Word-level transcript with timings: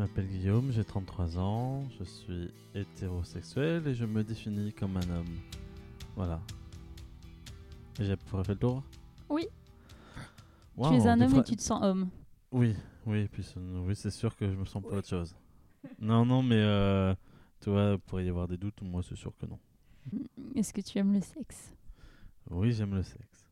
Je 0.00 0.06
m'appelle 0.06 0.28
Guillaume, 0.28 0.72
j'ai 0.72 0.82
33 0.82 1.38
ans, 1.38 1.86
je 1.98 2.04
suis 2.04 2.50
hétérosexuel 2.74 3.86
et 3.86 3.94
je 3.94 4.06
me 4.06 4.24
définis 4.24 4.72
comme 4.72 4.96
un 4.96 5.10
homme. 5.10 5.36
Voilà. 6.16 6.40
Et 7.98 8.06
j'ai 8.06 8.16
pour 8.16 8.42
fait 8.42 8.54
le 8.54 8.58
tour? 8.58 8.82
Oui. 9.28 9.46
Tu 10.74 10.94
es 10.94 11.06
un 11.06 11.20
homme 11.20 11.34
et 11.36 11.44
tu 11.44 11.54
te 11.54 11.60
sens 11.60 11.82
homme. 11.82 12.08
Oui, 12.50 12.74
oui, 13.04 13.28
puis 13.28 13.42
c'est- 13.42 13.58
oui, 13.60 13.94
c'est 13.94 14.10
sûr 14.10 14.34
que 14.34 14.50
je 14.50 14.56
me 14.56 14.64
sens 14.64 14.82
pas 14.82 14.96
autre 14.96 15.06
chose. 15.06 15.36
non, 15.98 16.24
non, 16.24 16.42
mais 16.42 16.56
euh, 16.56 17.14
tu 17.60 17.68
vois, 17.68 17.90
il 17.92 17.98
pourrait 17.98 18.24
y 18.24 18.30
avoir 18.30 18.48
des 18.48 18.56
doutes, 18.56 18.80
moi 18.80 19.02
c'est 19.02 19.16
sûr 19.16 19.36
que 19.36 19.44
non. 19.44 19.58
Est-ce 20.54 20.72
que 20.72 20.80
tu 20.80 20.96
aimes 20.96 21.12
le 21.12 21.20
sexe? 21.20 21.74
Oui, 22.48 22.72
j'aime 22.72 22.94
le 22.94 23.02
sexe. 23.02 23.50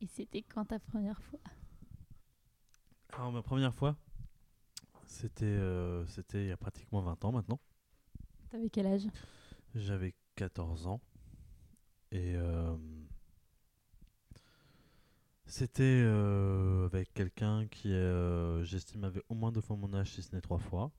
Et 0.00 0.08
c'était 0.08 0.42
quand 0.42 0.64
ta 0.64 0.80
première 0.80 1.22
fois? 1.22 1.38
Alors, 3.12 3.30
ma 3.30 3.42
première 3.42 3.72
fois, 3.72 3.94
c'était 5.14 5.44
euh, 5.44 6.04
c'était 6.06 6.44
il 6.44 6.48
y 6.48 6.52
a 6.52 6.56
pratiquement 6.56 7.00
20 7.00 7.24
ans 7.24 7.32
maintenant. 7.32 7.60
T'avais 8.50 8.68
quel 8.68 8.86
âge? 8.86 9.06
J'avais 9.74 10.14
14 10.34 10.86
ans. 10.88 11.00
Et 12.10 12.34
euh, 12.36 12.76
c'était 15.46 15.82
euh, 16.04 16.86
avec 16.86 17.12
quelqu'un 17.14 17.66
qui, 17.68 17.94
j'estime, 18.62 19.04
avait 19.04 19.22
au 19.28 19.34
moins 19.34 19.52
deux 19.52 19.60
fois 19.60 19.76
mon 19.76 19.92
âge, 19.94 20.12
si 20.12 20.22
ce 20.22 20.34
n'est 20.34 20.40
trois 20.40 20.58
fois. 20.58 20.90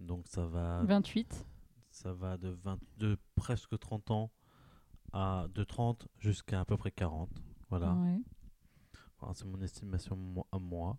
Donc 0.00 0.26
ça 0.26 0.46
va, 0.46 0.82
28. 0.84 1.46
ça 1.90 2.12
va 2.12 2.36
de, 2.36 2.48
20 2.48 2.78
de 2.98 3.16
presque 3.36 3.78
30 3.78 4.10
ans 4.10 4.30
à 5.12 5.46
de 5.54 5.62
30 5.62 6.08
jusqu'à 6.18 6.60
à 6.60 6.64
peu 6.64 6.76
près 6.76 6.90
40. 6.90 7.30
Voilà. 7.70 7.94
Ouais. 7.94 8.20
C'est 9.34 9.44
mon 9.44 9.60
estimation 9.60 10.44
à 10.50 10.58
moi. 10.58 10.98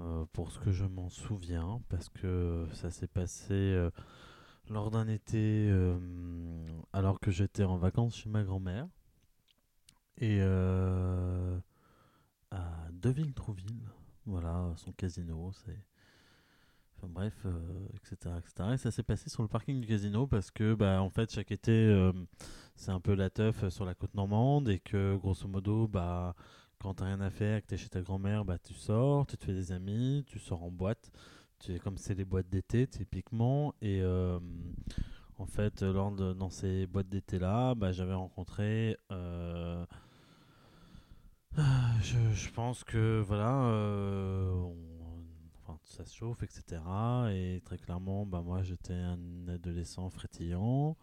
Euh, 0.00 0.24
pour 0.32 0.52
ce 0.52 0.60
que 0.60 0.70
je 0.70 0.84
m'en 0.84 1.08
souviens, 1.08 1.80
parce 1.88 2.08
que 2.08 2.68
ça 2.72 2.90
s'est 2.90 3.08
passé 3.08 3.54
euh, 3.54 3.90
lors 4.68 4.90
d'un 4.90 5.08
été, 5.08 5.68
euh, 5.70 5.98
alors 6.92 7.18
que 7.18 7.32
j'étais 7.32 7.64
en 7.64 7.78
vacances 7.78 8.16
chez 8.16 8.28
ma 8.28 8.44
grand-mère, 8.44 8.86
et 10.18 10.40
à 12.50 12.88
Deville-Trouville, 12.92 13.88
voilà, 14.26 14.72
son 14.76 14.92
casino, 14.92 15.52
c'est... 15.64 15.78
Enfin 16.96 17.08
bref, 17.08 17.46
etc., 17.94 18.34
etc. 18.38 18.70
Et 18.72 18.76
ça 18.76 18.90
s'est 18.90 19.04
passé 19.04 19.30
sur 19.30 19.42
le 19.42 19.48
parking 19.48 19.80
du 19.80 19.86
casino 19.86 20.26
parce 20.26 20.50
que, 20.50 20.74
bah, 20.74 21.00
en 21.00 21.10
fait, 21.10 21.32
chaque 21.32 21.52
été, 21.52 22.10
c'est 22.74 22.90
un 22.90 22.98
peu 22.98 23.14
la 23.14 23.30
teuf 23.30 23.68
sur 23.68 23.84
la 23.84 23.94
côte 23.94 24.14
normande 24.14 24.68
et 24.68 24.80
que, 24.80 25.16
grosso 25.16 25.46
modo, 25.46 25.86
bah, 25.86 26.34
quand 26.80 26.94
t'as 26.94 27.06
rien 27.06 27.20
à 27.20 27.30
faire, 27.30 27.60
que 27.62 27.66
t'es 27.66 27.76
chez 27.76 27.88
ta 27.88 28.00
grand-mère, 28.00 28.44
bah, 28.44 28.58
tu 28.58 28.74
sors, 28.74 29.26
tu 29.26 29.36
te 29.36 29.44
fais 29.44 29.54
des 29.54 29.72
amis, 29.72 30.24
tu 30.26 30.38
sors 30.38 30.62
en 30.62 30.70
boîte. 30.70 31.10
Tu 31.58 31.78
comme 31.80 31.98
c'est 31.98 32.14
les 32.14 32.24
boîtes 32.24 32.48
d'été, 32.48 32.86
typiquement. 32.86 33.74
Et 33.82 34.00
euh, 34.02 34.38
en 35.38 35.46
fait, 35.46 35.82
lors 35.82 36.12
de- 36.12 36.32
dans 36.32 36.50
ces 36.50 36.86
boîtes 36.86 37.08
d'été-là, 37.08 37.74
bah, 37.74 37.92
j'avais 37.92 38.14
rencontré. 38.14 38.96
euh, 39.12 39.84
je, 42.02 42.50
pense 42.50 42.84
que, 42.84 43.20
voilà, 43.26 43.52
euh, 43.64 44.52
enfin, 45.62 45.78
ça 45.84 46.04
se 46.04 46.14
chauffe, 46.16 46.42
etc. 46.42 46.80
Et 47.32 47.60
très 47.64 47.78
clairement, 47.78 48.26
bah, 48.26 48.42
moi, 48.44 48.62
j'étais 48.62 48.94
un 48.94 49.18
adolescent 49.48 50.08
frétillant. 50.10 50.96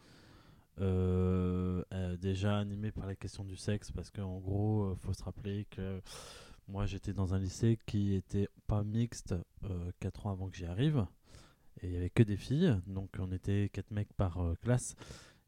Euh, 0.81 1.83
euh, 1.93 2.17
déjà 2.17 2.57
animé 2.57 2.91
par 2.91 3.05
la 3.05 3.15
question 3.15 3.45
du 3.45 3.55
sexe 3.55 3.91
parce 3.91 4.09
qu'en 4.09 4.39
gros 4.39 4.91
il 4.91 4.99
faut 4.99 5.13
se 5.13 5.23
rappeler 5.23 5.65
que 5.71 6.01
moi 6.67 6.85
j'étais 6.85 7.13
dans 7.13 7.33
un 7.33 7.39
lycée 7.39 7.79
qui 7.85 8.13
était 8.13 8.49
pas 8.67 8.83
mixte 8.83 9.35
4 10.01 10.27
ans 10.27 10.31
avant 10.31 10.49
que 10.49 10.57
j'y 10.57 10.65
arrive. 10.65 11.05
Et 11.81 11.87
il 11.87 11.93
y 11.93 11.97
avait 11.97 12.09
que 12.09 12.23
des 12.23 12.37
filles 12.37 12.75
donc 12.87 13.09
on 13.19 13.31
était 13.31 13.69
4 13.73 13.91
mecs 13.91 14.13
par 14.13 14.39
euh, 14.39 14.55
classe. 14.55 14.95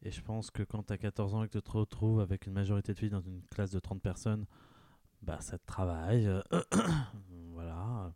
Et 0.04 0.12
je 0.12 0.22
pense 0.22 0.52
que 0.52 0.64
quand 0.64 0.84
tu 0.84 0.94
as 0.94 0.98
14 0.98 1.36
ans 1.36 1.44
et 1.44 1.48
que 1.48 1.58
tu 1.58 1.62
te 1.62 1.72
retrouves 1.72 2.20
avec 2.20 2.46
une 2.46 2.54
majorité 2.54 2.94
de 2.94 3.00
filles 3.00 3.10
dans 3.10 3.22
une 3.22 3.42
classe 3.50 3.72
de 3.72 3.80
30 3.80 4.02
personnes 4.02 4.46
bah 5.22 5.40
ça 5.42 5.58
te 5.58 5.66
travaille 5.66 6.28
euh, 6.28 6.42
voilà. 7.52 8.14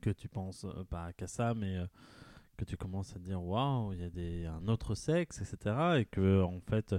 Que 0.00 0.10
tu 0.10 0.28
penses 0.28 0.64
euh, 0.64 0.84
pas 0.84 1.12
qu'à 1.12 1.26
ça 1.26 1.54
mais 1.54 1.76
euh, 1.76 1.86
que 2.60 2.64
tu 2.66 2.76
commences 2.76 3.16
à 3.16 3.18
dire 3.18 3.42
waouh, 3.42 3.94
il 3.94 4.00
y 4.00 4.04
a 4.04 4.10
des, 4.10 4.44
un 4.44 4.68
autre 4.68 4.94
sexe, 4.94 5.40
etc. 5.40 6.00
Et 6.00 6.04
que 6.04 6.42
en 6.42 6.60
fait, 6.60 6.94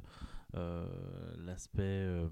euh, 0.55 0.88
l'aspect 1.38 1.83
euh, 1.83 2.27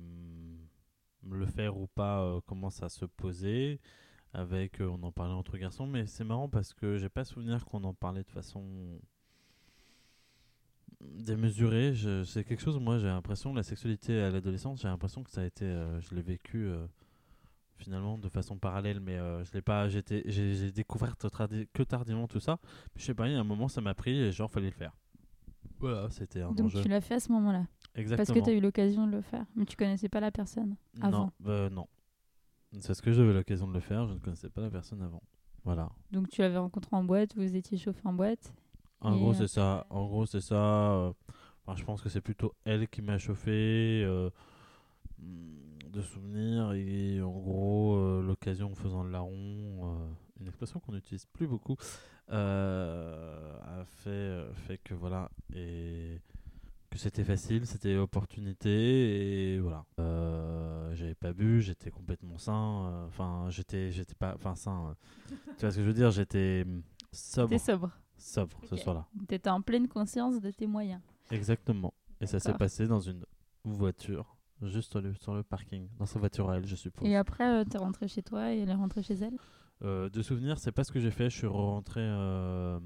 le 1.29 1.45
faire 1.45 1.77
ou 1.77 1.85
pas 1.87 2.23
euh, 2.23 2.41
commence 2.41 2.81
à 2.81 2.89
se 2.89 3.05
poser. 3.05 3.79
Avec, 4.33 4.79
on 4.79 5.01
en 5.01 5.11
parlait 5.11 5.33
entre 5.33 5.57
garçons, 5.57 5.87
mais 5.87 6.05
c'est 6.05 6.23
marrant 6.23 6.49
parce 6.49 6.73
que 6.73 6.97
j'ai 6.97 7.09
pas 7.09 7.23
souvenir 7.23 7.65
qu'on 7.65 7.83
en 7.83 7.95
parlait 7.95 8.23
de 8.23 8.29
façon 8.29 8.99
démesurée. 11.01 11.95
C'est 12.25 12.43
quelque 12.43 12.61
chose, 12.61 12.77
moi 12.77 12.99
j'ai 12.99 13.07
l'impression, 13.07 13.55
la 13.55 13.63
sexualité 13.63 14.21
à 14.21 14.29
l'adolescence, 14.29 14.81
j'ai 14.81 14.87
l'impression 14.87 15.23
que 15.23 15.31
ça 15.31 15.41
a 15.41 15.45
été, 15.45 15.65
je 15.65 16.13
l'ai 16.13 16.21
vécu 16.21 16.71
finalement 17.79 18.17
de 18.17 18.29
façon 18.29 18.57
parallèle, 18.57 18.99
mais 18.99 19.17
euh, 19.17 19.43
je 19.43 19.51
l'ai 19.53 19.61
pas, 19.61 19.87
j'étais, 19.89 20.23
j'ai 20.27 20.71
découvert 20.71 21.15
que 21.17 21.83
tardivement 21.83 22.27
tout 22.27 22.39
ça. 22.39 22.59
Je 22.95 23.03
sais 23.03 23.13
pas, 23.15 23.27
il 23.27 23.33
y 23.33 23.35
a 23.35 23.39
un 23.39 23.43
moment 23.43 23.67
ça 23.67 23.81
m'a 23.81 23.93
pris 23.95 24.19
et 24.19 24.31
genre 24.31 24.51
fallait 24.51 24.67
le 24.67 24.71
faire. 24.73 24.91
Voilà, 25.79 26.09
c'était 26.09 26.41
un 26.41 26.51
Donc 26.51 26.67
enjeu. 26.67 26.81
tu 26.81 26.89
l'as 26.89 27.01
fait 27.01 27.15
à 27.15 27.19
ce 27.19 27.31
moment-là? 27.31 27.65
Exactement. 27.95 28.25
Parce 28.25 28.39
que 28.39 28.43
tu 28.43 28.49
as 28.51 28.53
eu 28.57 28.61
l'occasion 28.61 29.07
de 29.07 29.11
le 29.13 29.21
faire. 29.21 29.45
Mais 29.55 29.65
tu 29.65 29.75
connaissais 29.77 30.09
pas 30.09 30.19
la 30.19 30.31
personne 30.31 30.75
avant. 31.01 31.31
Non, 31.45 31.49
euh, 31.51 31.69
non. 31.69 31.87
C'est 32.79 32.93
ce 32.93 33.01
que 33.01 33.11
j'avais 33.11 33.33
l'occasion 33.33 33.67
de 33.67 33.73
le 33.73 33.79
faire, 33.79 34.05
je 34.07 34.13
ne 34.13 34.19
connaissais 34.19 34.49
pas 34.49 34.61
la 34.61 34.69
personne 34.69 35.01
avant. 35.01 35.23
Voilà. 35.63 35.89
Donc 36.11 36.29
tu 36.29 36.41
l'avais 36.41 36.57
rencontré 36.57 36.95
en 36.95 37.03
boîte, 37.03 37.35
vous 37.35 37.55
étiez 37.55 37.77
chauffé 37.77 38.01
en 38.05 38.13
boîte. 38.13 38.53
En 39.01 39.15
gros, 39.15 39.31
après- 39.31 39.47
c'est 39.47 39.53
ça. 39.53 39.87
En 39.89 40.05
gros, 40.05 40.25
c'est 40.25 40.41
ça. 40.41 40.91
euh, 40.91 41.13
enfin, 41.65 41.77
je 41.77 41.83
pense 41.85 42.01
que 42.01 42.09
c'est 42.09 42.21
plutôt 42.21 42.53
elle 42.65 42.87
qui 42.89 43.01
m'a 43.01 43.17
chauffé 43.17 44.03
euh, 44.05 44.29
mm, 45.19 45.23
de 45.91 46.01
souvenirs 46.01 46.73
et 46.73 47.21
en 47.21 47.31
gros, 47.31 47.95
euh, 47.95 48.21
l'occasion 48.21 48.71
en 48.71 48.75
faisant 48.75 49.03
le 49.03 49.11
larron, 49.11 49.31
euh, 49.33 50.07
une 50.39 50.47
expression 50.47 50.79
qu'on 50.79 50.93
n'utilise 50.93 51.25
plus 51.25 51.47
beaucoup, 51.47 51.75
euh, 52.31 53.57
a 53.61 53.83
fait, 53.85 54.53
fait 54.67 54.77
que 54.77 54.93
voilà 54.93 55.29
et 55.55 56.21
que 56.89 56.97
c'était 56.97 57.23
facile, 57.23 57.65
c'était 57.65 57.97
opportunité 57.97 59.53
et 59.53 59.59
voilà. 59.59 59.85
J'avais 60.95 61.15
pas 61.15 61.33
bu, 61.33 61.61
j'étais 61.61 61.91
complètement 61.91 62.37
sain. 62.39 63.05
Enfin, 63.07 63.45
j'étais, 63.49 63.91
j'étais 63.91 64.15
pas, 64.15 64.33
enfin 64.35 64.55
sain. 64.55 64.95
tu 65.29 65.61
vois 65.61 65.71
ce 65.71 65.77
que 65.77 65.83
je 65.83 65.87
veux 65.87 65.93
dire? 65.93 66.09
J'étais 66.09 66.65
mm, 66.65 66.81
sobre, 67.11 67.59
sobre. 67.59 67.91
sobre 68.17 68.57
ce 68.67 68.75
soir-là. 68.75 69.05
T'étais 69.27 69.49
en 69.49 69.61
pleine 69.61 69.87
conscience 69.87 70.41
de 70.41 70.49
tes 70.49 70.65
moyens. 70.65 70.99
Exactement. 71.31 71.93
Et 72.21 72.25
ça 72.25 72.39
s'est 72.39 72.53
passé 72.53 72.87
dans 72.87 72.99
une 72.99 73.23
voiture, 73.63 74.35
juste 74.61 74.91
sur 74.91 75.01
le, 75.01 75.13
sur 75.15 75.33
le 75.33 75.43
parking, 75.43 75.87
dans 75.97 76.05
sa 76.05 76.19
voiture 76.19 76.49
à 76.49 76.57
elle, 76.57 76.65
je 76.65 76.75
suppose. 76.75 77.07
Et 77.07 77.15
après, 77.15 77.61
euh, 77.61 77.63
t'es 77.63 77.77
rentré 77.77 78.07
chez 78.07 78.21
toi 78.23 78.53
et 78.53 78.59
elle 78.59 78.69
est 78.69 78.73
rentrée 78.75 79.03
chez 79.03 79.15
elle? 79.15 79.37
Euh, 79.81 80.09
de 80.09 80.21
souvenirs, 80.21 80.59
c'est 80.59 80.73
pas 80.73 80.83
ce 80.83 80.91
que 80.91 80.99
j'ai 80.99 81.11
fait. 81.11 81.29
Je 81.29 81.37
suis 81.37 81.47
rentré 81.47 82.01
euh, 82.01 82.79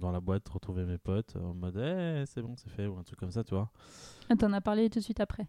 dans 0.00 0.10
la 0.10 0.20
boîte, 0.20 0.48
retrouver 0.48 0.84
mes 0.84 0.96
potes 0.98 1.36
en 1.36 1.52
mode 1.54 1.76
Eh, 1.76 2.24
c'est 2.26 2.40
bon, 2.40 2.56
c'est 2.56 2.70
fait, 2.70 2.86
ou 2.86 2.96
un 2.96 3.02
truc 3.02 3.18
comme 3.18 3.30
ça, 3.30 3.44
tu 3.44 3.54
vois. 3.54 3.70
Elle 4.30 4.38
t'en 4.38 4.52
a 4.52 4.60
parlé 4.60 4.88
tout 4.88 4.98
de 5.00 5.04
suite 5.04 5.20
après? 5.20 5.46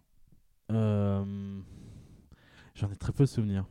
Euh, 0.71 1.62
j'en 2.75 2.92
ai 2.92 2.95
très 2.97 3.13
peu 3.13 3.24
de 3.24 3.30
souvenirs. 3.30 3.65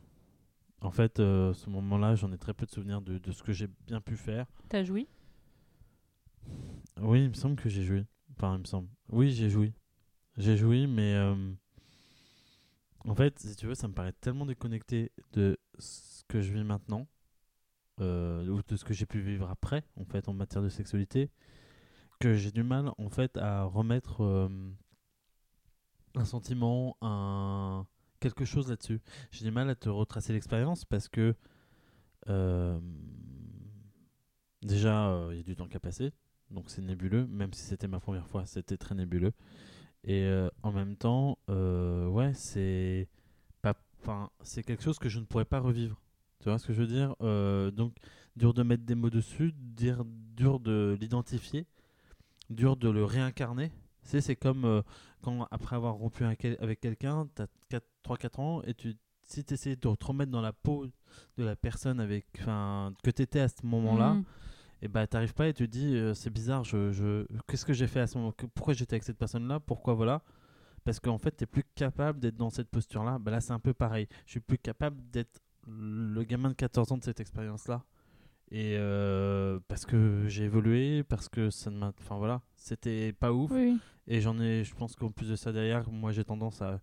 En 0.81 0.91
fait, 0.91 1.17
ce 1.17 1.69
moment-là, 1.69 2.15
j'en 2.15 2.31
ai 2.31 2.37
très 2.37 2.53
peu 2.53 2.65
de 2.65 2.71
souvenirs 2.71 3.01
de, 3.01 3.17
de 3.17 3.31
ce 3.31 3.41
que 3.43 3.53
j'ai 3.53 3.67
bien 3.87 4.01
pu 4.01 4.17
faire. 4.17 4.47
T'as 4.67 4.83
joui? 4.83 5.07
Oui, 7.01 7.23
il 7.23 7.29
me 7.29 7.33
semble 7.33 7.55
que 7.55 7.69
j'ai 7.69 7.83
joué. 7.83 8.05
Enfin, 8.35 8.55
il 8.55 8.59
me 8.61 8.65
semble. 8.65 8.89
Oui, 9.09 9.31
j'ai 9.31 9.49
joué. 9.49 9.73
J'ai 10.37 10.57
joué, 10.57 10.87
mais 10.87 11.13
euh, 11.13 11.35
en 13.05 13.13
fait, 13.13 13.37
si 13.37 13.55
tu 13.55 13.67
veux, 13.67 13.75
ça 13.75 13.87
me 13.87 13.93
paraît 13.93 14.13
tellement 14.13 14.47
déconnecté 14.47 15.11
de 15.33 15.59
ce 15.77 16.23
que 16.27 16.41
je 16.41 16.51
vis 16.51 16.63
maintenant, 16.63 17.07
euh, 17.99 18.47
ou 18.47 18.61
de 18.67 18.75
ce 18.75 18.83
que 18.83 18.93
j'ai 18.95 19.05
pu 19.05 19.21
vivre 19.21 19.47
après, 19.49 19.83
en 19.95 20.05
fait, 20.05 20.27
en 20.27 20.33
matière 20.33 20.63
de 20.63 20.69
sexualité, 20.69 21.29
que 22.19 22.33
j'ai 22.33 22.51
du 22.51 22.63
mal, 22.63 22.91
en 22.97 23.09
fait, 23.09 23.37
à 23.37 23.63
remettre 23.63 24.21
euh, 24.21 24.49
un 26.15 26.25
sentiment, 26.25 26.97
un 27.01 27.85
quelque 28.19 28.45
chose 28.45 28.69
là-dessus. 28.69 29.01
J'ai 29.31 29.45
du 29.45 29.51
mal 29.51 29.69
à 29.69 29.75
te 29.75 29.89
retracer 29.89 30.33
l'expérience 30.33 30.85
parce 30.85 31.09
que 31.09 31.35
déjà, 34.63 35.27
il 35.31 35.37
y 35.37 35.39
a 35.41 35.43
du 35.43 35.55
temps 35.55 35.67
qui 35.67 35.75
a 35.75 35.79
passé, 35.79 36.13
donc 36.49 36.71
c'est 36.71 36.81
nébuleux. 36.81 37.27
Même 37.27 37.53
si 37.53 37.63
c'était 37.63 37.89
ma 37.89 37.99
première 37.99 38.27
fois, 38.27 38.45
c'était 38.45 38.77
très 38.77 38.95
nébuleux. 38.95 39.33
Et 40.05 40.23
euh, 40.23 40.49
en 40.63 40.71
même 40.71 40.95
temps, 40.95 41.37
euh, 41.49 42.07
ouais, 42.07 42.33
c'est 42.33 43.07
pas, 43.61 43.73
enfin, 44.01 44.29
c'est 44.41 44.63
quelque 44.63 44.83
chose 44.83 44.99
que 44.99 45.09
je 45.09 45.19
ne 45.19 45.25
pourrais 45.25 45.45
pas 45.45 45.59
revivre. 45.59 46.01
Tu 46.39 46.49
vois 46.49 46.59
ce 46.59 46.67
que 46.67 46.73
je 46.73 46.81
veux 46.81 46.87
dire? 46.87 47.15
Euh, 47.21 47.71
Donc, 47.71 47.95
dur 48.35 48.53
de 48.53 48.63
mettre 48.63 48.83
des 48.83 48.95
mots 48.95 49.09
dessus, 49.09 49.53
dire, 49.55 50.03
dur 50.05 50.59
de 50.59 50.97
l'identifier, 50.99 51.65
dur 52.49 52.75
de 52.75 52.89
le 52.89 53.05
réincarner. 53.05 53.71
Sais, 54.01 54.19
c'est 54.19 54.35
comme 54.35 54.83
quand, 55.21 55.47
après 55.51 55.77
avoir 55.77 55.93
rompu 55.93 56.25
avec 56.25 56.79
quelqu'un, 56.81 57.27
tu 57.35 57.75
as 57.75 57.81
3-4 58.03 58.41
ans 58.41 58.61
et 58.63 58.73
tu, 58.73 58.95
si 59.21 59.45
tu 59.45 59.53
essayes 59.53 59.77
de 59.77 59.95
te 59.95 60.05
remettre 60.05 60.31
dans 60.31 60.41
la 60.41 60.51
peau 60.51 60.85
de 61.37 61.43
la 61.45 61.55
personne 61.55 62.01
avec, 62.01 62.25
que 62.33 63.11
tu 63.11 63.21
étais 63.21 63.39
à 63.39 63.47
ce 63.47 63.65
moment-là, 63.65 64.15
Mm. 64.15 64.23
Et 64.83 64.89
bah 64.89 65.07
t'arrives 65.07 65.33
pas 65.33 65.47
et 65.47 65.53
tu 65.53 65.65
te 65.65 65.71
dis 65.71 65.95
euh, 65.95 66.13
c'est 66.13 66.29
bizarre 66.29 66.63
je, 66.65 66.91
je... 66.91 67.25
qu'est-ce 67.47 67.65
que 67.65 67.71
j'ai 67.73 67.87
fait 67.87 68.01
à 68.01 68.07
ce 68.07 68.17
moment 68.17 68.33
pourquoi 68.53 68.73
j'étais 68.73 68.95
avec 68.95 69.03
cette 69.03 69.17
personne 69.17 69.47
là 69.47 69.59
pourquoi 69.59 69.93
voilà? 69.93 70.21
Parce 70.83 70.99
qu'en 70.99 71.17
fait 71.17 71.31
t'es 71.31 71.45
plus 71.45 71.63
capable 71.75 72.19
d'être 72.19 72.35
dans 72.35 72.49
cette 72.49 72.69
posture 72.69 73.03
là 73.05 73.17
bah 73.17 73.31
là 73.31 73.39
c'est 73.39 73.53
un 73.53 73.59
peu 73.59 73.73
pareil 73.73 74.07
je 74.25 74.31
suis 74.31 74.39
plus 74.41 74.57
capable 74.57 74.97
d'être 75.09 75.41
le 75.65 76.23
gamin 76.23 76.49
de 76.49 76.55
14 76.55 76.91
ans 76.91 76.97
de 76.97 77.03
cette 77.03 77.21
expérience 77.21 77.67
là 77.69 77.83
et 78.51 78.75
euh, 78.77 79.59
parce 79.69 79.85
que 79.85 80.25
j'ai 80.27 80.43
évolué 80.43 81.03
parce 81.03 81.29
que 81.29 81.49
ça 81.49 81.71
ne 81.71 81.77
m'a 81.77 81.93
enfin 81.99 82.17
voilà 82.17 82.41
c'était 82.57 83.13
pas 83.13 83.31
ouf 83.31 83.51
oui. 83.51 83.77
et 84.07 84.19
j'en 84.19 84.37
ai 84.41 84.65
je 84.65 84.75
pense 84.75 84.97
qu'en 84.97 85.11
plus 85.11 85.29
de 85.29 85.37
ça 85.37 85.53
derrière 85.53 85.89
moi 85.89 86.11
j'ai 86.11 86.25
tendance 86.25 86.61
à 86.61 86.81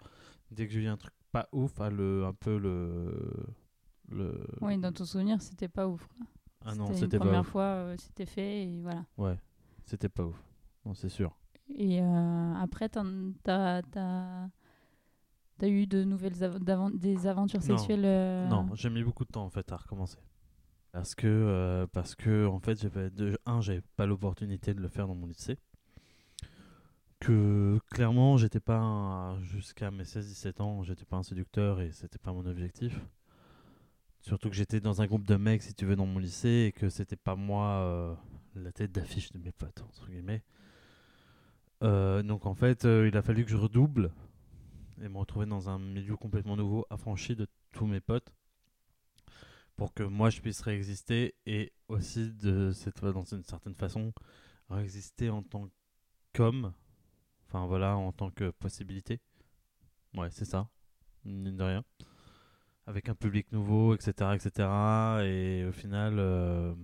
dès 0.50 0.66
que 0.66 0.72
je 0.72 0.80
vis 0.80 0.88
un 0.88 0.96
truc 0.96 1.12
pas 1.32 1.48
ouf 1.52 1.78
à 1.80 1.90
le 1.90 2.24
un 2.24 2.32
peu 2.32 2.58
le 2.58 3.12
le 4.08 4.44
Oui, 4.60 4.76
dans 4.78 4.92
ton 4.92 5.04
souvenir, 5.04 5.40
c'était 5.40 5.68
pas 5.68 5.86
ouf. 5.86 6.04
quoi. 6.08 6.26
Ah 6.64 6.74
non 6.74 6.86
c'était 6.92 7.18
pas 7.18 7.24
première 7.24 7.40
ouf 7.40 7.48
fois, 7.48 7.62
euh, 7.62 7.96
c'était 7.98 8.26
fait 8.26 8.62
et 8.64 8.80
voilà. 8.82 9.04
ouais 9.18 9.36
c'était 9.86 10.08
pas 10.08 10.24
ouf 10.24 10.42
non 10.84 10.94
c'est 10.94 11.08
sûr 11.08 11.36
Et 11.76 12.00
euh, 12.02 12.54
après, 12.54 12.88
t'as 12.88 13.02
t'as 15.58 15.68
eu 15.68 15.86
de 15.86 16.04
nouvelles 16.04 16.42
av- 16.42 16.58
des 16.98 17.26
aventures 17.26 17.60
Non. 17.60 17.76
sexuelles. 17.76 18.04
euh, 18.04 18.48
Non, 18.48 18.74
j'ai 18.74 18.90
mis 18.90 19.02
beaucoup 19.04 19.24
de 19.24 19.30
temps 19.30 19.44
en 19.44 19.50
fait 19.50 19.70
à 19.72 19.76
recommencer. 19.76 20.18
Parce 20.92 21.14
que, 21.14 21.26
euh, 21.28 21.86
parce 21.92 22.14
que 22.16 22.46
en 22.46 22.58
fait, 22.58 22.80
j'avais 22.80 23.10
de, 23.10 23.38
un, 23.46 23.60
j'avais 23.60 23.82
pas 23.96 24.06
l'opportunité 24.06 24.74
de 24.74 24.80
le 24.80 24.88
faire 24.88 25.06
dans 25.06 25.14
mon 25.14 25.26
lycée. 25.26 25.58
Que 27.20 27.78
clairement, 27.90 28.38
j'étais 28.38 28.60
pas 28.60 29.36
jusqu'à 29.42 29.90
mes 29.90 30.04
16-17 30.04 30.60
ans, 30.62 30.82
j'étais 30.82 31.04
pas 31.04 31.16
un 31.18 31.22
séducteur 31.22 31.80
et 31.82 31.92
c'était 31.92 32.18
pas 32.18 32.32
mon 32.32 32.46
objectif. 32.46 32.98
Surtout 34.20 34.50
que 34.50 34.56
j'étais 34.56 34.80
dans 34.80 35.00
un 35.00 35.06
groupe 35.06 35.26
de 35.26 35.36
mecs, 35.36 35.62
si 35.62 35.74
tu 35.74 35.86
veux, 35.86 35.96
dans 35.96 36.06
mon 36.06 36.18
lycée 36.18 36.66
et 36.68 36.72
que 36.72 36.90
c'était 36.90 37.16
pas 37.16 37.36
moi 37.36 37.66
euh, 37.66 38.14
la 38.54 38.70
tête 38.70 38.92
d'affiche 38.92 39.32
de 39.32 39.38
mes 39.38 39.52
potes, 39.52 39.82
entre 39.82 40.08
guillemets. 40.08 40.42
Euh, 41.82 42.22
donc 42.22 42.44
en 42.44 42.54
fait, 42.54 42.84
euh, 42.84 43.08
il 43.08 43.16
a 43.16 43.22
fallu 43.22 43.44
que 43.44 43.50
je 43.50 43.56
redouble 43.56 44.12
et 45.02 45.08
me 45.08 45.16
retrouver 45.16 45.46
dans 45.46 45.70
un 45.70 45.78
milieu 45.78 46.16
complètement 46.16 46.56
nouveau, 46.56 46.86
affranchi 46.90 47.34
de 47.34 47.46
tous 47.72 47.86
mes 47.86 48.00
potes, 48.00 48.34
pour 49.76 49.94
que 49.94 50.02
moi 50.02 50.28
je 50.28 50.42
puisse 50.42 50.60
réexister 50.60 51.34
et 51.46 51.72
aussi 51.88 52.30
de 52.32 52.70
cette 52.72 53.02
dans 53.02 53.24
une 53.24 53.44
certaine 53.44 53.74
façon 53.74 54.12
réexister 54.68 55.30
en 55.30 55.42
tant 55.42 55.70
qu'homme, 56.34 56.74
enfin 57.48 57.66
voilà, 57.66 57.96
en 57.96 58.12
tant 58.12 58.30
que 58.30 58.50
possibilité. 58.50 59.20
Ouais, 60.14 60.28
c'est 60.30 60.44
ça, 60.44 60.68
de 61.24 61.62
rien. 61.62 61.82
Avec 62.90 63.08
un 63.08 63.14
public 63.14 63.52
nouveau, 63.52 63.94
etc., 63.94 64.34
etc. 64.34 65.24
Et 65.24 65.64
au 65.64 65.70
final, 65.72 66.14
euh, 66.18 66.74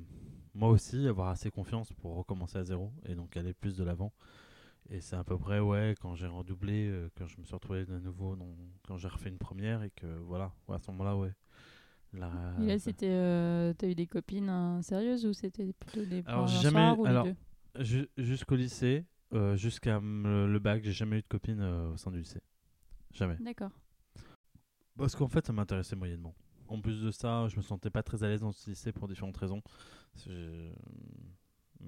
moi 0.54 0.68
aussi, 0.68 1.08
avoir 1.08 1.28
assez 1.28 1.50
confiance 1.50 1.92
pour 1.94 2.14
recommencer 2.14 2.58
à 2.58 2.64
zéro 2.64 2.92
et 3.06 3.16
donc 3.16 3.36
aller 3.36 3.52
plus 3.54 3.76
de 3.76 3.82
l'avant. 3.82 4.12
Et 4.90 5.00
c'est 5.00 5.16
à 5.16 5.24
peu 5.24 5.36
près, 5.38 5.60
ouais, 5.60 5.96
quand 6.00 6.14
j'ai 6.14 6.28
redoublé, 6.28 6.88
euh, 6.88 7.10
quand 7.18 7.26
je 7.26 7.38
me 7.40 7.44
suis 7.44 7.54
retrouvé 7.54 7.84
de 7.86 7.98
nouveau, 7.98 8.38
quand 8.86 8.98
j'ai 8.98 9.08
refait 9.08 9.30
une 9.30 9.38
première 9.38 9.82
et 9.82 9.90
que 9.90 10.06
voilà, 10.06 10.52
ouais, 10.68 10.76
à 10.76 10.78
ce 10.78 10.90
moment-là, 10.92 11.16
ouais. 11.16 11.32
Là, 12.14 12.30
Et 12.62 12.66
là, 12.66 12.78
c'était. 12.78 13.08
euh, 13.10 13.74
T'as 13.76 13.88
eu 13.88 13.94
des 13.94 14.06
copines 14.06 14.48
hein, 14.48 14.82
sérieuses 14.82 15.26
ou 15.26 15.32
c'était 15.32 15.72
plutôt 15.72 16.04
des 16.04 16.22
Alors, 16.26 16.46
jamais- 16.46 16.96
ou 16.98 17.04
alors, 17.06 17.26
Ju- 17.80 18.08
Jusqu'au 18.16 18.56
lycée, 18.56 19.04
euh, 19.34 19.56
jusqu'à 19.56 20.00
le 20.00 20.58
bac, 20.58 20.82
j'ai 20.84 20.92
jamais 20.92 21.18
eu 21.18 21.22
de 21.22 21.28
copine 21.28 21.60
euh, 21.60 21.92
au 21.92 21.96
sein 21.96 22.10
du 22.10 22.18
lycée. 22.18 22.40
Jamais. 23.12 23.36
D'accord. 23.40 23.72
Parce 24.96 25.14
qu'en 25.14 25.28
fait, 25.28 25.46
ça 25.46 25.52
m'intéressait 25.52 25.96
moyennement. 25.96 26.34
En 26.68 26.80
plus 26.80 27.00
de 27.02 27.10
ça, 27.10 27.46
je 27.48 27.56
me 27.56 27.62
sentais 27.62 27.90
pas 27.90 28.02
très 28.02 28.24
à 28.24 28.28
l'aise 28.28 28.40
dans 28.40 28.52
ce 28.52 28.70
lycée 28.70 28.92
pour 28.92 29.08
différentes 29.08 29.36
raisons. 29.36 29.62
J'ai- 30.24 30.72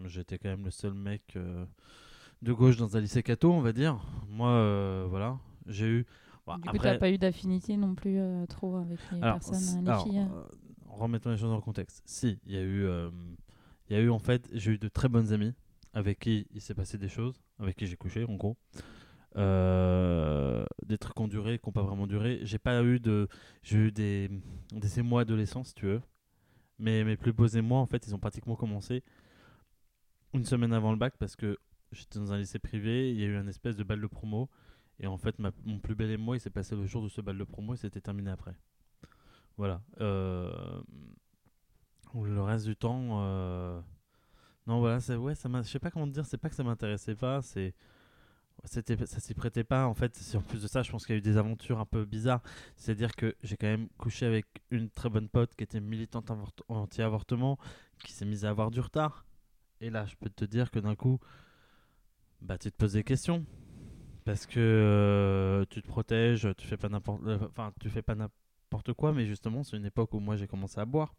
J'étais 0.07 0.39
quand 0.39 0.49
même 0.51 0.65
le 0.65 0.71
seul 0.71 0.93
mec 0.95 1.23
euh, 1.37 1.65
de 2.43 2.53
gauche 2.53 2.77
dans 2.77 2.97
un 2.97 3.01
lycée 3.01 3.23
catho, 3.23 3.53
on 3.53 3.61
va 3.63 3.73
dire. 3.73 4.01
Moi, 4.29 4.51
euh, 4.51 5.07
voilà, 5.09 5.39
j'ai 5.67 5.87
eu. 5.87 6.07
Bon, 6.47 6.57
du 6.57 6.63
coup, 6.63 6.77
après- 6.77 6.93
t'as 6.95 6.99
pas 6.99 7.11
eu 7.11 7.19
d'affinité 7.19 7.77
non 7.77 7.95
plus 7.95 8.19
euh, 8.19 8.47
trop 8.47 8.77
avec 8.77 9.01
les 9.11 9.23
Alors, 9.23 9.35
personnes, 9.39 9.85
les 9.85 9.89
alors, 9.89 10.05
filles. 10.05 10.19
euh. 10.19 10.27
euh, 10.31 10.45
remettons 10.87 11.31
les 11.31 11.37
choses 11.37 11.51
dans 11.51 11.57
le 11.57 11.63
contexte. 11.63 12.03
Si, 12.07 12.39
il 12.47 12.53
y 12.53 12.59
a 12.59 12.63
eu, 12.63 12.85
euh, 12.85 13.11
il 13.91 13.97
y 13.97 13.99
a 13.99 14.03
eu 14.03 14.11
en 14.11 14.19
fait, 14.19 14.49
j'ai 14.53 14.73
eu 14.73 14.79
de 14.79 14.89
très 14.89 15.09
bonnes 15.09 15.33
amies 15.33 15.55
avec 15.95 16.19
qui 16.21 16.47
il 16.53 16.61
s'est 16.61 16.75
passé 16.75 16.99
des 16.99 17.09
choses, 17.09 17.43
avec 17.59 17.77
qui 17.77 17.87
j'ai 17.87 17.97
couché 17.97 18.25
en 18.25 18.35
gros. 18.35 18.57
Euh, 19.37 20.65
des 20.87 20.97
trucs 20.99 21.15
qui 21.15 21.23
ont 21.23 21.29
duré, 21.29 21.59
qui 21.59 21.69
n'ont 21.69 21.73
pas 21.73 21.83
vraiment 21.83 22.07
duré. 22.07 22.41
J'ai 22.43 22.59
pas 22.59 22.83
eu 22.83 22.99
de, 22.99 23.29
j'ai 23.63 23.79
eu 23.79 23.93
des, 23.93 24.31
des 24.73 24.99
émois 24.99 25.23
adolescents 25.23 25.65
si 25.65 25.75
tu 25.75 25.87
veux. 25.87 26.01
Mais 26.79 27.05
mes 27.05 27.17
plus 27.17 27.33
beaux 27.33 27.47
émois 27.47 27.81
en 27.81 27.87
fait, 27.87 28.07
ils 28.07 28.15
ont 28.15 28.19
pratiquement 28.19 28.57
commencé 28.57 29.03
une 30.33 30.45
semaine 30.45 30.73
avant 30.73 30.93
le 30.93 30.99
bac 30.99 31.15
parce 31.19 31.37
que 31.37 31.59
j'étais 31.93 32.19
dans 32.19 32.33
un 32.33 32.39
lycée 32.39 32.59
privé, 32.59 33.11
il 33.11 33.21
y 33.21 33.25
a 33.25 33.27
eu 33.27 33.37
un 33.37 33.47
espèce 33.49 33.77
de 33.77 33.85
bal 33.85 34.01
de 34.01 34.07
promo. 34.07 34.49
Et 35.01 35.07
en 35.07 35.19
fait, 35.19 35.37
mon 35.39 35.79
plus 35.79 35.95
bel 35.95 36.11
émoi, 36.11 36.37
il 36.37 36.41
s'est 36.41 36.51
passé 36.51 36.75
le 36.75 36.85
jour 36.87 37.03
de 37.03 37.09
ce 37.09 37.21
bal 37.21 37.39
de 37.39 37.45
promo 37.45 37.75
et 37.75 37.77
c'était 37.77 38.01
terminé 38.01 38.31
après. 38.31 38.57
Voilà. 39.57 39.81
Euh, 40.01 40.81
le 42.15 42.43
reste 42.43 42.67
du 42.67 42.77
temps, 42.77 43.23
euh, 43.23 43.81
non, 44.67 44.81
voilà, 44.81 45.01
c'est 45.01 45.17
ouais, 45.17 45.35
ça 45.35 45.49
je 45.63 45.69
sais 45.69 45.79
pas 45.79 45.91
comment 45.91 46.07
te 46.07 46.13
dire, 46.13 46.27
c'est 46.27 46.39
pas 46.39 46.49
que 46.49 46.55
ça 46.55 46.65
m'intéressait 46.65 47.15
pas, 47.15 47.43
c'est, 47.43 47.75
c'était, 48.65 48.97
ça 49.07 49.21
s'y 49.21 49.35
prêtait 49.35 49.65
pas. 49.65 49.87
En 49.87 49.95
fait, 49.95 50.15
c'est- 50.17 50.37
en 50.37 50.43
plus 50.43 50.63
de 50.63 50.69
ça, 50.69 50.83
je 50.83 50.91
pense 50.91 51.07
qu'il 51.07 51.15
y 51.15 51.17
a 51.17 51.19
eu 51.19 51.23
des 51.23 51.37
aventures 51.37 51.79
un 51.79 51.85
peu 51.87 52.05
bizarres. 52.05 52.43
C'est-à-dire 52.77 53.15
que 53.17 53.35
j'ai 53.43 53.57
quand 53.57 53.67
même 53.67 53.89
couché 53.99 54.27
avec 54.27 54.47
une 54.71 54.91
très 54.91 55.09
bonne 55.09 55.29
pote 55.29 55.55
qui 55.57 55.65
était 55.65 55.81
militante 55.81 56.31
avort- 56.31 56.53
anti-avortement, 56.69 57.59
qui 58.05 58.13
s'est 58.13 58.25
mise 58.27 58.45
à 58.45 58.51
avoir 58.51 58.71
du 58.71 58.81
retard. 58.81 59.25
Et 59.81 59.91
là, 59.91 60.07
je 60.07 60.17
peux 60.17 60.31
te 60.31 60.45
dire 60.45 60.71
que 60.71 60.79
d'un 60.81 60.95
coup, 60.97 61.19
bah, 62.41 62.59
tu 62.59 62.71
te 62.71 62.77
poses 62.77 62.93
des 62.95 63.05
questions 63.05 63.45
parce 64.25 64.47
que 64.47 64.59
euh, 64.61 65.65
tu 65.71 65.83
te 65.83 65.87
protèges, 65.89 66.49
tu 66.57 66.67
fais 66.67 66.77
pas 66.77 66.89
n'importe, 66.89 67.23
euh, 67.27 67.39
enfin, 67.49 67.73
tu 67.81 67.89
fais 67.89 68.03
pas 68.03 68.15
n'importe 68.15 68.93
quoi, 68.93 69.13
mais 69.13 69.27
justement, 69.27 69.63
c'est 69.65 69.77
une 69.77 69.87
époque 69.87 70.13
où 70.15 70.21
moi 70.21 70.37
j'ai 70.37 70.47
commencé 70.47 70.79
à 70.81 70.85
boire. 70.85 71.15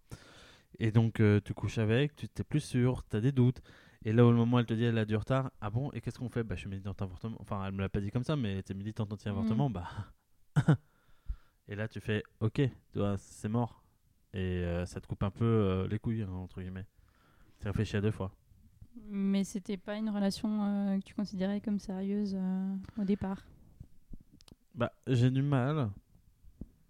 Et 0.77 0.91
donc, 0.91 1.19
euh, 1.19 1.41
tu 1.43 1.53
couches 1.53 1.79
avec, 1.79 2.15
tu 2.15 2.29
t'es 2.29 2.43
plus 2.43 2.59
sûr, 2.59 3.03
tu 3.09 3.17
as 3.17 3.21
des 3.21 3.31
doutes. 3.31 3.61
Et 4.05 4.13
là, 4.13 4.25
au 4.25 4.31
moment 4.31 4.57
où 4.57 4.59
elle 4.59 4.65
te 4.65 4.73
dit 4.73 4.85
elle 4.85 4.97
a 4.97 5.05
du 5.05 5.15
retard, 5.15 5.51
ah 5.59 5.69
bon, 5.69 5.91
et 5.91 6.01
qu'est-ce 6.01 6.17
qu'on 6.19 6.29
fait? 6.29 6.43
Bah, 6.43 6.55
je 6.55 6.61
suis 6.61 6.69
militante 6.69 7.01
avortement. 7.01 7.37
Enfin, 7.39 7.65
elle 7.65 7.73
me 7.73 7.81
l'a 7.81 7.89
pas 7.89 7.99
dit 7.99 8.11
comme 8.11 8.23
ça, 8.23 8.35
mais 8.35 8.59
était 8.59 8.73
militante 8.73 9.11
anti-avortement, 9.11 9.69
bah. 9.69 9.87
et 11.67 11.75
là, 11.75 11.87
tu 11.87 11.99
fais, 11.99 12.23
ok, 12.39 12.61
c'est 13.17 13.49
mort. 13.49 13.83
Et 14.33 14.39
euh, 14.63 14.85
ça 14.85 15.01
te 15.01 15.07
coupe 15.07 15.23
un 15.23 15.31
peu 15.31 15.43
euh, 15.45 15.87
les 15.87 15.99
couilles, 15.99 16.21
hein, 16.21 16.31
entre 16.31 16.61
guillemets. 16.61 16.85
Tu 17.59 17.67
réfléchis 17.67 17.97
à 17.97 18.01
deux 18.01 18.11
fois. 18.11 18.31
Mais 19.09 19.43
c'était 19.43 19.77
pas 19.77 19.95
une 19.97 20.09
relation 20.09 20.63
euh, 20.63 20.99
que 20.99 21.03
tu 21.03 21.13
considérais 21.13 21.59
comme 21.61 21.79
sérieuse 21.79 22.37
au 22.97 23.03
départ? 23.03 23.43
Bah, 24.75 24.93
j'ai 25.07 25.29
du 25.29 25.41
mal. 25.41 25.89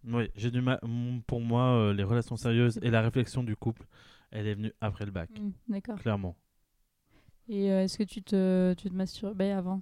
Oui, 0.03 0.29
j'ai 0.35 0.51
du 0.51 0.61
mal. 0.61 0.79
Pour 1.27 1.41
moi, 1.41 1.91
les 1.93 2.03
relations 2.03 2.35
sérieuses 2.35 2.79
et 2.83 2.91
la 2.91 3.01
réflexion 3.01 3.43
du 3.43 3.55
couple, 3.55 3.85
elle 4.31 4.47
est 4.47 4.53
venue 4.55 4.73
après 4.79 5.05
le 5.05 5.11
bac, 5.11 5.29
Mm, 5.39 5.49
D'accord. 5.67 5.97
clairement. 5.97 6.35
Et 7.49 7.71
euh, 7.71 7.83
est-ce 7.83 7.97
que 7.97 8.03
tu 8.03 8.21
te, 8.21 8.73
tu 8.75 8.89
te 8.89 8.95
masturbais 8.95 9.51
avant 9.51 9.81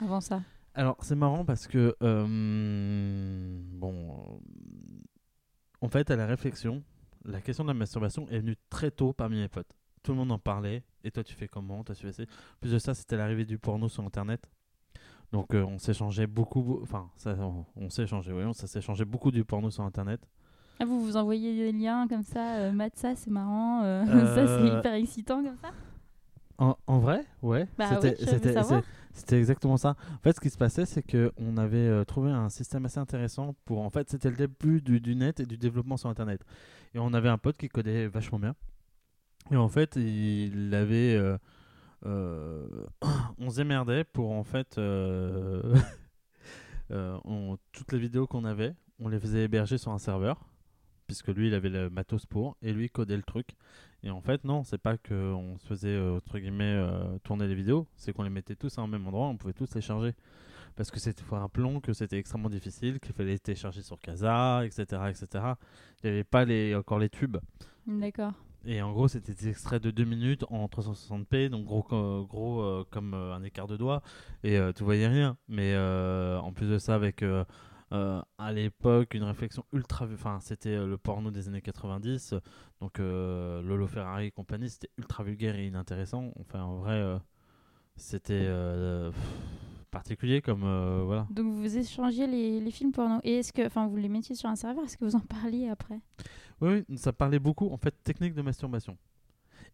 Avant 0.00 0.20
ça? 0.20 0.42
Alors, 0.74 0.96
c'est 1.00 1.14
marrant 1.14 1.44
parce 1.44 1.66
que, 1.66 1.96
euh, 2.02 3.58
bon, 3.72 4.10
euh, 4.10 5.02
en 5.80 5.88
fait, 5.88 6.10
à 6.10 6.16
la 6.16 6.26
réflexion, 6.26 6.82
la 7.24 7.40
question 7.40 7.64
de 7.64 7.68
la 7.68 7.74
masturbation 7.74 8.28
est 8.28 8.40
venue 8.40 8.56
très 8.68 8.90
tôt 8.90 9.12
parmi 9.12 9.36
mes 9.36 9.48
potes. 9.48 9.72
Tout 10.02 10.12
le 10.12 10.18
monde 10.18 10.32
en 10.32 10.38
parlait. 10.38 10.82
Et 11.04 11.10
toi, 11.10 11.24
tu 11.24 11.34
fais 11.34 11.48
comment? 11.48 11.82
Toi, 11.84 11.94
tu 11.94 12.02
fais 12.06 12.12
ça 12.12 12.22
Plus 12.60 12.72
de 12.72 12.78
ça, 12.78 12.92
c'était 12.92 13.16
l'arrivée 13.16 13.46
du 13.46 13.58
porno 13.58 13.88
sur 13.88 14.04
Internet. 14.04 14.50
Donc, 15.32 15.54
euh, 15.54 15.64
on 15.64 15.78
s'échangeait 15.78 16.26
beaucoup. 16.26 16.80
Enfin, 16.82 17.10
ça, 17.16 17.34
on, 17.40 17.64
on 17.76 17.88
s'échangeait, 17.88 18.32
oui, 18.32 18.44
on 18.44 18.52
ça 18.52 18.66
s'échangeait 18.66 19.06
beaucoup 19.06 19.30
du 19.30 19.44
porno 19.44 19.70
sur 19.70 19.84
Internet. 19.84 20.20
Ah, 20.80 20.84
vous 20.84 21.02
vous 21.02 21.16
envoyez 21.16 21.54
des 21.56 21.72
liens 21.72 22.06
comme 22.08 22.24
ça 22.24 22.56
euh, 22.56 22.72
Mate 22.72 22.96
ça, 22.96 23.14
c'est 23.14 23.30
marrant. 23.30 23.82
Euh, 23.84 24.04
ça, 24.34 24.46
c'est 24.46 24.78
hyper 24.78 24.94
excitant 24.94 25.42
comme 25.42 25.56
ça? 25.62 25.70
En, 26.58 26.76
en 26.86 26.98
vrai, 27.00 27.24
ouais. 27.42 27.66
Bah 27.76 27.88
c'était, 27.90 28.16
oui, 29.34 29.38
exactement 29.38 29.76
ça. 29.76 29.96
En 30.14 30.18
fait, 30.22 30.32
ce 30.34 30.40
qui 30.40 30.50
se 30.50 30.56
passait, 30.56 30.86
c'est 30.86 31.02
que 31.02 31.32
on 31.36 31.56
avait 31.56 31.76
euh, 31.88 32.04
trouvé 32.04 32.30
un 32.30 32.48
système 32.48 32.84
assez 32.84 32.98
intéressant 33.00 33.56
pour. 33.64 33.80
En 33.80 33.90
fait, 33.90 34.08
c'était 34.08 34.30
le 34.30 34.36
début 34.36 34.80
du, 34.80 35.00
du 35.00 35.16
net 35.16 35.40
et 35.40 35.46
du 35.46 35.56
développement 35.58 35.96
sur 35.96 36.08
Internet. 36.10 36.44
Et 36.94 36.98
on 37.00 37.12
avait 37.12 37.28
un 37.28 37.38
pote 37.38 37.56
qui 37.56 37.68
codait 37.68 38.06
vachement 38.06 38.38
bien. 38.38 38.54
Et 39.50 39.56
en 39.56 39.68
fait, 39.68 39.96
il 39.96 40.72
avait. 40.74 41.14
euh, 41.16 41.36
euh, 42.06 42.66
on 43.38 43.50
se 43.50 43.56
démerdait 43.56 44.04
pour 44.04 44.30
en 44.32 44.44
fait. 44.44 44.78
euh, 44.78 45.74
euh, 46.90 47.18
on- 47.24 47.58
toutes 47.72 47.92
les 47.92 47.98
vidéos 47.98 48.26
qu'on 48.26 48.44
avait, 48.44 48.74
on 48.98 49.08
les 49.08 49.18
faisait 49.18 49.44
héberger 49.44 49.78
sur 49.78 49.92
un 49.92 49.98
serveur. 49.98 50.40
Puisque 51.06 51.28
lui, 51.28 51.48
il 51.48 51.54
avait 51.54 51.68
le 51.68 51.90
matos 51.90 52.24
pour. 52.24 52.56
Et 52.62 52.72
lui, 52.72 52.88
codait 52.88 53.16
le 53.16 53.22
truc. 53.22 53.50
Et 54.04 54.10
en 54.10 54.20
fait, 54.20 54.44
non, 54.44 54.64
c'est 54.64 54.78
pas 54.78 54.98
qu'on 54.98 55.56
se 55.58 55.66
faisait, 55.66 55.88
euh, 55.88 56.18
entre 56.18 56.38
guillemets, 56.38 56.64
euh, 56.76 57.18
tourner 57.22 57.48
les 57.48 57.54
vidéos, 57.54 57.88
c'est 57.96 58.12
qu'on 58.12 58.22
les 58.22 58.30
mettait 58.30 58.54
tous 58.54 58.78
à 58.78 58.82
un 58.82 58.86
même 58.86 59.06
endroit, 59.06 59.28
on 59.28 59.36
pouvait 59.38 59.54
tous 59.54 59.74
les 59.74 59.80
charger. 59.80 60.14
Parce 60.76 60.90
que 60.90 61.00
c'était, 61.00 61.22
faut 61.22 61.36
rappelons 61.36 61.80
que 61.80 61.94
c'était 61.94 62.18
extrêmement 62.18 62.50
difficile, 62.50 63.00
qu'il 63.00 63.14
fallait 63.14 63.32
les 63.32 63.38
télécharger 63.38 63.80
sur 63.80 63.98
Casa, 63.98 64.62
etc., 64.66 64.82
etc. 65.08 65.26
Il 66.02 66.10
n'y 66.10 66.10
avait 66.10 66.24
pas 66.24 66.44
les, 66.44 66.74
encore 66.74 66.98
les 66.98 67.08
tubes. 67.08 67.38
D'accord. 67.86 68.32
Et 68.66 68.82
en 68.82 68.92
gros, 68.92 69.08
c'était 69.08 69.32
des 69.32 69.48
extraits 69.48 69.82
de 69.82 69.90
2 69.90 70.04
minutes 70.04 70.44
en 70.50 70.66
360p, 70.66 71.48
donc 71.48 71.64
gros, 71.64 71.82
gros 72.26 72.60
euh, 72.60 72.84
comme 72.90 73.14
euh, 73.14 73.34
un 73.34 73.42
écart 73.42 73.68
de 73.68 73.78
doigt, 73.78 74.02
et 74.42 74.58
tu 74.76 74.84
voyais 74.84 75.08
rien. 75.08 75.38
Mais 75.48 75.74
en 75.78 76.52
plus 76.52 76.68
de 76.68 76.76
ça, 76.76 76.94
avec 76.94 77.24
euh, 77.94 78.20
à 78.38 78.52
l'époque 78.52 79.14
une 79.14 79.22
réflexion 79.22 79.64
ultra. 79.72 80.06
Enfin, 80.12 80.38
c'était 80.40 80.70
euh, 80.74 80.86
le 80.86 80.98
porno 80.98 81.30
des 81.30 81.48
années 81.48 81.62
90, 81.62 82.34
donc 82.80 82.98
euh, 82.98 83.62
Lolo 83.62 83.86
Ferrari 83.86 84.26
et 84.26 84.30
compagnie, 84.30 84.68
c'était 84.68 84.90
ultra 84.98 85.22
vulgaire 85.24 85.54
et 85.56 85.66
inintéressant. 85.66 86.32
Enfin, 86.40 86.62
en 86.62 86.76
vrai, 86.78 86.94
euh, 86.94 87.18
c'était 87.96 88.48
particulier 89.90 90.42
comme. 90.42 90.62
voilà. 91.06 91.26
Donc 91.30 91.52
vous 91.54 91.78
échangez 91.78 92.26
les, 92.26 92.60
les 92.60 92.70
films 92.70 92.92
porno. 92.92 93.20
Et 93.22 93.38
est-ce 93.38 93.52
que, 93.52 93.64
enfin, 93.66 93.86
vous 93.86 93.96
les 93.96 94.08
mettiez 94.08 94.34
sur 94.34 94.48
un 94.48 94.56
serveur? 94.56 94.84
Est-ce 94.84 94.96
que 94.96 95.04
vous 95.04 95.16
en 95.16 95.20
parliez 95.20 95.68
après? 95.68 96.00
Oui, 96.60 96.84
oui, 96.88 96.98
ça 96.98 97.12
parlait 97.12 97.38
beaucoup, 97.38 97.70
en 97.70 97.76
fait, 97.76 97.94
technique 98.02 98.34
de 98.34 98.42
masturbation. 98.42 98.96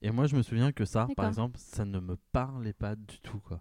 Et 0.03 0.11
moi, 0.11 0.27
je 0.27 0.37
me 0.37 0.43
souviens 0.43 0.73
que 0.73 0.85
ça, 0.85 1.07
par 1.17 1.27
exemple, 1.27 1.59
ça 1.59 1.85
ne 1.85 2.00
me 2.00 2.17
parlait 2.33 2.73
pas 2.73 2.97
du 2.97 3.19
tout, 3.21 3.39
quoi. 3.41 3.61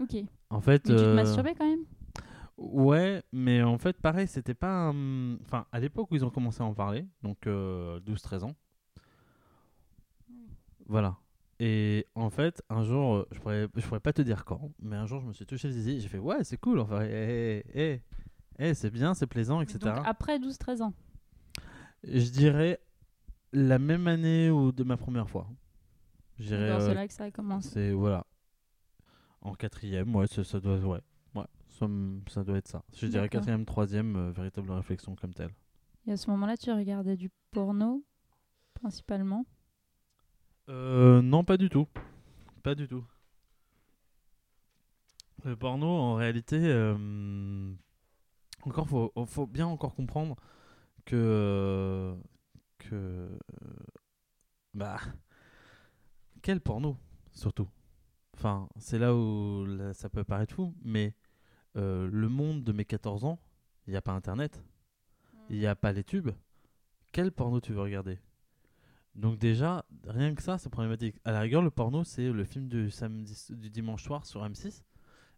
Ok. 0.00 0.12
Mais 0.14 0.26
En 0.50 0.60
fait, 0.60 0.80
tu 0.80 0.88
te 0.94 1.14
masturbais 1.14 1.54
quand 1.54 1.66
même? 1.66 1.84
Ouais, 2.58 3.22
mais 3.32 3.62
en 3.62 3.78
fait, 3.78 3.96
pareil, 4.00 4.26
c'était 4.28 4.54
pas. 4.54 4.90
un- 4.90 5.36
Enfin, 5.40 5.66
à 5.72 5.80
l'époque 5.80 6.10
où 6.10 6.16
ils 6.16 6.24
ont 6.24 6.30
commencé 6.30 6.60
à 6.62 6.66
en 6.66 6.74
parler, 6.74 7.06
donc 7.22 7.46
12-13 7.46 8.44
ans. 8.44 8.54
Voilà. 10.86 11.16
Et 11.60 12.06
en 12.14 12.30
fait, 12.30 12.62
un 12.70 12.84
jour, 12.84 13.16
euh, 13.16 13.28
je 13.32 13.40
pourrais, 13.40 13.68
je 13.74 13.84
pourrais 13.86 14.00
pas 14.00 14.12
te 14.12 14.22
dire 14.22 14.44
quand, 14.44 14.70
mais 14.80 14.94
un 14.96 15.06
jour, 15.06 15.20
je 15.20 15.26
me 15.26 15.32
suis 15.32 15.44
touché 15.44 15.66
le 15.68 15.74
zizi, 15.74 16.00
j'ai 16.00 16.08
fait 16.08 16.18
ouais, 16.18 16.44
c'est 16.44 16.56
cool, 16.56 16.78
enfin, 16.78 17.00
eh, 17.02 17.64
eh, 17.74 18.00
eh, 18.60 18.74
c'est 18.74 18.90
bien, 18.90 19.12
c'est 19.14 19.26
plaisant, 19.26 19.60
etc. 19.60 19.78
Donc 19.80 20.06
après 20.06 20.38
12-13 20.38 20.82
ans. 20.82 20.94
Je 22.04 22.30
dirais 22.30 22.78
la 23.52 23.80
même 23.80 24.06
année 24.06 24.50
ou 24.50 24.70
de 24.70 24.84
ma 24.84 24.96
première 24.96 25.28
fois. 25.28 25.48
D'accord, 26.38 26.80
euh, 26.80 26.86
C'est 26.86 26.94
là 26.94 27.08
que 27.08 27.12
ça 27.12 27.24
a 27.24 27.30
commencé. 27.32 27.68
c'est 27.70 27.92
voilà. 27.92 28.24
En 29.40 29.54
quatrième, 29.54 30.14
ouais, 30.14 30.28
ça, 30.28 30.44
ça 30.44 30.60
doit, 30.60 30.78
ouais, 30.78 31.00
ça, 32.28 32.44
doit 32.44 32.58
être 32.58 32.68
ça. 32.68 32.82
Je 32.94 33.06
dirais 33.06 33.28
quatrième, 33.28 33.64
troisième, 33.64 34.16
euh, 34.16 34.30
véritable 34.30 34.70
réflexion 34.72 35.14
comme 35.16 35.34
telle. 35.34 35.50
Et 36.06 36.12
à 36.12 36.16
ce 36.16 36.30
moment-là, 36.30 36.56
tu 36.56 36.72
regardais 36.72 37.16
du 37.16 37.30
porno, 37.50 38.04
principalement? 38.74 39.44
Euh, 40.68 41.22
non, 41.22 41.44
pas 41.44 41.56
du 41.56 41.68
tout, 41.68 41.86
pas 42.62 42.74
du 42.74 42.88
tout. 42.88 43.04
Le 45.44 45.56
porno, 45.56 45.86
en 45.86 46.14
réalité, 46.14 46.58
euh, 46.58 47.72
encore 48.62 48.88
faut, 48.88 49.12
faut 49.26 49.46
bien 49.46 49.66
encore 49.66 49.94
comprendre 49.94 50.36
que 51.04 51.16
euh, 51.16 52.16
que 52.78 53.38
bah 54.74 54.98
quel 56.42 56.60
porno 56.60 56.96
surtout? 57.32 57.68
Enfin, 58.34 58.68
c'est 58.78 58.98
là 58.98 59.14
où 59.14 59.64
là, 59.64 59.94
ça 59.94 60.08
peut 60.08 60.24
paraître 60.24 60.54
fou, 60.54 60.74
mais 60.82 61.14
euh, 61.76 62.08
le 62.10 62.28
monde 62.28 62.64
de 62.64 62.72
mes 62.72 62.84
14 62.84 63.24
ans, 63.24 63.38
il 63.86 63.90
n'y 63.90 63.96
a 63.96 64.02
pas 64.02 64.12
Internet, 64.12 64.62
il 65.50 65.58
n'y 65.58 65.66
a 65.66 65.74
pas 65.76 65.92
les 65.92 66.04
tubes. 66.04 66.30
Quel 67.12 67.32
porno 67.32 67.60
tu 67.60 67.72
veux 67.72 67.80
regarder? 67.80 68.18
Donc 69.14 69.38
déjà, 69.38 69.84
rien 70.06 70.34
que 70.34 70.42
ça, 70.42 70.58
c'est 70.58 70.68
problématique. 70.68 71.16
À 71.24 71.32
la 71.32 71.40
rigueur, 71.40 71.62
le 71.62 71.70
porno, 71.70 72.04
c'est 72.04 72.30
le 72.30 72.44
film 72.44 72.68
du 72.68 72.90
samedi, 72.90 73.46
du 73.50 73.70
dimanche 73.70 74.04
soir 74.04 74.26
sur 74.26 74.44
M6, 74.44 74.82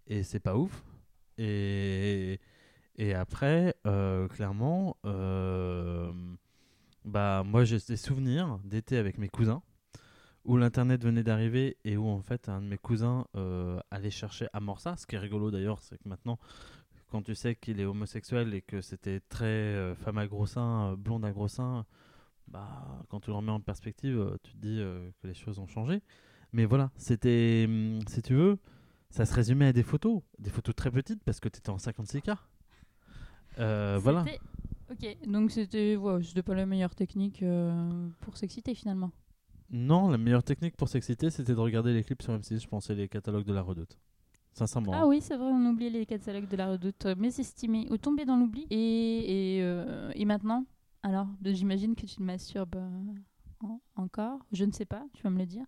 et 0.06 0.22
c'est 0.22 0.40
pas 0.40 0.56
ouf. 0.56 0.84
Et 1.38 2.40
et 3.00 3.14
après, 3.14 3.75
euh, 3.87 4.28
clairement, 4.28 4.99
euh, 5.06 6.12
bah 7.06 7.42
moi 7.46 7.64
j'ai 7.64 7.78
des 7.78 7.96
souvenirs 7.96 8.58
d'été 8.62 8.99
avec 8.99 9.16
mes 9.16 9.30
cousins 9.30 9.62
où 10.44 10.56
l'internet 10.56 11.02
venait 11.02 11.23
d'arriver 11.23 11.76
et 11.85 11.97
où 11.97 12.06
en 12.09 12.23
fait 12.23 12.49
un 12.49 12.61
de 12.61 12.66
mes 12.66 12.78
cousins 12.78 13.26
euh, 13.37 13.78
allait 13.90 14.11
chercher 14.11 14.47
Amorça. 14.52 14.97
Ce 14.97 15.06
qui 15.06 15.14
est 15.14 15.18
rigolo 15.18 15.50
d'ailleurs, 15.50 15.82
c'est 15.82 15.99
que 15.99 16.09
maintenant, 16.09 16.38
quand 17.11 17.23
tu 17.23 17.35
sais 17.35 17.54
qu'il 17.54 17.80
est 17.80 17.85
homosexuel 17.85 18.54
et 18.54 18.62
que 18.62 18.80
c'était 18.80 19.20
très 19.20 19.44
euh, 19.44 19.94
femme 19.94 20.18
à 20.18 20.26
gros 20.26 20.47
seins, 20.47 20.92
euh, 20.92 20.97
blonde 20.97 21.25
à 21.25 21.32
gros 21.32 21.49
seins, 21.49 21.85
bah 22.49 23.04
quand 23.09 23.20
tu 23.20 23.30
le 23.30 23.37
remets 23.37 23.52
en 23.52 23.61
perspective, 23.61 24.38
tu 24.42 24.52
te 24.52 24.59
dis 24.59 24.78
que 25.23 25.26
les 25.26 25.35
choses 25.35 25.59
ont 25.59 25.66
changé. 25.66 26.02
Mais 26.52 26.64
voilà, 26.64 26.90
c'était, 26.97 27.66
hum, 27.68 28.00
si 28.09 28.23
tu 28.23 28.35
veux, 28.35 28.59
ça 29.11 29.26
se 29.26 29.35
résumait 29.35 29.66
à 29.66 29.73
des 29.73 29.82
photos, 29.85 30.23
des 30.38 30.50
photos 30.50 30.75
très 30.75 30.90
petites 30.90 31.23
parce 31.23 31.38
que 31.38 31.49
tu 31.49 31.59
étais 31.59 31.70
en 31.70 31.76
56K. 31.76 32.37
Euh, 33.59 33.99
voilà. 34.02 34.25
Ok, 34.90 35.16
donc 35.26 35.52
c'était 35.52 35.94
ouais, 35.94 36.42
pas 36.44 36.54
la 36.54 36.66
meilleure 36.66 36.97
technique 36.97 37.44
pour 38.20 38.37
s'exciter 38.37 38.75
finalement. 38.75 39.12
Non, 39.70 40.08
la 40.10 40.18
meilleure 40.18 40.42
technique 40.42 40.76
pour 40.76 40.88
s'exciter, 40.88 41.30
c'était 41.30 41.54
de 41.54 41.60
regarder 41.60 41.92
les 41.92 42.02
clips 42.02 42.22
sur 42.22 42.32
M6, 42.32 42.60
je 42.60 42.66
pensais 42.68 42.94
les 42.94 43.08
catalogues 43.08 43.44
de 43.46 43.52
la 43.52 43.62
Redoute. 43.62 43.98
Sincèrement. 44.52 44.92
Ah 44.94 45.06
oui, 45.06 45.20
c'est 45.20 45.36
vrai, 45.36 45.46
on 45.46 45.64
oubliait 45.66 45.90
les 45.90 46.06
catalogues 46.06 46.48
de 46.48 46.56
la 46.56 46.66
redoute, 46.70 47.06
euh, 47.06 47.14
mésestimés, 47.14 47.86
ou 47.90 47.96
tombés 47.98 48.24
dans 48.24 48.36
l'oubli. 48.36 48.66
Et, 48.70 49.58
et, 49.58 49.62
euh, 49.62 50.10
et 50.16 50.24
maintenant 50.24 50.66
Alors, 51.04 51.28
j'imagine 51.44 51.94
que 51.94 52.04
tu 52.04 52.16
te 52.16 52.22
masturbes 52.22 52.74
euh, 52.74 53.14
en- 53.60 53.80
encore 53.94 54.40
Je 54.50 54.64
ne 54.64 54.72
sais 54.72 54.86
pas, 54.86 55.06
tu 55.14 55.22
vas 55.22 55.30
me 55.30 55.38
le 55.38 55.46
dire. 55.46 55.64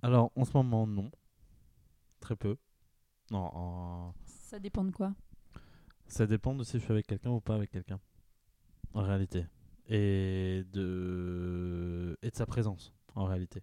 Alors, 0.00 0.30
en 0.36 0.44
ce 0.44 0.52
moment, 0.56 0.86
non. 0.86 1.10
Très 2.20 2.36
peu. 2.36 2.56
Non, 3.32 3.50
en- 3.52 4.14
Ça 4.26 4.60
dépend 4.60 4.84
de 4.84 4.92
quoi? 4.92 5.12
Ça 6.06 6.26
dépend 6.26 6.54
de 6.54 6.62
si 6.62 6.78
je 6.78 6.84
suis 6.84 6.92
avec 6.92 7.06
quelqu'un 7.08 7.30
ou 7.30 7.40
pas 7.40 7.56
avec 7.56 7.70
quelqu'un. 7.70 7.98
En 8.94 9.02
réalité. 9.02 9.44
Et 9.88 10.64
de, 10.72 12.16
et 12.22 12.30
de 12.30 12.36
sa 12.36 12.46
présence, 12.46 12.92
en 13.14 13.24
réalité. 13.24 13.62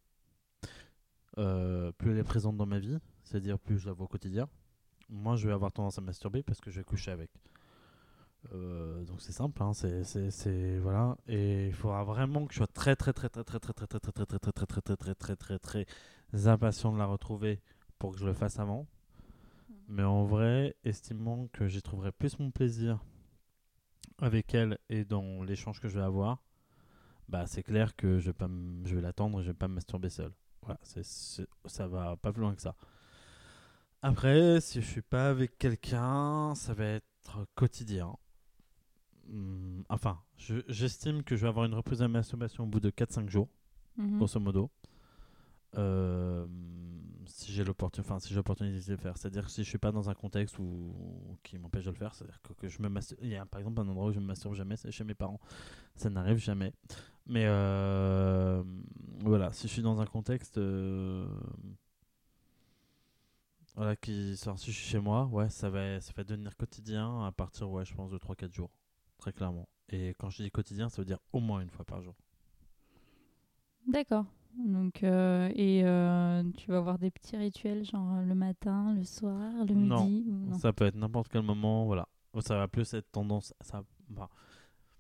Euh, 1.38 1.92
plus 1.94 2.12
elle 2.12 2.18
est 2.18 2.24
présente 2.24 2.58
dans 2.58 2.66
ma 2.66 2.80
vie, 2.80 2.98
c'est-à-dire 3.24 3.58
plus 3.58 3.80
je 3.80 3.88
la 3.88 3.94
vois 3.94 4.06
au 4.06 4.10
quotidien, 4.10 4.50
moins 5.10 5.36
je 5.36 5.48
vais 5.48 5.54
avoir 5.54 5.72
tendance 5.72 5.98
à 5.98 6.02
masturber 6.02 6.44
parce 6.44 6.60
que 6.60 6.70
je 6.72 6.80
vais 6.80 6.84
coucher 6.84 7.12
avec. 7.12 7.32
Euh, 8.54 9.04
donc 9.06 9.22
c'est 9.22 9.32
simple, 9.32 9.62
hein, 9.62 9.74
c'est, 9.74 10.78
voilà. 10.80 11.18
Et 11.28 11.68
il 11.68 11.74
faudra 11.74 12.04
vraiment 12.04 12.46
que 12.46 12.54
je 12.54 12.58
sois 12.60 12.68
très 12.68 12.96
très 12.96 13.14
très 13.14 13.30
très 13.30 13.44
très 13.44 13.60
très 13.60 13.74
très 13.74 13.88
très 13.88 14.00
très 14.00 14.26
très 14.26 14.40
très 14.40 14.52
très 14.52 14.66
très 14.66 14.96
très 14.96 15.16
très 15.16 15.36
très 15.36 15.60
très 15.60 15.86
très 16.32 16.48
impatient 16.48 16.94
de 16.94 16.98
la 16.98 17.06
retrouver 17.06 17.62
pour 17.98 18.14
que 18.14 18.20
je 18.20 18.26
le 18.26 18.34
fasse 18.34 18.60
avant. 18.60 18.88
Mais 19.88 20.04
en 20.04 20.24
vrai, 20.26 20.76
estimant 20.84 21.48
que 21.52 21.68
j'y 21.68 21.82
trouverai 21.82 22.12
plus 22.12 22.40
mon 22.40 22.52
plaisir 22.52 23.04
avec 24.22 24.54
elle 24.54 24.78
et 24.90 25.06
dans 25.06 25.44
l'échange 25.44 25.80
que 25.80 25.88
je 25.88 25.98
vais 26.00 26.06
avoir, 26.06 26.42
bah 27.28 27.46
c'est 27.48 27.64
clair 27.64 27.96
que 27.96 28.20
je 28.20 28.28
vais, 28.28 28.34
pas 28.34 28.46
m- 28.46 28.82
je 28.86 28.96
vais 28.96 29.02
l'attendre 29.02 29.40
et 29.40 29.44
je 29.44 29.50
vais 29.50 29.54
pas 29.58 29.68
me 29.68 29.76
masturber 29.76 30.10
seul. 30.10 30.32
Voilà, 30.62 30.80
c'est, 30.84 31.04
c'est- 31.06 31.48
ça 31.66 31.88
va 31.88 32.16
pas 32.18 32.32
plus 32.34 32.42
loin 32.42 32.56
que 32.56 32.62
ça. 32.62 32.76
Après, 34.02 34.62
si 34.62 34.82
je 34.82 34.88
suis 34.88 35.02
pas 35.02 35.30
avec 35.30 35.58
quelqu'un, 35.58 36.54
ça 36.56 36.74
va 36.74 36.86
être 36.86 37.46
quotidien. 37.56 38.16
Hum, 39.32 39.84
enfin, 39.90 40.20
je- 40.38 40.62
j'estime 40.68 41.24
que 41.24 41.36
je 41.36 41.42
vais 41.44 41.50
avoir 41.50 41.66
une 41.66 41.74
reprise 41.74 42.00
de 42.00 42.04
la 42.06 42.08
masturbation 42.10 42.64
au 42.64 42.68
bout 42.68 42.80
de 42.80 42.90
4-5 42.90 43.30
jours 43.30 43.48
Mhm. 43.98 44.18
grosso 44.18 44.40
modo. 44.40 44.72
Euh, 45.78 46.46
si 47.26 47.52
j'ai 47.52 47.64
l'opportunité, 47.64 48.30
de 48.30 48.92
le 48.92 48.98
faire, 48.98 49.18
c'est-à-dire 49.18 49.46
que 49.46 49.52
si 49.52 49.64
je 49.64 49.70
suis 49.70 49.78
pas 49.78 49.92
dans 49.92 50.10
un 50.10 50.14
contexte 50.14 50.58
qui 51.44 51.58
m'empêche 51.58 51.86
de 51.86 51.92
le 51.92 51.96
faire, 51.96 52.16
c'est-à-dire 52.16 52.42
que, 52.42 52.68
je 52.68 52.82
me 52.82 52.90
masturbe, 52.90 53.20
il 53.24 53.30
y 53.30 53.36
a 53.36 53.46
par 53.46 53.60
exemple 53.60 53.80
un 53.82 53.88
endroit 53.88 54.08
où 54.08 54.12
je 54.12 54.20
me 54.20 54.26
masturbe 54.26 54.56
jamais, 54.56 54.76
c'est 54.76 54.92
chez 54.92 55.04
mes 55.04 55.14
parents, 55.14 55.40
ça 55.96 56.10
n'arrive 56.10 56.38
jamais. 56.38 56.74
Mais 57.28 57.46
euh, 57.46 58.64
voilà, 59.20 59.52
si 59.52 59.68
je 59.68 59.74
suis 59.74 59.82
dans 59.82 60.02
un 60.02 60.06
contexte, 60.06 60.58
euh, 60.58 61.28
voilà, 63.76 63.96
qui, 63.96 64.34
enfin, 64.34 64.58
si 64.58 64.72
je 64.72 64.78
suis 64.78 64.90
chez 64.90 65.00
moi, 65.00 65.26
ouais, 65.26 65.50
ça 65.50 65.70
va, 65.70 66.02
ça 66.02 66.12
va 66.16 66.24
devenir 66.24 66.58
quotidien 66.58 67.26
à 67.26 67.32
partir, 67.32 67.70
ouais, 67.70 67.86
je 67.86 67.94
pense 67.94 68.12
de 68.12 68.18
3-4 68.18 68.54
jours, 68.54 68.72
très 69.18 69.32
clairement. 69.32 69.70
Et 69.90 70.10
quand 70.18 70.30
je 70.30 70.44
dis 70.44 70.52
quotidien, 70.52 70.90
ça 70.90 71.02
veut 71.02 71.06
dire 71.06 71.20
au 71.32 71.40
moins 71.40 71.62
une 71.62 71.70
fois 71.70 71.86
par 71.86 72.02
jour. 72.02 72.16
D'accord. 73.88 74.26
Donc, 74.58 75.04
euh, 75.04 75.50
et 75.56 75.84
euh, 75.86 76.44
tu 76.58 76.72
vas 76.72 76.78
avoir 76.78 77.00
des 77.00 77.12
petits 77.12 77.38
rituels, 77.38 77.86
genre 77.86 78.16
euh, 78.16 78.26
le 78.26 78.36
matin, 78.36 78.94
le 78.94 79.04
soir, 79.04 79.52
le 79.66 79.74
Non. 79.74 80.04
midi 80.06 80.26
ou 80.30 80.50
non? 80.50 80.58
Ça 80.58 80.74
peut 80.74 80.86
être 80.86 80.96
n'importe 80.96 81.30
quel 81.30 81.44
moment, 81.44 81.86
voilà. 81.86 82.08
Ça 82.42 82.58
va 82.58 82.68
plus 82.68 82.94
être 82.94 83.10
tendance. 83.12 83.54
Ça, 83.62 83.84
bah, 84.10 84.30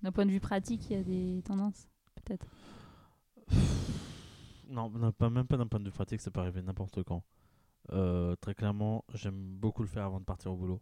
D'un 0.01 0.11
point 0.11 0.25
de 0.25 0.31
vue 0.31 0.39
pratique, 0.39 0.89
il 0.89 0.97
y 0.97 0.99
a 0.99 1.03
des 1.03 1.41
tendances, 1.43 1.87
peut-être? 2.15 2.47
non, 4.69 4.89
pas, 5.11 5.29
même 5.29 5.47
pas 5.47 5.57
d'un 5.57 5.67
point 5.67 5.79
de 5.79 5.85
vue 5.85 5.91
pratique, 5.91 6.21
ça 6.21 6.31
peut 6.31 6.39
arriver 6.39 6.61
n'importe 6.61 7.03
quand. 7.03 7.23
Euh, 7.91 8.35
très 8.35 8.53
clairement, 8.53 9.03
j'aime 9.13 9.57
beaucoup 9.57 9.81
le 9.81 9.87
faire 9.87 10.05
avant 10.05 10.19
de 10.19 10.25
partir 10.25 10.51
au 10.51 10.55
boulot. 10.55 10.81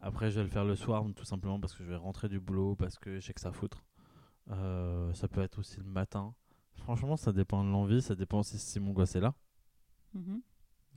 Après, 0.00 0.30
je 0.30 0.36
vais 0.36 0.44
le 0.44 0.48
faire 0.48 0.64
le 0.64 0.76
soir, 0.76 1.04
tout 1.16 1.24
simplement 1.24 1.58
parce 1.58 1.74
que 1.74 1.82
je 1.84 1.88
vais 1.88 1.96
rentrer 1.96 2.28
du 2.28 2.40
boulot, 2.40 2.76
parce 2.76 2.98
que 2.98 3.20
j'ai 3.20 3.32
que 3.32 3.40
ça 3.40 3.48
à 3.48 3.52
foutre. 3.52 3.84
Ça 4.48 5.28
peut 5.30 5.40
être 5.40 5.58
aussi 5.58 5.78
le 5.78 5.84
matin. 5.86 6.34
Franchement, 6.82 7.16
ça 7.16 7.32
dépend 7.32 7.62
de 7.64 7.68
l'envie, 7.70 8.00
ça 8.00 8.14
dépend 8.14 8.40
aussi 8.40 8.58
si 8.58 8.80
mon 8.80 8.92
gosse 8.92 9.14
est 9.16 9.20
là. 9.20 9.34
Mhm. 10.14 10.40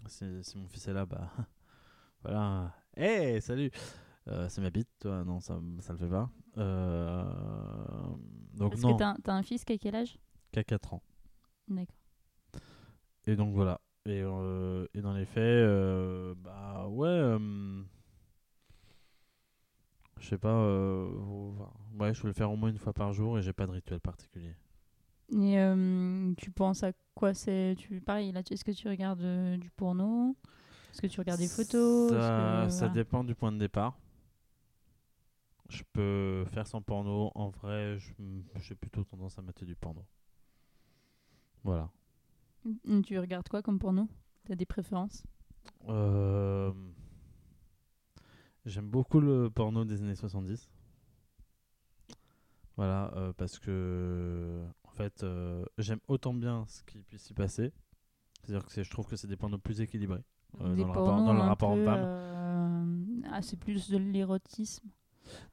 Si, 0.07 0.25
si 0.43 0.57
mon 0.57 0.67
fils 0.67 0.87
est 0.87 0.93
là, 0.93 1.05
bah 1.05 1.29
voilà. 2.23 2.73
Hey, 2.95 3.41
salut 3.41 3.71
Euh, 4.27 4.47
C'est 4.49 4.61
ma 4.61 4.69
bite, 4.69 4.89
toi 4.99 5.23
Non, 5.23 5.39
ça, 5.39 5.59
ça 5.79 5.93
le 5.93 5.99
fait 5.99 6.07
pas. 6.09 6.29
Euh, 6.57 7.23
donc 8.53 8.71
Parce 8.71 8.81
non, 8.83 8.95
que 8.95 9.21
t'as, 9.21 9.33
un 9.33 9.43
fils 9.43 9.65
qui 9.65 9.73
a 9.73 9.77
quel 9.77 9.95
âge? 9.95 10.17
Qu'à 10.51 10.63
4 10.63 10.93
ans. 10.93 11.01
D'accord. 11.67 11.95
Et 13.25 13.35
donc 13.35 13.53
voilà. 13.53 13.79
Et, 14.05 14.21
euh, 14.23 14.87
et 14.93 15.01
dans 15.01 15.13
les 15.13 15.25
faits, 15.25 15.37
euh, 15.43 16.33
bah 16.37 16.87
ouais. 16.87 17.37
je 20.19 20.27
sais 20.27 20.37
pas. 20.37 20.57
ouais, 21.99 22.13
je 22.13 22.21
vais 22.21 22.27
le 22.29 22.33
faire 22.33 22.51
au 22.51 22.55
moins 22.55 22.69
une 22.69 22.77
fois 22.79 22.93
par 22.93 23.13
jour 23.13 23.37
et 23.37 23.41
j'ai 23.41 23.53
pas 23.53 23.65
de 23.67 23.71
rituel 23.71 23.99
particulier. 23.99 24.55
Et 25.31 25.57
euh, 25.59 26.33
tu 26.37 26.51
penses 26.51 26.83
à 26.83 26.91
quoi 27.15 27.33
c'est 27.33 27.75
tu 27.77 28.01
Pareil, 28.01 28.31
là, 28.31 28.41
est-ce 28.49 28.65
que 28.65 28.71
tu 28.71 28.87
regardes 28.89 29.21
euh, 29.21 29.57
du 29.57 29.69
porno? 29.71 30.35
Est-ce 30.93 31.01
que 31.01 31.07
tu 31.07 31.19
regardes 31.19 31.39
des 31.39 31.47
photos? 31.47 32.09
Ça, 32.09 32.65
que- 32.65 32.69
ça 32.69 32.87
voilà. 32.87 32.93
dépend 32.93 33.23
du 33.23 33.35
point 33.35 33.51
de 33.51 33.57
départ. 33.57 33.97
Je 35.69 35.81
peux 35.93 36.45
faire 36.49 36.67
sans 36.67 36.81
porno. 36.83 37.31
En 37.33 37.49
vrai, 37.49 37.97
j'ai 38.59 38.75
plutôt 38.75 39.03
tendance 39.03 39.39
à 39.39 39.41
mettre 39.41 39.65
du 39.65 39.75
porno. 39.75 40.05
Voilà. 41.63 41.89
Mm, 42.65 43.01
Tu 43.03 43.19
regardes 43.19 43.47
quoi 43.49 43.61
comme 43.61 43.77
porno? 43.79 44.07
T'as 44.45 44.55
des 44.55 44.65
préférences? 44.65 45.23
Euh, 45.89 46.71
J'aime 48.65 48.89
beaucoup 48.89 49.19
le 49.19 49.49
porno 49.49 49.85
des 49.85 50.01
années 50.01 50.15
70. 50.15 50.67
Voilà, 52.77 53.11
euh, 53.15 53.33
parce 53.33 53.59
que 53.59 54.63
en 54.91 54.95
fait, 54.95 55.23
euh, 55.23 55.63
j'aime 55.77 55.99
autant 56.07 56.33
bien 56.33 56.65
ce 56.67 56.83
qui 56.83 56.99
puisse 57.03 57.23
s'y 57.23 57.33
passer. 57.33 57.71
C'est-à-dire 58.43 58.65
que 58.65 58.71
c'est- 58.71 58.83
je 58.83 58.89
trouve 58.91 59.07
que 59.07 59.15
c'est 59.15 59.27
des 59.27 59.37
pornos 59.37 59.59
plus 59.61 59.81
équilibrés. 59.81 60.23
Euh, 60.59 60.75
dans 60.75 60.75
le 60.75 60.83
rapport- 60.83 61.23
dans 61.25 61.33
le 61.33 61.39
rapport 61.41 61.71
homme-femme. 61.71 62.03
euh, 62.03 62.95
Ah, 63.31 63.41
c'est 63.41 63.57
plus 63.57 63.89
de 63.89 63.97
l'érotisme. 63.97 64.89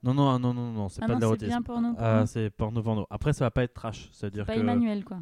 Non, 0.03 0.15
non, 0.15 0.31
ah, 0.31 0.39
non, 0.39 0.53
non, 0.55 0.73
non, 0.73 0.89
c'est 0.89 1.03
Ah 1.05 1.07
pas 1.07 1.13
non, 1.13 1.19
de 1.19 1.21
c'est 1.21 1.27
l'érotisme. 1.27 1.49
bien 1.51 1.63
porno, 1.63 1.95
Ah, 1.99 2.27
c'est 2.27 2.51
porno 2.51 2.83
porno. 2.83 3.07
Après, 3.11 3.33
ça 3.33 3.45
va 3.45 3.51
pas 3.53 3.63
être 3.63 3.75
trash. 3.75 4.09
C'est-à-dire 4.13 4.47
Pas 4.47 4.55
que. 4.55 4.61
Emmanuel, 4.61 5.05
quoi. 5.05 5.21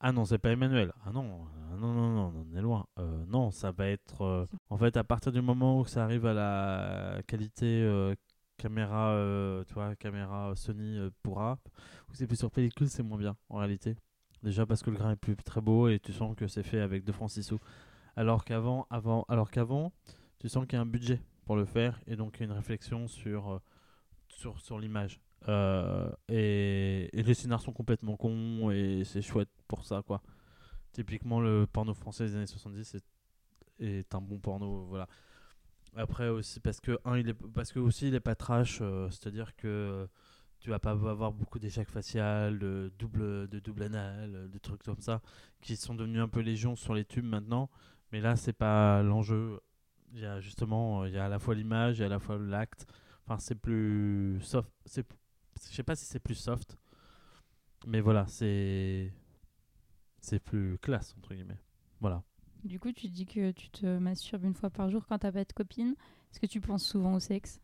Ah 0.00 0.12
non, 0.12 0.24
c'est 0.26 0.38
pas 0.38 0.50
Emmanuel. 0.50 0.92
Ah 1.06 1.10
non, 1.12 1.46
ah 1.72 1.76
non, 1.76 1.92
non, 1.94 2.10
non, 2.32 2.46
on 2.52 2.56
est 2.56 2.60
loin. 2.60 2.84
Euh, 2.98 3.24
non, 3.26 3.50
ça 3.50 3.70
va 3.70 3.86
être. 3.86 4.20
euh, 4.22 4.46
En 4.68 4.76
fait, 4.76 4.96
à 4.96 5.04
partir 5.04 5.32
du 5.32 5.40
moment 5.40 5.80
où 5.80 5.86
ça 5.86 6.04
arrive 6.04 6.26
à 6.26 6.34
la 6.34 7.22
qualité 7.26 7.82
euh, 7.82 8.14
caméra, 8.58 9.12
euh, 9.12 9.64
tu 9.64 9.74
vois, 9.74 9.96
caméra 9.96 10.52
Sony 10.54 10.98
euh, 10.98 11.10
pour 11.22 11.38
rap, 11.38 11.60
ou 12.10 12.14
c'est 12.14 12.26
plus 12.26 12.36
sur 12.36 12.50
pellicule, 12.50 12.90
c'est 12.90 13.02
moins 13.02 13.16
bien 13.16 13.36
en 13.48 13.56
réalité. 13.56 13.96
Déjà 14.42 14.66
parce 14.66 14.82
que 14.82 14.90
le 14.90 14.96
grain 14.96 15.12
est 15.12 15.16
plus 15.16 15.36
très 15.36 15.60
beau 15.60 15.88
et 15.88 15.98
tu 15.98 16.12
sens 16.12 16.36
que 16.36 16.46
c'est 16.46 16.62
fait 16.62 16.80
avec 16.80 17.04
2 17.04 17.12
francs 17.12 17.30
6 17.30 17.42
sous. 17.42 17.58
Alors 18.16 18.44
qu'avant, 18.44 18.86
avant, 18.90 19.24
alors 19.28 19.50
qu'avant, 19.50 19.92
tu 20.38 20.48
sens 20.48 20.66
qu'il 20.66 20.74
y 20.74 20.78
a 20.78 20.82
un 20.82 20.86
budget 20.86 21.20
pour 21.44 21.56
le 21.56 21.64
faire 21.64 22.00
et 22.06 22.14
donc 22.16 22.36
il 22.36 22.40
y 22.40 22.42
a 22.42 22.46
une 22.46 22.52
réflexion 22.52 23.08
sur, 23.08 23.52
euh, 23.52 23.58
sur, 24.28 24.60
sur 24.60 24.78
l'image. 24.78 25.20
Euh, 25.48 26.10
et, 26.28 27.08
et 27.18 27.22
les 27.22 27.34
scénars 27.34 27.60
sont 27.60 27.72
complètement 27.72 28.16
cons 28.16 28.70
et 28.70 29.02
c'est 29.04 29.22
chouette 29.22 29.48
pour 29.66 29.84
ça 29.84 30.02
quoi. 30.02 30.20
Typiquement 30.92 31.40
le 31.40 31.66
porno 31.66 31.94
français 31.94 32.26
des 32.26 32.36
années 32.36 32.46
70 32.46 32.94
est, 32.96 33.04
est 33.78 34.14
un 34.14 34.20
bon 34.20 34.38
porno 34.38 34.84
voilà. 34.86 35.08
Après 35.96 36.28
aussi 36.28 36.60
parce 36.60 36.80
que 36.80 36.98
un 37.04 37.18
il 37.18 37.28
est 37.28 37.34
parce 37.34 37.72
que 37.72 37.78
aussi 37.80 38.08
il 38.08 38.14
est 38.14 38.20
pas 38.20 38.34
trash, 38.34 38.78
euh, 38.80 39.08
c'est-à-dire 39.10 39.56
que 39.56 40.08
tu 40.60 40.70
vas 40.70 40.78
pas 40.78 40.90
avoir 40.90 41.32
beaucoup 41.32 41.58
d'échecs 41.58 41.88
facial, 41.90 42.58
de 42.58 42.92
double 42.98 43.48
de 43.48 43.58
double 43.58 43.84
anal, 43.84 44.34
euh, 44.34 44.48
des 44.48 44.60
trucs 44.60 44.82
comme 44.82 45.00
ça 45.00 45.22
qui 45.60 45.76
sont 45.76 45.94
devenus 45.94 46.20
un 46.20 46.28
peu 46.28 46.40
légion 46.40 46.76
sur 46.76 46.94
les 46.94 47.04
tubes 47.04 47.24
maintenant, 47.24 47.70
mais 48.12 48.20
là 48.20 48.36
c'est 48.36 48.52
pas 48.52 49.02
l'enjeu. 49.02 49.60
Il 50.14 50.20
y 50.20 50.26
a 50.26 50.40
justement 50.40 51.04
il 51.04 51.12
y 51.14 51.18
a 51.18 51.26
à 51.26 51.28
la 51.28 51.38
fois 51.38 51.54
l'image 51.54 52.00
et 52.00 52.04
à 52.04 52.08
la 52.08 52.18
fois 52.18 52.38
l'acte. 52.38 52.86
Enfin 53.26 53.38
c'est 53.38 53.56
plus 53.56 54.40
soft, 54.42 54.70
c'est 54.86 55.06
je 55.70 55.74
sais 55.74 55.82
pas 55.82 55.96
si 55.96 56.04
c'est 56.04 56.20
plus 56.20 56.34
soft, 56.36 56.78
mais 57.86 58.00
voilà, 58.00 58.26
c'est 58.28 59.12
c'est 60.20 60.40
plus 60.40 60.78
classe 60.78 61.14
entre 61.18 61.34
guillemets. 61.34 61.58
Voilà. 62.00 62.22
Du 62.64 62.78
coup, 62.80 62.92
tu 62.92 63.08
dis 63.08 63.26
que 63.26 63.50
tu 63.52 63.70
te 63.70 63.86
masturbes 63.98 64.44
une 64.44 64.54
fois 64.54 64.70
par 64.70 64.90
jour 64.90 65.06
quand 65.06 65.18
t'as 65.18 65.32
pas 65.32 65.44
de 65.44 65.52
copine. 65.52 65.94
Est-ce 66.30 66.40
que 66.40 66.46
tu 66.46 66.60
penses 66.60 66.84
souvent 66.84 67.14
au 67.14 67.20
sexe? 67.20 67.60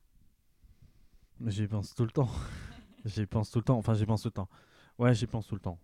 J'y 1.46 1.66
pense 1.66 1.94
tout 1.94 2.04
le 2.04 2.10
temps. 2.10 2.30
j'y 3.04 3.26
pense 3.26 3.50
tout 3.50 3.58
le 3.58 3.64
temps. 3.64 3.76
Enfin, 3.78 3.94
j'y 3.94 4.06
pense 4.06 4.22
tout 4.22 4.28
le 4.28 4.32
temps. 4.32 4.48
Ouais, 4.98 5.14
j'y 5.14 5.26
pense 5.26 5.46
tout 5.46 5.54
le 5.54 5.60
temps. 5.60 5.78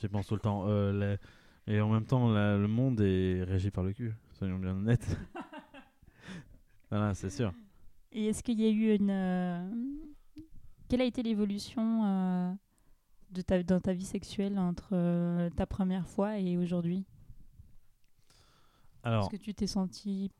J'y 0.00 0.08
pense 0.08 0.26
tout 0.26 0.34
le 0.34 0.40
temps. 0.40 0.64
Euh, 0.68 1.16
Et 1.66 1.80
en 1.80 1.88
même 1.90 2.04
temps, 2.06 2.28
la- 2.32 2.56
le 2.58 2.66
monde 2.66 3.00
est 3.00 3.44
régi 3.44 3.70
par 3.70 3.84
le 3.84 3.92
cul. 3.92 4.12
Soyons 4.32 4.58
bien 4.58 4.72
honnêtes. 4.72 5.16
voilà, 6.90 7.14
c'est 7.14 7.30
sûr. 7.30 7.52
Et 8.12 8.26
est-ce 8.26 8.42
qu'il 8.42 8.60
y 8.60 8.66
a 8.66 8.70
eu 8.70 8.94
une. 8.96 9.10
euh, 9.10 9.70
Quelle 10.88 11.00
a 11.00 11.04
été 11.04 11.22
l'évolution 11.22 12.04
euh, 12.04 12.52
de 13.30 13.42
ta, 13.42 13.62
dans 13.62 13.80
ta 13.80 13.92
vie 13.92 14.04
sexuelle 14.04 14.58
entre 14.58 14.90
euh, 14.92 15.48
ta 15.50 15.66
première 15.66 16.08
fois 16.08 16.38
et 16.38 16.56
aujourd'hui? 16.56 17.04
Alors, 19.02 19.22
Est-ce 19.24 19.30
que 19.30 19.42
tu 19.42 19.54
t'es 19.54 19.66
senti. 19.66 20.30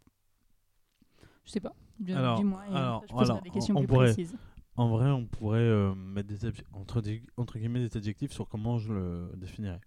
Je 1.44 1.51
sais 1.51 1.61
pas. 1.61 1.75
Alors, 2.09 2.37
Dis-moi 2.38 2.66
et 2.68 2.75
alors, 2.75 3.03
je 3.03 3.12
poserai 3.12 3.25
alors, 3.25 3.42
des 3.42 3.51
questions 3.51 3.75
on 3.77 3.79
plus 3.81 3.87
pourrait- 3.88 4.12
précises. 4.14 4.37
en 4.77 4.88
vrai, 4.88 5.11
on 5.11 5.27
pourrait 5.27 5.59
euh, 5.61 5.94
mettre 5.94 6.29
des 6.29 6.46
entre, 6.73 7.01
des- 7.01 7.23
entre 7.37 7.59
guillemets 7.59 7.81
des 7.87 7.96
adjectifs 7.96 8.33
sur 8.33 8.49
comment 8.49 8.79
je 8.79 8.92
le 8.92 9.31
définirais. 9.37 9.81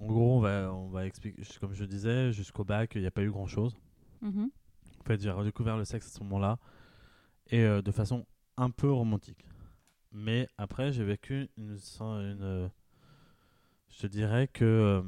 En 0.00 0.06
gros, 0.06 0.36
on 0.36 0.40
va, 0.40 0.72
on 0.72 0.88
va 0.88 1.06
expliquer, 1.06 1.42
comme 1.60 1.74
je 1.74 1.84
disais, 1.84 2.32
jusqu'au 2.32 2.64
bac, 2.64 2.92
il 2.94 3.02
n'y 3.02 3.06
a 3.06 3.10
pas 3.10 3.22
eu 3.22 3.30
grand 3.30 3.46
chose. 3.46 3.76
Mhm. 4.22 4.50
En 5.00 5.04
fait, 5.04 5.20
j'ai 5.20 5.30
redécouvert 5.30 5.76
le 5.76 5.84
sexe 5.84 6.06
à 6.06 6.10
ce 6.18 6.22
moment-là 6.24 6.58
et 7.48 7.60
euh, 7.60 7.82
de 7.82 7.90
façon 7.90 8.24
un 8.56 8.70
peu 8.70 8.90
romantique. 8.90 9.44
Mais 10.12 10.48
après, 10.58 10.92
j'ai 10.92 11.04
vécu 11.04 11.48
une, 11.56 11.76
euh, 12.40 12.68
je 13.90 13.98
te 14.00 14.06
dirais 14.06 14.48
que 14.48 14.64
euh, 14.64 15.02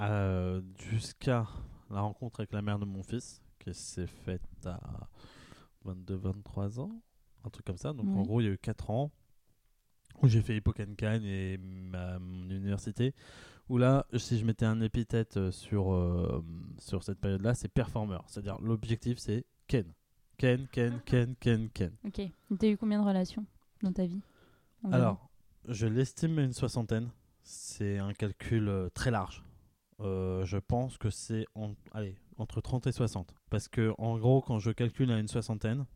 à- 0.00 0.60
jusqu'à 0.90 1.46
la 1.90 2.00
rencontre 2.00 2.40
avec 2.40 2.52
la 2.52 2.62
mère 2.62 2.78
de 2.78 2.84
mon 2.84 3.02
fils, 3.02 3.42
qui 3.58 3.74
s'est 3.74 4.06
faite 4.06 4.42
à 4.66 5.08
22-23 5.84 6.80
ans, 6.80 6.90
un 7.44 7.50
truc 7.50 7.66
comme 7.66 7.76
ça. 7.78 7.92
Donc 7.92 8.06
en 8.16 8.22
gros, 8.22 8.40
il 8.40 8.44
y 8.44 8.48
a 8.48 8.52
eu 8.52 8.58
4 8.58 8.90
ans 8.90 9.10
où 10.22 10.28
j'ai 10.28 10.42
fait 10.42 10.56
Hippocagne 10.56 11.24
et 11.24 11.58
ma, 11.58 12.18
mon 12.18 12.50
université. 12.50 13.14
Où 13.68 13.78
là, 13.78 14.04
si 14.16 14.36
je 14.38 14.44
mettais 14.44 14.66
un 14.66 14.80
épithète 14.80 15.36
euh, 15.36 15.52
sur, 15.52 15.92
euh, 15.92 16.44
sur 16.78 17.04
cette 17.04 17.20
période-là, 17.20 17.54
c'est 17.54 17.68
performeur. 17.68 18.24
C'est-à-dire 18.26 18.58
l'objectif, 18.60 19.18
c'est 19.18 19.46
Ken. 19.68 19.84
Ken, 20.38 20.66
Ken, 20.72 21.00
Ken, 21.06 21.36
Ken, 21.38 21.68
Ken. 21.70 21.92
Ok. 22.04 22.20
T'as 22.58 22.66
eu 22.68 22.76
combien 22.76 23.00
de 23.00 23.06
relations 23.06 23.46
dans 23.82 23.92
ta 23.92 24.06
vie 24.06 24.20
Alors, 24.90 25.30
je 25.68 25.86
l'estime 25.86 26.38
à 26.40 26.42
une 26.42 26.52
soixantaine. 26.52 27.10
C'est 27.42 27.98
un 27.98 28.12
calcul 28.12 28.68
euh, 28.68 28.88
très 28.90 29.10
large. 29.12 29.44
Euh, 30.02 30.44
je 30.44 30.56
pense 30.56 30.96
que 30.98 31.10
c'est 31.10 31.46
entre 32.38 32.60
30 32.60 32.86
et 32.86 32.92
60. 32.92 33.34
Parce 33.50 33.68
que, 33.68 33.92
en 33.98 34.18
gros, 34.18 34.40
quand 34.40 34.58
je 34.58 34.70
calcule 34.70 35.10
à 35.12 35.18
une 35.18 35.28
soixantaine, 35.28 35.86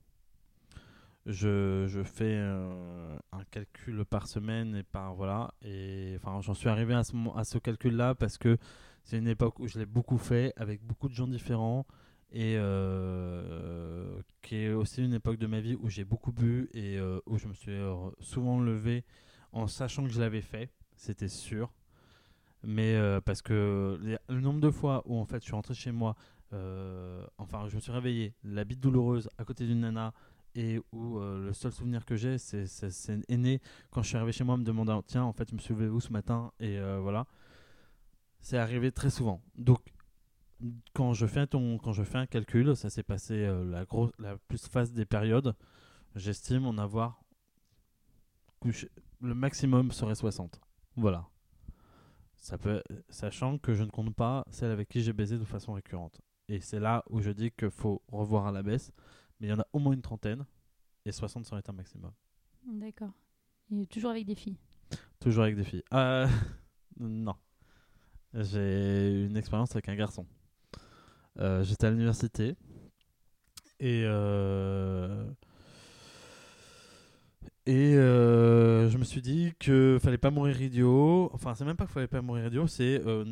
je, 1.27 2.03
fais 2.05 2.37
euh, 2.37 3.17
un 3.33 3.45
calcul 3.51 4.05
par 4.05 4.29
semaine 4.29 4.77
et 4.77 4.83
par. 4.83 5.14
Voilà. 5.14 5.55
Et 5.62 6.14
enfin, 6.17 6.40
j'en 6.43 6.55
suis 6.55 6.69
arrivé 6.69 6.95
à 6.95 7.45
ce, 7.45 7.59
calcul-là 7.59 8.14
parce 8.14 8.37
que 8.37 8.59
c'est 9.05 9.19
une 9.19 9.29
époque 9.29 9.59
où 9.59 9.67
je 9.67 9.79
l'ai 9.79 9.87
beaucoup 9.87 10.19
fait 10.19 10.53
avec 10.57 10.83
beaucoup 10.83 11.09
de 11.09 11.14
gens 11.14 11.29
différents 11.29 11.87
et 12.31 12.57
euh, 12.59 14.21
qui 14.43 14.57
est 14.57 14.73
aussi 14.73 15.03
une 15.03 15.14
époque 15.14 15.38
de 15.38 15.47
ma 15.47 15.61
vie 15.61 15.77
où 15.77 15.88
j'ai 15.88 16.05
beaucoup 16.05 16.33
bu 16.33 16.69
et 16.75 16.99
où 17.27 17.38
je 17.38 17.47
me 17.47 17.55
suis 17.55 17.79
souvent 18.21 18.61
levé 18.61 19.05
en 19.53 19.67
sachant 19.67 20.03
que 20.03 20.11
je 20.11 20.21
l'avais 20.21 20.43
fait, 20.43 20.71
c'était 20.97 21.29
sûr. 21.29 21.73
Mais 22.66 22.94
euh, 22.96 23.20
parce 23.20 23.42
que 23.42 23.98
le 24.29 24.40
nombre 24.40 24.61
de 24.61 24.70
fois 24.70 25.03
où 25.07 25.18
en 25.18 25.24
fait 25.24 25.38
je 25.40 25.44
suis 25.44 25.55
rentré 25.55 25.74
chez 25.74 25.92
moi, 25.92 26.16
euh, 26.53 27.27
enfin 27.38 27.68
je 27.68 27.77
me 27.77 27.81
suis 27.81 27.92
réveillé, 27.92 28.35
la 28.44 28.64
bite 28.64 28.81
douloureuse 28.81 29.29
à 29.38 29.44
côté 29.44 29.66
d'une 29.66 29.81
nana 29.81 30.12
et 30.55 30.81
où 30.92 31.18
euh, 31.18 31.44
le 31.46 31.53
seul 31.53 31.72
souvenir 31.72 32.05
que 32.05 32.16
j'ai, 32.16 32.38
c'est 32.38 32.66
né 33.29 33.61
quand 33.90 34.03
je 34.03 34.09
suis 34.09 34.16
arrivé 34.16 34.33
chez 34.33 34.44
moi, 34.44 34.57
me 34.57 34.64
demandant 34.64 35.03
tiens, 35.03 35.24
en 35.24 35.33
fait, 35.33 35.48
je 35.50 35.55
me 35.55 35.61
suis 35.61 35.74
levé 35.74 36.00
ce 36.00 36.12
matin? 36.12 36.53
Et 36.61 36.79
voilà. 37.00 37.27
C'est 38.40 38.59
arrivé 38.59 38.92
très 38.92 39.11
souvent. 39.11 39.42
Donc, 39.57 39.81
quand 40.92 41.12
je 41.12 41.27
fais, 41.27 41.46
ton, 41.46 41.79
quand 41.79 41.92
je 41.92 42.03
fais 42.05 42.18
un 42.18 42.27
calcul, 42.27 42.77
ça 42.77 42.90
s'est 42.90 43.03
passé 43.03 43.50
la, 43.66 43.85
grosse, 43.85 44.12
la 44.18 44.37
plus 44.48 44.66
phase 44.68 44.92
des 44.92 45.07
périodes, 45.07 45.55
j'estime 46.14 46.66
en 46.66 46.79
avoir 46.79 47.20
couché- 48.61 48.90
le 49.20 49.35
maximum 49.35 49.90
serait 49.92 50.14
60. 50.14 50.61
Voilà. 50.96 51.27
Ça 52.44 52.59
peut, 52.59 52.83
sachant 53.09 53.57
que 53.57 53.72
je 53.72 53.85
ne 53.85 53.88
compte 53.88 54.14
pas 54.14 54.44
celle 54.50 54.70
avec 54.70 54.90
qui 54.90 55.00
j'ai 55.00 55.14
baisé 55.14 55.38
de 55.38 55.44
façon 55.44 55.72
récurrente. 55.72 56.20
Et 56.48 56.61
c'est 56.61 56.78
là 56.78 57.02
où 57.09 57.22
je 57.22 57.30
dis 57.30 57.50
qu'il 57.50 57.70
faut 57.70 58.02
revoir 58.12 58.46
à 58.46 58.52
la 58.52 58.62
baisse. 58.62 58.92
Mais 59.40 59.46
il 59.46 59.50
y 59.50 59.52
en 59.54 59.61
a 59.61 59.66
au 59.72 59.78
moins 59.78 59.94
une 59.94 60.02
trentaine. 60.02 60.44
Et 61.07 61.11
60 61.12 61.46
serait 61.46 61.62
un 61.66 61.72
maximum. 61.72 62.12
D'accord. 62.66 63.12
Et 63.72 63.87
toujours 63.87 64.11
avec 64.11 64.26
des 64.26 64.35
filles. 64.35 64.59
Toujours 65.20 65.44
avec 65.44 65.57
des 65.57 65.64
filles. 65.64 65.85
Euh, 65.94 66.28
non. 67.00 67.35
J'ai 68.35 69.24
une 69.24 69.38
expérience 69.38 69.70
avec 69.72 69.88
un 69.88 69.96
garçon. 69.96 70.26
Euh, 71.38 71.62
J'étais 71.64 71.87
à 71.87 71.90
l'université. 71.92 72.57
Et. 73.80 74.02
euh, 74.04 75.30
Et 77.66 77.96
euh, 77.96 78.90
je 78.90 78.98
me 78.98 79.05
suis 79.05 79.22
dit 79.22 79.55
que 79.59 79.98
fallait 80.03 80.18
pas 80.18 80.31
mourir 80.31 80.61
idiot. 80.61 81.31
Enfin, 81.33 81.55
c'est 81.55 81.64
même 81.64 81.77
pas 81.77 81.85
qu'il 81.87 81.94
fallait 81.94 82.07
pas 82.07 82.20
mourir 82.20 82.46
idiot, 82.48 82.66
c'est 82.66 83.00
euh, 83.07 83.24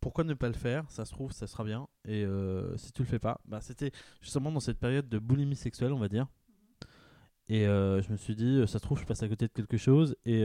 pourquoi 0.00 0.24
ne 0.24 0.32
pas 0.32 0.48
le 0.48 0.54
faire? 0.54 0.90
Ça 0.90 1.04
se 1.04 1.12
trouve, 1.12 1.30
ça 1.32 1.46
sera 1.46 1.62
bien. 1.62 1.86
Et 2.08 2.24
euh, 2.24 2.74
si 2.78 2.90
tu 2.92 3.02
le 3.02 3.08
fais 3.08 3.18
pas, 3.18 3.42
bah, 3.44 3.60
c'était 3.60 3.92
justement 4.22 4.50
dans 4.50 4.60
cette 4.60 4.78
période 4.78 5.10
de 5.10 5.18
boulimie 5.18 5.56
sexuelle, 5.56 5.92
on 5.92 5.98
va 5.98 6.08
dire. 6.08 6.26
Et 7.50 7.64
je 7.64 8.10
me 8.10 8.16
suis 8.16 8.34
dit, 8.34 8.62
ça 8.66 8.78
se 8.78 8.82
trouve, 8.82 8.98
je 8.98 9.04
passe 9.04 9.22
à 9.22 9.28
côté 9.28 9.46
de 9.46 9.52
quelque 9.52 9.76
chose. 9.76 10.16
Et 10.24 10.42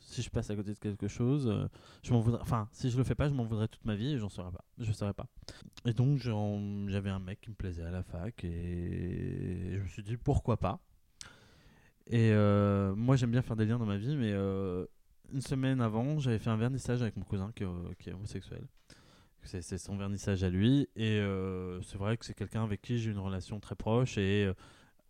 si 0.00 0.20
je 0.20 0.28
passe 0.28 0.50
à 0.50 0.54
côté 0.54 0.74
de 0.74 0.78
quelque 0.78 1.08
chose, 1.08 1.50
je 2.02 2.12
m'en 2.12 2.20
voudrais. 2.20 2.42
Enfin, 2.42 2.68
si 2.72 2.90
je 2.90 2.98
le 2.98 3.04
fais 3.04 3.14
pas, 3.14 3.30
je 3.30 3.32
m'en 3.32 3.44
voudrais 3.44 3.68
toute 3.68 3.86
ma 3.86 3.94
vie 3.96 4.12
et 4.12 4.18
j'en 4.18 4.28
saurais 4.28 4.52
pas. 4.52 4.66
Je 4.76 4.92
saurais 4.92 5.14
pas. 5.14 5.28
Et 5.86 5.94
donc, 5.94 6.18
j'avais 6.18 7.08
un 7.08 7.20
mec 7.20 7.40
qui 7.40 7.48
me 7.48 7.54
plaisait 7.54 7.84
à 7.84 7.90
la 7.90 8.02
fac 8.02 8.44
et 8.44 9.76
je 9.78 9.82
me 9.82 9.88
suis 9.88 10.02
dit, 10.02 10.18
pourquoi 10.18 10.58
pas? 10.58 10.78
Et 12.12 12.30
euh, 12.30 12.94
moi, 12.94 13.16
j'aime 13.16 13.30
bien 13.30 13.40
faire 13.40 13.56
des 13.56 13.64
liens 13.64 13.78
dans 13.78 13.86
ma 13.86 13.96
vie, 13.96 14.16
mais 14.16 14.32
euh, 14.32 14.84
une 15.32 15.40
semaine 15.40 15.80
avant, 15.80 16.18
j'avais 16.18 16.38
fait 16.38 16.50
un 16.50 16.58
vernissage 16.58 17.00
avec 17.00 17.16
mon 17.16 17.24
cousin 17.24 17.50
qui 17.56 17.62
est, 17.62 17.66
euh, 17.66 17.94
qui 17.98 18.10
est 18.10 18.12
homosexuel. 18.12 18.62
C'est 19.44 19.78
son 19.78 19.96
vernissage 19.96 20.44
à 20.44 20.50
lui. 20.50 20.88
Et 20.94 21.20
c'est 21.82 21.96
vrai 21.98 22.16
que 22.16 22.24
c'est 22.24 22.34
quelqu'un 22.34 22.62
avec 22.62 22.80
qui 22.80 22.98
j'ai 22.98 23.10
une 23.10 23.18
relation 23.18 23.58
très 23.58 23.74
proche 23.74 24.16
et 24.16 24.48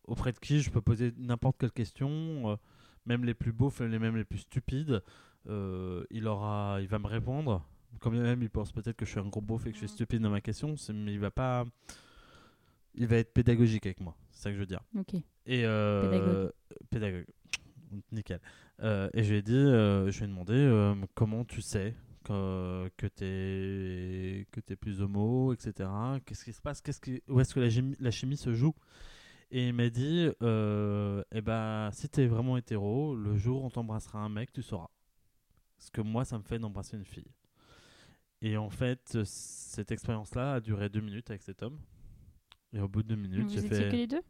auprès 0.04 0.32
de 0.32 0.38
qui 0.38 0.60
je 0.62 0.70
peux 0.70 0.80
poser 0.80 1.12
n'importe 1.18 1.58
quelle 1.58 1.70
question, 1.72 2.58
même 3.04 3.26
les 3.26 3.34
plus 3.34 3.52
beaux, 3.52 3.70
les 3.80 3.98
même 3.98 4.16
les 4.16 4.24
plus 4.24 4.38
stupides. 4.38 5.02
il, 5.46 6.26
aura, 6.26 6.78
il 6.80 6.88
va 6.88 6.98
me 6.98 7.08
répondre. 7.08 7.62
Quand 8.00 8.10
même 8.10 8.42
il 8.42 8.48
pense 8.48 8.72
peut-être 8.72 8.96
que 8.96 9.04
je 9.04 9.10
suis 9.10 9.20
un 9.20 9.26
gros 9.28 9.42
beauf 9.42 9.66
et 9.66 9.70
que 9.70 9.74
je 9.74 9.80
suis 9.80 9.84
Mhm. 9.84 9.96
stupide 9.96 10.22
dans 10.22 10.30
ma 10.30 10.40
question, 10.40 10.76
mais 10.94 11.12
il 11.12 11.20
va 11.20 11.30
pas. 11.30 11.66
Il 12.94 13.06
va 13.08 13.16
être 13.16 13.34
pédagogique 13.34 13.84
avec 13.84 14.00
moi, 14.00 14.16
c'est 14.30 14.44
ça 14.44 14.48
que 14.48 14.54
je 14.54 14.60
veux 14.60 14.66
dire. 14.66 14.80
Ok. 14.98 15.16
Et 15.46 15.64
euh, 15.64 16.10
Pédagogue. 16.10 16.52
pédagogue. 16.90 17.26
Nickel. 18.10 18.40
Euh, 18.80 19.10
et 19.12 19.22
je 19.22 19.30
lui 19.32 19.38
ai 19.38 19.42
dit, 19.42 19.54
euh, 19.54 20.10
je 20.10 20.18
lui 20.18 20.24
ai 20.24 20.28
demandé 20.28 20.54
euh, 20.54 20.94
comment 21.14 21.44
tu 21.44 21.60
sais 21.60 21.94
que, 22.24 22.88
que 22.96 23.06
t'es 23.06 24.46
que 24.50 24.60
t'es 24.60 24.76
plus 24.76 25.00
homo, 25.02 25.52
etc. 25.52 25.88
Qu'est-ce 26.24 26.44
qui 26.44 26.52
se 26.52 26.60
passe? 26.62 26.80
Qu'est-ce 26.80 27.00
qui, 27.00 27.22
où 27.28 27.40
est-ce 27.40 27.54
que 27.54 27.60
la, 27.60 27.68
chimie- 27.68 27.96
la 28.00 28.10
chimie 28.10 28.36
se 28.36 28.52
joue? 28.52 28.74
Et 29.50 29.68
il 29.68 29.74
m'a 29.74 29.90
dit, 29.90 30.30
euh, 30.42 31.22
eh 31.32 31.42
ben, 31.42 31.90
si 31.92 32.08
t'es 32.08 32.26
vraiment 32.26 32.56
hétéro, 32.56 33.14
le 33.14 33.36
jour 33.36 33.62
où 33.62 33.66
on 33.66 33.70
t'embrassera 33.70 34.20
un 34.20 34.30
mec, 34.30 34.50
tu 34.52 34.62
sauras. 34.62 34.88
Ce 35.78 35.90
que 35.90 36.00
moi, 36.00 36.24
ça 36.24 36.38
me 36.38 36.42
fait 36.44 36.58
d'embrasser 36.58 36.96
une 36.96 37.04
fille. 37.04 37.30
Et 38.40 38.56
en 38.56 38.70
fait, 38.70 39.18
cette 39.24 39.92
expérience-là 39.92 40.54
a 40.54 40.60
duré 40.60 40.88
deux 40.88 41.00
minutes 41.02 41.28
avec 41.28 41.42
cet 41.42 41.62
homme. 41.62 41.78
Et 42.72 42.80
au 42.80 42.88
bout 42.88 43.02
de 43.02 43.08
deux 43.08 43.16
minutes, 43.16 43.42
Vous 43.42 43.48
j'ai 43.50 43.58
étiez 43.58 43.68
fait. 43.68 43.88
que 43.90 43.96
les 43.96 44.06
deux? 44.06 44.22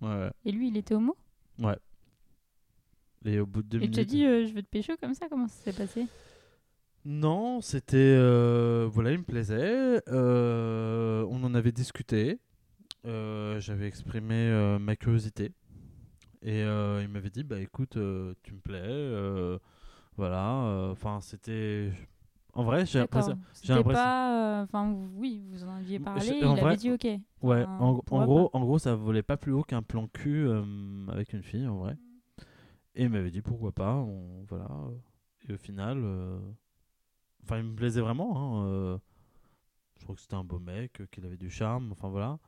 Ouais, 0.00 0.08
ouais. 0.08 0.30
Et 0.44 0.52
lui, 0.52 0.68
il 0.68 0.76
était 0.76 0.94
homo? 0.94 1.16
Ouais. 1.58 1.76
Et 3.24 3.40
au 3.40 3.46
bout 3.46 3.62
de 3.62 3.68
deux 3.68 3.78
Et 3.78 3.80
tu 3.82 3.90
minutes. 3.90 4.06
te 4.08 4.12
dit, 4.14 4.24
euh, 4.24 4.46
je 4.46 4.52
veux 4.52 4.62
te 4.62 4.68
pécho 4.68 4.92
comme 5.00 5.14
ça 5.14 5.28
Comment 5.28 5.48
ça 5.48 5.64
s'est 5.64 5.72
passé? 5.72 6.06
Non, 7.04 7.60
c'était. 7.60 7.96
euh, 7.96 8.88
voilà, 8.90 9.12
il 9.12 9.18
me 9.18 9.24
plaisait. 9.24 10.02
euh, 10.08 11.24
on 11.30 11.42
en 11.44 11.54
avait 11.54 11.72
discuté. 11.72 12.38
J'avais 13.04 13.86
exprimé 13.86 14.76
ma 14.80 14.96
curiosité. 14.96 15.52
Et 16.42 16.60
il 16.62 17.08
m'avait 17.08 17.30
dit 17.30 17.44
Bah 17.44 17.60
écoute, 17.60 17.98
tu 18.42 18.52
me 18.54 18.60
plais. 18.60 19.58
voilà. 20.16 20.90
Enfin, 20.90 21.20
c'était. 21.20 21.90
En 22.56 22.64
vrai, 22.64 22.86
j'ai 22.86 22.98
l'impression. 23.00 23.36
pas. 23.92 24.60
euh, 24.60 24.62
Enfin, 24.64 24.92
oui, 25.16 25.42
vous 25.50 25.64
en 25.64 25.76
aviez 25.76 25.98
parlé. 25.98 26.20
je- 26.26 26.32
il 26.34 26.44
avait 26.44 26.60
vrai- 26.60 26.76
dit 26.76 26.90
ok. 26.90 27.04
Ouais, 27.42 27.62
Enfin, 27.62 27.78
en, 28.10 28.24
gros, 28.24 28.50
en 28.52 28.60
gros, 28.64 28.78
ça 28.78 28.94
volait 28.94 29.22
pas 29.22 29.36
plus 29.36 29.52
haut 29.52 29.62
qu'un 29.62 29.82
plan 29.82 30.08
cul 30.08 30.46
euh, 30.48 30.64
avec 31.08 31.32
une 31.32 31.42
fille, 31.42 31.66
en 31.68 31.76
vrai. 31.76 31.96
Et 32.94 33.04
il 33.04 33.10
m'avait 33.10 33.30
dit 33.30 33.42
pourquoi 33.42 33.72
pas, 33.72 33.94
on, 33.94 34.44
voilà. 34.48 34.68
Et 35.48 35.52
au 35.52 35.58
final, 35.58 35.98
euh, 36.02 36.38
enfin, 37.44 37.58
il 37.58 37.64
me 37.64 37.74
plaisait 37.76 38.00
vraiment. 38.00 38.62
hein, 38.62 38.98
je 39.98 40.04
crois 40.04 40.14
que 40.14 40.20
c'était 40.20 40.34
un 40.34 40.44
beau 40.44 40.58
mec, 40.58 41.02
qu'il 41.10 41.24
avait 41.26 41.36
du 41.36 41.50
charme, 41.50 41.92
enfin 41.92 42.08
voilà. 42.08 42.38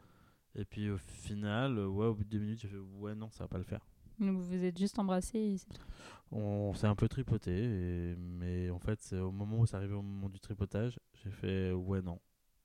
Et 0.54 0.64
puis 0.64 0.90
au 0.90 0.98
final, 0.98 1.78
ouais, 1.78 2.06
au 2.06 2.14
bout 2.14 2.24
de 2.24 2.28
deux 2.30 2.38
minutes, 2.38 2.60
j'ai 2.60 2.68
fait 2.68 2.76
ouais, 2.98 3.14
non, 3.14 3.30
ça 3.30 3.44
va 3.44 3.48
pas 3.48 3.58
le 3.58 3.64
faire. 3.64 3.86
Vous 4.18 4.42
vous 4.42 4.64
êtes 4.64 4.78
juste 4.78 4.98
embrassé. 4.98 5.38
et 5.38 5.58
c'est 5.58 5.72
tout. 5.72 5.86
On 6.30 6.74
s'est 6.74 6.86
un 6.86 6.94
peu 6.94 7.08
tripoté, 7.08 7.52
et- 7.52 8.16
mais 8.16 8.70
en 8.70 8.78
fait, 8.78 9.00
c'est 9.00 9.18
au 9.18 9.30
moment 9.32 9.58
où 9.60 9.66
c'est 9.66 9.76
arrivé 9.76 9.94
au 9.94 10.02
moment 10.02 10.28
du 10.28 10.40
tripotage, 10.40 10.98
j'ai 11.14 11.30
fait 11.30 11.72
ouais, 11.72 12.02
non. 12.02 12.20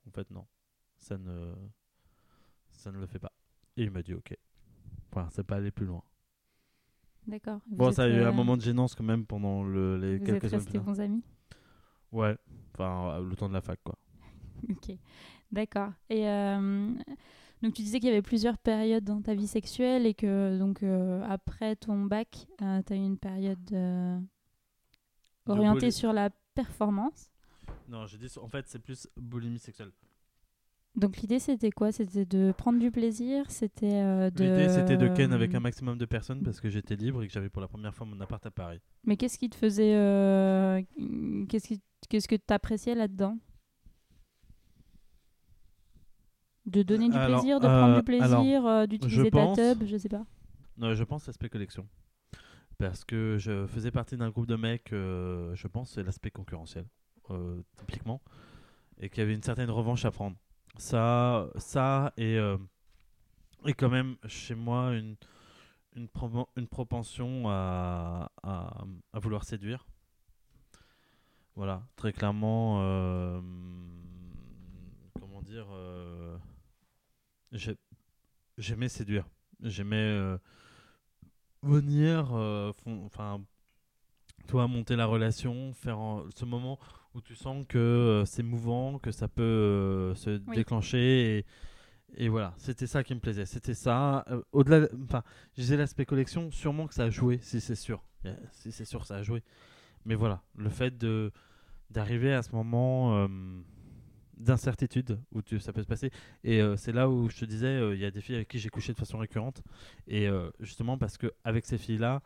En 0.08 0.12
fait, 0.12 0.30
non. 0.32 0.46
Ça 0.98 1.18
ne, 1.18 1.54
ça 2.72 2.92
ne 2.92 2.98
le 3.00 3.06
fait 3.08 3.20
pas. 3.20 3.32
Et 3.78 3.84
il 3.84 3.92
m'a 3.92 4.02
dit 4.04 4.14
ok. 4.14 4.36
Voilà, 5.12 5.30
c'est 5.32 5.44
pas 5.44 5.58
aller 5.58 5.72
plus 5.72 5.86
loin. 5.86 6.04
D'accord. 7.28 7.60
Bon, 7.68 7.92
ça 7.92 8.04
a 8.04 8.08
eu 8.08 8.22
un 8.24 8.26
euh, 8.28 8.32
moment 8.32 8.58
de 8.58 8.62
gênance 8.62 8.96
quand 8.96 9.04
même 9.04 9.26
pendant 9.26 9.64
le, 9.64 9.98
les 9.98 10.20
Vous 10.20 10.26
quelques 10.26 10.36
êtes 10.36 10.52
restés 10.52 10.80
bons 10.80 11.00
amis? 11.00 11.24
Ouais, 12.12 12.38
enfin, 12.74 13.20
le 13.22 13.36
temps 13.36 13.50
de 13.50 13.54
la 13.54 13.62
fac, 13.62 13.80
quoi. 13.84 13.96
Ok, 14.70 14.98
d'accord. 15.52 15.92
Et 16.10 16.28
euh, 16.28 16.94
donc 17.64 17.74
tu 17.74 17.82
disais 17.82 18.00
qu'il 18.00 18.10
y 18.10 18.12
avait 18.12 18.22
plusieurs 18.22 18.58
périodes 18.58 19.06
dans 19.06 19.22
ta 19.22 19.34
vie 19.34 19.48
sexuelle 19.48 20.06
et 20.06 20.14
que 20.14 20.58
donc 20.60 20.84
euh, 20.84 21.24
après 21.28 21.76
ton 21.76 22.04
bac, 22.04 22.46
tu 22.60 22.64
as 22.64 22.96
eu 22.96 23.04
une 23.04 23.18
période 23.18 23.58
euh, 23.72 24.20
orientée 25.48 25.90
sur 25.90 26.12
la 26.14 26.30
performance. 26.54 27.30
Non, 27.88 28.06
j'ai 28.06 28.18
dit, 28.18 28.28
en 28.42 28.48
fait, 28.48 28.66
c'est 28.68 28.80
plus 28.80 29.08
boulimie 29.18 29.60
sexuelle. 29.60 29.92
Donc 30.96 31.18
l'idée 31.18 31.40
c'était 31.40 31.72
quoi? 31.72 31.92
C'était 31.92 32.26
de 32.26 32.52
prendre 32.56 32.78
du 32.80 32.92
plaisir? 32.92 33.50
C'était 33.50 33.96
euh, 33.96 34.30
de... 34.30 34.44
L'idée, 34.44 34.70
c'était 34.70 34.98
de 34.98 35.08
ken 35.08 35.34
avec 35.34 35.56
un 35.56 35.60
maximum 35.60 35.98
de 35.98 36.06
personnes 36.06 36.44
parce 36.44 36.62
que 36.62 36.70
j'étais 36.70 36.96
libre 36.96 37.24
et 37.24 37.28
que 37.28 37.34
j'avais 37.34 37.50
pour 37.50 37.62
la 37.62 37.68
première 37.68 37.96
fois 37.96 38.06
mon 38.06 38.20
appart 38.22 38.46
à 38.46 38.52
Paris. 38.52 38.80
Mais 39.04 39.18
qu'est-ce 39.18 39.40
qui 39.40 39.50
te 39.50 39.56
faisait... 39.56 39.96
euh, 39.96 40.82
Qu'est-ce 41.50 41.68
qui... 41.68 41.82
Qu'est-ce 42.10 42.28
que 42.28 42.36
tu 42.36 42.54
appréciais 42.54 42.94
là-dedans? 42.94 43.40
De 46.66 46.82
donner 46.82 47.10
du 47.10 47.16
Alors, 47.16 47.40
plaisir, 47.42 47.60
de 47.60 47.66
prendre 47.68 47.94
euh, 47.94 47.98
du 47.98 48.04
plaisir, 48.04 48.66
euh, 48.66 48.86
d'utiliser 48.86 49.32
ta 49.32 49.54
tub, 49.54 49.84
je 49.86 49.98
sais 49.98 50.10
pas. 50.10 50.26
Non, 50.78 50.94
je 50.94 51.04
pense 51.04 51.28
l'aspect 51.28 51.50
collection. 51.50 51.88
Parce 52.78 53.04
que 53.06 53.38
je 53.38 53.68
faisais 53.68 53.92
partie 53.92 54.18
d'un 54.18 54.30
groupe 54.30 54.48
de 54.48 54.56
mecs, 54.56 54.94
euh, 54.94 55.54
je 55.56 55.68
pense, 55.68 55.92
c'est 55.92 56.04
l'aspect 56.04 56.32
concurrentiel, 56.32 56.86
euh, 57.30 57.62
typiquement, 57.78 58.22
et 59.00 59.10
qu'il 59.10 59.20
y 59.20 59.22
avait 59.22 59.36
une 59.36 59.44
certaine 59.44 59.70
revanche 59.70 60.06
à 60.06 60.12
prendre. 60.12 60.38
Ça, 60.78 61.50
ça 61.58 62.14
et, 62.18 62.38
euh, 62.38 62.58
et 63.66 63.74
quand 63.74 63.90
même, 63.90 64.16
chez 64.26 64.56
moi, 64.56 64.94
une, 64.96 65.16
une, 65.96 66.08
une 66.56 66.68
propension 66.68 67.44
à, 67.50 68.32
à, 68.42 68.84
à 69.14 69.20
vouloir 69.20 69.44
séduire. 69.44 69.86
Voilà, 71.56 71.84
très 71.96 72.12
clairement, 72.14 72.80
euh, 72.82 73.40
comment 75.20 75.44
dire, 75.44 75.68
euh, 75.72 76.36
j'aimais 78.58 78.90
séduire. 78.90 79.26
J'aimais 79.62 79.96
euh, 79.96 80.38
venir, 81.62 82.30
euh, 82.34 82.72
enfin, 83.06 83.42
toi, 84.48 84.68
monter 84.68 84.96
la 84.96 85.06
relation, 85.06 85.74
faire 85.74 86.00
en- 86.00 86.24
ce 86.36 86.46
moment 86.46 86.80
où 87.14 87.22
tu 87.22 87.36
sens 87.36 87.66
que 87.68 87.78
euh, 87.78 88.26
c'est 88.26 88.44
mouvant, 88.44 89.00
que 89.00 89.12
ça 89.12 89.28
peut 89.28 90.14
se 90.16 90.42
Oui. 90.48 90.56
déclencher. 90.56 91.38
Et, 91.38 92.26
et 92.26 92.30
voilà, 92.30 92.54
c'était 92.58 92.88
ça 92.88 93.04
qui 93.04 93.14
me 93.16 93.20
plaisait. 93.20 93.46
C'était 93.46 93.74
ça. 93.74 94.26
Euh, 94.30 94.42
Au-delà, 94.52 94.82
de- 94.82 94.92
enfin, 95.04 95.24
je 95.56 95.62
disais 95.62 95.78
l'aspect 95.78 96.06
collection, 96.06 96.52
sûrement 96.52 96.88
que 96.88 96.94
ça 96.94 97.04
a 97.06 97.10
joué, 97.10 97.40
si 97.42 97.62
c'est 97.62 97.76
sûr. 97.76 98.04
Euh, 98.26 98.36
Si 98.52 98.72
c'est 98.72 98.86
sûr, 98.86 99.06
ça 99.06 99.18
a 99.18 99.24
joué. 99.24 99.44
Mais 100.06 100.16
voilà, 100.16 100.42
le 100.56 100.70
fait 100.70 100.98
de 100.98 101.32
d'arriver 101.90 102.34
à 102.34 102.42
ce 102.42 102.52
moment, 102.54 103.16
euh, 103.16 103.28
d'incertitude 104.38 105.20
où 105.32 105.42
ça 105.60 105.74
peut 105.74 105.82
se 105.82 105.88
passer. 105.88 106.12
Et 106.44 106.62
euh, 106.62 106.76
c'est 106.76 106.92
là 106.92 107.10
où 107.10 107.30
je 107.30 107.38
te 107.38 107.46
disais, 107.46 107.68
euh, 107.68 107.96
il 107.96 108.02
y 108.02 108.06
a 108.06 108.12
des 108.12 108.22
filles 108.22 108.36
avec 108.36 108.48
qui 108.48 108.60
j'ai 108.60 108.70
couché 108.70 108.94
de 108.94 108.98
façon 108.98 109.18
récurrente. 109.18 109.62
Et 110.08 110.28
euh, 110.28 110.50
justement 110.60 110.98
parce 110.98 111.18
que 111.18 111.32
avec 111.44 111.66
ces 111.66 111.78
filles-là, 111.78 112.22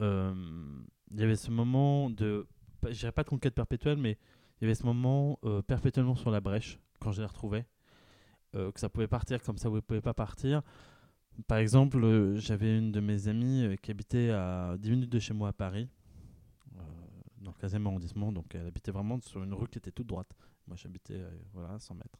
il 0.00 1.20
y 1.20 1.22
avait 1.22 1.36
ce 1.36 1.52
moment 1.52 2.10
de, 2.10 2.48
je 2.82 2.98
dirais 2.98 3.12
pas 3.12 3.22
de 3.22 3.28
conquête 3.28 3.54
perpétuelle, 3.54 3.98
mais 3.98 4.18
il 4.60 4.64
y 4.64 4.66
avait 4.66 4.74
ce 4.74 4.84
moment 4.84 5.38
perpétuellement 5.68 6.16
sur 6.16 6.32
la 6.32 6.40
brèche 6.40 6.80
quand 6.98 7.12
je 7.12 7.20
les 7.20 7.26
retrouvais, 7.26 7.64
que 8.52 8.80
ça 8.80 8.88
pouvait 8.88 9.06
partir 9.06 9.40
comme 9.42 9.58
ça 9.58 9.70
pouvait 9.70 10.00
pas 10.00 10.12
partir. 10.12 10.62
Par 11.46 11.58
exemple, 11.58 12.34
j'avais 12.34 12.76
une 12.76 12.90
de 12.90 12.98
mes 12.98 13.28
amies 13.28 13.76
qui 13.80 13.92
habitait 13.92 14.30
à 14.30 14.76
10 14.76 14.90
minutes 14.90 15.12
de 15.12 15.20
chez 15.20 15.34
moi 15.34 15.50
à 15.50 15.52
Paris, 15.52 15.88
dans 17.40 17.52
le 17.52 17.68
15e 17.68 17.86
arrondissement, 17.86 18.32
donc 18.32 18.52
elle 18.56 18.66
habitait 18.66 18.90
vraiment 18.90 19.20
sur 19.20 19.44
une 19.44 19.54
rue 19.54 19.68
qui 19.68 19.78
était 19.78 19.92
toute 19.92 20.08
droite. 20.08 20.34
Moi 20.72 20.78
j'habitais 20.82 21.20
euh, 21.20 21.30
voilà, 21.52 21.74
à 21.74 21.78
100 21.78 21.96
mètres. 21.96 22.18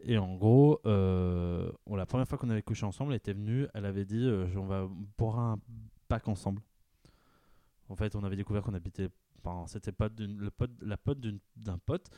Et 0.00 0.18
en 0.18 0.34
gros, 0.34 0.80
euh, 0.84 1.70
la 1.86 2.06
première 2.06 2.26
fois 2.26 2.36
qu'on 2.36 2.50
avait 2.50 2.62
couché 2.62 2.84
ensemble, 2.84 3.12
elle 3.12 3.18
était 3.18 3.34
venue, 3.34 3.68
elle 3.72 3.84
avait 3.84 4.04
dit 4.04 4.24
euh, 4.26 4.48
on 4.56 4.66
va 4.66 4.88
boire 5.16 5.38
un 5.38 5.60
pack 6.08 6.26
ensemble. 6.26 6.60
En 7.88 7.94
fait, 7.94 8.16
on 8.16 8.24
avait 8.24 8.34
découvert 8.34 8.64
qu'on 8.64 8.74
habitait. 8.74 9.10
Enfin, 9.44 9.64
c'était 9.68 9.92
pote 9.92 10.20
pote, 10.56 10.70
la 10.82 10.96
pote 10.96 11.20
d'un 11.54 11.78
pote. 11.78 12.10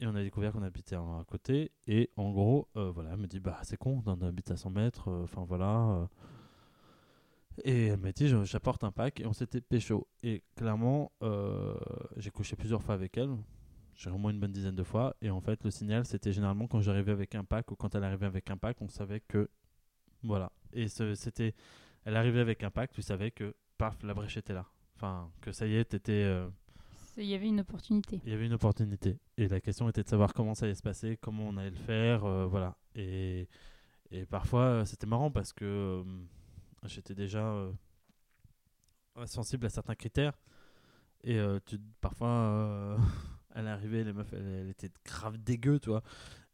Et 0.00 0.06
on 0.06 0.14
a 0.14 0.22
découvert 0.22 0.52
qu'on 0.52 0.62
habitait 0.62 0.96
à 0.96 1.24
côté. 1.26 1.72
Et 1.86 2.10
en 2.16 2.30
gros, 2.30 2.68
voilà, 2.74 3.12
elle 3.12 3.18
me 3.18 3.26
dit 3.26 3.40
Bah, 3.40 3.58
c'est 3.62 3.78
con, 3.78 4.02
on 4.04 4.20
habite 4.20 4.50
à 4.50 4.58
100 4.58 4.68
mètres. 4.68 5.10
Enfin, 5.10 5.46
voilà. 5.48 6.10
Et 7.64 7.86
elle 7.86 8.00
m'a 8.00 8.12
dit 8.12 8.28
J'apporte 8.44 8.84
un 8.84 8.92
pack. 8.92 9.20
Et 9.20 9.26
on 9.26 9.32
s'était 9.32 9.62
pécho. 9.62 10.06
Et 10.22 10.42
clairement, 10.56 11.10
j'ai 12.18 12.30
couché 12.30 12.54
plusieurs 12.54 12.82
fois 12.82 12.94
avec 12.94 13.16
elle. 13.16 13.34
J'ai 13.96 14.10
au 14.10 14.18
moins 14.18 14.30
une 14.30 14.40
bonne 14.40 14.52
dizaine 14.52 14.76
de 14.76 14.82
fois. 14.82 15.16
Et 15.22 15.30
en 15.30 15.40
fait, 15.40 15.64
le 15.64 15.70
signal, 15.70 16.04
c'était 16.04 16.32
généralement 16.32 16.66
quand 16.66 16.80
j'arrivais 16.80 17.12
avec 17.12 17.34
un 17.34 17.44
pack 17.44 17.70
ou 17.72 17.76
quand 17.76 17.94
elle 17.94 18.04
arrivait 18.04 18.26
avec 18.26 18.50
un 18.50 18.56
pack, 18.56 18.80
on 18.82 18.88
savait 18.88 19.20
que. 19.20 19.48
Voilà. 20.22 20.52
Et 20.72 20.88
c'était. 20.88 21.54
Elle 22.04 22.16
arrivait 22.16 22.40
avec 22.40 22.62
un 22.62 22.70
pack, 22.70 22.92
tu 22.92 23.02
savais 23.02 23.30
que, 23.32 23.54
paf, 23.78 24.02
la 24.02 24.14
brèche 24.14 24.36
était 24.36 24.52
là. 24.54 24.66
Enfin, 24.96 25.30
que 25.40 25.50
ça 25.50 25.66
y 25.66 25.74
est, 25.74 25.84
t'étais. 25.86 26.12
euh, 26.24 26.48
Il 27.16 27.24
y 27.24 27.34
avait 27.34 27.48
une 27.48 27.60
opportunité. 27.60 28.20
il 28.24 28.30
y 28.30 28.34
avait 28.34 28.46
une 28.46 28.52
opportunité. 28.52 29.18
Et 29.36 29.48
la 29.48 29.60
question 29.60 29.88
était 29.88 30.02
de 30.04 30.08
savoir 30.08 30.32
comment 30.34 30.54
ça 30.54 30.66
allait 30.66 30.74
se 30.74 30.82
passer, 30.82 31.16
comment 31.20 31.48
on 31.48 31.56
allait 31.56 31.70
le 31.70 31.76
faire, 31.76 32.24
euh, 32.24 32.46
voilà. 32.46 32.76
Et, 32.94 33.48
et 34.10 34.24
parfois, 34.26 34.62
euh, 34.62 34.84
c'était 34.84 35.06
marrant 35.06 35.30
parce 35.30 35.52
que 35.52 35.64
euh, 35.64 36.04
j'étais 36.84 37.14
déjà 37.14 37.66
sensible 39.24 39.66
à 39.66 39.70
certains 39.70 39.94
critères. 39.94 40.34
Et 41.24 41.40
tu, 41.66 41.78
parfois, 42.00 42.96
elle 43.56 43.66
arrivait, 43.68 44.04
les 44.04 44.12
meufs, 44.12 44.32
elle, 44.32 44.46
elle 44.46 44.68
était 44.70 44.90
grave 45.04 45.38
dégueu, 45.38 45.80
tu 45.80 45.90
vois. 45.90 46.02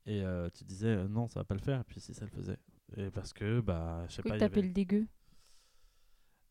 Et 0.06 0.22
euh, 0.24 0.48
tu 0.50 0.64
disais, 0.64 0.88
euh, 0.96 1.08
non, 1.08 1.28
ça 1.28 1.40
va 1.40 1.44
pas 1.44 1.54
le 1.54 1.60
faire. 1.60 1.80
Et 1.80 1.84
puis 1.84 2.00
si, 2.00 2.14
ça 2.14 2.24
le 2.24 2.30
faisait. 2.30 2.58
Et 2.96 3.10
parce 3.10 3.32
que, 3.32 3.60
bah, 3.60 4.04
je 4.08 4.14
sais 4.14 4.22
pas. 4.22 4.30
avait- 4.30 4.38
t'appelles 4.40 4.72
dégueu? 4.72 5.06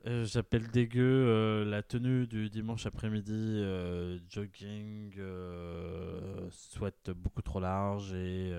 Euh, 0.07 0.25
J'appelle 0.25 0.67
dégueu 0.71 1.63
la 1.63 1.83
tenue 1.83 2.25
du 2.25 2.49
dimanche 2.49 2.85
après-midi, 2.87 3.61
jogging, 4.29 5.13
sweat 6.49 7.11
beaucoup 7.11 7.41
trop 7.43 7.59
large 7.59 8.13
et, 8.13 8.51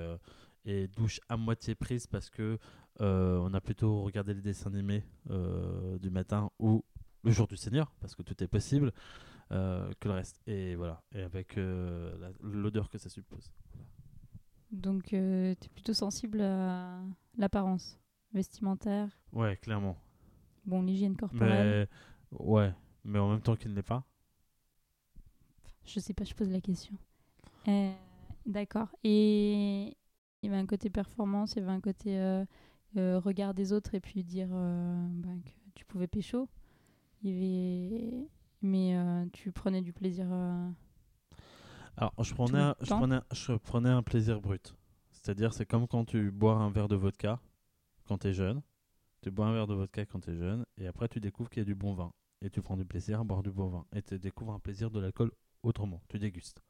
et 0.64 0.86
douche 0.86 1.20
à 1.28 1.36
moitié 1.36 1.74
prise 1.74 2.06
parce 2.06 2.30
que 2.30 2.58
on 3.00 3.52
a 3.54 3.60
plutôt 3.60 4.02
regardé 4.02 4.34
les 4.34 4.40
dessins 4.40 4.70
animés 4.70 5.02
du 6.00 6.10
matin 6.10 6.50
ou 6.60 6.84
le 7.24 7.32
jour 7.32 7.48
du 7.48 7.56
Seigneur 7.56 7.92
parce 8.00 8.14
que 8.14 8.22
tout 8.22 8.40
est 8.42 8.48
possible 8.48 8.92
que 9.52 10.08
le 10.08 10.14
reste. 10.14 10.40
Et 10.46 10.74
voilà, 10.76 11.02
et 11.14 11.22
avec 11.22 11.58
euh, 11.58 12.32
l'odeur 12.40 12.88
que 12.88 12.98
ça 12.98 13.08
suppose. 13.08 13.52
Donc, 14.70 15.04
tu 15.06 15.16
es 15.16 15.56
plutôt 15.74 15.92
sensible 15.94 16.40
à 16.40 17.02
l'apparence 17.36 17.98
vestimentaire, 18.32 19.08
Ouais, 19.32 19.56
clairement. 19.58 19.96
bon, 20.64 20.82
l'hygiène 20.82 21.16
corporelle. 21.16 21.88
Mais 22.32 22.38
ouais, 22.38 22.72
mais 23.04 23.18
en 23.18 23.30
même 23.30 23.42
temps 23.42 23.56
qu'il 23.56 23.70
ne 23.70 23.76
l'est 23.76 23.82
pas. 23.82 24.04
Je 25.84 26.00
sais 26.00 26.14
pas, 26.14 26.24
je 26.24 26.34
pose 26.34 26.48
la 26.48 26.60
question. 26.60 26.96
Euh, 27.68 27.92
D'accord. 28.46 28.88
Et 29.04 29.96
il 30.42 30.46
y 30.46 30.48
avait 30.48 30.56
un 30.60 30.66
côté 30.66 30.90
performance, 30.90 31.52
il 31.54 31.60
y 31.60 31.62
avait 31.62 31.70
un 31.72 31.80
côté 31.80 32.18
euh, 32.18 32.44
euh, 32.96 33.18
regard 33.20 33.54
des 33.54 33.72
autres 33.72 33.94
et 33.94 34.00
puis 34.00 34.24
dire 34.24 34.48
euh, 34.52 35.06
ben, 35.10 35.40
que 35.44 35.50
tu 35.74 35.84
pouvais 35.84 36.08
pécho. 36.08 36.48
Il 37.22 37.30
y 37.30 37.34
avait... 37.36 38.26
Mais 38.62 38.96
euh, 38.96 39.26
tu 39.32 39.50
prenais 39.52 39.82
du 39.82 39.92
plaisir. 39.92 40.26
euh, 40.30 40.68
Alors, 41.96 42.14
je 42.22 42.32
prenais, 42.34 42.58
un, 42.58 42.76
je, 42.80 42.94
prenais, 42.94 43.20
je 43.32 43.52
prenais 43.52 43.88
un 43.90 44.02
plaisir 44.02 44.40
brut. 44.40 44.74
C'est-à-dire, 45.10 45.52
c'est 45.52 45.66
comme 45.66 45.86
quand 45.86 46.04
tu 46.04 46.30
bois 46.30 46.54
un 46.54 46.70
verre 46.70 46.88
de 46.88 46.96
vodka 46.96 47.40
quand 48.06 48.18
tu 48.18 48.28
es 48.28 48.32
jeune. 48.32 48.62
Tu 49.22 49.30
bois 49.30 49.46
un 49.46 49.52
verre 49.52 49.66
de 49.66 49.74
vodka 49.74 50.04
quand 50.06 50.20
tu 50.20 50.30
es 50.30 50.36
jeune, 50.36 50.64
et 50.78 50.86
après 50.88 51.08
tu 51.08 51.20
découvres 51.20 51.48
qu'il 51.48 51.60
y 51.60 51.62
a 51.62 51.64
du 51.64 51.76
bon 51.76 51.92
vin. 51.94 52.12
Et 52.40 52.50
tu 52.50 52.60
prends 52.60 52.76
du 52.76 52.84
plaisir 52.84 53.20
à 53.20 53.24
boire 53.24 53.42
du 53.44 53.52
bon 53.52 53.68
vin. 53.68 53.84
Et 53.94 54.02
tu 54.02 54.18
découvres 54.18 54.52
un 54.52 54.58
plaisir 54.58 54.90
de 54.90 54.98
l'alcool 54.98 55.30
autrement. 55.62 56.00
Tu 56.08 56.18
dégustes. 56.18 56.60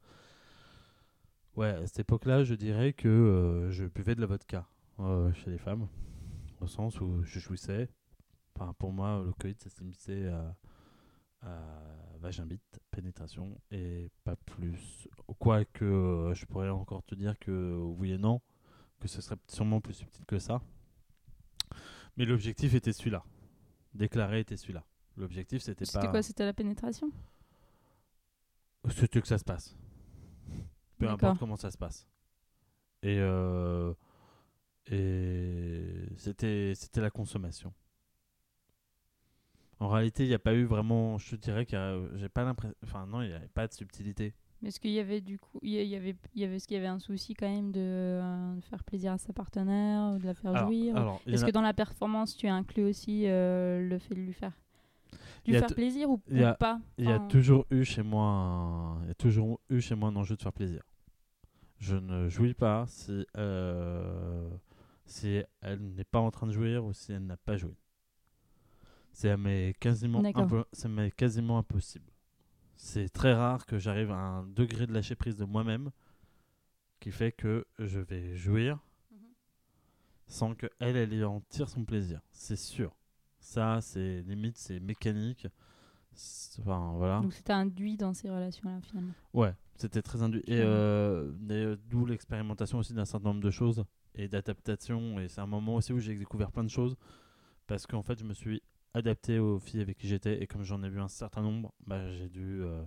Ouais, 1.55 1.69
à 1.69 1.87
cette 1.87 1.99
époque-là, 1.99 2.43
je 2.43 2.53
dirais 2.53 2.93
que 2.93 3.07
euh, 3.07 3.71
je 3.71 3.85
buvais 3.85 4.13
de 4.15 4.21
la 4.21 4.27
vodka 4.27 4.67
chez 5.33 5.49
les 5.49 5.57
femmes. 5.57 5.87
Au 6.61 6.67
sens 6.67 7.01
où 7.01 7.23
je 7.23 7.39
jouissais. 7.39 7.89
Enfin, 8.55 8.73
pour 8.77 8.91
moi, 8.91 9.23
le 9.25 9.33
coït, 9.33 9.59
ça 9.61 9.69
se 9.69 9.79
limitait 9.79 10.27
à, 10.27 10.55
à 11.43 12.17
vaginbite, 12.19 12.79
pénétration, 12.91 13.59
et 13.71 14.09
pas 14.23 14.35
plus. 14.35 15.07
Quoique, 15.39 15.83
euh, 15.83 16.33
je 16.33 16.45
pourrais 16.45 16.69
encore 16.69 17.03
te 17.03 17.15
dire 17.15 17.37
que 17.37 17.75
oui 17.75 18.11
et 18.13 18.17
non, 18.17 18.41
que 18.99 19.07
ce 19.07 19.21
serait 19.21 19.35
sûrement 19.49 19.81
plus 19.81 19.93
subtil 19.93 20.25
que 20.25 20.39
ça. 20.39 20.61
Mais 22.15 22.25
l'objectif 22.25 22.73
était 22.73 22.93
celui-là. 22.93 23.23
Déclaré 23.93 24.39
était 24.41 24.57
celui-là. 24.57 24.85
L'objectif, 25.17 25.61
c'était 25.61 25.85
C'était 25.85 26.05
pas. 26.05 26.11
quoi 26.11 26.21
C'était 26.23 26.45
la 26.45 26.53
pénétration? 26.53 27.11
C'était 28.89 29.21
que 29.21 29.27
ça 29.27 29.37
se 29.37 29.43
passe. 29.43 29.75
Peu 30.97 31.09
importe 31.09 31.39
comment 31.39 31.55
ça 31.55 31.71
se 31.71 31.77
passe. 31.77 32.07
Et, 33.01 33.17
euh, 33.19 33.93
et 34.87 36.07
c'était, 36.17 36.73
c'était 36.75 37.01
la 37.01 37.09
consommation. 37.11 37.73
En 39.79 39.87
réalité, 39.89 40.23
il 40.23 40.29
n'y 40.29 40.33
a 40.35 40.39
pas 40.39 40.53
eu 40.53 40.63
vraiment. 40.63 41.17
Je 41.17 41.31
te 41.31 41.35
dirais 41.41 41.65
a- 41.75 41.99
j'ai 42.15 42.29
pas 42.29 42.43
l'impression. 42.43 42.75
Enfin, 42.83 43.05
non, 43.05 43.21
il 43.21 43.29
n'y 43.29 43.33
avait 43.33 43.47
pas 43.47 43.67
de 43.67 43.73
subtilité. 43.73 44.33
Mais 44.61 44.69
est-ce 44.69 44.79
qu'il 44.79 44.91
y 44.91 44.99
avait 44.99 45.19
du 45.19 45.37
coup, 45.39 45.59
il 45.61 45.71
y 45.71 45.95
avait, 45.95 46.15
il 46.35 46.41
y 46.41 46.45
avait, 46.45 46.55
est-ce 46.55 46.67
qu'il 46.67 46.75
y 46.75 46.79
avait 46.79 46.87
un 46.87 46.99
souci 46.99 47.33
quand 47.33 47.49
même 47.49 47.71
de, 47.73 47.81
euh, 47.81 48.55
de 48.55 48.61
faire 48.61 48.83
plaisir 48.85 49.11
à 49.11 49.17
sa 49.17 49.33
partenaire 49.33 50.13
ou 50.15 50.19
de 50.19 50.25
la 50.25 50.33
faire 50.33 50.55
Alors, 50.55 50.67
jouir 50.67 50.95
alors, 50.95 51.21
Est-ce 51.27 51.43
a- 51.43 51.47
que 51.47 51.51
dans 51.51 51.61
la 51.61 51.73
performance, 51.73 52.37
tu 52.37 52.47
inclus 52.47 52.83
aussi 52.85 53.23
euh, 53.27 53.85
le 53.85 53.99
fait 53.99 54.15
de 54.15 54.21
lui 54.21 54.31
faire, 54.31 54.53
lui 55.45 55.55
t- 55.67 55.73
plaisir 55.75 56.09
ou, 56.09 56.21
a- 56.45 56.53
pas? 56.53 56.79
Il 56.97 57.05
y 57.05 57.11
a 57.11 57.19
toujours 57.27 57.65
eu 57.71 57.83
chez 57.83 58.03
moi 58.03 58.23
un, 58.25 59.01
il 59.01 59.07
y 59.09 59.11
a 59.11 59.15
toujours 59.15 59.59
eu 59.69 59.81
chez 59.81 59.95
moi 59.95 60.07
un 60.09 60.15
enjeu 60.15 60.37
de 60.37 60.41
faire 60.41 60.53
plaisir. 60.53 60.81
Je 61.79 61.97
ne 61.97 62.29
jouis 62.29 62.53
pas 62.53 62.85
si, 62.87 63.25
euh, 63.35 64.49
si 65.05 65.41
elle 65.59 65.81
n'est 65.81 66.05
pas 66.05 66.19
en 66.19 66.31
train 66.31 66.47
de 66.47 66.53
jouir 66.53 66.85
ou 66.85 66.93
si 66.93 67.11
elle 67.11 67.25
n'a 67.25 67.35
pas 67.35 67.57
joué. 67.57 67.75
C'est 69.13 69.75
quasiment, 69.79 70.21
impo- 70.21 71.11
quasiment 71.11 71.57
impossible. 71.59 72.09
C'est 72.75 73.09
très 73.09 73.33
rare 73.33 73.65
que 73.65 73.77
j'arrive 73.79 74.11
à 74.11 74.17
un 74.17 74.43
degré 74.43 74.87
de 74.87 74.93
lâcher 74.93 75.15
prise 75.15 75.37
de 75.37 75.45
moi-même 75.45 75.91
qui 76.99 77.11
fait 77.11 77.31
que 77.31 77.65
je 77.79 77.99
vais 77.99 78.35
jouir 78.35 78.79
Mhm. 79.11 79.17
sans 80.27 80.55
que 80.55 80.67
elle, 80.79 80.95
elle 80.97 81.23
en 81.25 81.41
tire 81.49 81.69
son 81.69 81.85
plaisir. 81.85 82.21
C'est 82.31 82.55
sûr. 82.55 82.95
Ça, 83.39 83.79
c'est 83.81 84.21
limite, 84.23 84.57
c'est 84.57 84.79
mécanique. 84.79 85.47
Enfin, 86.59 86.93
voilà. 86.97 87.19
Donc 87.21 87.33
c'était 87.33 87.53
induit 87.53 87.97
dans 87.97 88.13
ces 88.13 88.29
relations-là 88.29 88.79
finalement. 88.81 89.13
Ouais, 89.33 89.53
c'était 89.77 90.01
très 90.01 90.21
induit. 90.21 90.43
Et 90.47 90.61
euh, 90.61 91.31
et, 91.49 91.53
euh, 91.53 91.75
d'où 91.89 92.05
l'expérimentation 92.05 92.77
aussi 92.79 92.93
d'un 92.93 93.05
certain 93.05 93.29
nombre 93.29 93.41
de 93.41 93.51
choses 93.51 93.83
et 94.15 94.27
d'adaptation. 94.27 95.19
Et 95.19 95.27
c'est 95.27 95.41
un 95.41 95.47
moment 95.47 95.75
aussi 95.75 95.91
où 95.93 95.99
j'ai 95.99 96.15
découvert 96.15 96.51
plein 96.51 96.63
de 96.63 96.69
choses 96.69 96.95
parce 97.67 97.85
qu'en 97.87 98.01
fait, 98.03 98.17
je 98.19 98.23
me 98.25 98.33
suis 98.33 98.61
adapté 98.93 99.39
aux 99.39 99.59
filles 99.59 99.81
avec 99.81 99.97
qui 99.97 100.07
j'étais. 100.07 100.41
Et 100.41 100.47
comme 100.47 100.63
j'en 100.63 100.83
ai 100.83 100.89
vu 100.89 100.99
un 100.99 101.07
certain 101.07 101.41
nombre, 101.41 101.73
bah, 101.85 102.11
j'ai 102.11 102.29
dû 102.29 102.61
euh, 102.61 102.83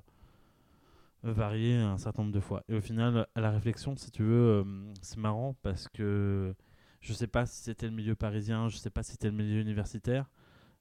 varier 1.22 1.76
un 1.76 1.98
certain 1.98 2.22
nombre 2.22 2.34
de 2.34 2.40
fois. 2.40 2.62
Et 2.68 2.74
au 2.74 2.80
final, 2.80 3.26
à 3.34 3.40
la 3.40 3.50
réflexion, 3.50 3.96
si 3.96 4.10
tu 4.10 4.22
veux, 4.22 4.64
euh, 4.64 4.92
c'est 5.02 5.18
marrant 5.18 5.54
parce 5.62 5.88
que 5.88 6.54
je 7.00 7.12
sais 7.12 7.26
pas 7.26 7.46
si 7.46 7.62
c'était 7.62 7.86
le 7.86 7.92
milieu 7.92 8.14
parisien, 8.14 8.68
je 8.68 8.76
sais 8.76 8.90
pas 8.90 9.02
si 9.02 9.12
c'était 9.12 9.28
le 9.28 9.36
milieu 9.36 9.60
universitaire. 9.60 10.30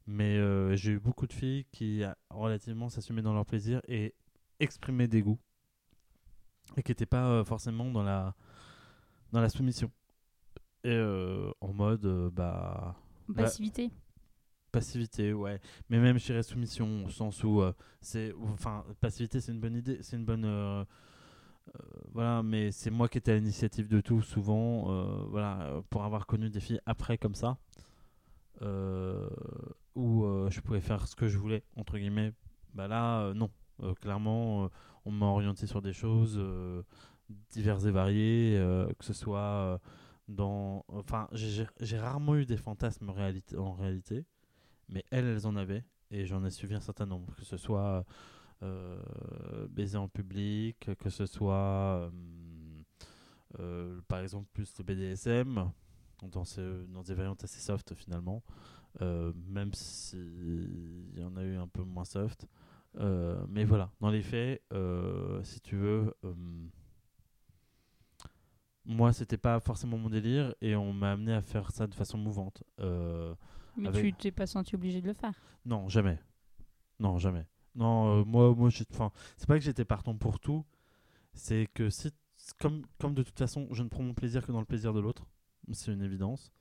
Mais 0.08 0.38
euh, 0.38 0.76
j'ai 0.76 0.94
eu 0.94 1.00
beaucoup 1.00 1.26
de 1.26 1.34
filles 1.34 1.66
qui 1.72 2.04
relativement 2.30 2.90
s'assumaient 2.90 3.24
dans 3.24 3.34
leur 3.34 3.46
plaisir 3.46 3.82
et 3.88 4.14
exprimaient 4.60 5.08
des 5.08 5.24
goûts 5.24 5.40
et 6.78 6.84
qui 6.84 6.92
n'étaient 6.92 7.08
pas 7.08 7.44
forcément 7.44 7.90
dans 7.92 8.04
la 8.04 8.36
dans 9.32 9.42
la 9.42 9.50
soumission 9.50 9.92
et 10.84 10.98
en 11.60 11.74
mode 11.74 12.32
bah 12.34 12.96
Bah, 13.28 13.50
Passivité. 14.76 15.34
ouais 15.34 15.60
mais 15.90 16.00
même 16.00 16.18
dirais 16.18 16.44
soumission 16.44 17.06
au 17.06 17.10
sens 17.10 17.44
où 17.44 17.62
euh, 17.62 17.74
c'est 18.02 18.34
enfin 18.54 18.84
passivité 19.00 19.40
c'est 19.40 19.52
une 19.52 19.60
bonne 19.60 19.76
idée 19.76 20.00
c'est 20.02 20.18
une 20.18 20.26
bonne 20.26 20.46
euh, 20.46 20.84
Euh, 21.68 21.80
voilà, 22.14 22.44
mais 22.44 22.72
c'est 22.72 22.92
moi 22.92 23.10
qui 23.10 23.18
étais 23.18 23.32
à 23.32 23.36
l'initiative 23.36 23.88
de 23.88 24.00
tout, 24.02 24.22
souvent. 24.22 24.86
voilà, 25.30 25.82
pour 25.90 26.04
avoir 26.04 26.28
connu 26.28 26.50
des 26.50 26.60
filles 26.60 26.80
après 26.86 27.18
comme 27.18 27.36
ça, 27.36 27.58
où 29.96 30.26
je 30.50 30.60
pouvais 30.62 30.82
faire 30.82 31.08
ce 31.08 31.16
que 31.16 31.28
je 31.28 31.38
voulais, 31.38 31.64
entre 31.76 31.98
guillemets. 31.98 32.34
Bah 32.74 32.88
là, 32.88 33.34
non. 33.34 33.50
Clairement, 34.02 34.70
on 35.06 35.12
m'a 35.12 35.26
orienté 35.26 35.68
sur 35.68 35.82
des 35.82 35.94
choses 35.94 36.40
diverses 37.50 37.86
et 37.86 37.92
variées, 37.92 38.58
que 39.00 39.06
ce 39.06 39.14
soit 39.14 39.80
dans. 40.28 40.86
Enfin, 40.88 41.28
j'ai 41.34 41.98
rarement 41.98 42.36
eu 42.36 42.46
des 42.46 42.58
fantasmes 42.58 43.10
réalité, 43.10 43.58
en 43.58 43.74
réalité, 43.74 44.26
mais 44.90 45.04
elles, 45.12 45.26
elles 45.26 45.48
en 45.48 45.56
avaient, 45.56 45.84
et 46.12 46.26
j'en 46.26 46.44
ai 46.46 46.50
suivi 46.50 46.76
un 46.76 46.82
certain 46.82 47.06
nombre, 47.06 47.34
que 47.36 47.44
ce 47.46 47.58
soit 47.58 48.06
euh, 48.64 49.68
baiser 49.70 49.98
en 49.98 50.08
public, 50.08 50.90
que 50.98 51.10
ce 51.10 51.26
soit, 51.26 52.00
euh, 52.00 52.10
euh, 53.60 54.02
par 54.08 54.20
exemple, 54.20 54.48
plus 54.54 54.74
le 54.78 54.84
BDSM, 54.84 55.72
dans, 56.24 57.04
des 57.04 57.14
variantes 57.14 57.44
assez 57.44 57.60
soft 57.60 57.94
finalement, 57.94 58.44
euh, 59.02 59.34
même 59.48 59.74
s'il 59.74 61.18
y 61.18 61.24
en 61.24 61.36
a 61.36 61.44
eu 61.44 61.58
un 61.58 61.68
peu 61.68 61.84
moins 61.84 62.06
soft. 62.06 62.48
Mais 63.50 63.66
voilà, 63.66 63.92
dans 64.00 64.10
les 64.10 64.22
faits, 64.22 64.64
si 65.44 65.60
tu 65.60 65.76
veux, 65.76 66.14
moi 68.86 69.12
c'était 69.12 69.38
pas 69.38 69.60
forcément 69.60 69.98
mon 69.98 70.10
délire. 70.10 70.56
Et 70.62 70.78
on 70.78 70.94
m'a 70.94 71.12
amené 71.12 71.34
à 71.34 71.42
faire 71.42 71.72
ça 71.72 71.88
de 71.88 71.94
façon 71.94 72.18
mouvante. 72.18 72.64
Mais 73.78 73.88
Avec- 73.90 74.04
tu 74.04 74.14
t'es 74.14 74.32
pas 74.32 74.48
senti 74.48 74.76
obligé 74.76 75.02
de 75.02 75.08
le 75.08 75.14
faire. 75.14 75.34
non, 75.66 75.88
jamais. 75.90 76.20
Non, 77.00 77.18
jamais. 77.18 77.46
Non, 77.76 78.22
euh, 78.22 78.24
moi, 78.24 78.54
moi 78.56 78.70
enfin, 78.92 79.12
c'est 79.36 79.48
pas 79.48 79.56
que 79.58 79.64
j'étais 79.64 79.84
partant 79.84 80.16
pour 80.16 80.40
tout, 80.40 80.64
c'est 81.34 81.68
que 81.74 81.90
si, 81.90 82.10
comme, 82.60 82.84
comme 83.00 83.14
de 83.14 83.22
toute 83.24 83.38
façon, 83.38 83.68
je 83.72 83.84
ne 83.84 83.90
prends 83.90 84.04
mon 84.04 84.14
plaisir 84.14 84.46
que 84.46 84.52
dans 84.54 84.60
le 84.62 84.66
plaisir 84.66 84.94
de 84.94 85.02
l'autre, 85.02 85.26
c'est 85.74 85.92
une 85.92 86.02
évidence. 86.02 86.54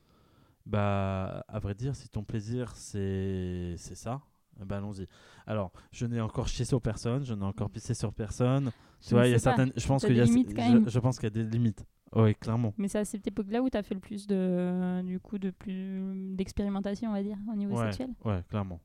Bah, 0.67 1.45
à 1.47 1.59
vrai 1.61 1.75
dire, 1.75 1.95
si 1.95 2.09
ton 2.09 2.25
plaisir 2.25 2.75
c'est 2.75 3.75
c'est 3.77 3.95
ça, 3.95 4.23
ben 4.59 4.79
allons-y. 4.79 5.07
Alors, 5.47 5.73
je 5.93 6.07
n'ai 6.07 6.21
encore 6.21 6.49
chié 6.49 6.65
sur 6.65 6.81
personne, 6.81 7.23
je 7.25 7.35
n'ai 7.35 7.45
encore 7.45 7.69
pissé 7.71 7.93
sur 7.95 8.13
personne. 8.15 8.73
Tu 9.07 9.15
vois, 9.15 9.27
il 9.29 9.33
y 9.33 9.35
a 9.35 9.39
certaines, 9.39 9.73
je 9.77 9.87
pense 9.87 10.05
qu'il 10.07 10.17
y 10.17 10.21
a, 10.21 10.25
je, 10.25 10.89
je 10.89 10.99
pense 10.99 11.17
qu'il 11.19 11.25
y 11.25 11.27
a 11.27 11.31
des 11.31 11.45
limites. 11.45 11.85
Oui, 12.17 12.35
clairement. 12.37 12.73
Mais 12.79 12.89
c'est 12.89 12.99
à 12.99 13.05
cette 13.05 13.27
époque-là 13.27 13.61
où 13.63 13.69
tu 13.69 13.77
as 13.77 13.83
fait 13.83 13.95
le 13.95 14.01
plus 14.01 14.27
de, 14.27 15.03
du 15.03 15.19
coup, 15.21 15.39
de 15.39 15.51
plus 15.51 16.35
d'expérimentation, 16.37 17.11
on 17.11 17.13
va 17.13 17.23
dire, 17.23 17.37
au 17.53 17.57
niveau 17.57 17.75
Ouais, 17.75 17.87
sexuel? 17.87 18.11
ouais, 18.25 18.43
clairement. 18.49 18.81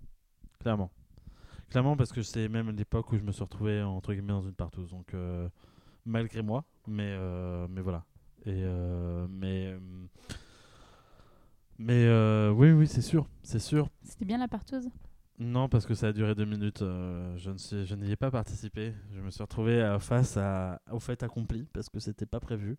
Clairement. 0.60 0.90
Clairement, 1.70 1.96
parce 1.96 2.12
que 2.12 2.24
c'est 2.24 2.50
même 2.50 2.72
l'époque 2.72 3.12
où 3.12 3.18
je 3.18 3.24
me 3.24 3.32
suis 3.32 3.44
retrouvé, 3.44 3.82
entre 3.84 4.14
guillemets, 4.14 4.34
dans 4.34 4.42
une 4.42 4.54
partouze. 4.54 4.90
Donc, 4.90 5.14
euh, 5.14 5.48
malgré 6.06 6.42
moi, 6.42 6.66
mais, 6.88 7.04
euh, 7.18 7.68
mais 7.70 7.82
voilà. 7.82 8.04
Et, 8.46 8.64
euh, 8.64 9.28
mais, 9.30 9.76
mais 11.78 12.50
oui, 12.52 12.72
oui, 12.72 12.88
c'est 12.88 13.02
sûr. 13.02 13.28
C'est 13.44 13.60
sûr. 13.60 13.88
C'était 14.04 14.26
bien 14.26 14.38
la 14.38 14.48
partouze? 14.48 14.90
Non, 15.38 15.70
parce 15.70 15.86
que 15.86 15.94
ça 15.94 16.08
a 16.08 16.12
duré 16.14 16.36
deux 16.36 16.46
minutes. 16.46 16.82
euh, 16.82 17.38
je 17.38 17.52
ne 17.52 17.58
suis- 17.58 17.86
je 17.86 17.96
n'y 17.96 18.12
ai 18.12 18.16
pas 18.18 18.30
participé. 18.32 18.94
Je 19.14 19.22
me 19.22 19.30
suis 19.30 19.42
retrouvé 19.42 19.74
euh, 19.82 19.98
face 20.00 20.36
à, 20.36 20.82
au 20.92 21.00
fait 21.00 21.24
accompli, 21.24 21.66
parce 21.74 21.88
que 21.90 22.00
c'était 22.00 22.26
pas 22.26 22.42
prévu. 22.42 22.78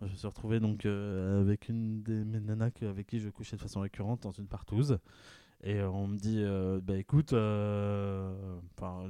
Je 0.00 0.06
me 0.06 0.16
suis 0.16 0.26
retrouvé 0.26 0.60
donc 0.60 0.86
euh, 0.86 1.40
avec 1.40 1.68
une 1.68 2.02
des 2.02 2.24
mes 2.24 2.40
nanas 2.40 2.70
avec 2.82 3.06
qui 3.08 3.18
je 3.18 3.30
couchais 3.30 3.56
de 3.56 3.60
façon 3.60 3.80
récurrente 3.80 4.22
dans 4.22 4.30
une 4.30 4.46
partouze. 4.46 4.98
Et 5.64 5.80
euh, 5.80 5.90
on 5.90 6.06
me 6.06 6.16
dit, 6.16 6.40
euh, 6.44 6.80
bah 6.80 6.96
écoute, 6.96 7.32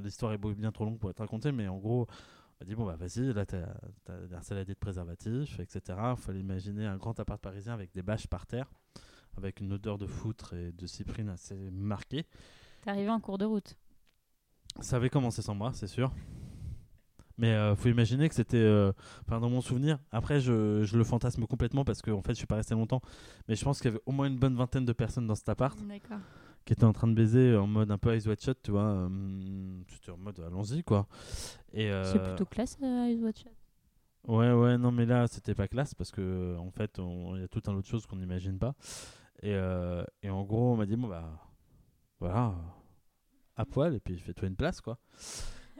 l'histoire 0.03 0.33
est 0.33 0.37
bien 0.55 0.71
trop 0.71 0.85
longue 0.85 0.97
pour 0.97 1.11
être 1.11 1.19
racontée, 1.19 1.51
mais 1.51 1.67
en 1.67 1.77
gros, 1.77 2.07
on 2.09 2.63
m'a 2.63 2.65
dit, 2.65 2.73
bon 2.73 2.85
bah 2.85 2.95
vas-y, 2.95 3.31
là 3.33 3.45
t'as 3.45 3.67
as 4.07 4.17
des 4.27 4.41
saladiers 4.41 4.73
de 4.73 4.79
préservatifs, 4.79 5.59
etc. 5.59 5.99
Il 6.17 6.17
fallait 6.17 6.39
imaginer 6.39 6.87
un 6.87 6.97
grand 6.97 7.19
appart 7.19 7.39
parisien 7.39 7.73
avec 7.73 7.93
des 7.93 8.01
bâches 8.01 8.25
par 8.25 8.47
terre, 8.47 8.71
avec 9.37 9.59
une 9.59 9.73
odeur 9.73 9.99
de 9.99 10.07
foutre 10.07 10.53
et 10.55 10.71
de 10.71 10.87
cyprine 10.87 11.29
assez 11.29 11.69
marquée. 11.69 12.25
T'es 12.81 12.89
arrivé 12.89 13.09
en 13.09 13.19
cours 13.19 13.37
de 13.37 13.45
route. 13.45 13.75
Ça 14.79 14.95
avait 14.95 15.09
commencé 15.09 15.43
sans 15.43 15.53
moi, 15.53 15.71
c'est 15.73 15.87
sûr. 15.87 16.11
Mais 17.41 17.53
euh, 17.53 17.73
faut 17.75 17.87
imaginer 17.87 18.27
que 18.27 18.35
c'était, 18.35 18.57
euh, 18.57 18.91
enfin 19.25 19.39
dans 19.39 19.49
mon 19.49 19.61
souvenir. 19.61 19.97
Après, 20.11 20.41
je, 20.41 20.83
je 20.83 20.97
le 20.97 21.03
fantasme 21.05 21.45
complètement 21.47 21.85
parce 21.85 22.01
que 22.01 22.11
en 22.11 22.21
fait, 22.21 22.33
je 22.33 22.37
suis 22.39 22.45
pas 22.47 22.57
resté 22.57 22.75
longtemps. 22.75 23.01
Mais 23.47 23.55
je 23.55 23.63
pense 23.63 23.79
qu'il 23.79 23.89
y 23.89 23.93
avait 23.93 24.03
au 24.05 24.11
moins 24.11 24.27
une 24.27 24.37
bonne 24.37 24.55
vingtaine 24.55 24.83
de 24.85 24.91
personnes 24.93 25.25
dans 25.25 25.35
cet 25.35 25.47
appart 25.47 25.79
qui 26.65 26.73
étaient 26.73 26.83
en 26.83 26.91
train 26.91 27.07
de 27.07 27.13
baiser 27.13 27.55
en 27.55 27.65
mode 27.65 27.89
un 27.91 27.97
peu 27.97 28.13
Eyes 28.13 28.27
Wide 28.27 28.41
Shut, 28.41 28.57
tu 28.61 28.71
vois. 28.71 28.81
euh, 28.83 29.09
C'était 29.87 30.11
en 30.11 30.17
mode 30.17 30.37
allons-y 30.45 30.83
quoi. 30.83 31.07
Et 31.71 31.89
euh, 31.89 32.03
C'est 32.11 32.19
plutôt 32.21 32.45
classe, 32.45 32.77
euh, 32.83 33.05
Eyes 33.05 33.23
Wide 33.23 33.37
Shut. 33.37 33.51
Ouais, 34.27 34.51
ouais, 34.51 34.77
non, 34.77 34.91
mais 34.91 35.05
là, 35.05 35.27
c'était 35.27 35.55
pas 35.55 35.69
classe 35.69 35.95
parce 35.95 36.11
que, 36.11 36.19
euh, 36.19 36.57
en 36.57 36.71
fait, 36.71 36.99
il 36.99 37.39
y 37.39 37.43
a 37.43 37.47
tout 37.47 37.61
un 37.67 37.73
autre 37.73 37.87
chose 37.87 38.05
qu'on 38.05 38.17
n'imagine 38.17 38.59
pas. 38.59 38.75
Et, 39.41 39.53
euh, 39.55 40.03
et 40.21 40.29
en 40.29 40.43
gros, 40.43 40.73
on 40.73 40.75
m'a 40.75 40.85
dit, 40.85 40.97
bon, 40.97 41.07
bah, 41.07 41.39
voilà, 42.19 42.53
à 43.55 43.65
poil, 43.65 43.95
et 43.95 44.01
puis 44.01 44.19
fais-toi 44.19 44.49
une 44.49 44.57
place, 44.57 44.81
quoi. 44.81 44.99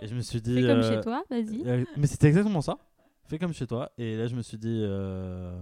Et 0.01 0.07
je 0.07 0.15
me 0.15 0.21
suis 0.21 0.41
dit. 0.41 0.55
Fais 0.55 0.67
comme 0.67 0.79
euh, 0.79 0.95
chez 0.95 1.01
toi, 1.01 1.23
vas-y. 1.29 1.63
euh, 1.65 1.85
mais 1.97 2.07
c'était 2.07 2.27
exactement 2.27 2.62
ça. 2.62 2.77
Fais 3.25 3.38
comme 3.38 3.53
chez 3.53 3.67
toi. 3.67 3.91
Et 3.97 4.15
là, 4.17 4.27
je 4.27 4.35
me 4.35 4.41
suis 4.41 4.57
dit, 4.57 4.81
euh, 4.83 5.62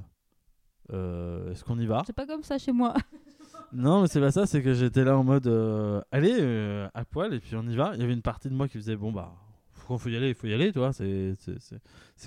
est-ce 1.51 1.63
qu'on 1.63 1.79
y 1.79 1.85
va? 1.85 2.03
C'est 2.05 2.13
pas 2.13 2.25
comme 2.25 2.43
ça 2.43 2.57
chez 2.57 2.71
moi. 2.71 2.93
Non, 3.73 4.01
mais 4.01 4.07
c'est 4.07 4.21
pas 4.21 4.31
ça, 4.31 4.45
c'est 4.45 4.63
que 4.63 4.73
j'étais 4.73 5.03
là 5.03 5.17
en 5.17 5.25
mode, 5.25 5.45
allez, 6.13 6.87
à 6.93 7.03
poil, 7.03 7.33
et 7.33 7.39
puis 7.41 7.53
on 7.57 7.67
y 7.67 7.75
va. 7.75 7.91
Il 7.95 7.99
y 7.99 8.03
avait 8.05 8.13
une 8.13 8.21
partie 8.21 8.47
de 8.47 8.53
moi 8.53 8.69
qui 8.69 8.77
faisait, 8.77 8.95
bon, 8.95 9.11
bah, 9.11 9.33
quand 9.85 9.97
faut 9.97 10.07
y 10.07 10.15
aller, 10.15 10.29
il 10.29 10.35
faut 10.35 10.47
y 10.47 10.53
aller, 10.53 10.71
tu 10.71 10.79
vois. 10.79 10.93
C'est, 10.93 11.35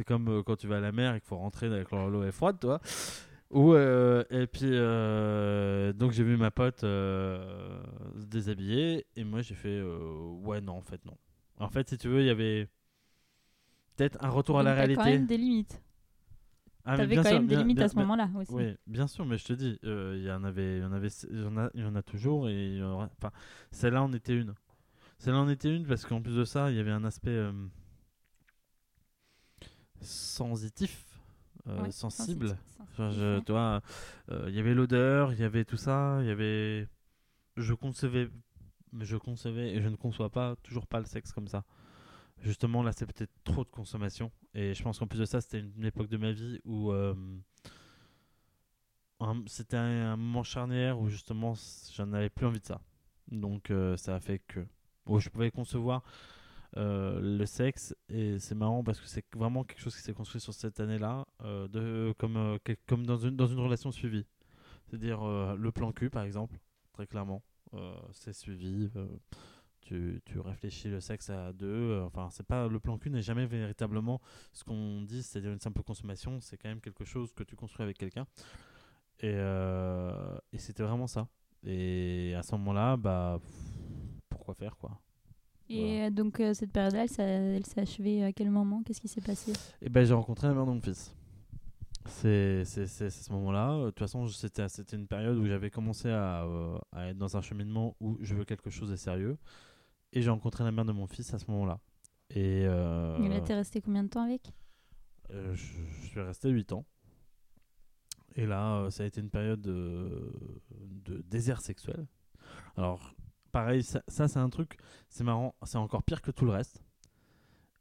comme 0.04 0.42
quand 0.44 0.56
tu 0.56 0.66
vas 0.66 0.76
à 0.76 0.80
la 0.80 0.92
mer 0.92 1.14
et 1.14 1.20
qu'il 1.20 1.28
faut 1.28 1.38
rentrer 1.38 1.68
avec 1.68 1.90
l'eau 1.92 2.24
est 2.24 2.30
froide, 2.30 2.58
tu 2.60 2.66
vois. 2.66 2.82
Ou, 3.50 3.74
euh, 3.74 4.22
et 4.30 4.46
puis, 4.46 4.70
euh, 4.70 5.92
donc 5.92 6.12
j'ai 6.12 6.22
vu 6.22 6.36
ma 6.36 6.52
pote 6.52 6.84
euh, 6.84 7.82
se 8.16 8.26
déshabiller, 8.26 9.06
et 9.16 9.24
moi 9.24 9.42
j'ai 9.42 9.56
fait, 9.56 9.82
ouais, 10.44 10.60
non, 10.60 10.74
en 10.74 10.82
fait, 10.82 11.04
non. 11.04 11.16
En 11.60 11.68
fait, 11.68 11.88
si 11.88 11.98
tu 11.98 12.08
veux, 12.08 12.20
il 12.20 12.26
y 12.26 12.30
avait 12.30 12.68
peut-être 13.96 14.18
un 14.24 14.28
retour 14.30 14.58
à 14.58 14.62
la 14.62 14.74
réalité. 14.74 14.96
quand 15.02 15.04
même 15.10 15.26
des 15.26 15.36
limites. 15.36 15.82
Ah, 16.84 16.96
T'avais 16.96 17.16
quand 17.16 17.22
sûr, 17.22 17.32
même 17.32 17.46
des 17.46 17.54
bien- 17.54 17.58
limites 17.60 17.76
bien- 17.76 17.84
à 17.86 17.88
ce 17.88 17.96
moment-là 17.96 18.30
aussi. 18.36 18.52
oui, 18.54 18.74
bien 18.86 19.06
sûr, 19.06 19.26
mais 19.26 19.36
je 19.36 19.44
te 19.44 19.52
dis, 19.52 19.78
euh, 19.84 20.14
il 20.16 20.24
y 20.24 20.32
en 20.32 20.42
avait, 20.44 20.78
il 20.78 20.82
y 20.82 20.84
en 20.84 20.92
avait, 20.92 21.08
il 21.30 21.40
y 21.40 21.44
en 21.46 21.56
a, 21.58 21.70
il 21.74 21.80
y 21.82 21.84
en 21.84 21.94
a 21.94 22.02
toujours 22.02 22.48
et 22.48 22.68
il 22.68 22.76
y 22.78 22.82
aura- 22.82 23.10
enfin, 23.18 23.30
celle-là 23.70 24.02
en 24.02 24.12
était 24.14 24.34
une. 24.34 24.54
Celle-là 25.18 25.40
en 25.40 25.48
était 25.50 25.74
une 25.76 25.86
parce 25.86 26.06
qu'en 26.06 26.22
plus 26.22 26.34
de 26.34 26.44
ça, 26.44 26.70
il 26.70 26.76
y 26.76 26.80
avait 26.80 26.90
un 26.90 27.04
aspect 27.04 27.28
euh, 27.30 27.52
sensitif, 30.00 31.04
euh, 31.68 31.82
Ouais, 31.82 31.90
sensible. 31.90 32.56
Enfin, 32.92 33.10
je- 33.10 33.40
euh, 33.50 33.80
il 34.48 34.54
y 34.54 34.58
avait 34.58 34.74
l'odeur, 34.74 35.32
il 35.32 35.40
y 35.40 35.44
avait 35.44 35.64
tout 35.64 35.76
ça, 35.76 36.18
il 36.22 36.26
y 36.26 36.30
avait, 36.30 36.88
je 37.56 37.74
concevais, 37.74 38.30
mais 38.92 39.04
je 39.04 39.16
concevais 39.16 39.74
et 39.74 39.80
je 39.80 39.88
ne 39.88 39.96
conçois 39.96 40.30
pas, 40.30 40.56
toujours 40.62 40.86
pas 40.86 40.98
le 40.98 41.06
sexe 41.06 41.32
comme 41.32 41.48
ça. 41.48 41.64
Justement, 42.42 42.82
là, 42.82 42.92
c'est 42.92 43.06
peut-être 43.06 43.32
trop 43.44 43.64
de 43.64 43.70
consommation. 43.70 44.30
Et 44.54 44.74
je 44.74 44.82
pense 44.82 44.98
qu'en 44.98 45.06
plus 45.06 45.18
de 45.18 45.24
ça, 45.24 45.40
c'était 45.40 45.60
une 45.60 45.84
époque 45.84 46.08
de 46.08 46.16
ma 46.16 46.32
vie 46.32 46.60
où 46.64 46.90
euh, 46.90 47.14
c'était 49.46 49.76
un, 49.76 50.16
moment 50.16 50.42
charnière 50.42 50.98
où 50.98 51.08
justement, 51.08 51.54
j'en 51.94 52.12
avais 52.12 52.30
plus 52.30 52.46
envie 52.46 52.60
de 52.60 52.64
ça. 52.64 52.80
Donc, 53.30 53.70
euh, 53.70 53.96
ça 53.96 54.14
a 54.14 54.20
fait 54.20 54.38
que 54.38 54.60
où 55.06 55.18
je 55.18 55.28
pouvais 55.28 55.50
concevoir 55.50 56.02
euh, 56.78 57.20
le 57.20 57.44
sexe. 57.44 57.94
Et 58.08 58.38
c'est 58.38 58.54
marrant 58.54 58.82
parce 58.82 59.00
que 59.00 59.06
c'est 59.06 59.24
vraiment 59.34 59.62
quelque 59.64 59.80
chose 59.80 59.94
qui 59.94 60.02
s'est 60.02 60.14
construit 60.14 60.40
sur 60.40 60.54
cette 60.54 60.80
année-là, 60.80 61.26
de, 61.42 62.14
comme, 62.16 62.58
comme 62.86 63.04
dans, 63.04 63.18
une, 63.18 63.36
dans 63.36 63.48
une 63.48 63.60
relation 63.60 63.92
suivie. 63.92 64.26
C'est-à-dire 64.86 65.22
le 65.56 65.72
plan 65.72 65.92
cul, 65.92 66.08
par 66.08 66.22
exemple, 66.22 66.58
très 66.94 67.06
clairement. 67.06 67.42
Euh, 67.74 67.94
c'est 68.12 68.32
suivi. 68.32 68.90
euh, 68.96 69.06
tu, 69.80 70.20
tu 70.24 70.38
réfléchis 70.40 70.88
le 70.88 71.00
sexe 71.00 71.30
à 71.30 71.52
deux. 71.52 71.66
euh, 71.66 72.04
enfin, 72.04 72.28
c'est 72.30 72.46
pas 72.46 72.68
le 72.68 72.78
plan 72.80 72.98
cul 72.98 73.10
n'est 73.10 73.22
jamais 73.22 73.46
véritablement 73.46 74.20
ce 74.52 74.62
qu'on 74.64 75.02
dit, 75.02 75.22
c'est-à-dire 75.22 75.52
une 75.52 75.60
simple 75.60 75.82
consommation. 75.82 76.40
C'est 76.40 76.56
quand 76.56 76.68
même 76.68 76.80
quelque 76.80 77.04
chose 77.04 77.32
que 77.32 77.42
tu 77.42 77.56
construis 77.56 77.84
avec 77.84 77.98
quelqu'un. 77.98 78.26
Et, 79.20 79.32
euh, 79.34 80.36
et 80.52 80.58
c'était 80.58 80.82
vraiment 80.82 81.06
ça. 81.06 81.28
Et 81.64 82.34
à 82.36 82.42
ce 82.42 82.52
moment-là, 82.52 82.96
bah, 82.96 83.38
pourquoi 84.28 84.54
faire 84.54 84.76
quoi? 84.76 84.98
Et 85.68 86.10
donc 86.10 86.40
euh, 86.40 86.52
cette 86.52 86.72
période-là, 86.72 87.06
elle, 87.18 87.64
s'est 87.64 87.80
achevée 87.80 88.24
à 88.24 88.32
quel 88.32 88.50
moment? 88.50 88.82
Qu'est-ce 88.82 89.00
qui 89.00 89.08
s'est 89.08 89.20
passé? 89.20 89.52
Et 89.80 89.88
ben 89.88 90.04
j'ai 90.04 90.14
rencontré 90.14 90.48
la 90.48 90.54
mère 90.54 90.66
de 90.66 90.72
mon 90.72 90.80
fils. 90.80 91.14
C'est 92.10 92.64
ce 92.64 93.32
moment-là. 93.32 93.72
Euh, 93.72 93.84
De 93.86 93.90
toute 93.90 93.98
façon, 94.00 94.26
c'était 94.28 94.66
une 94.96 95.06
période 95.06 95.36
où 95.38 95.46
j'avais 95.46 95.70
commencé 95.70 96.10
à, 96.10 96.44
euh, 96.44 96.78
à 96.92 97.08
être 97.08 97.18
dans 97.18 97.36
un 97.36 97.40
cheminement 97.40 97.96
où 98.00 98.16
je 98.20 98.34
veux 98.34 98.44
quelque 98.44 98.70
chose 98.70 98.90
de 98.90 98.96
sérieux. 98.96 99.38
Et 100.12 100.22
j'ai 100.22 100.30
rencontré 100.30 100.64
la 100.64 100.72
mère 100.72 100.84
de 100.84 100.92
mon 100.92 101.06
fils 101.06 101.32
à 101.34 101.38
ce 101.38 101.50
moment-là. 101.50 101.78
Et 102.30 102.64
euh, 102.66 103.16
Il 103.22 103.32
était 103.32 103.54
resté 103.54 103.80
combien 103.80 104.02
de 104.04 104.08
temps 104.08 104.22
avec? 104.24 104.52
Euh, 105.30 105.54
je, 105.54 105.64
je 106.02 106.06
suis 106.08 106.20
resté 106.20 106.48
8 106.50 106.72
ans. 106.72 106.84
Et 108.36 108.46
là, 108.46 108.88
ça 108.90 109.02
a 109.02 109.06
été 109.06 109.20
une 109.20 109.30
période 109.30 109.60
de, 109.60 110.32
de 110.70 111.18
désert 111.22 111.60
sexuel. 111.60 112.06
Alors, 112.76 113.14
pareil, 113.52 113.82
ça, 113.82 114.02
ça, 114.08 114.28
c'est 114.28 114.38
un 114.38 114.48
truc, 114.50 114.76
c'est 115.08 115.24
marrant, 115.24 115.54
c'est 115.64 115.78
encore 115.78 116.02
pire 116.04 116.22
que 116.22 116.30
tout 116.30 116.44
le 116.44 116.52
reste. 116.52 116.82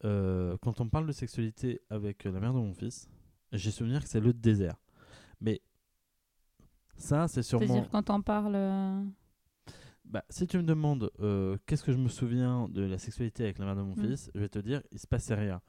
euh, 0.05 0.57
quand 0.61 0.81
on 0.81 0.89
parle 0.89 1.05
de 1.07 1.11
sexualité 1.11 1.81
avec 1.89 2.23
la 2.23 2.39
mère 2.39 2.53
de 2.53 2.59
mon 2.59 2.73
fils, 2.73 3.09
j'ai 3.51 3.71
souvenir 3.71 4.03
que 4.03 4.09
c'est 4.09 4.19
le 4.19 4.33
désert. 4.33 4.75
Mais 5.41 5.61
ça, 6.97 7.27
c'est 7.27 7.43
sûrement. 7.43 7.67
C'est-à-dire 7.67 7.89
quand 7.89 8.09
on 8.09 8.21
parle. 8.21 8.55
euh, 8.55 9.03
Bah, 10.05 10.23
si 10.29 10.47
tu 10.47 10.57
me 10.57 10.63
demandes 10.63 11.11
euh, 11.19 11.57
qu'est-ce 11.65 11.83
que 11.83 11.91
je 11.91 11.97
me 11.97 12.09
souviens 12.09 12.67
de 12.69 12.81
la 12.81 12.97
sexualité 12.97 13.43
avec 13.43 13.59
la 13.59 13.65
mère 13.65 13.75
de 13.75 13.81
mon 13.81 13.95
Mm. 13.95 14.07
fils, 14.07 14.31
je 14.33 14.39
vais 14.39 14.49
te 14.49 14.59
dire, 14.59 14.81
il 14.91 14.99
se 14.99 15.07
passait 15.07 15.35
rien. 15.35 15.61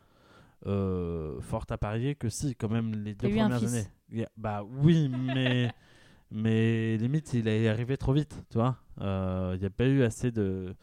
Euh, 0.66 1.41
fort 1.41 1.64
à 1.70 1.78
parier 1.78 2.14
que 2.14 2.28
si, 2.28 2.55
quand 2.55 2.68
même, 2.68 2.95
les 3.05 3.14
deux 3.14 3.28
eu 3.28 3.39
un 3.39 3.49
premières 3.49 3.61
fils. 3.61 3.89
années. 4.12 4.26
Bah 4.37 4.62
oui, 4.64 5.09
mais, 5.09 5.72
mais 6.31 6.97
limite, 6.99 7.33
il 7.35 7.49
est 7.49 7.68
arrivé 7.68 7.97
trop 7.97 8.12
vite, 8.12 8.43
tu 8.51 8.59
vois. 8.59 8.76
Euh, 9.01 9.53
Il 9.57 9.61
n'y 9.61 9.66
a 9.66 9.70
pas 9.70 9.87
eu 9.87 10.03
assez 10.03 10.31
de. 10.31 10.74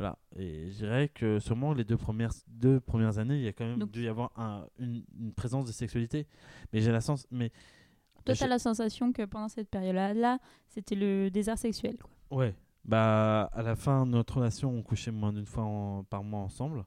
Voilà. 0.00 0.18
Et 0.34 0.70
je 0.70 0.76
dirais 0.78 1.08
que 1.10 1.38
sûrement 1.40 1.74
les 1.74 1.84
deux 1.84 1.98
premières, 1.98 2.32
deux 2.48 2.80
premières 2.80 3.18
années, 3.18 3.36
il 3.36 3.42
y 3.42 3.48
a 3.48 3.52
quand 3.52 3.66
même 3.66 3.78
Donc- 3.78 3.90
dû 3.90 4.02
y 4.04 4.08
avoir 4.08 4.32
un- 4.40 4.66
une, 4.78 5.04
une 5.18 5.32
présence 5.34 5.66
de 5.66 5.72
sexualité. 5.72 6.26
Mais 6.72 6.80
j'ai 6.80 6.90
la 6.90 7.02
sens. 7.02 7.26
Mais 7.30 7.50
Toi, 8.24 8.34
t'as 8.34 8.46
la 8.46 8.58
sensation 8.58 9.12
que 9.12 9.26
pendant 9.26 9.48
cette 9.48 9.68
période-là, 9.68 10.38
c'était 10.68 10.94
le 10.94 11.30
désert 11.30 11.58
sexuel. 11.58 11.98
Quoi. 11.98 12.38
Ouais. 12.38 12.54
Bah, 12.86 13.50
à 13.52 13.60
la 13.62 13.76
fin 13.76 14.06
de 14.06 14.12
notre 14.12 14.38
relation, 14.38 14.70
on 14.74 14.82
couchait 14.82 15.10
moins 15.10 15.34
d'une 15.34 15.44
fois 15.44 15.64
en- 15.64 16.02
par 16.04 16.24
mois 16.24 16.40
ensemble. 16.40 16.86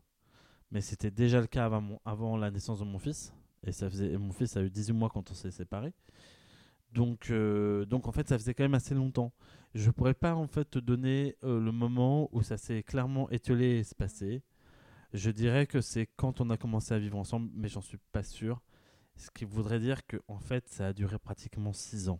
Mais 0.72 0.82
c'était 0.82 1.12
déjà 1.12 1.40
le 1.40 1.46
cas 1.46 1.66
avant, 1.66 1.82
mon- 1.82 2.00
avant 2.06 2.36
la 2.36 2.50
naissance 2.50 2.80
de 2.80 2.86
mon 2.86 2.98
fils. 2.98 3.32
Et 3.66 3.72
ça 3.72 3.90
faisait, 3.92 4.12
et 4.12 4.18
mon 4.18 4.32
fils 4.32 4.58
a 4.58 4.64
eu 4.64 4.72
18 4.72 4.94
mois 4.94 5.10
quand 5.10 5.30
on 5.30 5.34
s'est 5.36 5.52
séparés. 5.52 5.94
Donc, 6.94 7.30
euh, 7.32 7.86
donc, 7.86 8.08
en 8.08 8.12
fait, 8.12 8.28
ça 8.28 8.38
faisait 8.38 8.54
quand 8.54 8.64
même 8.64 8.74
assez 8.76 8.94
longtemps. 8.94 9.34
Je 9.74 9.90
pourrais 9.90 10.14
pas, 10.14 10.36
en 10.36 10.48
fait, 10.48 10.66
te 10.70 10.80
donner 10.80 11.36
euh, 11.44 11.60
le 11.60 11.72
moment 11.72 12.30
où 12.32 12.44
ça 12.44 12.58
s'est 12.58 12.84
clairement 12.84 13.30
étiolé 13.32 13.80
et 13.80 13.84
se 13.84 13.96
passé. 13.96 14.44
Je 15.14 15.32
dirais 15.32 15.66
que 15.68 15.82
c'est 15.82 16.08
quand 16.16 16.42
on 16.42 16.50
a 16.50 16.58
commencé 16.58 16.94
à 16.94 17.00
vivre 17.00 17.18
ensemble, 17.18 17.50
mais 17.56 17.68
j'en 17.68 17.82
suis 17.82 17.98
pas 18.12 18.24
sûr. 18.24 18.62
Ce 19.16 19.30
qui 19.32 19.46
voudrait 19.46 19.80
dire 19.80 20.06
que, 20.06 20.18
en 20.28 20.40
fait, 20.40 20.68
ça 20.70 20.88
a 20.88 20.94
duré 20.94 21.18
pratiquement 21.20 21.74
6 21.74 22.10
ans 22.10 22.20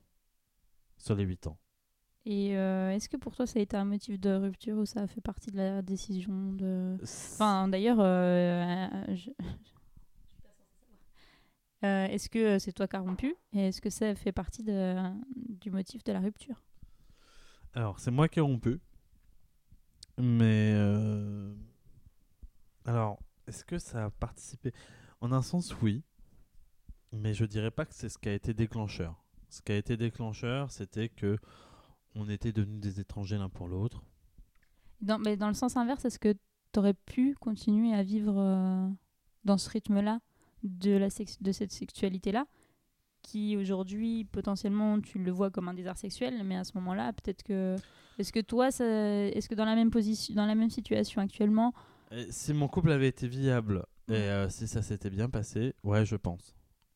sur 0.98 1.16
les 1.16 1.24
8 1.24 1.48
ans. 1.48 1.58
Et 2.26 2.56
euh, 2.58 2.92
est-ce 2.92 3.10
que 3.10 3.18
pour 3.18 3.36
toi, 3.36 3.46
ça 3.46 3.60
a 3.60 3.62
été 3.62 3.76
un 3.76 3.84
motif 3.86 4.20
de 4.20 4.30
rupture 4.34 4.78
ou 4.78 4.86
ça 4.86 5.02
a 5.02 5.08
fait 5.08 5.22
partie 5.22 5.52
de 5.52 5.58
la 5.58 5.82
décision 5.82 6.54
de. 6.54 6.98
Enfin, 7.04 7.68
d'ailleurs, 7.68 7.98
je- 7.98 9.32
Euh, 11.84 12.06
est-ce 12.08 12.30
que 12.30 12.60
c'est 12.60 12.72
toi 12.72 12.88
qui 12.88 12.96
as 12.96 13.02
rompu 13.02 13.36
et 13.54 13.68
est-ce 13.68 13.82
que 13.82 13.90
ça 13.90 14.16
fait 14.16 14.32
partie 14.32 14.64
de, 14.64 14.96
du 15.62 15.70
motif 15.70 16.04
de 16.04 16.14
la 16.14 16.20
rupture? 16.22 16.62
Alors, 17.74 18.00
c'est 18.00 18.12
moi 18.12 18.28
qui 18.28 18.40
ai 18.40 18.42
rompu. 18.42 18.80
Mais. 20.18 20.74
euh, 20.76 21.54
Alors, 22.86 23.20
est-ce 23.48 23.66
que 23.66 23.78
ça 23.80 24.06
a 24.06 24.10
participé? 24.12 24.72
En 25.22 25.32
un 25.32 25.42
sens, 25.42 25.76
oui. 25.82 26.04
Mais 27.12 27.34
je 27.34 27.46
dirais 27.46 27.72
pas 27.72 27.86
que 27.86 27.94
c'est 27.94 28.10
ce 28.10 28.18
qui 28.18 28.30
a 28.30 28.34
été 28.34 28.54
déclencheur. 28.54 29.24
Ce 29.50 29.62
qui 29.62 29.72
a 29.72 29.78
été 29.78 29.98
déclencheur, 29.98 30.72
c'était 30.72 31.10
que 31.10 31.38
on 32.16 32.30
était 32.30 32.52
devenus 32.52 32.82
des 32.82 33.00
étrangers 33.00 33.38
l'un 33.38 33.50
pour 33.50 33.68
l'autre. 33.68 34.04
dans, 35.02 35.20
mais 35.20 35.38
dans 35.38 35.48
le 35.48 35.54
sens 35.54 35.78
inverse, 35.78 36.06
est-ce 36.06 36.20
que 36.20 36.34
tu 36.72 36.80
aurais 36.80 36.94
pu 36.94 37.36
continuer 37.36 37.94
à 37.94 38.04
vivre 38.04 38.36
euh, 38.38 38.90
dans 39.46 39.58
ce 39.58 39.70
rythme-là? 39.70 40.20
De, 40.64 40.92
la 40.98 41.08
de 41.42 41.52
cette 41.52 41.72
sexualité-là 41.72 42.46
qui 43.22 43.56
aujourd'hui 43.56 44.26
potentiellement 44.26 45.00
tu 45.00 45.18
le 45.20 45.32
vois 45.32 45.50
comme 45.50 45.68
un 45.70 45.74
désert 45.74 45.98
sexuel 45.98 46.44
mais 46.44 46.58
à 46.58 46.64
ce 46.64 46.74
moment-là 46.78 47.14
peut-être 47.14 47.44
que 47.44 47.76
est-ce 48.18 48.34
que 48.34 48.40
toi 48.42 48.70
ça- 48.72 48.86
est-ce 48.86 49.48
que 49.48 49.56
dans 49.56 49.66
la 49.66 49.76
même 49.76 49.92
position 49.92 50.36
dans 50.36 50.46
la 50.46 50.56
même 50.56 50.70
situation 50.70 51.22
actuellement 51.22 51.74
Et 52.12 52.32
si 52.32 52.54
mon 52.54 52.68
couple 52.68 52.92
avait 52.92 53.08
été 53.08 53.28
viable 53.28 53.86
et 54.10 54.14
euh, 54.16 54.50
si 54.50 54.68
ça 54.68 54.82
s'était 54.82 55.10
bien 55.10 55.30
passé, 55.30 55.74
ouais, 55.84 56.06
je 56.06 56.18
pense. 56.18 56.54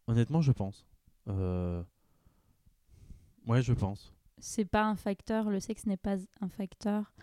Honnêtement, 0.08 0.42
je 0.42 0.52
pense. 0.52 0.86
Euh, 1.30 1.82
Ouais, 3.48 3.62
je 3.62 3.72
pense. 3.74 4.14
c'est 4.40 4.66
pas 4.66 4.84
un 4.86 4.96
facteur 4.96 5.50
le 5.50 5.60
sexe 5.62 5.86
n'est 5.86 5.96
pas 5.98 6.18
un 6.42 6.50
facteur 6.50 7.14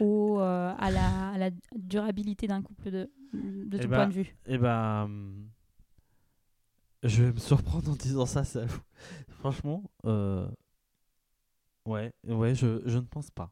au, 0.00 0.38
euh, 0.40 0.72
à, 0.78 0.90
la, 0.90 1.30
à 1.30 1.38
la 1.38 1.50
durabilité 1.74 2.46
d'un 2.46 2.62
couple 2.62 2.90
de, 2.92 3.10
de 3.32 3.76
Eh 3.76 3.82
ton 3.82 3.88
bah, 3.88 3.96
point 3.96 4.06
de 4.06 4.12
vue? 4.12 4.36
Eh 4.46 4.58
ben, 4.58 5.02
hum, 5.04 5.48
je 7.04 7.22
vais 7.22 7.32
me 7.32 7.38
surprendre 7.38 7.90
en 7.92 7.94
disant 7.96 8.26
ça, 8.26 8.44
ça 8.44 8.62
franchement, 9.40 9.82
euh, 10.06 10.46
ouais, 11.86 12.12
ouais, 12.26 12.54
je, 12.54 12.82
je 12.86 12.98
ne 12.98 13.04
pense 13.06 13.30
pas. 13.30 13.50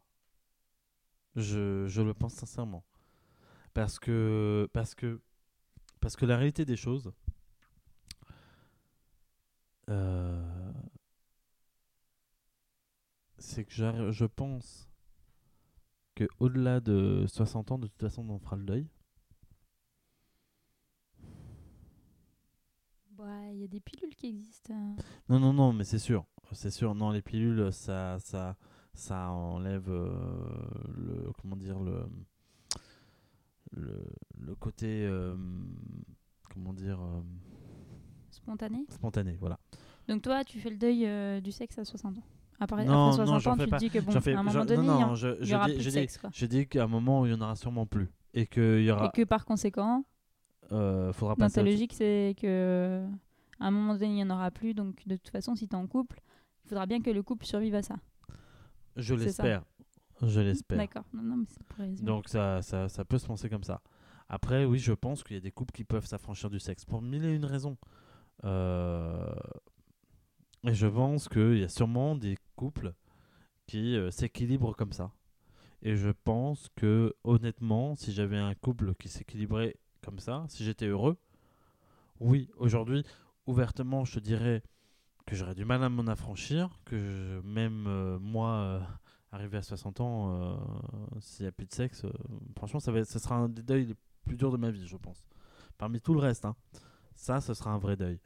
Je, 1.37 1.87
je 1.89 2.03
le 2.03 2.13
pense 2.15 2.35
sincèrement, 2.35 2.85
parce 3.75 3.99
que, 4.01 4.69
parce 4.73 4.95
que, 4.95 5.21
parce 6.01 6.17
que 6.17 6.27
la 6.27 6.37
réalité 6.39 6.65
des 6.67 6.77
choses, 6.77 7.13
euh, 9.91 10.73
c'est 13.37 13.67
que 13.67 13.75
j'arri- 13.75 14.11
je 14.11 14.25
pense 14.25 14.89
que 16.15 16.25
au-delà 16.39 16.81
de 16.81 17.27
60 17.29 17.71
ans, 17.71 17.79
de 17.79 17.87
toute 17.87 18.01
façon, 18.01 18.27
on 18.31 18.39
fera 18.39 18.57
le 18.57 18.65
deuil. 18.65 18.89
Ouais, 23.23 23.55
il 23.55 23.61
y 23.61 23.65
a 23.65 23.69
des 23.69 23.81
pilules 23.81 24.15
qui 24.17 24.27
existent 24.29 24.75
hein. 24.75 24.97
Non, 25.29 25.39
non, 25.39 25.53
non, 25.53 25.73
mais 25.73 25.85
c'est 25.85 25.99
sûr. 26.01 26.25
C'est 26.53 26.71
sûr. 26.71 26.95
Non, 26.95 27.11
les 27.11 27.23
pilules, 27.23 27.73
ça, 27.73 28.19
ça, 28.19 28.57
ça 28.95 29.31
enlève 29.31 29.89
euh, 29.89 30.11
le, 30.97 31.31
comment 31.41 31.57
dire, 31.57 31.79
le, 31.79 32.05
le, 33.73 34.05
le 34.39 34.55
côté, 34.55 35.05
euh, 35.07 35.35
comment 36.53 36.73
dire, 36.73 37.01
euh, 37.01 37.21
spontanées 38.31 38.85
spontané. 38.91 39.37
Voilà. 39.41 39.59
Donc 40.09 40.23
toi, 40.23 40.45
tu 40.45 40.59
fais 40.61 40.71
le 40.71 40.77
deuil 40.77 41.07
euh, 41.07 41.41
du 41.41 41.53
sexe 41.53 41.79
à 41.79 41.85
60 41.85 42.19
ans. 42.19 42.23
Après, 42.61 42.85
Non, 42.85 43.11
après 43.11 43.25
non, 43.25 43.39
60 43.39 43.41
j'en 43.41 43.51
ans, 43.53 43.57
tu 43.65 43.71
te 43.71 43.77
dis 43.77 43.91
que 43.91 43.99
bon, 44.01 44.21
fais- 44.21 44.35
à 44.35 44.41
un 44.41 44.43
moment 44.43 44.65
donné, 44.65 44.87
non, 44.87 44.99
il 44.99 45.01
y 45.01 45.05
non, 45.05 45.15
je, 45.15 45.29
il 45.39 45.43
y 45.45 45.47
je 45.47 45.55
aura 45.57 45.67
dis, 45.67 45.75
plus 45.75 45.83
je 45.83 45.89
de 45.89 45.95
sexe. 45.95 46.19
Quoi. 46.19 46.31
je 46.33 46.47
dis 46.47 46.67
qu'à 46.69 46.85
un 46.85 46.89
moment, 46.89 47.25
il 47.27 47.33
y 47.33 47.35
en 47.35 47.41
aura 47.41 47.57
sûrement 47.57 47.87
plus, 47.87 48.09
et 48.35 48.47
qu'il 48.47 48.83
y 48.83 48.91
aura, 48.91 49.07
Et 49.07 49.11
que 49.17 49.25
par 49.25 49.45
conséquent, 49.45 50.05
euh, 50.73 51.13
faudra 51.13 51.35
dans 51.37 51.47
passer. 51.47 51.55
ta 51.57 51.63
logique, 51.63 51.93
c'est 51.93 52.35
que 52.41 53.07
à 53.61 53.67
un 53.67 53.71
moment 53.71 53.95
donné, 53.95 54.07
il 54.07 54.15
n'y 54.15 54.23
en 54.25 54.31
aura 54.31 54.51
plus. 54.51 54.75
Donc 54.75 55.07
de 55.07 55.17
toute 55.17 55.31
façon, 55.31 55.55
si 55.55 55.69
tu 55.69 55.75
es 55.75 55.79
en 55.79 55.87
couple, 55.87 56.21
il 56.65 56.69
faudra 56.69 56.87
bien 56.87 57.01
que 57.03 57.11
le 57.11 57.23
couple 57.23 57.45
survive 57.47 57.75
à 57.75 57.83
ça. 57.83 57.97
Je 58.97 59.15
l'espère. 59.15 59.65
Je 60.23 60.41
l'espère. 60.41 60.79
D'accord. 60.79 61.05
Non, 61.13 61.23
non, 61.23 61.45
mais 61.79 61.89
Donc 62.03 62.29
ça, 62.29 62.63
ça, 62.63 62.89
ça 62.89 63.05
peut 63.05 63.19
se 63.19 63.27
penser 63.27 63.49
comme 63.49 63.65
ça. 63.65 63.83
Après, 64.29 64.65
oui, 64.65 64.79
je 64.79 64.93
pense 64.93 65.25
qu'il 65.25 65.35
y 65.35 65.39
a 65.39 65.41
des 65.43 65.53
couples 65.53 65.73
qui 65.73 65.85
peuvent 65.85 66.07
s'affranchir 66.07 66.49
du 66.51 66.61
sexe 66.61 66.85
pour 66.85 67.03
mille 67.03 67.25
et 67.25 67.35
une 67.35 67.45
raisons. 67.45 67.77
Euh, 68.45 69.35
Et 70.65 70.75
je 70.75 70.87
pense 70.87 71.29
qu'il 71.29 71.59
y 71.59 71.65
a 71.65 71.69
sûrement 71.69 72.15
des 72.15 72.37
couples 72.57 72.95
qui 73.67 73.97
euh, 73.97 74.11
s'équilibrent 74.11 74.77
comme 74.77 74.93
ça. 74.93 75.11
Et 75.83 75.97
je 75.97 76.11
pense 76.11 76.69
que, 76.77 77.15
honnêtement, 77.25 77.97
si 77.97 78.13
j'avais 78.13 78.39
un 78.39 78.55
couple 78.55 78.95
qui 78.95 79.09
s'équilibrait 79.09 79.75
comme 80.05 80.19
ça, 80.19 80.45
si 80.49 80.65
j'étais 80.65 80.87
heureux, 80.87 81.17
oui, 82.21 82.49
aujourd'hui, 82.57 83.05
ouvertement, 83.47 84.05
je 84.05 84.15
te 84.15 84.21
dirais 84.21 84.63
que 85.27 85.35
j'aurais 85.37 85.55
du 85.55 85.65
mal 85.65 85.83
à 85.83 85.89
m'en 85.89 86.07
affranchir, 86.07 86.79
que 86.85 87.41
même 87.45 87.87
euh, 87.87 88.19
moi, 88.19 88.51
euh, 88.51 88.81
arrivé 89.31 89.59
à 89.59 89.63
60 89.63 90.01
ans, 90.01 90.35
euh, 90.35 90.57
s'il 91.21 91.45
n'y 91.45 91.49
a 91.49 91.53
plus 91.53 91.67
de 91.67 91.73
sexe, 91.73 92.05
franchement, 92.57 92.81
ça, 92.81 92.93
va 92.93 93.05
ça 93.05 93.19
sera 93.19 93.37
un 93.37 93.49
des 93.49 93.63
deuils 93.63 93.87
les 93.87 93.97
plus 94.25 94.37
durs 94.37 94.51
de 94.53 94.57
ma 94.57 94.71
vie, 94.71 94.87
je 94.87 94.97
pense. 94.97 95.29
Parmi 95.79 96.01
tout 96.01 96.15
le 96.15 96.21
reste, 96.21 96.45
hein. 96.45 96.57
ça, 97.15 97.41
ce 97.41 97.55
sera 97.55 97.71
un 97.71 97.79
vrai 97.79 97.97
deuil. 97.97 98.21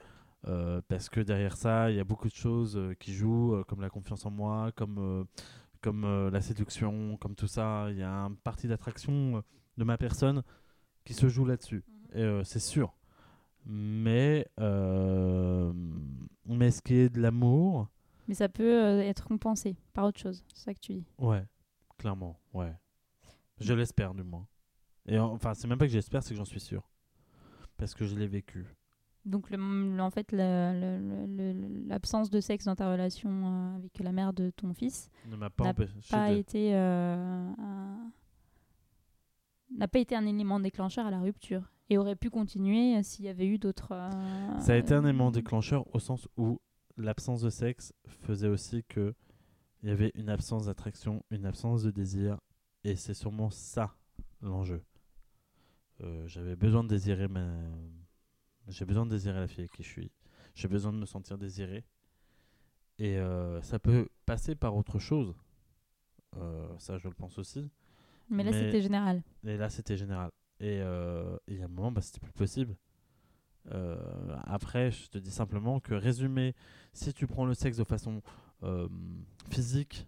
Parce 0.88 1.08
que 1.08 1.18
derrière 1.18 1.56
ça, 1.56 1.90
il 1.90 1.96
y 1.96 2.00
a 2.00 2.04
beaucoup 2.04 2.28
de 2.28 2.34
choses 2.34 2.80
qui 3.00 3.12
jouent, 3.12 3.64
comme 3.66 3.80
la 3.80 3.90
confiance 3.90 4.24
en 4.26 4.30
moi, 4.30 4.70
comme, 4.76 5.26
comme 5.80 6.28
la 6.28 6.40
séduction, 6.40 7.16
comme 7.16 7.34
tout 7.34 7.48
ça. 7.48 7.88
Il 7.90 7.98
y 7.98 8.04
a 8.04 8.12
une 8.12 8.36
partie 8.36 8.68
d'attraction 8.68 9.42
de 9.76 9.84
ma 9.84 9.98
personne 9.98 10.44
qui 11.07 11.14
se 11.14 11.28
joue 11.28 11.44
là-dessus. 11.46 11.82
Et 12.14 12.20
euh, 12.22 12.44
c'est 12.44 12.59
sûr. 12.61 12.92
Mais, 13.64 14.46
euh, 14.61 15.72
mais 16.46 16.70
ce 16.70 16.82
qui 16.82 16.94
est 16.94 17.09
de 17.09 17.20
l'amour, 17.20 17.88
Mais 18.28 18.34
ça 18.34 18.48
peut 18.48 18.84
euh, 18.84 19.00
être 19.02 19.24
compensé 19.26 19.76
par 19.92 20.04
autre 20.04 20.20
chose. 20.20 20.44
C'est 20.54 20.64
ça 20.64 20.74
que 20.74 20.80
tu 20.80 20.92
dis. 20.94 21.07
Ouais, 21.18 21.44
clairement, 21.98 22.38
ouais. 22.52 22.72
Je 23.61 23.72
l'espère 23.74 24.14
du 24.14 24.22
moins. 24.22 24.46
Et 25.07 25.18
en- 25.18 25.32
enfin, 25.32 25.54
c'est 25.54 25.66
même 25.68 25.78
pas 25.78 25.86
que 25.86 25.92
j'espère, 25.92 26.22
c'est 26.22 26.30
que 26.34 26.36
j'en 26.38 26.44
suis 26.44 26.61
sûr. 26.61 26.88
Parce 27.76 27.94
que 27.94 28.04
je 28.04 28.16
l'ai 28.16 28.26
vécu. 28.26 28.66
Donc, 29.24 29.50
le, 29.50 30.00
en 30.00 30.11
fait, 30.11 30.30
l'absence 31.88 32.30
de 32.30 32.40
sexe 32.40 32.64
dans 32.66 32.76
ta 32.76 32.90
relation 32.90 33.74
avec 33.76 33.98
la 33.98 34.12
mère 34.12 34.32
de 34.32 34.50
ton 34.50 34.72
fils 34.74 35.11
pas 35.57 35.64
N'a 35.64 35.74
pas 36.11 36.30
été 36.30 36.74
euh, 36.74 37.16
un- 37.59 38.11
n'a 39.74 39.88
pas 39.88 39.98
été 39.98 40.14
un 40.14 40.26
élément 40.26 40.60
déclencheur 40.60 41.06
à 41.06 41.10
la 41.10 41.20
rupture 41.20 41.72
et 41.88 41.98
aurait 41.98 42.16
pu 42.16 42.30
continuer 42.30 42.96
euh, 42.96 43.02
s'il 43.02 43.24
y 43.24 43.28
avait 43.28 43.46
eu 43.46 43.58
d'autres. 43.58 43.92
euh, 43.92 44.58
Ça 44.60 44.72
a 44.72 44.76
été 44.76 44.94
un 44.94 45.02
élément 45.04 45.30
déclencheur 45.30 45.86
au 45.94 45.98
sens 45.98 46.28
où 46.36 46.60
l'absence 46.96 47.42
de 47.42 47.50
sexe 47.50 47.92
faisait 48.22 48.48
aussi 48.48 48.84
que 48.84 49.14
il 49.82 49.88
y 49.90 49.92
avait 49.92 50.10
une 50.14 50.28
absence 50.30 50.66
d'attraction, 50.66 51.22
une 51.30 51.44
absence 51.46 51.82
de 51.82 51.90
désir, 51.90 52.38
et 52.82 52.96
c'est 52.96 53.14
sûrement 53.14 53.50
ça 53.50 53.94
l'enjeu. 54.40 54.82
Euh, 56.00 56.26
J'avais 56.26 56.56
besoin 56.56 56.82
de 56.82 56.88
désirer 56.88 57.28
ma... 57.28 57.46
J'ai 58.68 58.84
besoin 58.84 59.04
de 59.06 59.10
désirer 59.10 59.38
la 59.38 59.46
fille 59.46 59.68
qui 59.68 59.82
je 59.84 59.88
suis. 59.88 60.10
J'ai 60.54 60.66
besoin 60.66 60.92
de 60.92 60.98
me 60.98 61.06
sentir 61.06 61.38
désiré. 61.38 61.84
Et 62.98 63.18
ça 63.62 63.78
peut 63.78 64.08
passer 64.24 64.56
par 64.56 64.74
autre 64.74 64.98
chose. 64.98 65.36
Ça, 66.78 66.96
je 66.98 67.06
le 67.06 67.14
pense 67.14 67.38
aussi. 67.38 67.70
Mais 68.28 68.42
là, 68.44 68.52
c'était 68.52 68.82
général. 68.82 69.22
Et 69.44 69.56
là, 69.56 69.70
c'était 69.70 69.96
général. 69.96 70.30
Et 70.60 70.80
euh, 70.80 71.36
et 71.46 71.54
il 71.54 71.58
y 71.58 71.62
a 71.62 71.66
un 71.66 71.68
moment, 71.68 71.92
bah, 71.92 72.00
c'était 72.00 72.20
plus 72.20 72.32
possible. 72.32 72.76
Euh, 73.72 73.96
après, 74.44 74.90
je 74.92 75.08
te 75.08 75.18
dis 75.18 75.30
simplement 75.30 75.80
que 75.80 75.94
résumer, 75.94 76.54
si 76.92 77.12
tu 77.12 77.26
prends 77.26 77.44
le 77.44 77.54
sexe 77.54 77.76
de 77.78 77.84
façon 77.84 78.22
euh, 78.62 78.88
physique, 79.50 80.06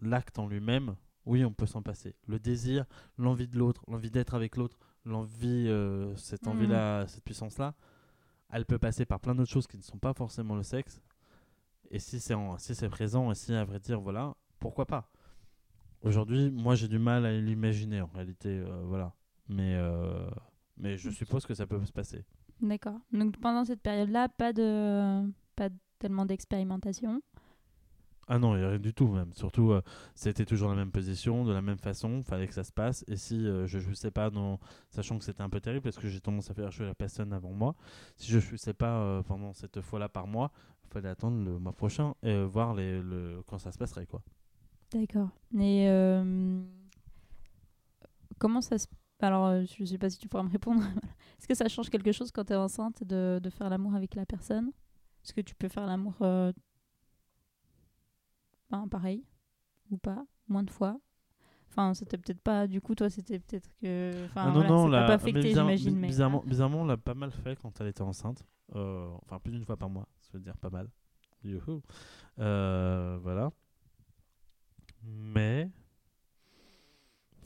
l'acte 0.00 0.38
en 0.38 0.46
lui-même, 0.48 0.96
oui, 1.26 1.44
on 1.44 1.52
peut 1.52 1.66
s'en 1.66 1.82
passer. 1.82 2.16
Le 2.26 2.38
désir, 2.38 2.84
l'envie 3.16 3.46
de 3.46 3.56
l'autre, 3.58 3.84
l'envie 3.88 4.10
d'être 4.10 4.34
avec 4.34 4.56
l'autre, 4.56 4.78
l'envie, 5.04 5.68
euh, 5.68 6.14
cette 6.16 6.46
Mhm. 6.46 6.52
envie-là, 6.52 7.06
cette 7.06 7.22
puissance-là, 7.24 7.74
elle 8.50 8.66
peut 8.66 8.78
passer 8.78 9.04
par 9.06 9.20
plein 9.20 9.34
d'autres 9.34 9.50
choses 9.52 9.66
qui 9.68 9.76
ne 9.78 9.82
sont 9.82 9.98
pas 9.98 10.12
forcément 10.12 10.56
le 10.56 10.62
sexe. 10.64 11.00
Et 11.92 11.98
si 12.00 12.18
c'est 12.20 12.34
si 12.58 12.74
c'est 12.74 12.88
présent, 12.88 13.30
et 13.30 13.34
si 13.34 13.52
à 13.54 13.64
vrai 13.64 13.78
dire, 13.80 14.00
voilà, 14.00 14.34
pourquoi 14.58 14.86
pas? 14.86 15.10
Aujourd'hui, 16.02 16.50
moi 16.50 16.74
j'ai 16.74 16.88
du 16.88 16.98
mal 16.98 17.26
à 17.26 17.32
l'imaginer 17.32 18.00
en 18.00 18.10
réalité, 18.14 18.48
euh, 18.48 18.82
voilà. 18.84 19.14
Mais, 19.48 19.74
euh, 19.74 20.28
mais 20.76 20.96
je 20.96 21.10
suppose 21.10 21.44
que 21.44 21.54
ça 21.54 21.66
peut 21.66 21.84
se 21.84 21.92
passer. 21.92 22.24
D'accord. 22.60 22.98
Donc 23.12 23.38
pendant 23.38 23.64
cette 23.64 23.82
période-là, 23.82 24.28
pas 24.28 24.52
de 24.52 25.28
pas 25.56 25.68
tellement 25.98 26.24
d'expérimentation? 26.24 27.20
Ah 28.32 28.38
non, 28.38 28.54
il 28.54 28.60
y 28.60 28.64
a 28.64 28.68
rien 28.68 28.78
du 28.78 28.94
tout 28.94 29.08
même. 29.08 29.32
Surtout, 29.32 29.72
euh, 29.72 29.82
c'était 30.14 30.44
toujours 30.44 30.70
la 30.70 30.76
même 30.76 30.92
position, 30.92 31.44
de 31.44 31.52
la 31.52 31.62
même 31.62 31.78
façon, 31.78 32.22
fallait 32.22 32.46
que 32.46 32.54
ça 32.54 32.62
se 32.62 32.70
passe. 32.70 33.04
Et 33.08 33.16
si 33.16 33.44
euh, 33.44 33.66
je 33.66 33.80
jouissais 33.80 34.12
pas, 34.12 34.30
dans... 34.30 34.60
sachant 34.88 35.18
que 35.18 35.24
c'était 35.24 35.42
un 35.42 35.50
peu 35.50 35.60
terrible 35.60 35.82
parce 35.82 35.98
que 35.98 36.06
j'ai 36.06 36.20
tendance 36.20 36.48
à 36.48 36.54
faire 36.54 36.70
jouer 36.70 36.86
la 36.86 36.94
personne 36.94 37.32
avant 37.32 37.50
moi, 37.50 37.74
si 38.16 38.30
je 38.30 38.38
jouissais 38.38 38.72
pas 38.72 39.00
euh, 39.00 39.22
pendant 39.24 39.52
cette 39.52 39.80
fois-là 39.80 40.08
par 40.08 40.28
mois, 40.28 40.52
il 40.84 40.90
fallait 40.90 41.08
attendre 41.08 41.44
le 41.44 41.58
mois 41.58 41.72
prochain 41.72 42.14
et 42.22 42.44
voir 42.44 42.72
les, 42.74 43.02
le... 43.02 43.42
quand 43.48 43.58
ça 43.58 43.72
se 43.72 43.78
passerait. 43.78 44.06
quoi. 44.06 44.22
D'accord. 44.92 45.28
Et 45.58 45.88
euh, 45.88 46.62
comment 48.38 48.60
ça 48.60 48.78
se 48.78 48.86
alors 49.22 49.46
euh, 49.48 49.64
je 49.78 49.84
sais 49.84 49.98
pas 49.98 50.08
si 50.08 50.18
tu 50.18 50.28
pourras 50.28 50.42
me 50.42 50.50
répondre. 50.50 50.82
Est-ce 51.38 51.46
que 51.46 51.54
ça 51.54 51.68
change 51.68 51.90
quelque 51.90 52.10
chose 52.12 52.30
quand 52.32 52.44
tu 52.44 52.52
es 52.54 52.56
enceinte 52.56 53.04
de, 53.04 53.38
de 53.42 53.50
faire 53.50 53.68
l'amour 53.68 53.94
avec 53.94 54.14
la 54.14 54.24
personne? 54.24 54.68
Est-ce 55.22 55.34
que 55.34 55.42
tu 55.42 55.54
peux 55.54 55.68
faire 55.68 55.86
l'amour 55.86 56.14
euh, 56.22 56.50
ben, 58.70 58.88
pareil? 58.88 59.24
Ou 59.90 59.98
pas? 59.98 60.24
Moins 60.48 60.62
de 60.62 60.70
fois? 60.70 60.98
Enfin, 61.68 61.94
c'était 61.94 62.16
peut-être 62.18 62.40
pas. 62.40 62.66
Du 62.66 62.80
coup, 62.80 62.94
toi, 62.94 63.10
c'était 63.10 63.38
peut-être 63.38 63.68
que. 63.80 64.24
Enfin, 64.24 64.46
Ah 64.46 64.50
voilà, 64.50 64.68
ça 64.68 64.74
t'a 64.84 64.88
la- 64.88 65.06
pas 65.06 65.14
affecté, 65.14 65.52
j'imagine. 65.54 65.98
Mais 65.98 66.06
bizarrement, 66.08 66.42
bizarrement, 66.44 66.80
on 66.80 66.84
l'a 66.84 66.96
pas 66.96 67.14
mal 67.14 67.30
fait 67.30 67.56
quand 67.56 67.78
elle 67.80 67.88
était 67.88 68.02
enceinte. 68.02 68.42
Euh, 68.74 69.08
enfin, 69.22 69.38
plus 69.38 69.52
d'une 69.52 69.64
fois 69.64 69.76
par 69.76 69.90
mois, 69.90 70.08
ça 70.20 70.30
veut 70.34 70.40
dire 70.40 70.56
pas 70.56 70.70
mal. 70.70 70.88
Youhou. 71.44 71.82
Euh, 72.38 73.18
voilà. 73.22 73.52
Mais. 75.02 75.70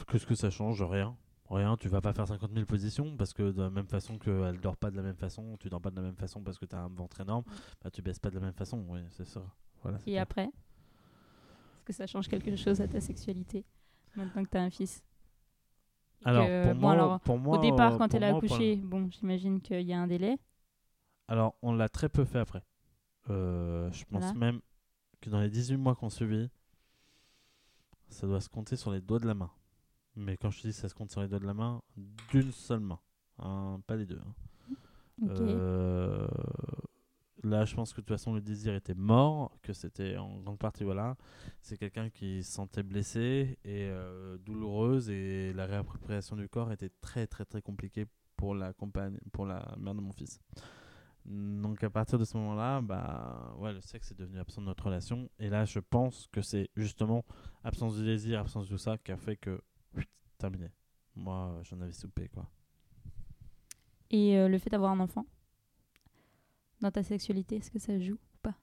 Qu'est-ce 0.08 0.26
que 0.26 0.34
ça 0.34 0.50
change? 0.50 0.82
Rien. 0.82 1.16
Rien, 1.50 1.76
tu 1.76 1.88
vas 1.88 2.00
pas 2.00 2.12
faire 2.12 2.26
50 2.26 2.52
000 2.52 2.66
positions 2.66 3.16
parce 3.16 3.32
que 3.32 3.52
de 3.52 3.62
la 3.62 3.70
même 3.70 3.86
façon 3.86 4.18
qu'elle 4.18 4.60
dort 4.60 4.76
pas 4.76 4.90
de 4.90 4.96
la 4.96 5.02
même 5.02 5.16
façon, 5.16 5.56
tu 5.58 5.68
dors 5.68 5.80
pas 5.80 5.90
de 5.90 5.96
la 5.96 6.02
même 6.02 6.16
façon 6.16 6.42
parce 6.42 6.58
que 6.58 6.64
tu 6.64 6.74
as 6.74 6.80
un 6.80 6.88
ventre 6.88 7.20
énorme, 7.20 7.44
bah, 7.82 7.90
tu 7.90 8.00
baisses 8.02 8.18
pas 8.18 8.30
de 8.30 8.36
la 8.36 8.40
même 8.40 8.54
façon. 8.54 8.84
Oui, 8.88 9.00
c'est 9.10 9.26
ça. 9.26 9.42
Voilà, 9.82 9.98
Et 10.06 10.18
après? 10.18 10.44
Est-ce 10.44 11.84
que 11.84 11.92
ça 11.92 12.06
change 12.06 12.28
quelque 12.28 12.56
chose 12.56 12.80
à 12.80 12.88
ta 12.88 13.00
sexualité 13.00 13.64
maintenant 14.16 14.42
que 14.42 14.48
tu 14.50 14.56
as 14.56 14.62
un 14.62 14.70
fils? 14.70 15.04
Et 16.22 16.28
Alors, 16.28 16.46
que- 16.46 16.62
pour 16.64 16.74
bon, 16.74 16.80
moi, 16.80 16.92
alors, 16.92 17.20
pour 17.20 17.38
moi, 17.38 17.58
Au 17.58 17.60
départ, 17.60 17.98
quand 17.98 18.14
elle 18.14 18.24
a 18.24 18.30
pour- 18.30 18.38
accouché, 18.38 18.76
bon, 18.76 19.10
j'imagine 19.10 19.60
qu'il 19.60 19.82
y 19.82 19.92
a 19.92 20.00
un 20.00 20.06
délai. 20.06 20.38
Alors, 21.28 21.54
on 21.60 21.74
l'a 21.74 21.88
très 21.90 22.08
peu 22.08 22.24
fait 22.24 22.38
après. 22.38 22.62
Euh, 23.28 23.90
je 23.92 24.04
pense 24.06 24.22
Voilà. 24.22 24.38
même 24.38 24.60
que 25.20 25.28
dans 25.28 25.40
les 25.40 25.50
18 25.50 25.76
mois 25.76 25.94
qu'on 25.94 26.08
suivi, 26.10 26.48
ça 28.08 28.26
doit 28.26 28.40
se 28.40 28.48
compter 28.48 28.76
sur 28.76 28.90
les 28.90 29.00
doigts 29.00 29.18
de 29.18 29.26
la 29.26 29.34
main. 29.34 29.50
Mais 30.16 30.36
quand 30.36 30.50
je 30.50 30.62
te 30.62 30.66
dis 30.68 30.72
ça 30.72 30.88
se 30.88 30.94
compte 30.94 31.10
sur 31.10 31.20
les 31.22 31.28
doigts 31.28 31.40
de 31.40 31.46
la 31.46 31.54
main, 31.54 31.82
d'une 32.30 32.52
seule 32.52 32.80
main. 32.80 33.00
hein, 33.38 33.80
pas 33.86 33.96
les 33.96 34.06
deux. 34.06 34.20
hein. 34.24 34.34
Euh, 35.28 36.26
là, 37.42 37.64
je 37.64 37.74
pense 37.74 37.92
que 37.92 38.00
de 38.00 38.06
toute 38.06 38.14
façon, 38.16 38.34
le 38.34 38.40
désir 38.40 38.74
était 38.74 38.94
mort, 38.94 39.56
que 39.62 39.72
c'était 39.72 40.16
en 40.16 40.40
grande 40.40 40.58
partie, 40.58 40.84
voilà. 40.84 41.16
C'est 41.60 41.76
quelqu'un 41.76 42.10
qui 42.10 42.42
se 42.42 42.52
sentait 42.52 42.82
blessé 42.82 43.58
et 43.64 43.88
euh, 43.88 44.38
douloureuse, 44.38 45.10
et 45.10 45.52
la 45.52 45.66
réappropriation 45.66 46.36
du 46.36 46.48
corps 46.48 46.72
était 46.72 46.90
très, 47.00 47.26
très, 47.26 47.44
très 47.44 47.62
compliquée 47.62 48.06
pour 48.36 48.54
la, 48.54 48.72
compagne, 48.72 49.18
pour 49.32 49.46
la 49.46 49.74
mère 49.78 49.94
de 49.94 50.00
mon 50.00 50.12
fils. 50.12 50.40
Donc, 51.24 51.82
à 51.82 51.90
partir 51.90 52.18
de 52.18 52.24
ce 52.24 52.36
moment-là, 52.36 52.82
bah, 52.82 53.54
ouais, 53.58 53.72
le 53.72 53.80
sexe 53.80 54.10
est 54.10 54.18
devenu 54.18 54.38
absent 54.38 54.60
de 54.60 54.66
notre 54.66 54.84
relation. 54.84 55.30
Et 55.38 55.48
là, 55.48 55.64
je 55.64 55.78
pense 55.78 56.28
que 56.30 56.42
c'est 56.42 56.68
justement 56.76 57.24
absence 57.62 57.96
de 57.96 58.04
désir, 58.04 58.40
absence 58.40 58.66
de 58.66 58.70
tout 58.70 58.78
ça 58.78 58.98
qui 58.98 59.10
a 59.10 59.16
fait 59.16 59.36
que, 59.36 59.62
terminé. 60.38 60.70
Moi, 61.16 61.60
j'en 61.62 61.80
avais 61.80 61.92
soupé, 61.92 62.28
quoi. 62.28 62.50
Et 64.10 64.36
euh, 64.38 64.48
le 64.48 64.58
fait 64.58 64.70
d'avoir 64.70 64.92
un 64.92 65.00
enfant 65.00 65.26
dans 66.80 66.90
ta 66.90 67.02
sexualité, 67.02 67.56
est-ce 67.56 67.70
que 67.70 67.78
ça 67.78 67.98
joue 67.98 68.14
ou 68.14 68.38
pas? 68.42 68.54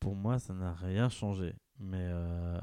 Pour 0.00 0.16
moi, 0.16 0.38
ça 0.38 0.52
n'a 0.52 0.72
rien 0.72 1.08
changé. 1.08 1.54
Mais 1.78 2.08
euh, 2.10 2.58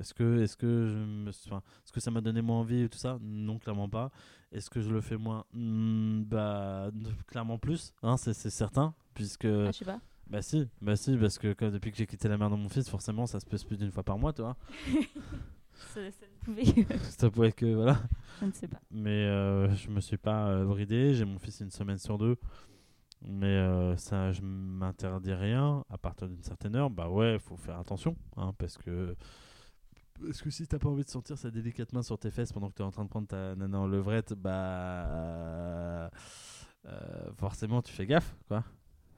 est-ce 0.00 0.14
que, 0.14 0.40
est-ce 0.42 0.56
que 0.56 0.88
je 0.88 0.96
me, 0.98 1.30
suis- 1.30 1.50
enfin, 1.50 1.62
est-ce 1.84 1.92
que 1.92 2.00
ça 2.00 2.10
m'a 2.10 2.20
donné 2.20 2.42
moins 2.42 2.58
envie 2.60 2.82
et 2.82 2.88
tout 2.88 2.98
ça? 2.98 3.18
Non, 3.20 3.58
clairement 3.58 3.88
pas. 3.88 4.10
Est-ce 4.52 4.68
que 4.70 4.80
je 4.80 4.90
le 4.90 5.00
fais 5.00 5.16
moins? 5.16 5.44
Hmm, 5.52 6.22
Bah, 6.24 6.90
clairement 7.28 7.58
plus. 7.58 7.92
Hein, 8.02 8.16
c'est, 8.16 8.32
certain, 8.34 8.94
puisque 9.14 9.44
Ah, 9.44 9.66
Je 9.70 9.72
sais 9.78 9.84
pas. 9.84 10.00
bah 10.26 10.42
si, 10.42 10.66
bah 10.80 10.96
si, 10.96 11.16
parce 11.16 11.38
que 11.38 11.54
depuis 11.70 11.92
que 11.92 11.98
j'ai 11.98 12.06
quitté 12.06 12.28
la 12.28 12.36
mère 12.38 12.50
de 12.50 12.56
mon 12.56 12.68
fils, 12.68 12.88
forcément, 12.88 13.26
ça 13.26 13.38
se 13.40 13.46
passe 13.46 13.62
plus 13.64 13.76
d'une 13.78 13.92
fois 13.92 14.02
par 14.02 14.18
mois, 14.18 14.32
tu 14.32 14.42
vois. 14.42 14.56
Ça, 15.94 16.00
ça 16.10 16.26
pouvait- 16.44 16.64
ça 17.18 17.30
pourrait 17.30 17.52
que 17.52 17.66
voilà. 17.74 17.98
je 18.40 18.44
ne 18.46 18.52
sais 18.52 18.68
pas. 18.68 18.80
Mais 18.90 19.24
euh, 19.24 19.74
je 19.74 19.88
me 19.88 20.00
suis 20.00 20.18
pas 20.18 20.48
euh, 20.48 20.64
bridé. 20.66 21.14
J'ai 21.14 21.24
mon 21.24 21.38
fils 21.38 21.60
une 21.60 21.70
semaine 21.70 21.96
sur 21.98 22.18
deux. 22.18 22.36
Mais 23.22 23.46
euh, 23.46 23.96
ça, 23.96 24.30
je 24.32 24.42
m'interdis 24.42 25.32
rien 25.32 25.82
à 25.90 25.96
partir 25.98 26.28
d'une 26.28 26.42
certaine 26.42 26.76
heure. 26.76 26.90
Bah 26.90 27.08
ouais, 27.08 27.38
faut 27.38 27.56
faire 27.56 27.78
attention. 27.78 28.14
Hein, 28.36 28.52
parce 28.58 28.76
que. 28.78 29.16
Parce 30.24 30.42
que 30.42 30.50
si 30.50 30.66
t'as 30.66 30.78
pas 30.78 30.88
envie 30.88 31.04
de 31.04 31.08
sentir 31.08 31.38
sa 31.38 31.50
délicate 31.50 31.92
main 31.92 32.02
sur 32.02 32.18
tes 32.18 32.30
fesses 32.30 32.52
pendant 32.52 32.68
que 32.68 32.74
t'es 32.74 32.82
en 32.82 32.90
train 32.90 33.04
de 33.04 33.08
prendre 33.08 33.26
ta 33.26 33.54
nana 33.56 33.80
en 33.80 33.86
levrette, 33.86 34.34
bah. 34.34 34.50
euh, 34.50 36.08
euh, 36.86 37.32
forcément, 37.36 37.82
tu 37.82 37.92
fais 37.92 38.06
gaffe, 38.06 38.36
quoi. 38.48 38.64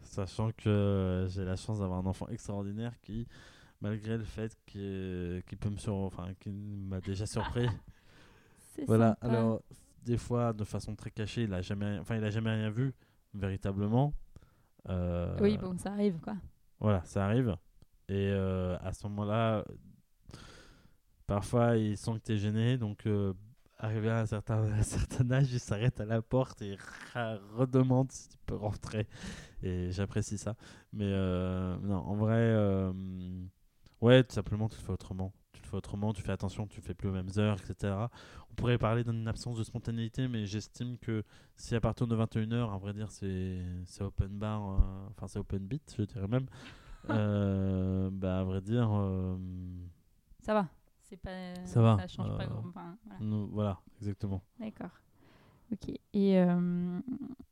Sachant 0.02 0.50
que 0.52 1.26
j'ai 1.30 1.44
la 1.44 1.56
chance 1.56 1.78
d'avoir 1.78 1.98
un 1.98 2.06
enfant 2.06 2.28
extraordinaire 2.28 2.92
qui, 3.00 3.26
malgré 3.80 4.18
le 4.18 4.24
fait 4.24 4.56
qu'il 4.66 5.42
peut 5.58 5.70
me 5.70 5.78
sur... 5.78 5.94
enfin, 5.94 6.34
qu'il 6.40 6.52
m'a 6.52 7.00
déjà 7.00 7.26
surpris. 7.26 7.66
Voilà, 8.86 9.18
sympa. 9.20 9.26
alors 9.26 9.62
des 10.02 10.16
fois 10.16 10.54
de 10.54 10.64
façon 10.64 10.94
très 10.96 11.10
cachée, 11.10 11.42
il 11.42 11.52
a 11.52 11.60
jamais, 11.60 11.98
enfin 11.98 12.16
il 12.16 12.24
a 12.24 12.30
jamais 12.30 12.50
rien 12.50 12.70
vu 12.70 12.94
véritablement. 13.34 14.14
Euh, 14.88 15.36
Oui, 15.40 15.58
bon, 15.58 15.76
ça 15.78 15.92
arrive 15.92 16.18
quoi. 16.20 16.36
Voilà, 16.80 17.04
ça 17.04 17.26
arrive. 17.26 17.54
Et 18.08 18.30
euh, 18.30 18.78
à 18.80 18.92
ce 18.92 19.06
moment-là, 19.08 19.64
parfois 21.26 21.76
il 21.76 21.96
sent 21.96 22.12
que 22.14 22.18
t'es 22.18 22.36
gêné, 22.38 22.78
donc 22.78 23.06
euh, 23.06 23.32
arrivé 23.78 24.10
à 24.10 24.20
un 24.20 24.26
certain, 24.26 24.62
à 24.64 24.74
un 24.78 24.82
certain 24.82 25.30
âge, 25.32 25.52
il 25.52 25.60
s'arrête 25.60 26.00
à 26.00 26.04
la 26.04 26.22
porte 26.22 26.62
et 26.62 26.76
ra- 27.14 27.38
redemande 27.56 28.12
si 28.12 28.28
tu 28.28 28.36
peux 28.46 28.56
rentrer. 28.56 29.06
Et 29.62 29.92
j'apprécie 29.92 30.38
ça. 30.38 30.56
Mais 30.92 31.06
euh, 31.06 31.76
non, 31.82 31.96
en 31.98 32.14
vrai, 32.16 32.36
euh, 32.36 32.92
ouais, 34.00 34.22
tout 34.24 34.34
simplement, 34.34 34.68
tu 34.68 34.76
le 34.76 34.82
fais 34.82 34.92
autrement. 34.92 35.32
Tu 35.52 35.62
le 35.62 35.66
fais 35.68 35.76
autrement, 35.76 36.12
tu 36.12 36.22
fais 36.22 36.32
attention, 36.32 36.66
tu 36.66 36.80
le 36.80 36.84
fais 36.84 36.94
plus 36.94 37.08
aux 37.08 37.12
mêmes 37.12 37.30
heures, 37.38 37.58
etc. 37.60 38.10
On 38.50 38.54
pourrait 38.54 38.78
parler 38.78 39.04
d'une 39.04 39.28
absence 39.28 39.56
de 39.58 39.64
spontanéité, 39.64 40.28
mais 40.28 40.46
j'estime 40.46 40.98
que 40.98 41.24
si 41.56 41.74
à 41.74 41.80
partir 41.80 42.06
de 42.06 42.14
21h, 42.16 42.72
à 42.72 42.78
vrai 42.78 42.92
dire, 42.92 43.10
c'est 43.10 43.62
c'est 43.86 44.02
open 44.02 44.28
bar, 44.38 44.62
euh, 44.70 45.08
enfin 45.10 45.26
c'est 45.28 45.38
open 45.38 45.60
beat, 45.66 45.94
je 45.98 46.02
dirais 46.04 46.28
même, 46.28 46.46
bah 48.12 48.38
à 48.40 48.44
vrai 48.44 48.60
dire, 48.60 48.90
Ça 50.40 50.54
va. 50.54 50.68
C'est 51.12 51.18
pas. 51.18 51.66
Ça 51.66 51.82
va, 51.82 51.98
Ça 52.00 52.08
change 52.08 52.34
pas. 52.38 52.44
euh, 52.44 52.46
grand- 52.46 52.68
enfin, 52.70 52.96
voilà. 53.04 53.20
nous- 53.20 53.46
voilà, 53.48 53.78
exactement. 54.00 54.40
D'accord. 54.58 54.88
Ok. 55.70 55.90
Et, 56.14 56.38
euh, 56.38 57.00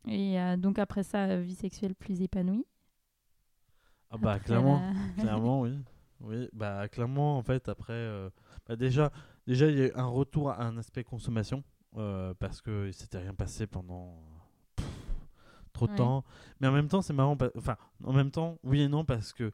et 0.07 0.41
euh, 0.41 0.57
donc 0.57 0.79
après 0.79 1.03
ça, 1.03 1.37
vie 1.37 1.55
sexuelle 1.55 1.95
plus 1.95 2.23
épanouie. 2.23 2.65
Ah 4.11 4.17
bah 4.17 4.33
Après 4.33 4.47
clairement. 4.47 4.81
la- 4.81 4.93
clairement, 5.23 5.61
oui. 5.61 5.79
Oui, 6.23 6.49
bah 6.55 6.89
clairement, 6.89 7.37
en 7.37 7.43
fait, 7.43 7.69
après, 7.69 8.31
bah, 8.67 8.77
déjà, 8.77 9.13
déjà, 9.47 9.67
il 9.69 9.79
y 9.79 9.83
a 9.83 9.87
eu 9.89 9.93
un 9.95 10.07
retour 10.07 10.51
à 10.51 10.63
un 10.65 10.79
aspect 10.79 11.05
consommation 11.05 11.63
parce 12.39 12.63
que 12.63 12.87
il 12.89 12.95
s'était 12.95 13.19
rien 13.19 13.35
passé 13.35 13.67
pendant 13.67 14.23
pff, 14.77 14.87
trop 15.75 15.87
de 15.87 15.93
Ouais. 15.93 15.99
temps. 15.99 16.25
Mais 16.61 16.67
en 16.69 16.73
même 16.73 16.89
temps, 16.89 17.03
c'est 17.03 17.13
marrant, 17.13 17.37
enfin, 17.59 17.77
en 18.05 18.13
même 18.15 18.31
temps, 18.31 18.59
oui 18.65 18.81
et 18.81 18.89
non, 18.89 19.05
parce 19.05 19.35
que 19.35 19.53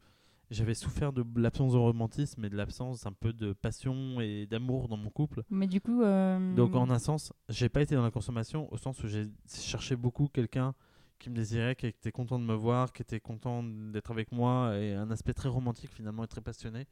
j'avais 0.51 0.75
souffert 0.75 1.13
de 1.13 1.25
l'absence 1.41 1.73
de 1.73 1.79
romantisme 1.79 2.45
et 2.45 2.49
de 2.49 2.57
l'absence 2.57 3.07
un 3.07 3.13
peu 3.13 3.33
de 3.33 3.53
passion 3.53 4.21
et 4.21 4.47
d'amour 4.47 4.89
dans 4.89 4.97
mon 4.97 5.11
couple. 5.11 5.43
Mais 5.51 5.67
du 5.67 5.81
coup. 5.81 6.03
euh, 6.03 6.55
Donc 6.55 6.75
en 6.75 6.89
un 6.91 6.99
sens, 6.99 7.33
j'ai 7.49 7.69
pas 7.69 7.83
été 7.83 7.95
dans 7.95 8.03
la 8.03 8.11
consommation 8.11 8.73
au 8.73 8.77
sens 8.77 9.03
où 9.03 9.09
j'ai 9.09 9.27
cherché 9.49 9.97
beaucoup 9.97 10.29
quelqu'un 10.29 10.75
qui 11.19 11.31
me 11.31 11.35
désirait, 11.37 11.75
qui 11.77 11.87
était 11.87 12.13
content 12.13 12.39
de 12.39 12.45
me 12.45 12.55
voir, 12.55 12.93
qui 12.93 13.03
était 13.03 13.21
content 13.21 13.63
d'être 13.63 14.11
avec 14.11 14.33
moi 14.33 14.77
et 14.77 14.95
un 14.95 15.11
aspect 15.11 15.33
très 15.33 15.49
romantique 15.49 15.91
finalement 15.91 16.23
et 16.25 16.29
très 16.29 16.43
passionné. 16.43 16.87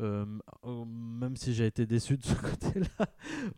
Euh, 0.00 0.24
euh, 0.64 0.84
même 0.86 1.36
si 1.36 1.52
j'ai 1.52 1.66
été 1.66 1.84
déçu 1.86 2.16
de 2.16 2.24
ce 2.24 2.34
côté-là, 2.50 3.06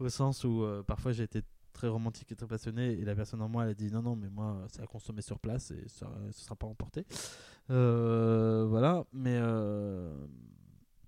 au 0.00 0.08
sens 0.08 0.42
où 0.44 0.62
euh, 0.64 0.82
parfois 0.82 1.12
j'ai 1.12 1.22
été 1.22 1.42
très 1.74 1.88
romantique 1.88 2.32
et 2.32 2.36
très 2.36 2.46
passionné 2.46 2.92
et 2.92 3.04
la 3.04 3.14
personne 3.14 3.42
en 3.42 3.48
moi 3.48 3.64
elle 3.64 3.70
a 3.70 3.74
dit 3.74 3.90
non 3.90 4.00
non 4.00 4.16
mais 4.16 4.30
moi 4.30 4.64
c'est 4.68 4.82
à 4.82 4.86
consommer 4.86 5.20
sur 5.20 5.38
place 5.38 5.70
et 5.72 5.84
ça 5.88 6.10
ce 6.30 6.44
sera 6.44 6.56
pas 6.56 6.66
emporté. 6.66 7.04
Euh, 7.70 8.66
voilà, 8.68 9.04
mais 9.12 9.36
euh, 9.36 10.14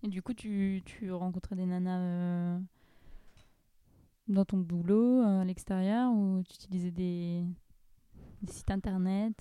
Et 0.02 0.08
du 0.08 0.22
coup, 0.22 0.32
tu, 0.34 0.82
tu 0.84 1.12
rencontrais 1.12 1.54
des 1.54 1.66
nanas 1.66 2.00
euh, 2.00 2.58
dans 4.28 4.44
ton 4.44 4.56
boulot, 4.58 5.20
à 5.20 5.44
l'extérieur, 5.44 6.12
ou 6.12 6.42
tu 6.48 6.54
utilisais 6.54 6.90
des, 6.90 7.44
des 8.42 8.52
sites 8.52 8.70
internet 8.70 9.34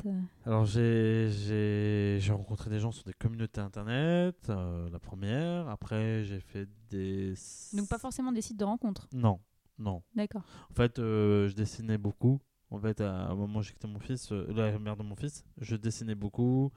Alors 0.46 0.66
j'ai 0.66 2.20
rencontré 2.30 2.70
des 2.70 2.80
gens 2.80 2.92
sur 2.92 3.06
des 3.06 3.14
communautés 3.14 3.62
internet, 3.62 4.50
la 4.50 5.00
première. 5.00 5.70
Après 5.70 6.24
j'ai 6.26 6.42
fait 6.42 6.68
des. 6.90 7.34
Donc 7.74 7.88
pas 7.88 7.98
forcément 7.98 8.32
des 8.34 8.42
sites 8.42 8.58
de 8.58 8.66
rencontres? 8.66 9.08
Non, 9.14 9.40
non. 9.78 10.04
D'accord. 10.16 10.44
En 10.72 10.74
fait, 10.74 11.00
euh, 11.00 11.48
je 11.50 11.56
dessinais 11.56 11.98
beaucoup. 11.98 12.40
En 12.72 12.80
fait, 12.80 13.02
à, 13.02 13.32
au 13.34 13.36
moment 13.36 13.62
quitté 13.62 13.88
mon 13.88 14.00
fils, 14.00 14.32
euh, 14.32 14.48
la 14.54 14.78
mère 14.80 14.98
de 14.98 15.04
mon 15.04 15.16
fils, 15.16 15.46
je 15.60 15.76
dessinais 15.76 16.16
beaucoup, 16.16 16.72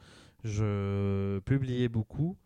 je 0.45 1.39
publiais 1.41 1.89
beaucoup, 1.89 2.37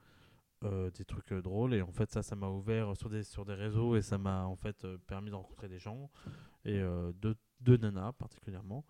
euh, 0.65 0.91
des 0.91 1.05
trucs 1.05 1.33
drôles. 1.33 1.75
Et 1.75 1.83
en 1.83 1.91
fait, 1.93 2.11
ça, 2.11 2.23
ça 2.23 2.37
m'a 2.37 2.49
ouvert 2.49 2.97
sur 2.97 3.11
des 3.11 3.23
sur 3.25 3.45
des 3.45 3.55
réseaux 3.55 3.97
et 3.97 4.03
ça 4.03 4.19
m'a 4.19 4.45
en 4.47 4.57
fait 4.57 4.87
permis 5.07 5.31
de 5.31 5.35
rencontrer 5.37 5.69
des 5.69 5.79
gens 5.79 6.11
et 6.65 6.81
deux 7.21 7.35
deux 7.61 7.77
nanas 7.77 8.13
particulièrement. 8.13 8.85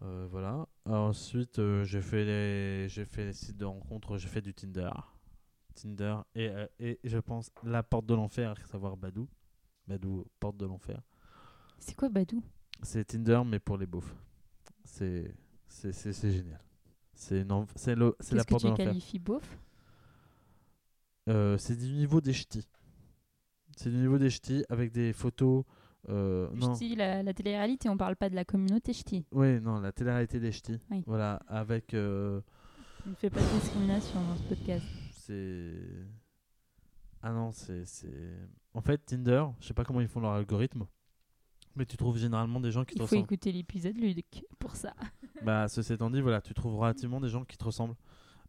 Voilà. 0.00 0.66
Ensuite, 0.86 1.60
j'ai 1.84 2.00
fait 2.02 2.24
les 2.24 2.88
j'ai 2.88 3.04
fait 3.04 3.26
les 3.26 3.32
sites 3.32 3.56
de 3.56 3.64
rencontres, 3.64 4.16
j'ai 4.18 4.28
fait 4.28 4.42
du 4.42 4.54
Tinder, 4.54 4.90
Tinder 5.74 6.16
et 6.34 6.50
et 6.78 7.00
je 7.04 7.18
pense 7.18 7.50
la 7.62 7.82
porte 7.82 8.06
de 8.06 8.14
l'enfer, 8.14 8.52
à 8.52 8.66
savoir 8.66 8.96
Badou, 8.96 9.28
Badou 9.86 10.26
porte 10.40 10.56
de 10.56 10.66
l'enfer. 10.66 11.00
C'est 11.78 11.94
quoi 11.96 12.08
Badou? 12.08 12.42
C'est 12.82 13.04
Tinder, 13.04 13.42
mais 13.46 13.58
pour 13.58 13.76
les 13.78 13.86
beaufs. 13.86 14.14
C'est 14.84 15.34
génial. 15.68 16.60
C'est 17.14 17.44
le 17.44 18.16
c'est 18.20 18.34
la 18.34 18.44
que 18.44 18.50
porte 18.50 18.62
de 18.64 18.68
tu 18.68 18.70
l'enfer. 18.70 18.86
qualifies 18.86 19.18
beauf? 19.18 19.58
Euh, 21.28 21.56
c'est 21.58 21.76
du 21.76 21.92
niveau 21.92 22.20
des 22.20 22.32
ch'tis. 22.32 22.68
C'est 23.76 23.90
du 23.90 23.96
niveau 23.96 24.18
des 24.18 24.30
ch'tis 24.30 24.64
avec 24.68 24.92
des 24.92 25.12
photos. 25.12 25.64
Euh, 26.08 26.48
non. 26.54 26.74
Ch'ti, 26.74 26.94
la, 26.96 27.22
la 27.22 27.32
télé-réalité, 27.32 27.88
on 27.88 27.96
parle 27.96 28.16
pas 28.16 28.28
de 28.28 28.34
la 28.34 28.44
communauté 28.44 28.92
ch'ti. 28.92 29.24
Oui, 29.32 29.60
non, 29.60 29.80
la 29.80 29.92
télé-réalité 29.92 30.38
des 30.40 30.52
ch'tis. 30.52 30.80
Oui. 30.90 31.02
Voilà, 31.06 31.36
avec. 31.48 31.94
euh, 31.94 32.40
On 33.06 33.10
ne 33.10 33.14
fait 33.14 33.30
pas 33.30 33.40
de 33.40 33.58
discrimination 33.60 34.20
dans 34.26 34.36
ce 34.36 34.42
podcast. 34.42 34.84
c'est. 35.12 35.72
Ah 37.26 37.32
non, 37.32 37.52
c'est. 37.52 37.84
En 38.74 38.82
fait, 38.82 38.98
Tinder, 39.06 39.46
je 39.60 39.66
sais 39.68 39.72
pas 39.74 39.82
comment 39.84 40.02
ils 40.02 40.08
font 40.08 40.20
leur 40.20 40.32
algorithme, 40.32 40.86
mais 41.74 41.86
tu 41.86 41.96
trouves 41.96 42.18
généralement 42.18 42.60
des 42.60 42.70
gens 42.70 42.84
qui 42.84 42.92
Il 42.94 42.98
te 42.98 43.06
faut 43.06 43.16
ressemblent. 43.16 43.24
écouter 43.24 43.50
l'épisode 43.50 43.96
Luc 43.96 44.44
pour 44.58 44.76
ça. 44.76 44.92
Bah, 45.42 45.66
ceci 45.68 45.94
étant 45.94 46.10
dit, 46.10 46.20
voilà, 46.20 46.42
tu 46.42 46.52
trouves 46.52 46.76
relativement 46.76 47.20
des 47.20 47.28
gens 47.30 47.44
qui 47.44 47.56
te 47.56 47.64
ressemblent. 47.64 47.96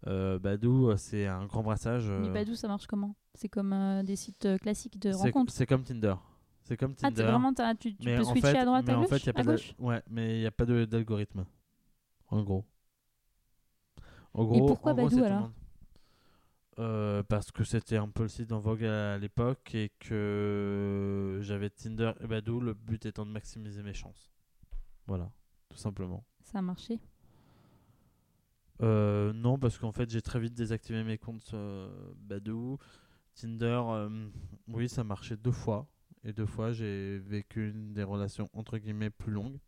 Euh, 0.08 0.38
Badou, 0.40 0.96
c'est 0.98 1.26
un 1.26 1.46
grand 1.46 1.64
brassage. 1.64 2.10
Mais 2.10 2.28
euh, 2.28 2.34
Badou, 2.34 2.54
ça 2.56 2.68
marche 2.68 2.86
comment? 2.86 3.16
C'est 3.34 3.48
comme 3.48 3.72
euh, 3.72 4.04
des 4.04 4.18
sites 4.18 4.48
classiques 4.62 5.00
de 5.00 5.14
rencontres. 5.14 5.54
C'est 5.54 5.66
comme 5.66 5.84
Tinder. 5.84 6.16
C'est 6.64 6.76
comme 6.76 6.92
Ah, 6.98 7.08
Tinder. 7.08 7.16
t'es 7.16 7.24
vraiment, 7.24 7.54
tu, 7.80 7.96
tu 7.96 8.06
peux 8.06 8.20
en 8.20 8.24
switcher 8.26 8.42
fait, 8.52 8.58
à 8.58 8.66
droite, 8.66 8.86
mais 8.86 8.94
à 8.94 8.98
en 8.98 9.02
gauche, 9.04 9.10
fait, 9.10 9.26
y 9.26 9.30
a 9.30 9.32
à 9.32 9.34
pas 9.34 9.44
de- 9.44 9.52
gauche? 9.52 9.74
Ouais, 9.80 10.02
mais 10.10 10.36
il 10.38 10.40
n'y 10.42 10.46
a 10.48 10.52
pas 10.52 10.66
d'algorithme. 10.66 11.46
En 12.28 12.44
gros. 12.44 12.66
En 14.34 14.44
Et 14.44 14.48
gros, 14.48 14.66
pourquoi 14.66 14.92
en 14.92 14.96
gros, 14.96 15.06
Badou, 15.10 15.24
alors? 15.24 15.52
Euh, 16.78 17.24
Parce 17.24 17.52
que 17.52 17.64
c'était 17.64 17.98
un 17.98 18.10
peu 18.10 18.24
le 18.24 18.30
site 18.30 18.52
en 18.52 18.60
vogue 18.60 18.84
à 18.84 19.18
l'époque 19.18 19.74
et 19.74 19.92
que 20.00 21.40
j'avais 21.42 21.70
Tinder 21.70 22.12
et 22.20 22.28
Badou, 22.28 22.60
le 22.60 22.74
but 22.74 23.06
étant 23.06 23.26
de 23.26 23.32
maximiser 23.32 23.82
mes 23.82 23.94
chances. 23.94 24.32
Voilà, 25.08 25.32
tout 25.70 25.78
simplement. 25.78 26.26
Ça 26.42 26.60
a 26.60 26.62
marché? 26.62 27.00
Euh, 28.82 29.32
non, 29.32 29.58
parce 29.58 29.78
qu'en 29.78 29.94
fait, 29.94 30.10
j'ai 30.10 30.22
très 30.22 30.40
vite 30.40 30.54
désactivé 30.54 31.04
mes 31.04 31.18
comptes 31.18 31.54
euh, 31.54 31.90
Badou. 32.18 32.78
Tinder, 33.36 33.82
oui, 34.68 34.90
ça 34.90 35.04
marchait 35.04 35.38
deux 35.38 35.52
fois. 35.52 35.88
Et 36.24 36.34
deux 36.34 36.46
fois, 36.46 36.72
j'ai 36.72 37.20
vécu 37.20 37.70
une 37.70 37.94
des 37.94 38.04
relations 38.04 38.50
entre 38.54 38.78
guillemets 38.78 39.10
plus 39.12 39.32
longues. 39.32 39.60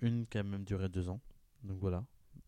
Une 0.00 0.26
qui 0.26 0.38
a 0.38 0.42
même 0.42 0.64
duré 0.64 0.88
deux 0.88 1.08
ans. 1.08 1.20
Donc 1.62 1.78
voilà. 1.78 2.04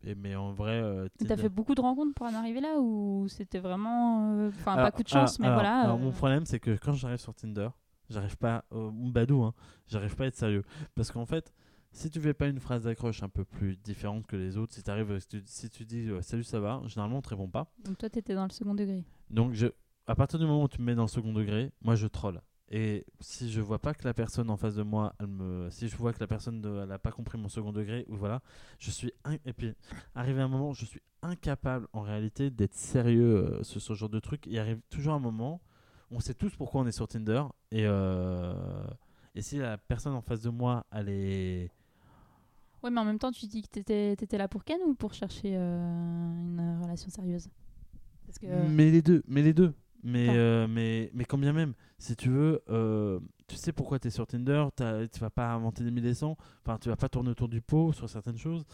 Et, 0.07 0.15
mais 0.15 0.35
en 0.37 0.53
vrai, 0.53 0.81
euh, 0.83 1.09
T'as 1.27 1.37
fait 1.37 1.49
beaucoup 1.49 1.75
de 1.75 1.81
rencontres 1.81 2.15
pour 2.15 2.27
en 2.27 2.35
arriver 2.35 2.61
là 2.61 2.79
ou 2.79 3.27
c'était 3.29 3.59
vraiment. 3.59 4.33
euh, 4.33 4.49
Enfin, 4.49 4.75
pas 4.77 4.91
coup 4.91 5.03
de 5.03 5.09
chance, 5.09 5.41
alors- 5.41 5.41
mais 5.41 5.47
alors- 5.47 5.57
voilà. 5.61 5.81
alors, 5.81 5.97
euh, 5.97 6.03
mon 6.03 6.11
problème, 6.13 6.45
c'est 6.47 6.61
que 6.61 6.77
quand 6.77 6.93
j'arrive 6.93 7.19
sur 7.19 7.35
Tinder, 7.35 7.69
j'arrive 8.11 8.37
pas. 8.37 8.65
euh, 8.73 8.91
ou 8.91 9.11
Badou, 9.11 9.43
hein, 9.43 9.55
j'arrive 9.87 10.15
pas 10.17 10.25
à 10.25 10.27
être 10.27 10.37
sérieux. 10.37 10.63
Parce 10.95 11.11
qu'en 11.11 11.25
fait, 11.27 11.55
si 11.93 12.11
tu 12.11 12.21
fais 12.21 12.35
pas 12.35 12.49
une 12.49 12.59
phrase 12.61 12.83
d'accroche 12.85 13.23
un 13.23 13.29
peu 13.29 13.45
plus 13.45 13.77
différente 13.77 14.27
que 14.27 14.37
les 14.37 14.57
autres, 14.57 14.75
si, 14.75 14.83
t'arrives, 14.83 15.19
si, 15.21 15.29
tu, 15.29 15.43
si 15.47 15.71
tu 15.71 15.85
dis 15.85 16.09
euh, 16.11 16.21
salut, 16.23 16.45
ça 16.45 16.61
va, 16.61 16.83
généralement 16.87 17.19
on 17.19 17.23
te 17.23 17.31
répond 17.31 17.49
pas. 17.49 17.73
Donc 17.85 17.99
toi, 17.99 18.11
t'étais 18.11 18.35
dans 18.35 18.45
le 18.45 18.51
second 18.51 18.75
degré. 18.75 19.05
Donc, 19.31 19.53
je, 19.55 19.69
à 20.07 20.15
partir 20.15 20.39
du 20.39 20.45
moment 20.45 20.65
où 20.65 20.69
tu 20.69 20.81
me 20.81 20.87
mets 20.87 20.95
dans 20.95 21.03
le 21.03 21.09
second 21.09 21.33
degré, 21.33 21.73
moi 21.83 21.95
je 21.95 22.07
troll. 22.09 22.41
Et 22.71 23.05
si 23.21 23.51
je 23.53 23.61
vois 23.61 23.79
pas 23.79 23.93
que 23.95 24.05
la 24.05 24.15
personne 24.15 24.49
en 24.51 24.57
face 24.57 24.75
de 24.75 24.83
moi, 24.83 25.15
elle 25.21 25.27
me, 25.27 25.69
si 25.71 25.87
je 25.89 25.97
vois 25.97 26.13
que 26.13 26.21
la 26.21 26.27
personne 26.27 26.61
de, 26.63 26.81
elle 26.83 26.91
a 26.93 26.99
pas 26.99 27.13
compris 27.13 27.37
mon 27.39 27.49
second 27.49 27.73
degré, 27.73 28.07
ou 28.09 28.17
voilà, 28.17 28.41
je 28.79 28.91
suis 28.91 29.13
in- 29.25 29.37
et 29.45 29.53
puis 29.53 29.75
arrivé 30.15 30.41
un 30.41 30.49
moment, 30.49 30.73
je 30.73 30.87
suis 30.87 31.01
incapable 31.23 31.87
en 31.93 32.01
réalité 32.03 32.51
d'être 32.51 32.75
sérieux 32.75 33.37
euh, 33.37 33.63
sur 33.63 33.81
ce 33.83 33.93
genre 33.95 34.09
de 34.09 34.19
truc. 34.19 34.47
Il 34.47 34.59
arrive 34.59 34.81
toujours 34.91 35.15
un 35.15 35.19
moment, 35.19 35.61
on 36.11 36.21
sait 36.21 36.35
tous 36.35 36.57
pourquoi 36.57 36.81
on 36.81 36.87
est 36.87 36.93
sur 36.93 37.07
Tinder 37.07 37.43
et 37.71 37.85
euh, 37.87 38.55
et 39.35 39.43
si 39.43 39.59
la 39.59 39.77
personne 39.79 40.15
en 40.15 40.23
face 40.23 40.41
de 40.43 40.51
moi, 40.51 40.87
elle 40.91 41.09
est 41.11 41.71
Ouais, 42.83 42.91
mais 42.91 43.01
en 43.01 43.05
même 43.05 43.19
temps, 43.19 43.33
tu 43.33 43.47
dis 43.47 43.63
que 43.63 43.69
t'étais 43.69 44.13
étais 44.13 44.37
là 44.39 44.47
pour 44.47 44.63
Ken 44.65 44.79
ou 44.87 44.95
pour 44.95 45.15
chercher 45.15 45.55
euh, 45.57 45.79
une 45.79 46.81
relation 46.83 47.09
sérieuse? 47.11 47.49
Parce 48.27 48.39
que. 48.39 48.47
Mais 48.47 48.91
les 48.91 49.03
deux, 49.03 49.23
mais 49.27 49.43
les 49.43 49.55
deux. 49.55 49.75
Mais, 50.07 50.29
euh, 50.37 50.67
mais, 50.69 51.11
mais 51.15 51.25
quand 51.25 51.39
bien 51.39 51.55
même, 51.55 51.73
si 51.99 52.15
tu 52.15 52.29
veux, 52.29 52.63
euh, 52.69 53.19
tu 53.49 53.57
sais 53.57 53.73
pourquoi 53.73 53.99
tu 53.99 54.09
es 54.09 54.11
sur 54.11 54.27
Tinder, 54.27 54.67
t'as- 54.77 55.09
tu 55.09 55.19
vas 55.21 55.31
pas 55.31 55.53
inventer 55.55 55.83
des 55.83 55.91
mille 55.91 56.05
et 56.07 56.13
cents, 56.15 56.37
enfin, 56.63 56.79
tu 56.79 56.91
vas 56.91 56.97
pas 56.97 57.09
tourner 57.09 57.31
autour 57.31 57.49
du 57.49 57.63
pot 57.63 57.93
sur 57.93 58.09
certaines 58.11 58.37
choses. 58.37 58.65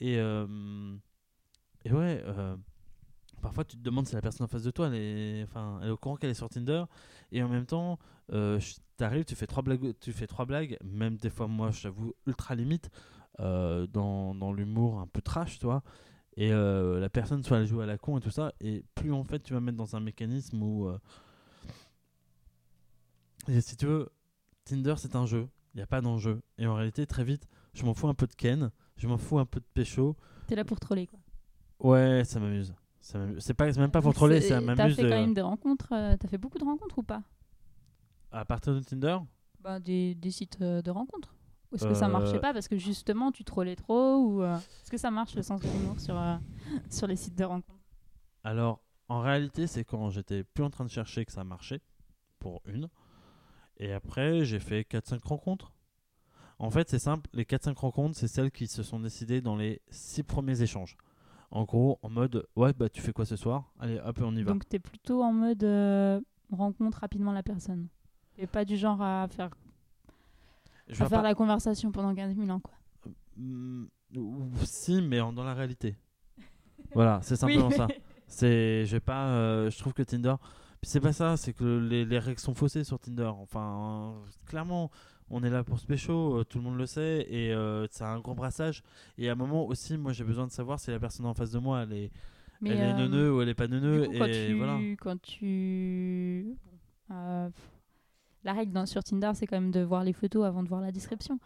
Et, 0.00 0.18
euh, 0.18 0.96
et 1.84 1.92
ouais, 1.92 2.24
parfois 3.42 3.64
tu 3.64 3.76
te 3.76 3.82
demandes 3.82 4.06
si 4.06 4.14
la 4.14 4.22
personne 4.22 4.44
en 4.44 4.48
face 4.48 4.62
de 4.64 4.70
toi, 4.70 4.88
elle 4.88 4.94
est, 4.94 5.42
enfin, 5.44 5.78
elle 5.82 5.88
est 5.88 5.90
au 5.92 5.96
courant 5.96 6.16
qu'elle 6.16 6.30
est 6.30 6.34
sur 6.34 6.48
Tinder. 6.48 6.84
Et 7.32 7.42
en 7.42 7.48
même 7.48 7.66
temps, 7.66 7.98
je- 8.30 8.74
t'arrives, 8.96 9.24
tu 9.24 9.34
fais 9.34 9.46
trois 9.46 9.62
blagues, 9.62 9.94
tu 10.00 10.12
fais 10.12 10.26
trois 10.26 10.44
blagues, 10.46 10.76
même 10.82 11.16
des 11.18 11.30
fois, 11.30 11.46
moi, 11.48 11.70
j'avoue, 11.70 12.14
ultra 12.26 12.54
limite, 12.54 12.90
dans, 13.38 14.34
dans 14.34 14.52
l'humour 14.52 15.00
un 15.00 15.06
peu 15.06 15.20
trash, 15.20 15.58
tu 15.58 15.66
vois. 15.66 15.82
Et 16.40 16.52
euh, 16.52 17.00
la 17.00 17.08
personne, 17.10 17.42
soit 17.42 17.58
elle 17.58 17.66
joue 17.66 17.80
à 17.80 17.86
la 17.86 17.98
con 17.98 18.16
et 18.16 18.20
tout 18.20 18.30
ça, 18.30 18.52
et 18.60 18.84
plus 18.94 19.12
en 19.12 19.24
fait 19.24 19.40
tu 19.40 19.54
vas 19.54 19.60
mettre 19.60 19.76
dans 19.76 19.96
un 19.96 20.00
mécanisme 20.00 20.62
où. 20.62 20.86
euh, 20.86 20.96
et 23.48 23.60
si 23.60 23.76
tu 23.76 23.86
veux, 23.86 24.08
Tinder 24.64 24.94
c'est 24.98 25.16
un 25.16 25.26
jeu, 25.26 25.48
il 25.74 25.78
n'y 25.78 25.82
a 25.82 25.86
pas 25.86 26.00
d'enjeu. 26.00 26.40
Et 26.58 26.66
en 26.68 26.74
réalité, 26.74 27.06
très 27.06 27.24
vite, 27.24 27.48
je 27.74 27.84
m'en 27.84 27.92
fous 27.92 28.06
un 28.08 28.14
peu 28.14 28.26
de 28.28 28.34
Ken, 28.34 28.70
je 28.96 29.08
m'en 29.08 29.18
fous 29.18 29.40
un 29.40 29.46
peu 29.46 29.58
de 29.58 29.64
Pécho. 29.74 30.16
T'es 30.46 30.54
là 30.54 30.64
pour 30.64 30.78
troller, 30.78 31.08
quoi. 31.08 31.18
Ouais, 31.80 32.22
ça 32.24 32.38
m'amuse. 32.38 32.72
C'est 33.00 33.54
pas, 33.54 33.72
même 33.72 33.90
pas 33.90 34.02
pour 34.02 34.12
troller, 34.14 34.40
ça 34.40 34.60
T'as 34.60 34.76
m'amuse. 34.76 34.96
fait 34.96 35.02
de- 35.04 35.08
quand 35.10 35.20
même 35.20 35.34
des 35.34 35.40
rencontres. 35.40 35.92
euh, 35.92 36.16
T'as 36.18 36.28
fait 36.28 36.38
beaucoup 36.38 36.58
de 36.58 36.64
rencontres 36.64 36.98
ou 36.98 37.02
pas? 37.02 37.22
À 38.30 38.44
partir 38.44 38.74
de 38.74 38.80
Tinder? 38.80 39.18
Bah, 39.60 39.80
des, 39.80 40.14
des 40.14 40.30
sites 40.30 40.58
euh, 40.60 40.82
de 40.82 40.90
rencontres. 40.90 41.34
Ou 41.70 41.76
est-ce 41.76 41.86
que 41.86 41.94
ça 41.94 42.06
Euh, 42.06 42.08
marchait 42.10 42.40
pas 42.40 42.52
parce 42.52 42.66
que 42.68 42.76
justement 42.78 43.30
tu 43.30 43.44
trollais 43.44 43.76
trop 43.76 44.16
ou 44.16 44.42
euh, 44.42 44.56
est-ce 44.56 44.90
que 44.90 44.96
ça 44.96 45.10
marche 45.10 45.34
le 45.34 45.42
sens 45.42 45.60
de 45.60 45.68
l'humour 45.68 46.00
sur, 46.00 46.18
euh, 46.18 46.36
sur 46.90 47.06
les 47.06 47.16
sites 47.16 47.36
de 47.36 47.44
rencontres? 47.44 47.78
Alors, 48.44 48.80
en 49.08 49.20
réalité, 49.20 49.66
c'est 49.66 49.84
quand 49.84 50.10
j'étais 50.10 50.44
plus 50.44 50.64
en 50.64 50.70
train 50.70 50.84
de 50.84 50.90
chercher 50.90 51.24
que 51.24 51.32
ça 51.32 51.44
marchait, 51.44 51.80
pour 52.38 52.62
une. 52.66 52.88
Et 53.78 53.92
après, 53.92 54.44
j'ai 54.44 54.60
fait 54.60 54.82
4-5 54.82 55.20
rencontres. 55.26 55.72
En 56.58 56.70
fait, 56.70 56.88
c'est 56.88 56.98
simple, 56.98 57.28
les 57.32 57.44
4-5 57.44 57.76
rencontres, 57.78 58.16
c'est 58.16 58.28
celles 58.28 58.50
qui 58.50 58.66
se 58.66 58.82
sont 58.82 58.98
décidées 59.00 59.40
dans 59.40 59.56
les 59.56 59.80
6 59.90 60.22
premiers 60.24 60.60
échanges. 60.62 60.96
En 61.50 61.64
gros, 61.64 61.98
en 62.02 62.10
mode, 62.10 62.46
ouais, 62.56 62.72
bah 62.72 62.88
tu 62.88 63.00
fais 63.00 63.12
quoi 63.12 63.24
ce 63.24 63.36
soir? 63.36 63.72
Allez, 63.78 63.98
hop, 64.04 64.18
on 64.22 64.34
y 64.36 64.42
va. 64.42 64.52
Donc 64.52 64.68
t'es 64.68 64.78
plutôt 64.78 65.22
en 65.22 65.32
mode 65.32 65.62
euh, 65.64 66.20
rencontre 66.50 66.98
rapidement 66.98 67.32
la 67.32 67.42
personne. 67.42 67.88
Et 68.36 68.46
pas 68.46 68.64
du 68.64 68.76
genre 68.76 69.00
à 69.00 69.26
faire, 69.28 69.50
Je 70.88 70.94
à 71.00 71.04
vais 71.04 71.08
faire 71.10 71.18
pas- 71.18 71.22
la 71.22 71.34
conversation 71.34 71.92
pendant 71.92 72.14
15 72.14 72.34
000 72.36 72.48
ans 72.50 72.60
quoi. 72.60 72.74
Ou- 74.16 74.50
si, 74.64 75.02
mais 75.02 75.20
en- 75.20 75.32
dans 75.32 75.44
la 75.44 75.54
réalité. 75.54 75.96
voilà, 76.94 77.20
c'est 77.22 77.36
simplement 77.36 77.70
ça. 77.70 77.86
C'est, 78.30 78.84
je 78.84 78.92
vais 78.92 79.00
pas, 79.00 79.28
euh, 79.28 79.70
je 79.70 79.78
trouve 79.78 79.94
que 79.94 80.02
Tinder, 80.02 80.34
puis 80.82 80.90
c'est 80.90 81.00
pas 81.00 81.14
ça, 81.14 81.38
c'est 81.38 81.54
que 81.54 81.64
les, 81.78 82.04
les 82.04 82.18
règles 82.18 82.38
sont 82.38 82.52
faussées 82.54 82.84
sur 82.84 82.98
Tinder. 82.98 83.24
Enfin, 83.34 84.12
euh, 84.18 84.30
clairement, 84.46 84.90
on 85.30 85.42
est 85.42 85.48
là 85.48 85.64
pour 85.64 85.78
se 85.78 85.86
pécho, 85.86 86.36
euh, 86.40 86.44
tout 86.44 86.58
le 86.58 86.64
monde 86.64 86.76
le 86.76 86.84
sait, 86.84 87.26
et 87.30 87.54
euh, 87.54 87.86
c'est 87.90 88.04
un 88.04 88.18
gros 88.20 88.34
brassage. 88.34 88.82
Et 89.16 89.30
à 89.30 89.32
un 89.32 89.34
moment 89.34 89.64
aussi, 89.66 89.96
moi 89.96 90.12
j'ai 90.12 90.24
besoin 90.24 90.46
de 90.46 90.52
savoir 90.52 90.78
si 90.78 90.90
la 90.90 91.00
personne 91.00 91.24
en 91.24 91.32
face 91.32 91.52
de 91.52 91.58
moi, 91.58 91.84
elle 91.84 91.92
est, 91.94 92.10
Mais, 92.60 92.68
elle 92.70 92.78
est 92.80 92.92
euh, 92.92 92.96
neuneu 92.98 93.32
ou 93.34 93.40
elle 93.40 93.48
est 93.48 93.54
pas 93.54 93.66
neuneux, 93.66 94.02
Du 94.02 94.08
coup, 94.08 94.18
quand 94.18 94.26
et 94.26 94.46
tu, 94.48 94.54
voilà. 94.58 94.78
quand 95.00 95.22
tu... 95.22 96.54
euh, 97.10 97.48
pff, 97.48 97.70
la 98.48 98.54
règle 98.54 98.72
dans, 98.72 98.86
sur 98.86 99.04
Tinder, 99.04 99.32
c'est 99.34 99.46
quand 99.46 99.60
même 99.60 99.70
de 99.70 99.80
voir 99.80 100.04
les 100.04 100.14
photos 100.14 100.46
avant 100.46 100.62
de 100.62 100.68
voir 100.68 100.80
la 100.80 100.90
description. 100.90 101.38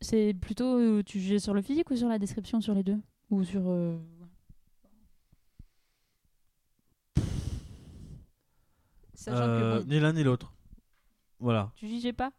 C'est 0.00 0.32
plutôt 0.32 0.78
euh, 0.78 1.02
tu 1.04 1.20
juges 1.20 1.40
sur 1.42 1.52
le 1.52 1.60
physique 1.60 1.90
ou 1.90 1.96
sur 1.96 2.08
la 2.08 2.18
description, 2.18 2.62
sur 2.62 2.72
les 2.72 2.82
deux? 2.82 2.98
Ou 3.30 3.44
sur... 3.44 3.62
euh, 3.66 3.98
Euh, 9.28 9.78
que 9.78 9.84
bon, 9.84 9.88
Ni 9.90 10.00
l'un 10.00 10.12
ni 10.12 10.22
l'autre. 10.22 10.52
Voilà. 11.38 11.72
tu 11.76 11.86
jugeais 11.88 12.12
pas? 12.12 12.32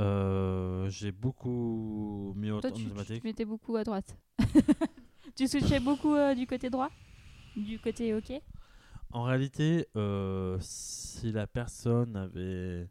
Euh, 0.00 0.88
j'ai 0.88 1.12
beaucoup 1.12 2.32
mis 2.36 2.50
au 2.50 2.60
Toi, 2.60 2.70
en 2.70 2.74
tu, 2.74 2.84
tu 2.84 3.20
te 3.20 3.26
mettais 3.26 3.44
beaucoup 3.44 3.76
à 3.76 3.84
droite. 3.84 4.16
tu 5.36 5.46
switchais 5.48 5.80
beaucoup 5.80 6.14
euh, 6.14 6.34
du 6.34 6.46
côté 6.46 6.70
droit? 6.70 6.90
Du 7.56 7.78
côté 7.78 8.14
OK? 8.14 8.32
En 9.12 9.24
réalité, 9.24 9.88
euh, 9.96 10.56
si 10.60 11.32
la 11.32 11.46
personne 11.46 12.16
avait. 12.16 12.88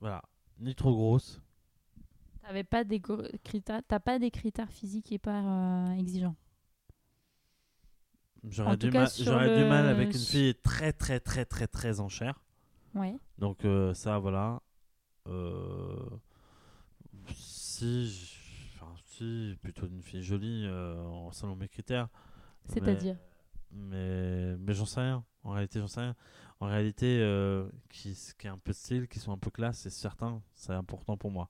Voilà. 0.00 0.22
Ni 0.58 0.74
trop 0.74 0.92
grosse. 0.94 1.40
T'avais 2.42 2.64
pas 2.64 2.84
des 2.84 3.00
critères, 3.44 3.82
t'as 3.86 4.00
pas 4.00 4.18
des 4.18 4.30
critères 4.30 4.70
physiques 4.70 5.10
hyper 5.10 5.46
euh, 5.46 5.92
exigeants. 5.92 6.36
J'aurais 8.48 8.76
du, 8.76 8.90
cas, 8.90 9.00
mal- 9.00 9.48
du 9.50 9.62
avec 9.90 10.14
une 10.14 10.20
fille 10.20 10.54
très, 10.54 10.92
très, 10.92 11.20
très, 11.20 11.44
très, 11.44 11.66
très 11.66 12.00
en 12.00 12.08
chair. 12.08 12.42
Ouais. 12.94 13.16
Donc, 13.38 13.64
euh, 13.64 13.92
ça, 13.92 14.18
voilà. 14.18 14.62
Euh, 15.26 16.08
si. 17.34 18.36
Enfin, 18.74 18.94
si, 19.04 19.58
plutôt 19.60 19.86
une 19.86 20.02
fille 20.02 20.22
jolie, 20.22 20.64
selon 21.32 21.56
mes 21.56 21.68
critères. 21.68 22.08
C'est-à-dire? 22.66 23.14
Mais, 23.14 23.29
mais 23.72 24.72
j'en 24.74 24.84
sais 24.86 25.00
rien. 25.00 25.24
En 25.42 25.50
réalité, 25.50 25.80
j'en 25.80 25.86
sais 25.86 26.00
rien. 26.00 26.14
En 26.60 26.66
réalité, 26.66 27.20
euh, 27.20 27.68
qui, 27.88 28.16
qui 28.38 28.46
est 28.46 28.50
un 28.50 28.58
peu 28.58 28.72
style, 28.72 29.08
qui 29.08 29.18
sont 29.18 29.32
un 29.32 29.38
peu 29.38 29.50
classe, 29.50 29.78
c'est 29.78 29.90
certain, 29.90 30.42
c'est 30.54 30.72
important 30.74 31.16
pour 31.16 31.30
moi. 31.30 31.48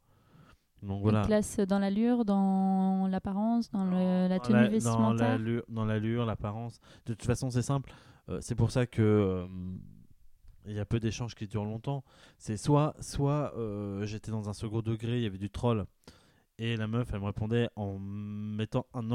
Donc 0.82 1.02
voilà. 1.02 1.20
Une 1.22 1.26
classe 1.26 1.58
dans 1.60 1.78
l'allure, 1.78 2.24
dans 2.24 3.06
l'apparence, 3.08 3.70
dans 3.70 3.84
le- 3.84 4.28
la 4.28 4.38
tenue 4.40 4.64
dans 4.64 4.70
vestimentaire. 4.70 5.28
l'allure- 5.38 5.64
Dans 5.68 5.84
l'allure, 5.84 6.24
l'apparence. 6.26 6.78
De 7.06 7.12
toute 7.14 7.26
façon, 7.26 7.50
c'est 7.50 7.62
simple. 7.62 7.92
Euh, 8.28 8.38
c'est 8.40 8.54
pour 8.54 8.70
ça 8.70 8.86
que 8.86 9.02
euh, 9.02 9.46
il 10.66 10.72
y 10.74 10.80
a 10.80 10.84
peu 10.86 11.00
d'échanges 11.00 11.34
qui 11.34 11.46
durent 11.48 11.64
longtemps. 11.64 12.04
C'est 12.38 12.56
soit, 12.56 12.94
soit 13.00 13.52
euh, 13.58 14.06
j'étais 14.06 14.30
dans 14.30 14.48
un 14.48 14.52
second 14.52 14.80
degré, 14.80 15.16
il 15.18 15.22
y 15.22 15.26
avait 15.26 15.38
du 15.38 15.50
troll, 15.50 15.84
et 16.60 16.76
la 16.76 16.86
meuf, 16.86 17.08
elle 17.12 17.20
me 17.20 17.26
répondait 17.26 17.68
en 17.76 17.98
mettant 17.98 18.86
un, 18.94 19.10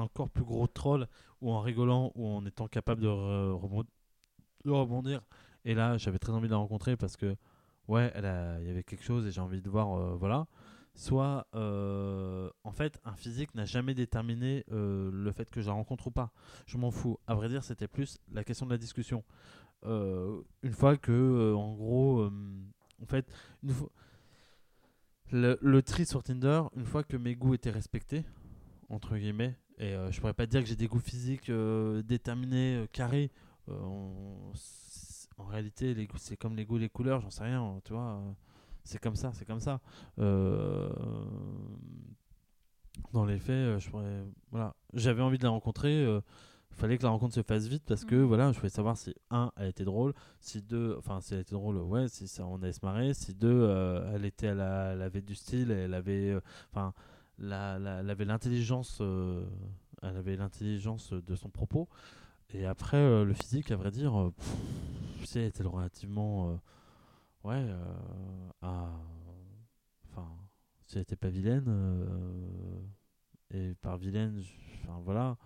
encore 0.00 0.30
plus 0.30 0.44
gros 0.44 0.68
troll, 0.68 1.08
ou 1.40 1.50
en 1.50 1.60
rigolant, 1.60 2.12
ou 2.14 2.28
en 2.28 2.46
étant 2.46 2.68
capable 2.68 3.02
de, 3.02 3.08
re- 3.08 3.86
de 4.64 4.70
rebondir. 4.70 5.22
Et 5.64 5.74
là, 5.74 5.98
j'avais 5.98 6.18
très 6.18 6.32
envie 6.32 6.48
de 6.48 6.52
la 6.52 6.58
rencontrer 6.58 6.96
parce 6.96 7.16
que, 7.16 7.36
ouais, 7.88 8.12
il 8.16 8.66
y 8.66 8.70
avait 8.70 8.84
quelque 8.84 9.04
chose 9.04 9.26
et 9.26 9.30
j'ai 9.32 9.40
envie 9.40 9.62
de 9.62 9.70
voir, 9.70 9.92
euh, 9.98 10.16
voilà. 10.16 10.46
Soit, 10.94 11.46
euh, 11.54 12.50
en 12.64 12.72
fait, 12.72 13.00
un 13.04 13.14
physique 13.14 13.54
n'a 13.54 13.64
jamais 13.64 13.94
déterminé 13.94 14.64
euh, 14.72 15.10
le 15.12 15.32
fait 15.32 15.48
que 15.50 15.60
je 15.60 15.68
la 15.68 15.72
rencontre 15.74 16.08
ou 16.08 16.10
pas. 16.10 16.32
Je 16.66 16.76
m'en 16.76 16.90
fous. 16.90 17.18
À 17.26 17.34
vrai 17.34 17.48
dire, 17.48 17.62
c'était 17.64 17.88
plus 17.88 18.18
la 18.32 18.44
question 18.44 18.66
de 18.66 18.72
la 18.72 18.78
discussion. 18.78 19.24
Une 19.84 20.72
fois 20.72 20.96
que, 20.96 21.54
en 21.54 21.74
gros, 21.74 22.24
en 23.02 23.06
fait, 23.06 23.30
une 23.62 23.70
fois- 23.70 23.90
le, 25.30 25.58
le 25.60 25.82
tri 25.82 26.06
sur 26.06 26.22
Tinder, 26.22 26.62
une 26.76 26.84
fois 26.84 27.02
que 27.04 27.16
mes 27.16 27.34
goûts 27.34 27.54
étaient 27.54 27.70
respectés, 27.70 28.24
entre 28.88 29.16
guillemets, 29.16 29.56
et 29.78 29.94
euh, 29.94 30.10
je 30.10 30.20
pourrais 30.20 30.34
pas 30.34 30.46
dire 30.46 30.60
que 30.60 30.66
j'ai 30.66 30.76
des 30.76 30.88
goûts 30.88 30.98
physiques 30.98 31.50
euh, 31.50 32.02
déterminés, 32.02 32.76
euh, 32.76 32.86
carrés. 32.90 33.30
Euh, 33.68 33.78
en 35.36 35.44
réalité, 35.44 35.94
c'est 36.16 36.36
comme 36.36 36.56
les 36.56 36.64
goûts, 36.64 36.78
les 36.78 36.88
couleurs, 36.88 37.20
j'en 37.20 37.30
sais 37.30 37.44
rien, 37.44 37.80
tu 37.84 37.92
vois. 37.92 38.20
c'est 38.82 38.98
comme 39.00 39.14
ça, 39.14 39.30
c'est 39.34 39.44
comme 39.44 39.60
ça. 39.60 39.80
Dans 43.12 43.24
les 43.24 43.38
faits, 43.38 43.78
je 43.78 43.88
pourrais, 43.88 44.24
voilà, 44.50 44.74
j'avais 44.94 45.22
envie 45.22 45.38
de 45.38 45.44
la 45.44 45.50
rencontrer. 45.50 46.04
Fallait 46.78 46.96
que 46.98 47.02
la 47.02 47.10
rencontre 47.10 47.34
se 47.34 47.42
fasse 47.42 47.66
vite 47.66 47.82
parce 47.86 48.04
que 48.04 48.14
Mhm. 48.14 48.24
voilà, 48.24 48.52
je 48.52 48.58
voulais 48.58 48.68
savoir 48.70 48.96
si 48.96 49.14
un, 49.30 49.50
elle 49.56 49.68
était 49.68 49.84
drôle, 49.84 50.14
si 50.40 50.62
deux, 50.62 50.94
enfin 50.98 51.20
si 51.20 51.34
elle 51.34 51.40
était 51.40 51.54
drôle, 51.54 51.76
ouais, 51.78 52.08
si 52.08 52.28
ça 52.28 52.46
on 52.46 52.62
allait 52.62 52.72
se 52.72 52.84
marrer, 52.84 53.14
si 53.14 53.34
deux, 53.34 53.48
euh, 53.50 54.12
elle 54.14 54.24
était, 54.24 54.46
elle, 54.46 54.60
avait 54.60 55.20
du 55.20 55.34
style, 55.34 55.70
elle 55.70 55.94
avait, 55.94 56.30
euh, 56.30 56.40
enfin, 56.72 56.94
la, 57.38 57.78
la- 57.78 58.00
elle 58.00 58.10
avait 58.10 58.24
l'intelligence, 58.24 58.98
euh, 59.00 59.44
elle 60.02 60.16
avait 60.16 60.36
l'intelligence 60.36 61.12
de 61.12 61.34
son 61.34 61.50
propos. 61.50 61.88
Et 62.50 62.64
après, 62.64 63.24
le 63.24 63.34
physique, 63.34 63.70
à 63.70 63.76
vrai 63.76 63.90
dire, 63.90 64.30
pff, 64.36 65.26
sais, 65.26 65.40
elle 65.40 65.48
était 65.48 65.62
relativement, 65.64 66.58
ouais, 67.44 67.66
à, 68.62 68.88
enfin, 70.10 70.28
si 70.86 70.96
elle 70.96 71.02
était 71.02 71.16
pas 71.16 71.28
vilaine, 71.28 71.66
et 73.50 73.74
par 73.82 73.96
vilaine, 73.98 74.42
enfin 74.84 74.98
voilà, 75.04 75.36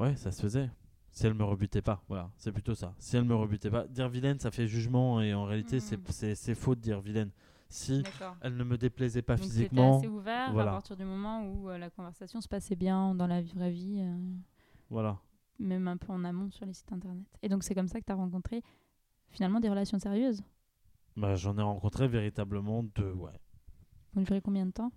ouais, 0.00 0.16
ça 0.16 0.32
se 0.32 0.42
faisait. 0.42 0.70
Si 1.12 1.26
elle 1.26 1.34
me 1.34 1.44
rebutait 1.44 1.82
pas, 1.82 2.02
voilà, 2.08 2.30
c'est 2.36 2.52
plutôt 2.52 2.74
ça. 2.74 2.94
Si 2.98 3.16
elle 3.16 3.24
me 3.24 3.34
rebutait 3.34 3.70
pas, 3.70 3.86
dire 3.88 4.08
vilaine, 4.08 4.38
ça 4.38 4.50
fait 4.50 4.66
jugement, 4.68 5.20
et 5.20 5.34
en 5.34 5.44
réalité, 5.44 5.76
Mhm. 5.76 6.00
c'est- 6.34 6.54
faux 6.54 6.74
de 6.74 6.80
dire 6.80 7.00
vilaine. 7.00 7.30
Si 7.68 8.02
elle 8.40 8.56
ne 8.56 8.64
me 8.64 8.76
déplaisait 8.76 9.22
pas 9.22 9.36
Donc 9.36 9.44
c'était 9.44 9.54
physiquement, 9.60 9.98
assez 9.98 10.08
ouvert 10.08 10.52
voilà. 10.52 10.70
à 10.70 10.74
partir 10.74 10.96
du 10.96 11.04
moment 11.04 11.44
où 11.46 11.68
euh, 11.68 11.78
la 11.78 11.88
conversation 11.90 12.40
se 12.40 12.48
passait 12.48 12.74
bien 12.74 13.14
dans 13.14 13.28
la 13.28 13.42
vraie 13.42 13.70
vie, 13.70 13.98
euh, 14.00 14.16
voilà. 14.88 15.18
même 15.60 15.86
un 15.86 15.96
peu 15.96 16.12
en 16.12 16.24
amont 16.24 16.50
sur 16.50 16.66
les 16.66 16.72
sites 16.72 16.92
internet. 16.92 17.26
Et 17.42 17.48
donc 17.48 17.62
c'est 17.62 17.74
comme 17.74 17.86
ça 17.86 18.00
que 18.00 18.04
tu 18.06 18.10
as 18.12 18.16
rencontré 18.16 18.62
finalement 19.28 19.60
des 19.60 19.68
relations 19.68 19.98
sérieuses? 20.00 20.42
Bah, 21.16 21.36
j'en 21.36 21.56
ai 21.58 21.62
rencontré 21.62 22.08
véritablement 22.08 22.82
deux, 22.82 23.12
ouais. 23.12 23.38
Ont 24.16 24.22
duré 24.22 24.40
combien 24.40 24.66
de 24.66 24.72
temps? 24.72 24.90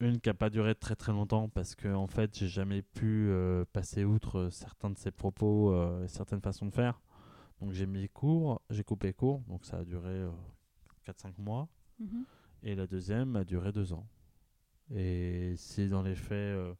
Une 0.00 0.20
qui 0.20 0.28
n'a 0.30 0.34
pas 0.34 0.48
duré 0.50 0.74
très 0.74 0.96
très 0.96 1.12
longtemps 1.12 1.48
parce 1.50 1.74
que 1.74 1.88
en 1.88 2.06
fait 2.06 2.36
j'ai 2.38 2.48
jamais 2.48 2.80
pu 2.80 3.28
euh, 3.28 3.64
passer 3.72 4.04
outre 4.04 4.38
euh, 4.38 4.50
certains 4.50 4.88
de 4.88 4.96
ses 4.96 5.10
propos 5.10 5.72
euh, 5.74 6.04
et 6.04 6.08
certaines 6.08 6.40
façons 6.40 6.66
de 6.66 6.72
faire. 6.72 7.02
Donc 7.60 7.72
j'ai 7.72 7.86
mis 7.86 8.08
court, 8.08 8.62
j'ai 8.70 8.82
coupé 8.82 9.12
court, 9.12 9.40
donc 9.46 9.66
ça 9.66 9.78
a 9.78 9.84
duré 9.84 10.26
4-5 11.06 11.34
mois. 11.38 11.68
Mhm. 11.98 12.24
Et 12.62 12.74
la 12.74 12.86
deuxième 12.86 13.36
a 13.36 13.44
duré 13.44 13.72
2 13.72 13.92
ans. 13.92 14.06
Et 14.94 15.54
si 15.56 15.88
dans 15.88 16.02
les 16.02 16.14
faits, 16.14 16.32
euh, 16.32 16.74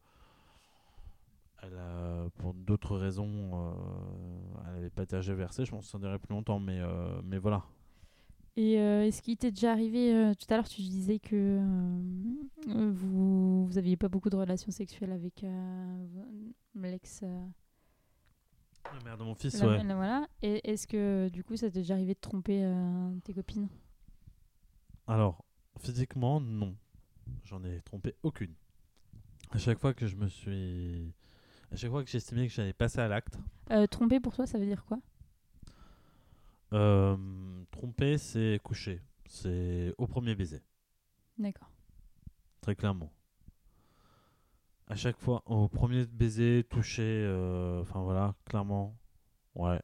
elle 1.63 1.77
a, 1.77 2.29
pour 2.39 2.55
d'autres 2.55 2.97
raisons, 2.97 3.51
euh, 3.55 4.67
elle 4.67 4.75
n'avait 4.75 4.91
pas 4.91 5.07
tergiversé, 5.07 5.65
je 5.65 5.71
pense 5.71 5.87
que 5.87 5.91
ça 5.93 5.99
durait 5.99 6.19
plus 6.19 6.35
longtemps, 6.35 6.59
mais, 6.59 6.81
euh, 6.81 7.21
mais 7.23 7.39
voilà. 7.39 7.65
Et 8.57 8.79
euh, 8.79 9.07
est-ce 9.07 9.23
qu'il 9.23 9.37
t'est 9.37 9.53
déjà 9.53 9.73
arrivé, 9.73 10.13
euh, 10.15 10.35
tout 10.35 10.47
à 10.53 10.57
l'heure 10.57 10.69
tu 10.69 10.83
disais 10.83 11.19
que 11.19 11.59
euh, 11.61 12.91
vous 12.93 13.67
vous 13.67 13.79
aviez 13.79 13.97
pas 13.97 14.09
beaucoup 14.09 14.29
de 14.29 14.37
relations 14.37 14.71
sexuelles 14.73 15.13
avec 15.13 15.45
l'ex... 16.75 17.23
La 18.93 19.01
mère 19.05 19.17
de 19.17 19.23
mon 19.23 19.35
fils, 19.35 19.59
la- 19.61 19.67
ouais. 19.69 19.85
la- 19.85 19.95
voilà. 19.95 20.29
Et 20.43 20.69
est-ce 20.69 20.87
que 20.87 21.29
du 21.29 21.45
coup 21.45 21.57
ça 21.57 21.71
t'est 21.71 21.79
déjà 21.81 21.95
arrivé 21.95 22.15
de 22.15 22.19
tromper 22.21 22.65
euh, 22.65 23.11
tes 23.25 23.33
copines? 23.33 23.69
Alors, 25.07 25.45
physiquement, 25.79 26.41
non. 26.41 26.75
J'en 27.45 27.63
ai 27.65 27.81
trompé 27.83 28.15
aucune. 28.23 28.55
À 29.53 29.59
chaque 29.59 29.79
fois 29.79 29.95
que 29.95 30.07
je 30.07 30.17
me 30.17 30.29
suis. 30.29 31.13
À 31.73 31.77
chaque 31.77 31.91
fois 31.91 32.03
que 32.03 32.11
j'estimais 32.11 32.49
que 32.49 32.53
j'allais 32.53 32.73
passer 32.73 32.99
à 33.01 33.07
l'acte, 33.09 33.39
Euh, 33.71 33.87
Tromper 33.87 34.19
pour 34.19 34.35
toi 34.35 34.47
ça 34.47 34.59
veut 34.59 34.67
dire 34.67 34.85
quoi? 34.85 34.99
Euh, 36.73 37.17
tromper, 37.71 38.19
c'est 38.19 38.61
coucher. 38.63 39.01
C'est 39.27 39.95
au 39.99 40.07
premier 40.07 40.35
baiser, 40.35 40.63
D'accord. 41.39 41.71
très 42.61 42.75
clairement. 42.75 43.13
À 44.89 44.97
chaque 44.97 45.17
fois, 45.19 45.43
au 45.47 45.69
premier 45.69 46.05
baiser, 46.07 46.65
toucher, 46.69 47.03
euh, 47.03 47.81
enfin 47.81 48.01
voilà, 48.03 48.35
clairement, 48.45 48.99
ouais. 49.55 49.81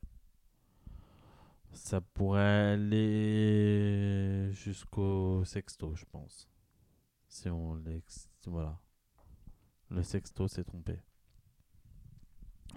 Ça 1.72 2.00
pourrait 2.00 2.72
aller 2.72 4.50
jusqu'au 4.52 5.44
sexto, 5.44 5.94
je 5.94 6.04
pense. 6.06 6.48
Si 7.28 7.48
on 7.50 7.74
l'ex... 7.76 8.28
Voilà. 8.46 8.80
Le 9.90 10.02
sexto 10.02 10.48
s'est 10.48 10.64
trompé. 10.64 10.98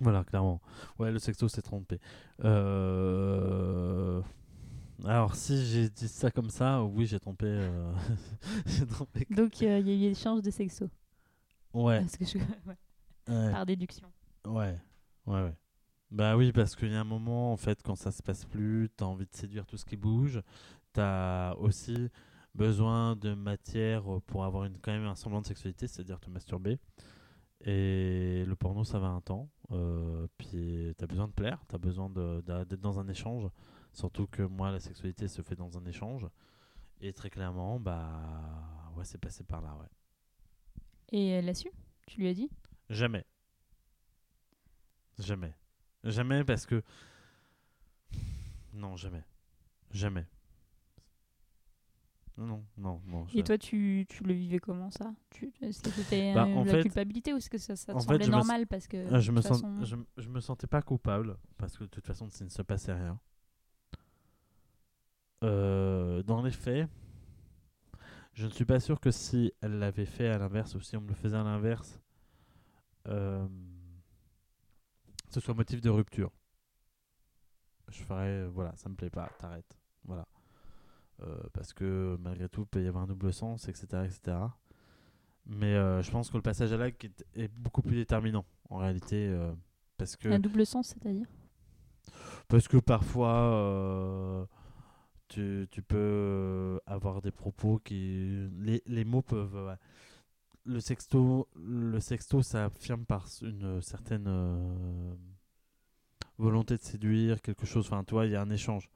Voilà, 0.01 0.23
clairement. 0.23 0.61
Ouais, 0.97 1.11
le 1.11 1.19
sexto 1.19 1.47
s'est 1.47 1.61
trompé. 1.61 1.99
Euh... 2.43 4.21
Alors, 5.05 5.35
si 5.35 5.65
j'ai 5.65 5.89
dit 5.89 6.07
ça 6.07 6.29
comme 6.31 6.49
ça, 6.49 6.83
oui, 6.83 7.05
j'ai 7.05 7.19
trompé. 7.19 7.45
euh, 7.47 7.93
trompé. 8.89 9.25
Donc 9.29 9.61
euh, 9.61 9.79
il 9.79 9.87
y 9.89 10.05
a 10.05 10.07
eu 10.07 10.11
échange 10.11 10.41
de 10.41 10.51
sexo. 10.51 10.89
Ouais, 11.73 11.99
Parce 12.01 12.17
que 12.17 12.25
je... 12.25 12.37
ouais, 12.67 12.77
ouais, 13.27 13.51
Par 13.51 13.65
déduction. 13.65 14.07
ouais, 14.47 14.77
ouais, 15.25 15.43
ouais. 15.43 15.55
Bah 16.11 16.35
oui, 16.35 16.51
parce 16.51 16.75
qu'il 16.75 16.91
y 16.91 16.95
a 16.95 17.01
un 17.01 17.03
moment, 17.03 17.53
en 17.53 17.57
fait, 17.57 17.81
quand 17.83 17.95
ça 17.95 18.11
se 18.11 18.23
passe 18.23 18.43
plus, 18.45 18.89
t'as 18.97 19.05
envie 19.05 19.25
de 19.25 19.35
séduire 19.35 19.65
tout 19.67 19.77
ce 19.77 19.85
qui 19.85 19.95
bouge. 19.95 20.41
T'as 20.91 21.53
aussi 21.55 22.09
besoin 22.55 23.15
de 23.15 23.35
matière 23.35 24.03
pour 24.25 24.43
avoir 24.43 24.65
une, 24.65 24.77
quand 24.79 24.91
même 24.91 25.05
un 25.05 25.13
semblant 25.15 25.41
de 25.41 25.45
sexualité, 25.45 25.87
c'est-à-dire 25.87 26.19
te 26.19 26.29
masturber. 26.31 26.79
Et 27.61 28.43
le 28.47 28.55
porno, 28.55 28.83
ça 28.83 28.97
va 28.97 29.07
un 29.07 29.21
temps. 29.21 29.49
Euh, 29.71 30.27
puis 30.37 30.93
t'as 30.97 31.05
besoin 31.07 31.27
de 31.27 31.33
plaire, 31.33 31.63
t'as 31.67 31.77
besoin 31.77 32.09
de- 32.09 32.41
d'a- 32.45 32.65
d'être 32.65 32.81
dans 32.81 32.99
un 32.99 33.07
échange. 33.07 33.47
Surtout 33.93 34.27
que 34.27 34.41
moi, 34.43 34.71
la 34.71 34.79
sexualité 34.79 35.27
se 35.27 35.41
fait 35.41 35.55
dans 35.55 35.77
un 35.77 35.85
échange. 35.85 36.25
Et 37.01 37.13
très 37.13 37.29
clairement, 37.29 37.79
bah 37.79 38.91
ouais, 38.95 39.05
c'est 39.05 39.17
passé 39.19 39.43
par 39.43 39.61
là, 39.61 39.75
ouais. 39.75 39.87
Et 41.11 41.27
elle 41.29 41.45
l'a 41.45 41.53
su? 41.53 41.69
Tu 42.07 42.19
lui 42.19 42.27
as 42.29 42.33
dit? 42.33 42.49
Jamais. 42.89 43.25
Jamais. 45.17 45.53
Jamais 46.03 46.43
parce 46.43 46.65
que. 46.65 46.81
Non, 48.73 48.95
jamais. 48.95 49.23
Jamais. 49.91 50.25
Non, 52.39 52.63
non, 52.77 53.01
non. 53.05 53.25
Et 53.33 53.43
toi, 53.43 53.57
tu, 53.57 54.05
tu 54.07 54.23
le 54.23 54.33
vivais 54.33 54.59
comment 54.59 54.89
ça? 54.91 55.13
Est-ce 55.61 55.81
que 55.83 55.89
c'était 55.89 56.33
Bah, 56.33 56.47
la 56.47 56.71
fait- 56.71 56.83
culpabilité 56.83 57.33
ou 57.33 57.37
est-ce 57.37 57.49
que 57.49 57.57
ça, 57.57 57.75
ça 57.75 57.93
te 57.93 57.99
fait, 57.99 58.03
semblait 58.05 58.25
me 58.27 58.31
normal 58.31 58.65
parce 58.65 58.87
que 58.87 59.13
Ah, 59.13 59.19
je, 59.19 59.31
me 59.31 59.41
sens, 59.41 59.61
façon- 59.61 59.83
je, 59.83 59.95
je 60.21 60.29
me 60.29 60.39
sentais 60.39 60.67
pas 60.67 60.81
coupable 60.81 61.37
parce 61.57 61.77
que 61.77 61.83
de 61.83 61.89
toute 61.89 62.05
façon, 62.07 62.29
il 62.39 62.45
ne 62.45 62.49
se 62.49 62.61
passait 62.61 62.93
rien. 62.93 63.19
Euh, 65.43 66.23
dans 66.23 66.41
les 66.41 66.51
faits, 66.51 66.89
je 68.33 68.45
ne 68.45 68.51
suis 68.51 68.65
pas 68.65 68.79
sûr 68.79 68.99
que 69.01 69.11
si 69.11 69.51
elle 69.61 69.79
l'avait 69.79 70.05
fait 70.05 70.27
à 70.29 70.37
l'inverse 70.37 70.75
ou 70.75 70.79
si 70.79 70.95
on 70.95 71.01
me 71.01 71.09
le 71.09 71.15
faisait 71.15 71.37
à 71.37 71.43
l'inverse, 71.43 71.99
euh, 73.07 73.47
ce 75.29 75.39
soit 75.41 75.53
motif 75.53 75.81
de 75.81 75.89
rupture. 75.89 76.31
Je 77.89 78.01
ferais, 78.03 78.47
voilà, 78.47 78.75
ça 78.77 78.87
me 78.87 78.95
plaît 78.95 79.09
pas, 79.09 79.29
t'arrêtes. 79.39 79.77
Voilà. 80.03 80.25
Euh, 81.21 81.37
parce 81.53 81.73
que 81.73 82.17
malgré 82.21 82.47
tout, 82.49 82.61
il 82.61 82.67
peut 82.67 82.83
y 82.83 82.87
avoir 82.87 83.03
un 83.03 83.07
double 83.07 83.33
sens, 83.33 83.67
etc. 83.67 84.03
etc. 84.05 84.37
Mais 85.45 85.73
euh, 85.75 86.01
je 86.01 86.11
pense 86.11 86.29
que 86.29 86.37
le 86.37 86.43
passage 86.43 86.71
à 86.71 86.77
l'acte 86.77 87.03
est, 87.03 87.25
est 87.35 87.47
beaucoup 87.49 87.81
plus 87.81 87.95
déterminant 87.95 88.45
en 88.69 88.77
réalité. 88.77 89.27
euh, 89.27 89.51
parce 89.97 90.15
que 90.15 90.29
Un 90.29 90.39
double 90.39 90.65
sens, 90.65 90.87
c'est-à-dire? 90.89 91.27
Parce 92.47 92.67
que 92.67 92.77
parfois, 92.77 94.47
tu, 95.27 95.67
tu 95.71 95.81
peux 95.81 96.79
avoir 96.85 97.21
des 97.21 97.31
propos 97.31 97.79
qui. 97.79 98.47
Les, 98.59 98.81
les 98.85 99.05
mots 99.05 99.21
peuvent. 99.21 99.53
ouais. 99.67 99.75
Le 100.65 100.79
sexto, 100.79 101.47
le 101.55 101.99
sexto, 101.99 102.41
ça 102.41 102.65
affirme 102.65 103.05
par 103.05 103.27
une 103.41 103.81
certaine 103.81 104.25
euh, 104.27 105.13
volonté 106.37 106.77
de 106.77 106.81
séduire, 106.81 107.41
quelque 107.41 107.65
chose. 107.65 107.87
Enfin, 107.87 108.03
toi, 108.03 108.25
il 108.25 108.31
y 108.31 108.35
a 108.35 108.41
un 108.41 108.49
échange. 108.49 108.89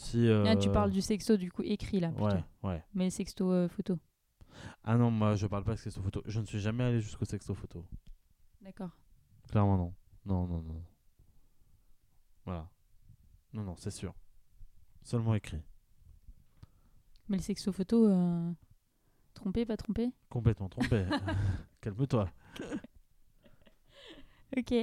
Si, 0.00 0.26
Ah, 0.46 0.56
tu 0.56 0.68
euh, 0.68 0.72
parles 0.72 0.90
du 0.90 1.02
sexto 1.02 1.36
du 1.36 1.52
coup 1.52 1.60
écrit 1.62 2.00
là 2.00 2.08
plutôt. 2.08 2.24
Ouais, 2.24 2.44
ouais. 2.62 2.82
Mais 2.94 3.10
sexto 3.10 3.52
euh, 3.52 3.68
photo. 3.68 3.98
Ah 4.82 4.96
non, 4.96 5.10
moi, 5.10 5.34
je 5.36 5.46
parle 5.46 5.62
pas 5.62 5.74
de 5.74 5.78
sexto 5.78 6.00
photo. 6.00 6.22
Je 6.24 6.40
ne 6.40 6.46
suis 6.46 6.58
jamais 6.58 6.84
allé 6.84 7.00
jusqu'au 7.02 7.26
sexto 7.26 7.52
photo. 7.54 7.84
D'accord. 8.62 8.88
Clairement, 9.50 9.76
non. 9.76 9.94
Non, 10.24 10.46
non, 10.46 10.62
non. 10.62 10.82
Voilà. 12.46 12.70
Non, 13.52 13.62
non, 13.62 13.76
c'est 13.76 13.90
sûr. 13.90 14.14
Seulement 15.02 15.34
écrit. 15.34 15.60
Mais 17.28 17.36
le 17.36 17.42
sexto 17.42 17.70
photo, 17.70 18.08
euh, 18.08 18.52
trompé, 19.34 19.66
pas 19.66 19.76
trompé? 19.76 20.10
Complètement 20.30 20.70
trompé. 20.70 21.04
Calme-toi. 21.82 22.30
Ok. 24.56 24.74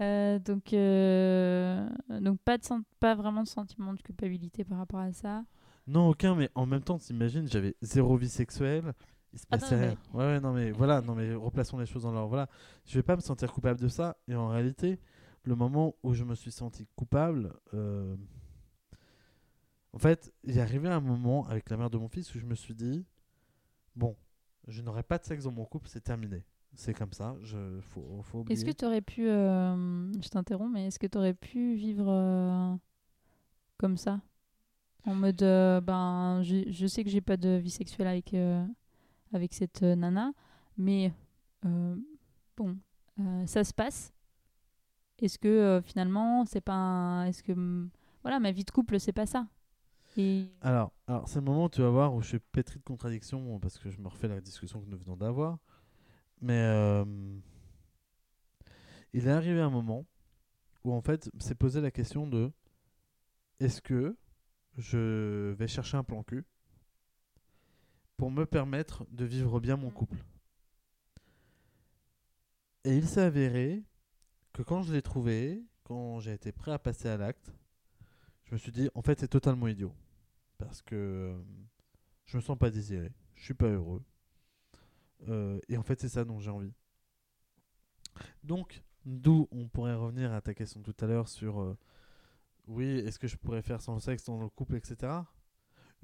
Euh, 0.00 0.38
donc, 0.38 0.72
euh, 0.72 1.88
donc 2.20 2.40
pas, 2.40 2.56
de 2.58 2.64
pas 3.00 3.14
vraiment 3.14 3.42
de 3.42 3.48
sentiment 3.48 3.92
de 3.92 4.00
culpabilité 4.00 4.64
par 4.64 4.78
rapport 4.78 5.00
à 5.00 5.12
ça. 5.12 5.44
Non, 5.86 6.08
aucun, 6.08 6.34
mais 6.34 6.50
en 6.54 6.66
même 6.66 6.82
temps, 6.82 6.98
t'imagines, 6.98 7.46
j'avais 7.48 7.74
zéro 7.82 8.16
vie 8.16 8.28
sexuelle. 8.28 8.92
Il 9.32 9.38
se 9.38 9.44
Ah 9.50 9.56
non, 9.56 9.60
passait 9.60 9.76
mais- 9.76 9.86
rien. 9.88 9.98
Ouais, 10.14 10.24
ouais, 10.24 10.40
non, 10.40 10.52
mais 10.52 10.70
voilà, 10.72 11.00
non, 11.02 11.14
mais 11.14 11.34
replaçons 11.34 11.78
les 11.78 11.86
choses 11.86 12.02
dans 12.04 12.12
leur. 12.12 12.28
Voilà. 12.28 12.48
Je 12.86 12.94
vais 12.98 13.02
pas 13.02 13.16
me 13.16 13.20
sentir 13.20 13.52
coupable 13.52 13.78
de 13.80 13.88
ça. 13.88 14.16
Et 14.26 14.34
en 14.34 14.48
réalité, 14.48 14.98
le 15.44 15.54
moment 15.54 15.94
où 16.02 16.14
je 16.14 16.24
me 16.24 16.34
suis 16.34 16.50
senti 16.52 16.86
coupable, 16.96 17.52
euh, 17.74 18.16
en 19.92 19.98
fait, 19.98 20.32
il 20.44 20.56
est 20.58 20.60
arrivé 20.60 20.88
un 20.88 21.00
moment 21.00 21.46
avec 21.48 21.68
la 21.70 21.76
mère 21.76 21.90
de 21.90 21.98
mon 21.98 22.08
fils 22.08 22.34
où 22.34 22.38
je 22.38 22.46
me 22.46 22.54
suis 22.54 22.74
dit 22.74 23.04
bon, 23.96 24.16
je 24.68 24.82
n'aurai 24.82 25.02
pas 25.02 25.18
de 25.18 25.24
sexe 25.24 25.44
dans 25.44 25.52
mon 25.52 25.64
couple, 25.64 25.88
c'est 25.88 26.00
terminé. 26.02 26.44
C'est 26.74 26.94
comme 26.94 27.12
ça, 27.12 27.36
je 27.42 27.80
faut, 27.80 28.22
faut. 28.22 28.44
Est-ce 28.48 28.64
que 28.64 28.70
tu 28.70 28.84
aurais 28.84 29.00
pu, 29.02 29.28
euh, 29.28 30.12
je 30.22 30.28
t'interromps, 30.28 30.72
mais 30.72 30.86
est-ce 30.86 30.98
que 30.98 31.06
tu 31.06 31.18
aurais 31.18 31.34
pu 31.34 31.74
vivre 31.74 32.08
euh, 32.08 32.74
comme 33.78 33.96
ça? 33.96 34.20
En 35.06 35.14
mode, 35.14 35.42
euh, 35.42 35.80
ben, 35.80 36.42
je, 36.42 36.70
je 36.70 36.86
sais 36.86 37.04
que 37.04 37.10
j'ai 37.10 37.20
pas 37.22 37.36
de 37.36 37.50
vie 37.56 37.70
sexuelle 37.70 38.08
avec, 38.08 38.34
avec 39.32 39.54
cette 39.54 39.82
nana, 39.82 40.32
mais 40.76 41.12
bon, 42.56 42.76
ça 43.46 43.64
se 43.64 43.72
passe. 43.72 44.12
Est-ce 45.20 45.38
que 45.38 45.80
finalement, 45.84 46.44
c'est 46.46 46.60
pas. 46.60 46.72
un- 46.74 47.24
Est-ce 47.26 47.42
que. 47.42 47.52
hum, 47.52 47.90
Voilà, 48.22 48.40
ma 48.40 48.52
vie 48.52 48.64
de 48.64 48.70
couple, 48.70 48.98
c'est 48.98 49.12
pas 49.12 49.26
ça? 49.26 49.46
Et. 50.16 50.46
Alors, 50.62 50.92
alors 51.06 51.28
c'est 51.28 51.38
le 51.40 51.44
moment 51.44 51.64
où 51.64 51.68
tu 51.68 51.82
vas 51.82 51.90
voir 51.90 52.14
où 52.14 52.22
je 52.22 52.28
suis 52.28 52.38
pétri 52.38 52.78
de 52.78 52.84
contradictions 52.84 53.58
parce 53.60 53.78
que 53.78 53.90
je 53.90 53.98
me 54.00 54.08
refais 54.08 54.28
la 54.28 54.40
discussion 54.40 54.80
que 54.80 54.88
nous 54.88 54.98
venons 54.98 55.16
d'avoir. 55.16 55.58
Mais 56.40 56.60
euh, 56.62 57.04
il 59.12 59.26
est 59.26 59.30
arrivé 59.30 59.60
un 59.60 59.70
moment 59.70 60.06
où 60.84 60.92
en 60.92 61.02
fait 61.02 61.30
s'est 61.38 61.54
posé 61.54 61.80
la 61.80 61.90
question 61.90 62.26
de 62.26 62.50
est-ce 63.58 63.82
que 63.82 64.16
je 64.78 65.52
vais 65.52 65.68
chercher 65.68 65.96
un 65.96 66.04
plan 66.04 66.22
cul 66.22 66.44
pour 68.16 68.30
me 68.30 68.46
permettre 68.46 69.06
de 69.10 69.24
vivre 69.24 69.60
bien 69.60 69.76
mon 69.76 69.90
couple? 69.90 70.24
Et 72.84 72.96
il 72.96 73.06
s'est 73.06 73.20
avéré 73.20 73.84
que 74.52 74.62
quand 74.62 74.82
je 74.82 74.94
l'ai 74.94 75.02
trouvé, 75.02 75.62
quand 75.84 76.20
j'ai 76.20 76.32
été 76.32 76.52
prêt 76.52 76.72
à 76.72 76.78
passer 76.78 77.08
à 77.08 77.18
l'acte, 77.18 77.52
je 78.44 78.54
me 78.54 78.58
suis 78.58 78.72
dit 78.72 78.88
en 78.94 79.02
fait 79.02 79.20
c'est 79.20 79.28
totalement 79.28 79.68
idiot. 79.68 79.94
Parce 80.56 80.80
que 80.80 80.94
euh, 80.94 81.42
je 82.24 82.36
me 82.36 82.42
sens 82.42 82.56
pas 82.56 82.70
désiré, 82.70 83.12
je 83.34 83.44
suis 83.44 83.54
pas 83.54 83.68
heureux. 83.68 84.02
Euh, 85.28 85.60
et 85.68 85.76
en 85.76 85.82
fait, 85.82 86.00
c'est 86.00 86.08
ça 86.08 86.24
dont 86.24 86.40
j'ai 86.40 86.50
envie. 86.50 86.72
Donc, 88.42 88.82
d'où 89.04 89.48
on 89.50 89.68
pourrait 89.68 89.94
revenir 89.94 90.32
à 90.32 90.40
ta 90.40 90.54
question 90.54 90.82
tout 90.82 90.94
à 91.00 91.06
l'heure 91.06 91.28
sur 91.28 91.60
euh, 91.60 91.76
oui, 92.66 92.86
est-ce 92.86 93.18
que 93.18 93.28
je 93.28 93.36
pourrais 93.36 93.62
faire 93.62 93.80
sans 93.82 93.98
sexe 94.00 94.24
dans 94.24 94.40
le 94.40 94.48
couple, 94.48 94.76
etc. 94.76 95.12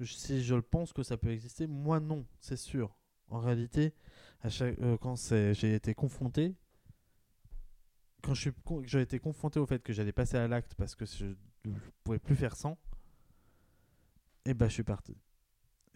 Si 0.03 0.43
je 0.43 0.55
le 0.55 0.61
pense 0.61 0.93
que 0.93 1.03
ça 1.03 1.17
peut 1.17 1.31
exister, 1.31 1.67
moi 1.67 1.99
non, 1.99 2.25
c'est 2.39 2.57
sûr. 2.57 2.95
En 3.29 3.39
réalité, 3.39 3.93
à 4.41 4.49
chaque, 4.49 4.77
euh, 4.79 4.97
quand 4.97 5.15
j'ai 5.17 5.73
été 5.73 5.93
confronté, 5.95 6.55
quand 8.21 8.33
j'ai 8.33 9.01
été 9.01 9.19
confronté 9.19 9.59
au 9.59 9.65
fait 9.65 9.81
que 9.81 9.93
j'allais 9.93 10.11
passer 10.11 10.37
à 10.37 10.47
l'acte 10.47 10.75
parce 10.75 10.95
que 10.95 11.05
je 11.05 11.25
ne 11.65 11.73
pouvais 12.03 12.19
plus 12.19 12.35
faire 12.35 12.55
sans, 12.55 12.77
et 14.45 14.53
bah 14.53 14.67
je 14.67 14.73
suis 14.73 14.83
parti. 14.83 15.17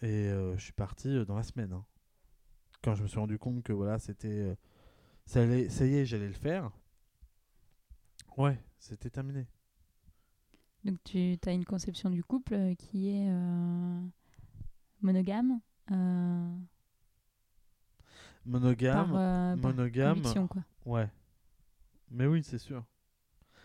Et 0.02 0.28
je 0.30 0.58
suis 0.58 0.72
parti 0.72 1.24
dans 1.26 1.36
la 1.36 1.42
semaine. 1.44 1.72
hein. 1.72 1.84
Quand 2.82 2.94
je 2.94 3.02
me 3.02 3.08
suis 3.08 3.18
rendu 3.18 3.38
compte 3.38 3.62
que 3.62 3.72
voilà, 3.72 3.98
c'était. 3.98 4.28
euh, 4.28 4.54
ça, 5.24 5.42
allait, 5.42 5.68
ça 5.68 5.86
y 5.86 5.94
est, 5.96 6.04
j'allais 6.06 6.26
le 6.26 6.32
faire. 6.32 6.70
Ouais, 8.36 8.58
c'était 8.78 9.10
terminé. 9.10 9.46
Donc 10.84 10.98
tu 11.04 11.38
as 11.46 11.52
une 11.52 11.64
conception 11.64 12.10
du 12.10 12.24
couple 12.24 12.54
euh, 12.54 12.74
qui 12.74 13.10
est 13.10 13.28
euh, 13.30 14.00
monogame 15.00 15.60
euh, 15.92 16.56
Monogame. 18.44 19.10
par, 19.10 19.16
euh, 19.16 19.56
par 19.56 19.70
monogame. 19.74 20.16
conviction, 20.16 20.48
quoi. 20.48 20.64
Ouais. 20.84 21.08
Mais 22.10 22.26
oui, 22.26 22.42
c'est 22.42 22.58
sûr. 22.58 22.84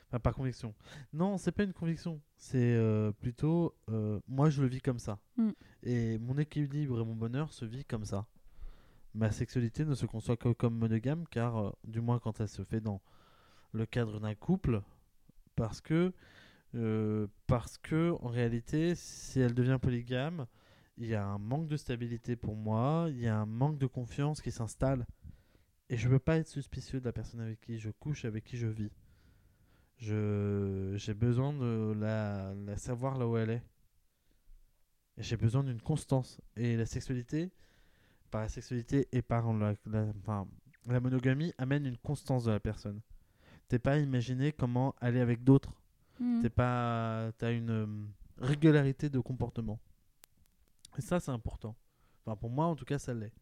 Enfin, 0.07 0.19
par 0.19 0.35
conviction. 0.35 0.73
Non, 1.11 1.37
c'est 1.37 1.51
pas 1.51 1.63
une 1.63 1.73
conviction. 1.73 2.21
C'est 2.37 2.79
plutôt. 3.19 3.75
moi, 4.27 4.49
je 4.49 4.61
le 4.61 4.67
vis 4.67 4.79
comme 4.81 4.99
ça. 4.99 5.19
Mm. 5.37 5.49
Et 5.83 6.17
mon 6.19 6.37
équilibre 6.37 7.01
et 7.01 7.03
mon 7.03 7.15
bonheur 7.15 7.51
se 7.51 7.65
vit 7.65 7.83
comme 7.83 8.05
ça. 8.05 8.25
Ma 9.17 9.31
sexualité 9.31 9.83
ne 9.85 9.95
se 9.95 10.05
conçoit 10.05 10.37
que 10.37 10.49
comme 10.53 10.77
monogame, 10.77 11.25
car, 11.29 11.57
euh, 11.57 11.71
du 11.83 12.01
moins 12.01 12.19
quand 12.19 12.39
elle 12.39 12.47
se 12.49 12.63
fait 12.63 12.81
dans 12.81 13.01
le 13.73 13.85
cadre 13.85 14.19
d'un 14.19 14.35
couple, 14.35 14.81
parce 15.55 15.81
que. 15.81 16.13
euh, 16.75 17.27
parce 17.47 17.77
que, 17.77 18.11
en 18.21 18.27
réalité, 18.29 18.95
si 18.95 19.39
elle 19.39 19.53
devient 19.55 19.79
polygame, 19.81 20.47
il 20.97 21.07
y 21.07 21.15
a 21.15 21.25
un 21.25 21.37
manque 21.39 21.67
de 21.67 21.77
stabilité 21.77 22.35
pour 22.35 22.55
moi, 22.55 23.07
il 23.09 23.19
y 23.19 23.27
a 23.27 23.37
un 23.37 23.45
manque 23.45 23.77
de 23.79 23.87
confiance 23.87 24.41
qui 24.41 24.51
s'installe. 24.51 25.05
Et 25.89 25.97
je 25.97 26.09
veux 26.09 26.19
pas 26.19 26.37
être 26.37 26.47
suspicieux 26.47 26.99
de 26.99 27.05
la 27.05 27.13
personne 27.13 27.41
avec 27.41 27.61
qui 27.61 27.79
je 27.79 27.91
couche, 27.91 28.25
avec 28.25 28.43
qui 28.45 28.57
je 28.57 28.67
vis. 28.67 28.91
J'ai 29.99 31.13
besoin 31.13 31.53
de 31.53 31.93
la, 31.97 32.53
la 32.55 32.77
savoir 32.77 33.17
là 33.17 33.27
où 33.27 33.37
elle 33.37 33.49
est. 33.51 33.63
J'ai 35.17 35.37
besoin 35.37 35.63
d'une 35.63 35.81
constance. 35.81 36.41
Et 36.55 36.77
la 36.77 36.85
sexualité, 36.85 37.51
par 38.29 38.41
la 38.41 38.49
sexualité 38.49 39.07
et 39.11 39.21
par 39.21 39.51
la, 39.53 39.75
la- 39.85 40.07
enfin, 40.21 40.47
la 40.87 40.99
monogamie 40.99 41.53
amène 41.57 41.85
une 41.85 41.97
constance 41.97 42.45
de 42.45 42.51
la 42.51 42.59
personne. 42.59 43.01
T'es 43.67 43.79
pas 43.79 43.97
imaginé 43.97 44.51
comment 44.51 44.95
aller 45.01 45.19
avec 45.19 45.43
d'autres. 45.43 45.73
Hmm. 46.19 46.41
T'es 46.41 46.49
pas, 46.49 47.31
t'as 47.37 47.51
une 47.51 47.69
euh, 47.69 47.87
régularité 48.37 49.09
de 49.09 49.19
comportement. 49.19 49.79
Et 50.97 51.01
ça, 51.01 51.19
c'est 51.19 51.31
important. 51.31 51.75
Enfin, 52.25 52.35
pour 52.35 52.49
moi, 52.49 52.65
en 52.65 52.75
tout 52.75 52.85
cas, 52.85 52.97
ça 52.97 53.13
l'est. 53.13 53.33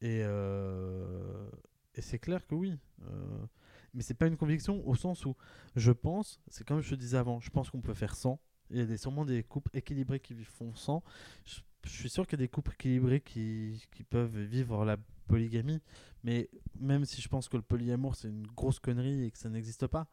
Et, 0.00 0.20
euh, 0.22 1.48
et 1.94 2.00
c'est 2.02 2.18
clair 2.18 2.46
que 2.46 2.54
oui. 2.54 2.78
Euh, 3.02 3.46
mais 3.94 4.02
c'est 4.02 4.14
pas 4.14 4.26
une 4.26 4.36
conviction 4.36 4.86
au 4.88 4.94
sens 4.94 5.26
où 5.26 5.36
je 5.76 5.92
pense, 5.92 6.40
c'est 6.48 6.66
comme 6.66 6.80
je 6.80 6.90
te 6.90 6.94
disais 6.94 7.18
avant, 7.18 7.40
je 7.40 7.50
pense 7.50 7.70
qu'on 7.70 7.82
peut 7.82 7.94
faire 7.94 8.16
sans. 8.16 8.40
Il 8.70 8.78
y 8.78 8.80
a 8.80 8.86
des, 8.86 8.96
sûrement 8.96 9.26
des 9.26 9.42
couples 9.42 9.76
équilibrés 9.76 10.18
qui 10.18 10.34
font 10.44 10.74
sans. 10.74 11.02
Je, 11.44 11.60
je 11.84 11.90
suis 11.90 12.10
sûr 12.10 12.26
qu'il 12.26 12.38
y 12.38 12.42
a 12.42 12.44
des 12.44 12.48
couples 12.48 12.72
équilibrés 12.72 13.20
qui, 13.20 13.86
qui 13.90 14.04
peuvent 14.04 14.38
vivre 14.38 14.84
la 14.84 14.96
polygamie. 15.28 15.80
Mais 16.24 16.48
même 16.78 17.04
si 17.04 17.20
je 17.20 17.28
pense 17.28 17.48
que 17.48 17.56
le 17.56 17.62
polyamour, 17.62 18.14
c'est 18.14 18.28
une 18.28 18.46
grosse 18.46 18.78
connerie 18.78 19.24
et 19.24 19.30
que 19.30 19.38
ça 19.38 19.48
n'existe 19.48 19.86
pas, 19.86 20.06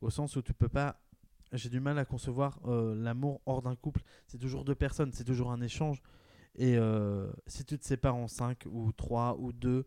au 0.00 0.10
sens 0.10 0.36
où 0.36 0.42
tu 0.42 0.52
peux 0.52 0.68
pas 0.68 1.00
j'ai 1.52 1.68
du 1.68 1.80
mal 1.80 1.98
à 1.98 2.04
concevoir 2.04 2.58
euh, 2.66 2.94
l'amour 2.94 3.40
hors 3.46 3.62
d'un 3.62 3.76
couple. 3.76 4.02
C'est 4.26 4.38
toujours 4.38 4.64
deux 4.64 4.74
personnes, 4.74 5.12
c'est 5.12 5.24
toujours 5.24 5.52
un 5.52 5.60
échange. 5.60 6.02
Et 6.56 6.76
euh, 6.76 7.30
si 7.46 7.64
tu 7.64 7.78
te 7.78 7.84
sépares 7.84 8.16
en 8.16 8.28
5 8.28 8.64
ou 8.66 8.92
3 8.92 9.36
ou 9.38 9.52
2, 9.52 9.86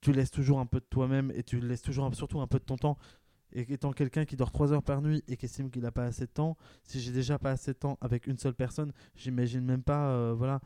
tu 0.00 0.12
laisses 0.12 0.30
toujours 0.30 0.60
un 0.60 0.66
peu 0.66 0.78
de 0.78 0.84
toi-même 0.84 1.32
et 1.34 1.42
tu 1.42 1.60
laisses 1.60 1.82
toujours 1.82 2.14
surtout 2.14 2.40
un 2.40 2.46
peu 2.46 2.60
de 2.60 2.64
ton 2.64 2.76
temps. 2.76 2.98
Et 3.52 3.72
étant 3.72 3.92
quelqu'un 3.92 4.24
qui 4.26 4.36
dort 4.36 4.52
3 4.52 4.72
heures 4.72 4.82
par 4.82 5.00
nuit 5.00 5.22
et 5.26 5.36
qui 5.36 5.46
estime 5.46 5.70
qu'il 5.70 5.82
n'a 5.82 5.90
pas 5.92 6.04
assez 6.04 6.26
de 6.26 6.30
temps, 6.30 6.56
si 6.84 7.00
j'ai 7.00 7.12
déjà 7.12 7.38
pas 7.38 7.50
assez 7.52 7.72
de 7.72 7.78
temps 7.78 7.96
avec 8.00 8.26
une 8.26 8.36
seule 8.38 8.54
personne, 8.54 8.92
j'imagine 9.16 9.64
même 9.64 9.82
pas. 9.82 10.10
euh, 10.10 10.34
voilà. 10.34 10.60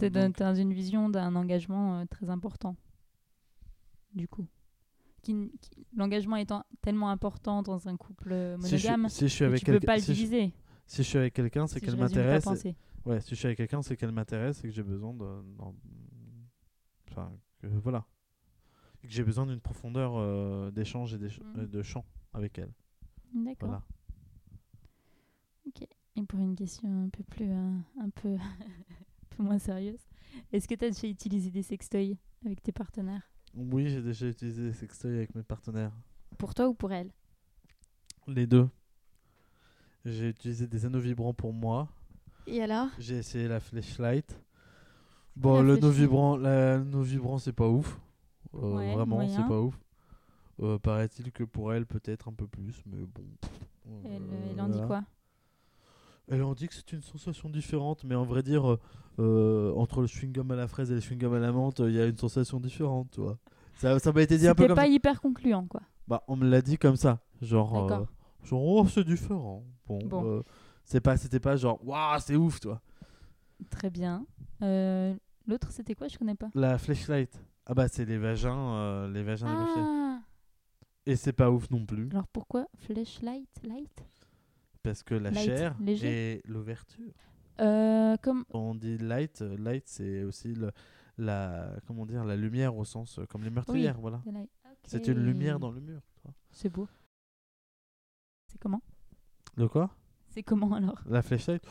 Donc- 0.00 0.36
t'es 0.36 0.44
dans 0.44 0.54
une 0.54 0.72
vision 0.72 1.08
d'un 1.08 1.34
engagement 1.34 1.98
euh, 2.00 2.04
très 2.04 2.30
important. 2.30 2.76
Du 4.14 4.28
coup. 4.28 4.46
Qui 5.22 5.32
n- 5.32 5.50
qui- 5.60 5.86
L'engagement 5.96 6.36
étant 6.36 6.64
tellement 6.82 7.10
important 7.10 7.62
dans 7.62 7.88
un 7.88 7.96
couple 7.96 8.30
euh, 8.32 8.56
Si 8.60 8.78
je, 8.78 8.86
monogame, 8.86 9.08
si 9.08 9.26
je 9.28 9.34
suis 9.34 9.44
avec 9.44 9.58
tu 9.64 9.66
peux 9.72 9.80
pas 9.80 9.96
le 9.96 10.00
si, 10.02 10.06
je- 10.08 10.12
diviser. 10.12 10.52
si 10.86 10.98
je 10.98 11.08
suis 11.08 11.18
avec 11.18 11.34
quelqu'un, 11.34 11.66
c'est 11.66 11.80
si 11.80 11.84
qu'elle 11.84 11.96
je 11.96 12.00
m'intéresse. 12.00 12.46
et-. 12.64 12.76
Ouais, 13.04 13.20
si 13.20 13.30
je 13.30 13.34
suis 13.34 13.46
avec 13.46 13.56
quelqu'un, 13.58 13.82
c'est 13.82 13.96
qu'elle 13.96 14.12
m'intéresse 14.12 14.60
et 14.64 14.68
que 14.68 14.74
j'ai 14.74 14.84
besoin 14.84 15.12
de. 15.14 15.24
Enfin, 17.10 17.32
que, 17.60 17.66
voilà. 17.66 18.04
Et 19.02 19.08
que 19.08 19.12
j'ai 19.12 19.24
besoin 19.24 19.46
d'une 19.46 19.60
profondeur 19.60 20.16
euh, 20.16 20.70
d'échange 20.70 21.14
et 21.14 21.18
euh, 21.56 21.66
de 21.66 21.82
chant 21.82 22.04
avec 22.32 22.58
elle. 22.58 22.72
D'accord. 23.32 23.68
Voilà. 23.68 23.82
Et 26.18 26.24
pour 26.24 26.40
une 26.40 26.56
question 26.56 27.04
un 27.04 27.08
peu 27.10 27.22
plus, 27.22 27.48
euh, 27.48 27.78
un 28.00 28.10
peu, 28.10 28.34
un 28.34 29.36
peu 29.36 29.42
moins 29.44 29.58
sérieuse, 29.58 30.00
est-ce 30.52 30.66
que 30.66 30.74
tu 30.74 30.84
as 30.84 30.90
déjà 30.90 31.06
utilisé 31.06 31.50
des 31.50 31.62
sextoys 31.62 32.16
avec 32.44 32.60
tes 32.60 32.72
partenaires? 32.72 33.30
Oui, 33.54 33.88
j'ai 33.88 34.02
déjà 34.02 34.26
utilisé 34.26 34.62
des 34.62 34.72
sextoys 34.72 35.14
avec 35.14 35.34
mes 35.36 35.44
partenaires. 35.44 35.92
Pour 36.36 36.54
toi 36.54 36.68
ou 36.68 36.74
pour 36.74 36.90
elle? 36.90 37.12
Les 38.26 38.48
deux. 38.48 38.68
J'ai 40.04 40.30
utilisé 40.30 40.66
des 40.66 40.86
anneaux 40.86 40.98
vibrants 40.98 41.34
pour 41.34 41.52
moi. 41.52 41.88
Et 42.48 42.62
alors? 42.62 42.88
J'ai 42.98 43.18
essayé 43.18 43.46
la 43.46 43.60
flashlight. 43.60 44.40
Bon, 45.36 45.62
La 45.62 45.62
le 45.62 45.76
no 45.76 45.90
vibrant, 45.90 46.36
la 46.36 46.78
no 46.80 47.02
vibrant, 47.02 47.38
c'est 47.38 47.52
pas 47.52 47.68
ouf. 47.68 48.00
Euh, 48.54 48.74
Ouais, 48.76 48.94
vraiment, 48.94 49.26
c'est 49.28 49.46
pas 49.46 49.60
ouf. 49.60 49.78
Euh, 50.60 50.78
Paraît-il 50.78 51.30
que 51.32 51.44
pour 51.44 51.72
elle, 51.72 51.86
peut-être 51.86 52.28
un 52.28 52.32
peu 52.32 52.46
plus, 52.46 52.82
mais 52.86 53.04
bon. 53.04 53.24
Elle, 54.04 54.22
Euh, 54.22 54.48
elle 54.52 54.60
en 54.60 54.68
dit 54.68 54.80
quoi? 54.86 55.04
Elle 56.30 56.42
en 56.42 56.54
dit 56.54 56.68
que 56.68 56.74
c'est 56.74 56.92
une 56.92 57.00
sensation 57.02 57.48
différente, 57.48 58.04
mais 58.04 58.14
en 58.14 58.24
vrai 58.24 58.42
dire, 58.42 58.76
euh, 59.18 59.72
entre 59.76 60.00
le 60.02 60.06
chewing-gum 60.06 60.50
à 60.52 60.56
la 60.56 60.66
fraise 60.68 60.90
et 60.90 60.94
le 60.94 61.00
chewing-gum 61.00 61.34
à 61.34 61.38
la 61.38 61.52
menthe, 61.52 61.78
il 61.80 61.92
y 61.92 62.00
a 62.00 62.06
une 62.06 62.18
sensation 62.18 62.60
différente, 62.60 63.10
tu 63.12 63.20
vois. 63.20 63.38
Ça, 63.76 63.98
ça 63.98 64.12
m'a 64.12 64.22
été 64.22 64.36
dit 64.36 64.48
un 64.48 64.54
peu 64.54 64.66
comme 64.66 64.74
pas 64.76 64.82
ça. 64.82 64.88
hyper 64.88 65.20
concluant, 65.20 65.64
quoi. 65.66 65.80
Bah, 66.08 66.24
on 66.28 66.36
me 66.36 66.46
l'a 66.48 66.60
dit 66.60 66.76
comme 66.76 66.96
ça. 66.96 67.20
Genre, 67.40 67.90
euh, 67.92 68.04
genre 68.42 68.62
oh, 68.66 68.86
c'est 68.88 69.04
différent. 69.04 69.64
Bon, 69.86 69.98
Bon. 70.06 70.42
c'est 70.84 71.00
pas, 71.00 71.16
c'était 71.16 71.40
pas 71.40 71.56
genre, 71.56 71.78
waouh, 71.86 72.18
c'est 72.20 72.34
ouf, 72.36 72.60
toi. 72.60 72.80
Très 73.70 73.88
bien. 73.90 74.26
L'autre, 75.46 75.70
c'était 75.70 75.94
quoi? 75.94 76.08
Je 76.08 76.18
connais 76.18 76.34
pas. 76.34 76.48
La 76.54 76.76
flashlight. 76.76 77.40
Ah 77.68 77.74
bah, 77.74 77.86
c'est 77.88 78.04
les 78.06 78.18
vagins, 78.18 78.74
euh, 78.74 79.10
les 79.10 79.22
vagins. 79.22 79.46
Ah 79.48 80.20
Et 81.06 81.16
c'est 81.16 81.32
pas 81.34 81.50
ouf 81.50 81.70
non 81.70 81.84
plus, 81.84 82.08
Alors 82.10 82.26
pourquoi 82.28 82.66
flashlight 82.76 83.48
light? 83.62 84.04
Parce 84.82 85.02
que 85.02 85.14
la 85.14 85.30
Light, 85.30 85.44
chair 85.44 85.76
léger. 85.80 86.36
et 86.36 86.42
l'ouverture. 86.46 87.12
euh, 87.60 88.16
Comme 88.22 88.44
on 88.50 88.74
dit 88.74 88.96
light, 88.98 89.42
euh, 89.42 89.56
light, 89.58 89.86
c'est 89.86 90.22
aussi 90.22 90.54
le, 90.54 90.70
la, 91.18 91.70
comment 91.86 92.06
dire, 92.06 92.24
la 92.24 92.36
lumière 92.36 92.74
au 92.76 92.84
sens, 92.84 93.20
comme 93.28 93.42
les 93.44 93.50
meurtrières, 93.50 93.98
voilà. 94.00 94.22
light. 94.32 94.48
C'est 94.84 95.06
une 95.08 95.22
lumière 95.22 95.58
dans 95.58 95.70
le 95.70 95.80
mur. 95.80 96.00
C'est 96.50 96.70
beau. 96.70 96.88
C'est 98.46 98.58
comment? 98.58 98.80
De 99.58 99.66
quoi? 99.66 99.90
C'est 100.30 100.42
comment 100.42 100.72
alors? 100.72 101.02
La 101.06 101.20
flashlight? 101.20 101.62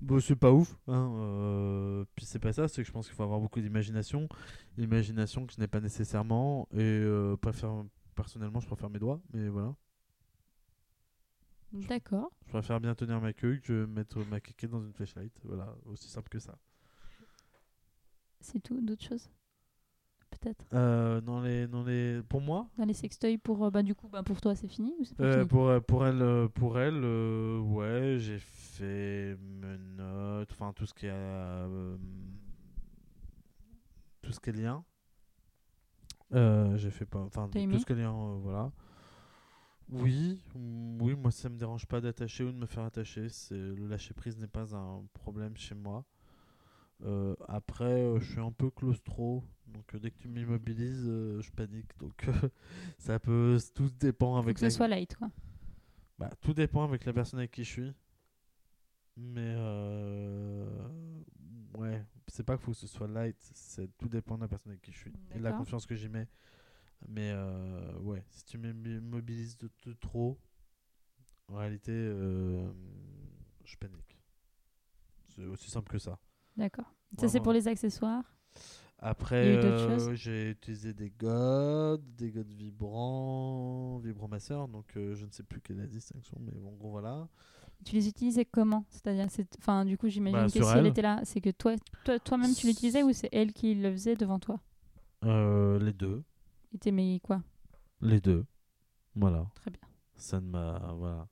Bon, 0.00 0.20
c'est 0.20 0.36
pas 0.36 0.52
ouf. 0.52 0.76
Hein, 0.88 1.10
euh, 1.16 2.04
Puis 2.14 2.26
c'est 2.26 2.38
pas 2.38 2.52
ça, 2.52 2.68
c'est 2.68 2.82
que 2.82 2.86
je 2.86 2.92
pense 2.92 3.06
qu'il 3.06 3.14
faut 3.16 3.22
avoir 3.22 3.40
beaucoup 3.40 3.60
d'imagination. 3.60 4.28
L'imagination 4.76 5.46
que 5.46 5.52
je 5.54 5.60
n'ai 5.60 5.68
pas 5.68 5.80
nécessairement. 5.80 6.68
Et 6.72 6.80
euh, 6.80 7.36
préfère, 7.36 7.84
personnellement, 8.14 8.60
je 8.60 8.66
préfère 8.66 8.90
mes 8.90 8.98
doigts. 8.98 9.20
Mais 9.32 9.48
voilà. 9.48 9.74
D'accord. 11.72 12.30
Je 12.46 12.50
préfère 12.50 12.80
bien 12.80 12.94
tenir 12.94 13.20
ma 13.20 13.32
queue 13.32 13.58
que 13.62 13.86
mettre 13.86 14.18
ma 14.26 14.40
kéké 14.40 14.68
dans 14.68 14.82
une 14.82 14.92
flashlight. 14.92 15.32
Voilà, 15.44 15.74
aussi 15.86 16.08
simple 16.08 16.28
que 16.28 16.38
ça. 16.38 16.58
C'est 18.40 18.60
tout 18.60 18.80
D'autres 18.80 19.04
choses? 19.04 19.30
Peut-être? 20.46 20.64
Euh, 20.74 21.20
dans 21.20 21.40
les, 21.40 21.66
dans 21.66 21.82
les... 21.82 22.22
Pour 22.28 22.40
moi, 22.40 22.68
Dans 22.78 22.84
les 22.84 22.94
sextoys 22.94 23.38
pour... 23.38 23.64
euh, 23.64 23.70
bah, 23.70 23.82
du 23.82 23.94
coup, 23.94 24.08
bah, 24.08 24.22
pour 24.22 24.40
toi, 24.40 24.54
c'est 24.54 24.68
fini 24.68 24.94
ou 24.98 25.04
c'est 25.04 25.16
pas 25.16 25.24
Euh, 25.24 25.32
fini? 25.38 25.48
pour, 25.48 25.82
pour 25.86 26.06
elle, 26.06 26.48
pour 26.50 26.78
elle 26.78 27.04
ouais, 27.04 28.16
j'ai 28.18 28.38
fait 28.38 29.36
menottes, 29.40 30.50
enfin 30.52 30.72
tout 30.72 30.86
ce 30.86 30.94
qui 30.94 31.06
est 31.06 31.12
tout 34.22 34.32
ce 34.32 34.40
qui 34.40 34.50
est 34.50 34.52
lien. 34.52 34.84
J'ai 36.76 36.90
fait 36.90 37.06
pas, 37.06 37.20
enfin 37.20 37.48
tout 37.48 37.58
ce 37.78 37.84
qui 37.86 37.92
est 37.92 37.96
lien, 37.96 38.36
voilà. 38.40 38.70
Oui, 39.88 40.40
mm, 40.56 41.00
oui, 41.00 41.14
moi 41.14 41.30
ça 41.30 41.48
me 41.48 41.56
dérange 41.56 41.86
pas 41.86 42.00
d'attacher 42.00 42.42
ou 42.44 42.50
de 42.52 42.56
me 42.56 42.66
faire 42.66 42.82
attacher. 42.84 43.28
C'est 43.28 43.54
le 43.54 43.86
lâcher 43.86 44.14
prise 44.14 44.36
n'est 44.36 44.48
pas 44.48 44.74
un 44.76 45.04
problème 45.12 45.56
chez 45.56 45.74
moi. 45.76 46.04
Euh, 47.02 47.34
après, 47.48 47.84
euh, 47.84 48.20
je 48.20 48.30
suis 48.32 48.40
un 48.40 48.52
peu 48.52 48.70
claustro, 48.70 49.44
donc 49.66 49.94
euh, 49.94 49.98
dès 49.98 50.10
que 50.10 50.18
tu 50.18 50.28
m'immobilises, 50.28 51.04
je 51.04 51.50
panique. 51.50 51.96
Donc 51.98 52.26
ça 52.98 53.18
peut, 53.18 53.58
tout 53.74 53.90
dépend 53.90 54.32
Faut 54.34 54.38
avec 54.44 54.56
que 54.56 54.60
ce 54.60 54.70
soit 54.70 54.88
light, 54.88 55.14
quoi. 55.16 55.30
bah, 56.18 56.30
tout 56.40 56.54
dépend 56.54 56.84
avec 56.84 57.04
la 57.04 57.12
personne 57.12 57.38
avec 57.40 57.50
qui 57.50 57.64
je 57.64 57.70
suis. 57.70 57.92
Mais 59.18 59.54
ouais, 61.74 62.04
c'est 62.28 62.42
pas 62.42 62.56
qu'il 62.56 62.64
faut 62.64 62.72
que 62.72 62.78
ce 62.78 62.86
soit 62.86 63.08
light, 63.08 63.36
c'est 63.54 63.88
tout 63.96 64.08
dépend 64.08 64.36
de 64.36 64.42
la 64.42 64.48
personne 64.48 64.72
avec 64.72 64.82
qui 64.82 64.92
je 64.92 64.98
suis 64.98 65.12
et 65.34 65.38
de 65.38 65.44
la 65.44 65.52
confiance 65.52 65.86
que 65.86 65.94
j'y 65.94 66.08
mets. 66.08 66.28
Mais 67.08 67.34
ouais, 68.00 68.24
si 68.30 68.44
tu 68.44 68.58
m'immobilises 68.58 69.56
de, 69.58 69.70
de 69.84 69.92
trop, 69.94 70.38
en 71.48 71.56
réalité, 71.56 71.92
je 73.64 73.76
panique. 73.78 74.18
C'est 75.28 75.44
aussi 75.44 75.70
simple 75.70 75.90
que 75.92 75.98
ça. 75.98 76.18
D'accord. 76.56 76.92
Ça, 77.18 77.28
c'est 77.28 77.40
pour 77.40 77.52
les 77.52 77.68
accessoires? 77.68 78.24
Après, 78.98 79.36
euh, 79.36 80.14
j'ai 80.14 80.50
utilisé 80.50 80.94
des 80.94 81.10
godes, 81.10 82.02
des 82.16 82.30
godes 82.30 82.52
vibrants, 82.52 83.98
vibromasseurs, 84.02 84.68
donc 84.68 84.86
euh, 84.96 85.14
je 85.14 85.26
ne 85.26 85.30
sais 85.30 85.42
plus 85.42 85.60
quelle 85.60 85.78
est 85.78 85.82
la 85.82 85.86
distinction, 85.86 86.38
mais 86.40 86.52
en 86.66 86.72
gros 86.72 86.90
voilà. 86.90 87.28
Tu 87.84 87.94
les 87.94 88.08
utilisais 88.08 88.44
comment? 88.44 88.84
C'est-à-dire, 88.90 89.30
c'est- 89.30 89.56
enfin, 89.58 89.84
du 89.84 89.96
coup, 89.96 90.08
j'imagine 90.08 90.38
Bah, 90.44 90.48
que 90.50 90.62
si 90.62 90.76
elle 90.78 90.86
elle. 90.86 90.86
était 90.86 91.02
là, 91.02 91.20
c'est 91.24 91.40
que 91.40 91.50
toi, 91.50 91.74
toi, 92.04 92.18
toi-même, 92.18 92.54
tu 92.54 92.66
l'utilisais 92.66 93.02
ou 93.02 93.12
c'est 93.12 93.28
elle 93.32 93.52
qui 93.52 93.74
le 93.74 93.92
faisait 93.92 94.16
devant 94.16 94.38
toi? 94.38 94.60
Euh, 95.24 95.78
les 95.78 95.92
deux. 95.92 96.22
Et 96.72 96.78
t'aimais 96.78 97.20
quoi? 97.22 97.42
Les 98.00 98.20
deux. 98.22 98.46
Voilà. 99.16 99.46
Très 99.54 99.70
bien. 99.70 99.80
Ça 100.16 100.40
ne 100.40 100.48
m'a. 100.48 100.78
Voilà. 100.96 101.28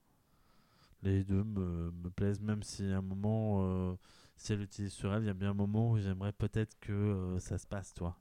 Les 1.03 1.23
deux 1.25 1.45
me, 1.45 1.91
me 1.93 2.11
plaisent, 2.11 2.41
même 2.41 2.63
si 2.63 2.85
à 2.87 2.99
un 2.99 3.03
moment, 3.03 3.97
si 4.37 4.53
elle 4.53 4.61
l'utilise 4.61 4.93
sur 4.93 5.13
elle, 5.15 5.23
il 5.23 5.27
y 5.27 5.31
a 5.31 5.35
bien 5.35 5.51
un 5.51 5.55
moment 5.55 5.91
où 5.91 5.99
j'aimerais 5.99 6.33
peut-être 6.33 6.79
que 6.81 6.93
euh, 6.93 7.39
ça 7.39 7.59
se 7.59 7.67
passe, 7.67 7.95
toi. 7.95 8.17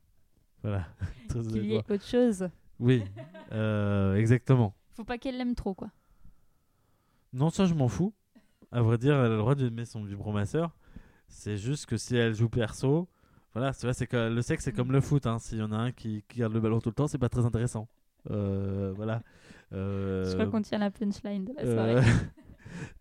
Voilà. 0.61 0.87
Qu'il 1.29 1.65
y 1.65 1.73
ait 1.75 1.77
autre 1.77 2.05
chose. 2.05 2.49
Oui, 2.79 3.03
euh, 3.51 4.15
exactement. 4.15 4.75
Faut 4.93 5.03
pas 5.03 5.17
qu'elle 5.17 5.37
l'aime 5.37 5.55
trop, 5.55 5.73
quoi. 5.73 5.91
Non, 7.33 7.49
ça, 7.49 7.65
je 7.65 7.73
m'en 7.73 7.87
fous. 7.87 8.13
À 8.71 8.81
vrai 8.81 8.97
dire, 8.97 9.15
elle 9.15 9.25
a 9.25 9.29
le 9.29 9.37
droit 9.37 9.55
de 9.55 9.69
mettre 9.69 9.91
son 9.91 10.03
vibromasseur. 10.03 10.75
C'est 11.27 11.57
juste 11.57 11.85
que 11.85 11.97
si 11.97 12.15
elle 12.15 12.33
joue 12.33 12.49
perso, 12.49 13.09
voilà, 13.53 13.73
tu 13.73 13.81
vois, 13.85 13.93
c'est 13.93 14.07
que 14.07 14.29
le 14.29 14.41
sexe, 14.41 14.63
c'est 14.63 14.71
comme 14.71 14.91
le 14.91 15.01
foot. 15.01 15.25
Hein. 15.27 15.39
S'il 15.39 15.59
y 15.59 15.61
en 15.61 15.71
a 15.71 15.77
un 15.77 15.91
qui, 15.91 16.23
qui 16.27 16.39
garde 16.39 16.53
le 16.53 16.59
ballon 16.59 16.79
tout 16.79 16.89
le 16.89 16.95
temps, 16.95 17.07
c'est 17.07 17.17
pas 17.17 17.29
très 17.29 17.45
intéressant. 17.45 17.87
Euh, 18.31 18.93
voilà. 18.95 19.21
Euh, 19.73 20.25
Je 20.25 20.33
crois 20.33 20.47
qu'on 20.47 20.61
tient 20.61 20.77
la 20.79 20.91
punchline 20.91 21.45
de 21.45 21.53
la 21.53 21.61
euh, 21.61 21.73
soirée. 21.73 22.07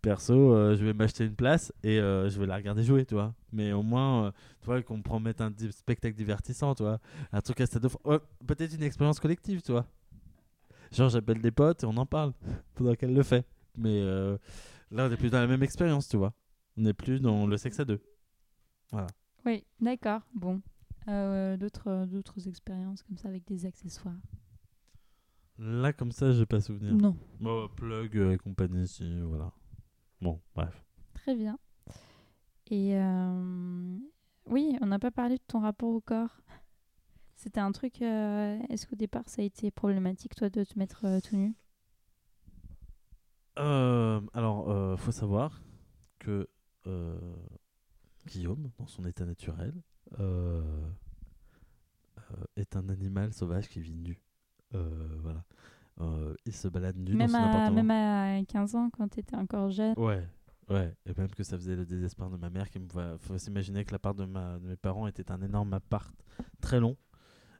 Perso, 0.00 0.54
euh, 0.54 0.76
je 0.76 0.84
vais 0.84 0.92
m'acheter 0.92 1.24
une 1.24 1.34
place 1.34 1.72
et 1.82 1.98
euh, 2.00 2.28
je 2.28 2.38
vais 2.40 2.46
la 2.46 2.56
regarder 2.56 2.82
jouer, 2.82 3.04
tu 3.04 3.14
vois. 3.14 3.34
Mais 3.52 3.72
au 3.72 3.82
moins, 3.82 4.26
euh, 4.26 4.30
tu 4.60 4.66
vois, 4.66 4.82
qu'on 4.82 4.98
me 4.98 5.02
promette 5.02 5.40
un 5.40 5.50
di- 5.50 5.70
spectacle 5.72 6.16
divertissant, 6.16 6.74
tu 6.74 6.82
vois. 6.82 6.98
Un 7.32 7.40
truc 7.40 7.60
à 7.60 7.66
stade 7.66 7.82
de... 7.82 7.88
Peut-être 8.46 8.74
une 8.74 8.82
expérience 8.82 9.20
collective, 9.20 9.62
tu 9.62 9.72
vois. 9.72 9.86
Genre, 10.92 11.08
j'appelle 11.08 11.40
des 11.40 11.50
potes 11.50 11.82
et 11.84 11.86
on 11.86 11.96
en 11.96 12.06
parle 12.06 12.32
pendant 12.74 12.94
qu'elle 12.94 13.14
le 13.14 13.22
fait. 13.22 13.46
Mais 13.76 14.02
là, 14.90 15.06
on 15.06 15.08
n'est 15.08 15.16
plus 15.16 15.30
dans 15.30 15.40
la 15.40 15.46
même 15.46 15.62
expérience, 15.62 16.08
tu 16.08 16.16
vois. 16.16 16.34
On 16.76 16.82
n'est 16.82 16.94
plus 16.94 17.20
dans 17.20 17.46
le 17.46 17.56
sexe 17.56 17.80
à 17.80 17.84
deux. 17.84 18.00
Oui, 19.46 19.64
d'accord. 19.80 20.20
Bon. 20.34 20.60
D'autres, 21.06 22.06
d'autres 22.06 22.46
expériences 22.48 23.02
comme 23.02 23.16
ça 23.16 23.28
avec 23.28 23.46
des 23.46 23.66
accessoires? 23.66 24.20
Là, 25.58 25.92
comme 25.92 26.12
ça, 26.12 26.32
j'ai 26.32 26.46
pas 26.46 26.60
souvenir. 26.60 26.94
Non. 26.94 27.16
Bon, 27.40 27.68
plug 27.68 28.16
et 28.16 28.36
compagnie, 28.38 28.86
si, 28.86 29.20
voilà. 29.20 29.52
Bon, 30.22 30.40
bref. 30.54 30.82
Très 31.14 31.34
bien. 31.34 31.58
Et 32.68 32.96
euh, 32.96 33.98
oui, 34.46 34.78
on 34.80 34.86
n'a 34.86 35.00
pas 35.00 35.10
parlé 35.10 35.34
de 35.36 35.42
ton 35.48 35.58
rapport 35.58 35.88
au 35.90 36.00
corps. 36.00 36.40
C'était 37.34 37.58
un 37.58 37.72
truc. 37.72 38.00
euh, 38.02 38.56
Est-ce 38.68 38.86
qu'au 38.86 38.94
départ, 38.94 39.28
ça 39.28 39.42
a 39.42 39.44
été 39.44 39.72
problématique, 39.72 40.36
toi, 40.36 40.48
de 40.48 40.62
te 40.62 40.78
mettre 40.78 41.04
euh, 41.06 41.18
tout 41.20 41.36
nu? 41.36 41.56
Alors, 43.56 44.98
faut 44.98 45.10
savoir 45.10 45.60
que 46.20 46.48
Guillaume, 48.26 48.70
dans 48.78 48.86
son 48.86 49.04
état 49.04 49.26
naturel, 49.26 49.74
est 52.56 52.76
un 52.76 52.88
animal 52.88 53.32
sauvage 53.32 53.68
qui 53.68 53.80
vit 53.80 53.96
nu. 53.96 54.22
Voilà. 54.70 55.44
Euh, 56.02 56.34
il 56.46 56.52
se 56.52 56.68
balade 56.68 56.96
nu 56.96 57.14
même 57.14 57.28
dans 57.30 57.38
son 57.38 57.44
à, 57.44 57.48
appartement. 57.48 57.82
même 57.82 57.90
à 57.90 58.44
15 58.44 58.74
ans, 58.74 58.90
quand 58.90 59.08
tu 59.08 59.20
étais 59.20 59.36
encore 59.36 59.70
jeune 59.70 59.94
Ouais, 59.96 60.26
ouais. 60.68 60.94
Et 61.06 61.12
même 61.16 61.30
que 61.30 61.42
ça 61.44 61.56
faisait 61.56 61.76
le 61.76 61.86
désespoir 61.86 62.30
de 62.30 62.36
ma 62.36 62.50
mère 62.50 62.68
qui 62.70 62.78
me 62.78 62.88
voit. 62.88 63.16
Faut 63.18 63.38
s'imaginer 63.38 63.84
que 63.84 63.92
l'appart 63.92 64.16
de, 64.16 64.24
ma, 64.24 64.58
de 64.58 64.66
mes 64.66 64.76
parents 64.76 65.06
était 65.06 65.30
un 65.30 65.40
énorme 65.42 65.72
appart 65.74 66.12
très 66.60 66.80
long. 66.80 66.96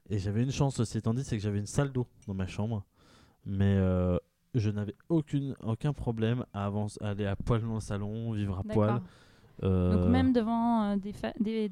Et 0.09 0.19
j'avais 0.19 0.43
une 0.43 0.51
chance 0.51 0.79
aussi, 0.79 0.97
étant 0.97 1.13
dit, 1.13 1.23
c'est 1.23 1.37
que 1.37 1.41
j'avais 1.41 1.59
une 1.59 1.65
salle 1.65 1.91
d'eau 1.91 2.07
dans 2.27 2.33
ma 2.33 2.47
chambre. 2.47 2.85
Mais 3.45 3.75
euh, 3.77 4.17
je 4.53 4.69
n'avais 4.69 4.95
aucune, 5.09 5.55
aucun 5.63 5.93
problème 5.93 6.45
à, 6.53 6.69
aller 7.01 7.25
à 7.25 7.35
poil 7.35 7.61
dans 7.61 7.75
le 7.75 7.79
salon, 7.79 8.31
vivre 8.33 8.59
à 8.59 8.63
poil. 8.63 9.01
Euh, 9.61 9.93
Donc, 9.95 10.09
même 10.11 10.33
devant 10.33 10.91
euh, 10.91 10.95
des, 10.97 11.69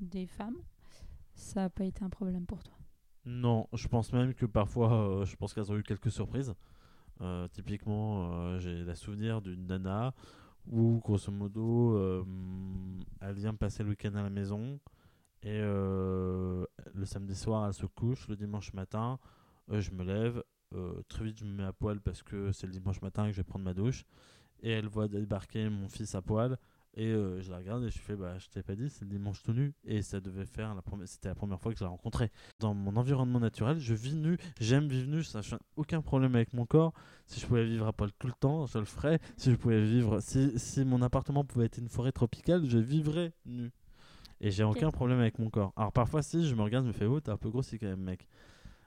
des 0.00 0.26
femmes, 0.26 0.56
ça 1.34 1.62
n'a 1.62 1.70
pas 1.70 1.84
été 1.84 2.02
un 2.02 2.08
problème 2.08 2.46
pour 2.46 2.62
toi. 2.62 2.74
Non, 3.26 3.68
je 3.72 3.88
pense 3.88 4.12
même 4.12 4.34
que 4.34 4.44
parfois, 4.44 4.92
euh, 4.92 5.24
je 5.24 5.34
pense 5.36 5.54
qu'elles 5.54 5.72
ont 5.72 5.76
eu 5.76 5.82
quelques 5.82 6.10
surprises. 6.10 6.54
Euh, 7.20 7.48
typiquement, 7.48 8.32
euh, 8.32 8.58
j'ai 8.58 8.84
la 8.84 8.94
souvenir 8.94 9.40
d'une 9.40 9.66
nana 9.66 10.12
où, 10.66 11.00
grosso 11.02 11.30
modo, 11.30 12.24
elle 13.20 13.34
vient 13.34 13.54
passer 13.54 13.82
le 13.82 13.90
week-end 13.90 14.14
à 14.14 14.22
la 14.22 14.30
maison 14.30 14.80
et 15.42 15.60
le 15.60 16.66
samedi 17.04 17.34
soir, 17.34 17.66
elle 17.66 17.74
se 17.74 17.84
couche. 17.84 18.28
Le 18.28 18.36
dimanche 18.36 18.72
matin, 18.72 19.18
je 19.68 19.90
me 19.90 20.04
lève. 20.04 20.42
très 21.08 21.24
vite, 21.24 21.38
je 21.38 21.44
me 21.44 21.52
mets 21.52 21.64
à 21.64 21.72
poil 21.74 22.00
parce 22.00 22.22
que 22.22 22.50
c'est 22.52 22.66
le 22.66 22.72
dimanche 22.72 23.02
matin 23.02 23.26
que 23.26 23.32
je 23.32 23.36
vais 23.36 23.44
prendre 23.44 23.64
ma 23.64 23.74
douche. 23.74 24.04
Et 24.62 24.70
elle 24.70 24.86
voit 24.86 25.06
débarquer 25.06 25.68
mon 25.68 25.86
fils 25.88 26.14
à 26.14 26.22
poil. 26.22 26.56
Et 26.96 27.08
euh, 27.08 27.40
je 27.42 27.50
la 27.50 27.58
regarde 27.58 27.82
et 27.84 27.90
je 27.90 27.98
fais 27.98 28.14
bah 28.14 28.38
je 28.38 28.46
t'ai 28.48 28.62
pas 28.62 28.76
dit 28.76 28.88
c'est 28.88 29.04
le 29.04 29.10
dimanche 29.10 29.42
tout 29.42 29.52
nu. 29.52 29.74
Et 29.84 30.00
ça 30.02 30.20
devait 30.20 30.46
faire 30.46 30.74
la 30.76 30.82
première 30.82 31.08
c'était 31.08 31.28
la 31.28 31.34
première 31.34 31.60
fois 31.60 31.72
que 31.72 31.78
je 31.78 31.82
la 31.82 31.90
rencontrais. 31.90 32.30
Dans 32.60 32.72
mon 32.72 32.94
environnement 32.96 33.40
naturel 33.40 33.80
je 33.80 33.94
vis 33.94 34.14
nu 34.14 34.38
j'aime 34.60 34.86
vivre 34.86 35.08
nu 35.08 35.24
ça 35.24 35.40
n'a 35.40 35.58
aucun 35.76 36.02
problème 36.02 36.36
avec 36.36 36.52
mon 36.52 36.66
corps. 36.66 36.92
Si 37.26 37.40
je 37.40 37.46
pouvais 37.46 37.64
vivre 37.64 37.86
à 37.88 37.92
poil 37.92 38.10
tout 38.18 38.28
le 38.28 38.32
temps 38.38 38.66
je 38.66 38.78
le 38.78 38.84
ferais. 38.84 39.18
Si 39.36 39.50
je 39.50 39.56
pouvais 39.56 39.84
vivre 39.84 40.20
si, 40.20 40.56
si 40.56 40.84
mon 40.84 41.02
appartement 41.02 41.44
pouvait 41.44 41.66
être 41.66 41.78
une 41.78 41.88
forêt 41.88 42.12
tropicale 42.12 42.64
je 42.64 42.78
vivrais 42.78 43.32
nu. 43.44 43.72
Et 44.40 44.52
j'ai 44.52 44.62
Ok. 44.62 44.76
aucun 44.76 44.90
problème 44.92 45.18
avec 45.18 45.40
mon 45.40 45.50
corps. 45.50 45.72
Alors 45.76 45.92
parfois 45.92 46.22
si 46.22 46.46
je 46.46 46.54
me 46.54 46.62
regarde 46.62 46.84
je 46.84 46.88
me 46.88 46.92
fais 46.92 47.06
oh 47.06 47.18
t'es 47.20 47.30
un 47.30 47.36
peu 47.36 47.50
grossi 47.50 47.76
quand 47.78 47.86
même 47.86 48.02
mec 48.02 48.28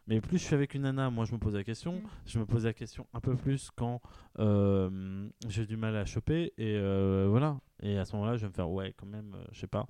mais 0.07 0.21
plus 0.21 0.37
je 0.37 0.43
suis 0.43 0.55
avec 0.55 0.73
une 0.73 0.83
nana, 0.83 1.09
moi 1.09 1.25
je 1.25 1.33
me 1.33 1.37
pose 1.37 1.55
la 1.55 1.63
question. 1.63 1.93
Mm. 1.93 2.01
Je 2.25 2.39
me 2.39 2.45
pose 2.45 2.65
la 2.65 2.73
question 2.73 3.07
un 3.13 3.19
peu 3.19 3.35
plus 3.35 3.69
quand 3.75 4.01
euh, 4.39 5.29
j'ai 5.47 5.65
du 5.65 5.77
mal 5.77 5.95
à 5.95 6.05
choper. 6.05 6.53
Et 6.57 6.75
euh, 6.75 7.27
voilà. 7.29 7.59
Et 7.81 7.97
à 7.97 8.05
ce 8.05 8.15
moment-là, 8.15 8.37
je 8.37 8.41
vais 8.43 8.47
me 8.47 8.53
faire 8.53 8.69
ouais, 8.69 8.93
quand 8.97 9.05
même, 9.05 9.35
euh, 9.35 9.43
je 9.51 9.59
sais 9.59 9.67
pas. 9.67 9.87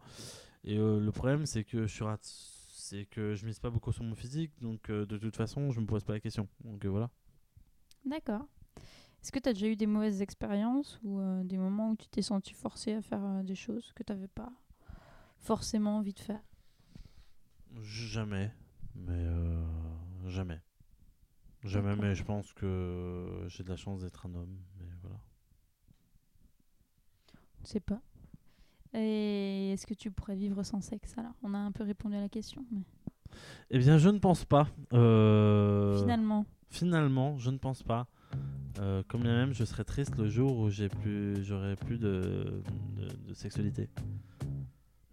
Et 0.63 0.77
euh, 0.77 0.99
le 0.99 1.11
problème, 1.11 1.45
c'est 1.45 1.63
que 1.63 1.85
je 1.87 1.93
suis 1.93 2.03
rat- 2.03 2.17
c'est 2.21 3.05
que 3.05 3.35
je 3.35 3.45
mise 3.45 3.59
pas 3.59 3.69
beaucoup 3.69 3.91
sur 3.91 4.03
mon 4.03 4.15
physique. 4.15 4.51
Donc 4.61 4.89
de 4.89 5.17
toute 5.17 5.35
façon, 5.35 5.71
je 5.71 5.79
me 5.79 5.85
pose 5.85 6.03
pas 6.03 6.13
la 6.13 6.19
question. 6.19 6.47
Donc 6.63 6.85
voilà. 6.85 7.09
D'accord. 8.05 8.47
Est-ce 9.21 9.31
que 9.31 9.39
tu 9.39 9.49
as 9.49 9.53
déjà 9.53 9.67
eu 9.67 9.75
des 9.75 9.87
mauvaises 9.87 10.21
expériences 10.21 10.99
ou 11.03 11.19
des 11.43 11.57
moments 11.57 11.91
où 11.91 11.95
tu 11.95 12.07
t'es 12.07 12.21
senti 12.21 12.53
forcé 12.53 12.93
à 12.93 13.01
faire 13.01 13.43
des 13.43 13.55
choses 13.55 13.91
que 13.93 14.03
tu 14.03 14.13
n'avais 14.13 14.27
pas 14.29 14.51
forcément 15.39 15.97
envie 15.97 16.13
de 16.13 16.19
faire? 16.19 16.41
Jamais. 17.81 18.51
Mais 18.95 19.11
euh, 19.11 19.63
jamais. 20.29 20.59
Jamais, 21.63 21.95
mais 21.95 22.15
je 22.15 22.23
pense 22.23 22.53
que 22.53 23.45
j'ai 23.47 23.63
de 23.63 23.69
la 23.69 23.75
chance 23.75 24.01
d'être 24.01 24.25
un 24.25 24.35
homme. 24.35 24.57
Mais 24.79 24.85
voilà. 25.01 25.17
Je 27.57 27.63
ne 27.63 27.67
sais 27.67 27.79
pas. 27.79 28.01
Et 28.93 29.71
est-ce 29.73 29.85
que 29.85 29.93
tu 29.93 30.11
pourrais 30.11 30.35
vivre 30.35 30.63
sans 30.63 30.81
sexe 30.81 31.17
alors? 31.17 31.33
On 31.43 31.53
a 31.53 31.57
un 31.57 31.71
peu 31.71 31.83
répondu 31.83 32.15
à 32.15 32.21
la 32.21 32.29
question, 32.29 32.63
mais 32.71 32.83
Eh 33.69 33.79
bien, 33.79 33.97
je 33.97 34.09
ne 34.09 34.19
pense 34.19 34.45
pas. 34.45 34.67
Euh, 34.93 35.97
finalement, 35.99 36.45
Finalement, 36.69 37.37
je 37.37 37.49
ne 37.51 37.57
pense 37.57 37.83
pas. 37.83 38.07
Euh, 38.79 39.01
comme 39.07 39.21
bien 39.23 39.33
même, 39.35 39.53
je 39.53 39.63
serais 39.65 39.83
triste 39.83 40.15
le 40.17 40.27
jour 40.29 40.57
où 40.59 40.69
j'ai 40.69 40.87
plus, 40.89 41.43
j'aurais 41.43 41.75
plus 41.75 41.97
de, 41.97 42.61
de, 42.95 43.07
de 43.27 43.33
sexualité. 43.33 43.89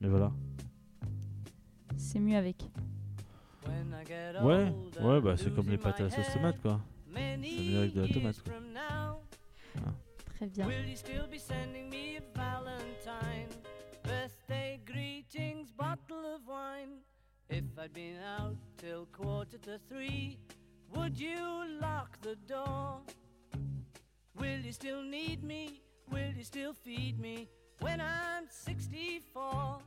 Mais 0.01 0.09
voilà. 0.09 0.33
c'est 1.97 2.21
mieux 2.21 2.37
avec. 2.37 2.71
Ouais, 4.43 4.73
ouais, 5.01 5.21
bah 5.21 5.37
c'est 5.37 5.55
comme 5.55 5.69
les 5.71 5.79
pâtes 5.79 6.01
à 6.01 6.05
la 6.05 6.11
sauce 6.11 6.33
tomate 6.33 6.61
quoi. 6.61 6.81
C'est 7.15 7.21
mieux 7.63 7.79
avec 7.79 7.95
de 7.95 8.01
la 8.03 8.09
tomate. 8.09 8.43
quoi. 8.43 8.53
Très 10.37 10.47
bien. 10.47 10.67
Will 10.67 10.89
you 10.89 10.97
still 10.97 11.27
be 11.31 11.39
sending 11.39 11.89
me 11.89 12.17
a 12.17 12.21
Valentine? 12.37 13.49
Birthday 14.03 14.81
greetings, 14.85 15.71
bottle 15.73 16.25
of 16.35 16.41
wine. 16.47 16.99
If 17.49 17.65
I'd 17.79 17.93
been 17.93 18.17
out 18.39 18.57
till 18.79 19.07
quarter 19.13 19.59
to 19.59 19.79
three, 19.89 20.39
would 20.95 21.19
you 21.19 21.65
lock 21.81 22.19
the 22.23 22.37
door? 22.49 23.01
Will 24.39 24.61
you 24.61 24.73
still 24.73 25.03
need 25.03 25.43
me? 25.45 25.81
Will 26.11 26.33
you 26.37 26.43
still 26.45 26.73
feed 26.75 27.19
me 27.21 27.49
when 27.81 28.01
I'm 28.01 28.47
64? 28.51 29.79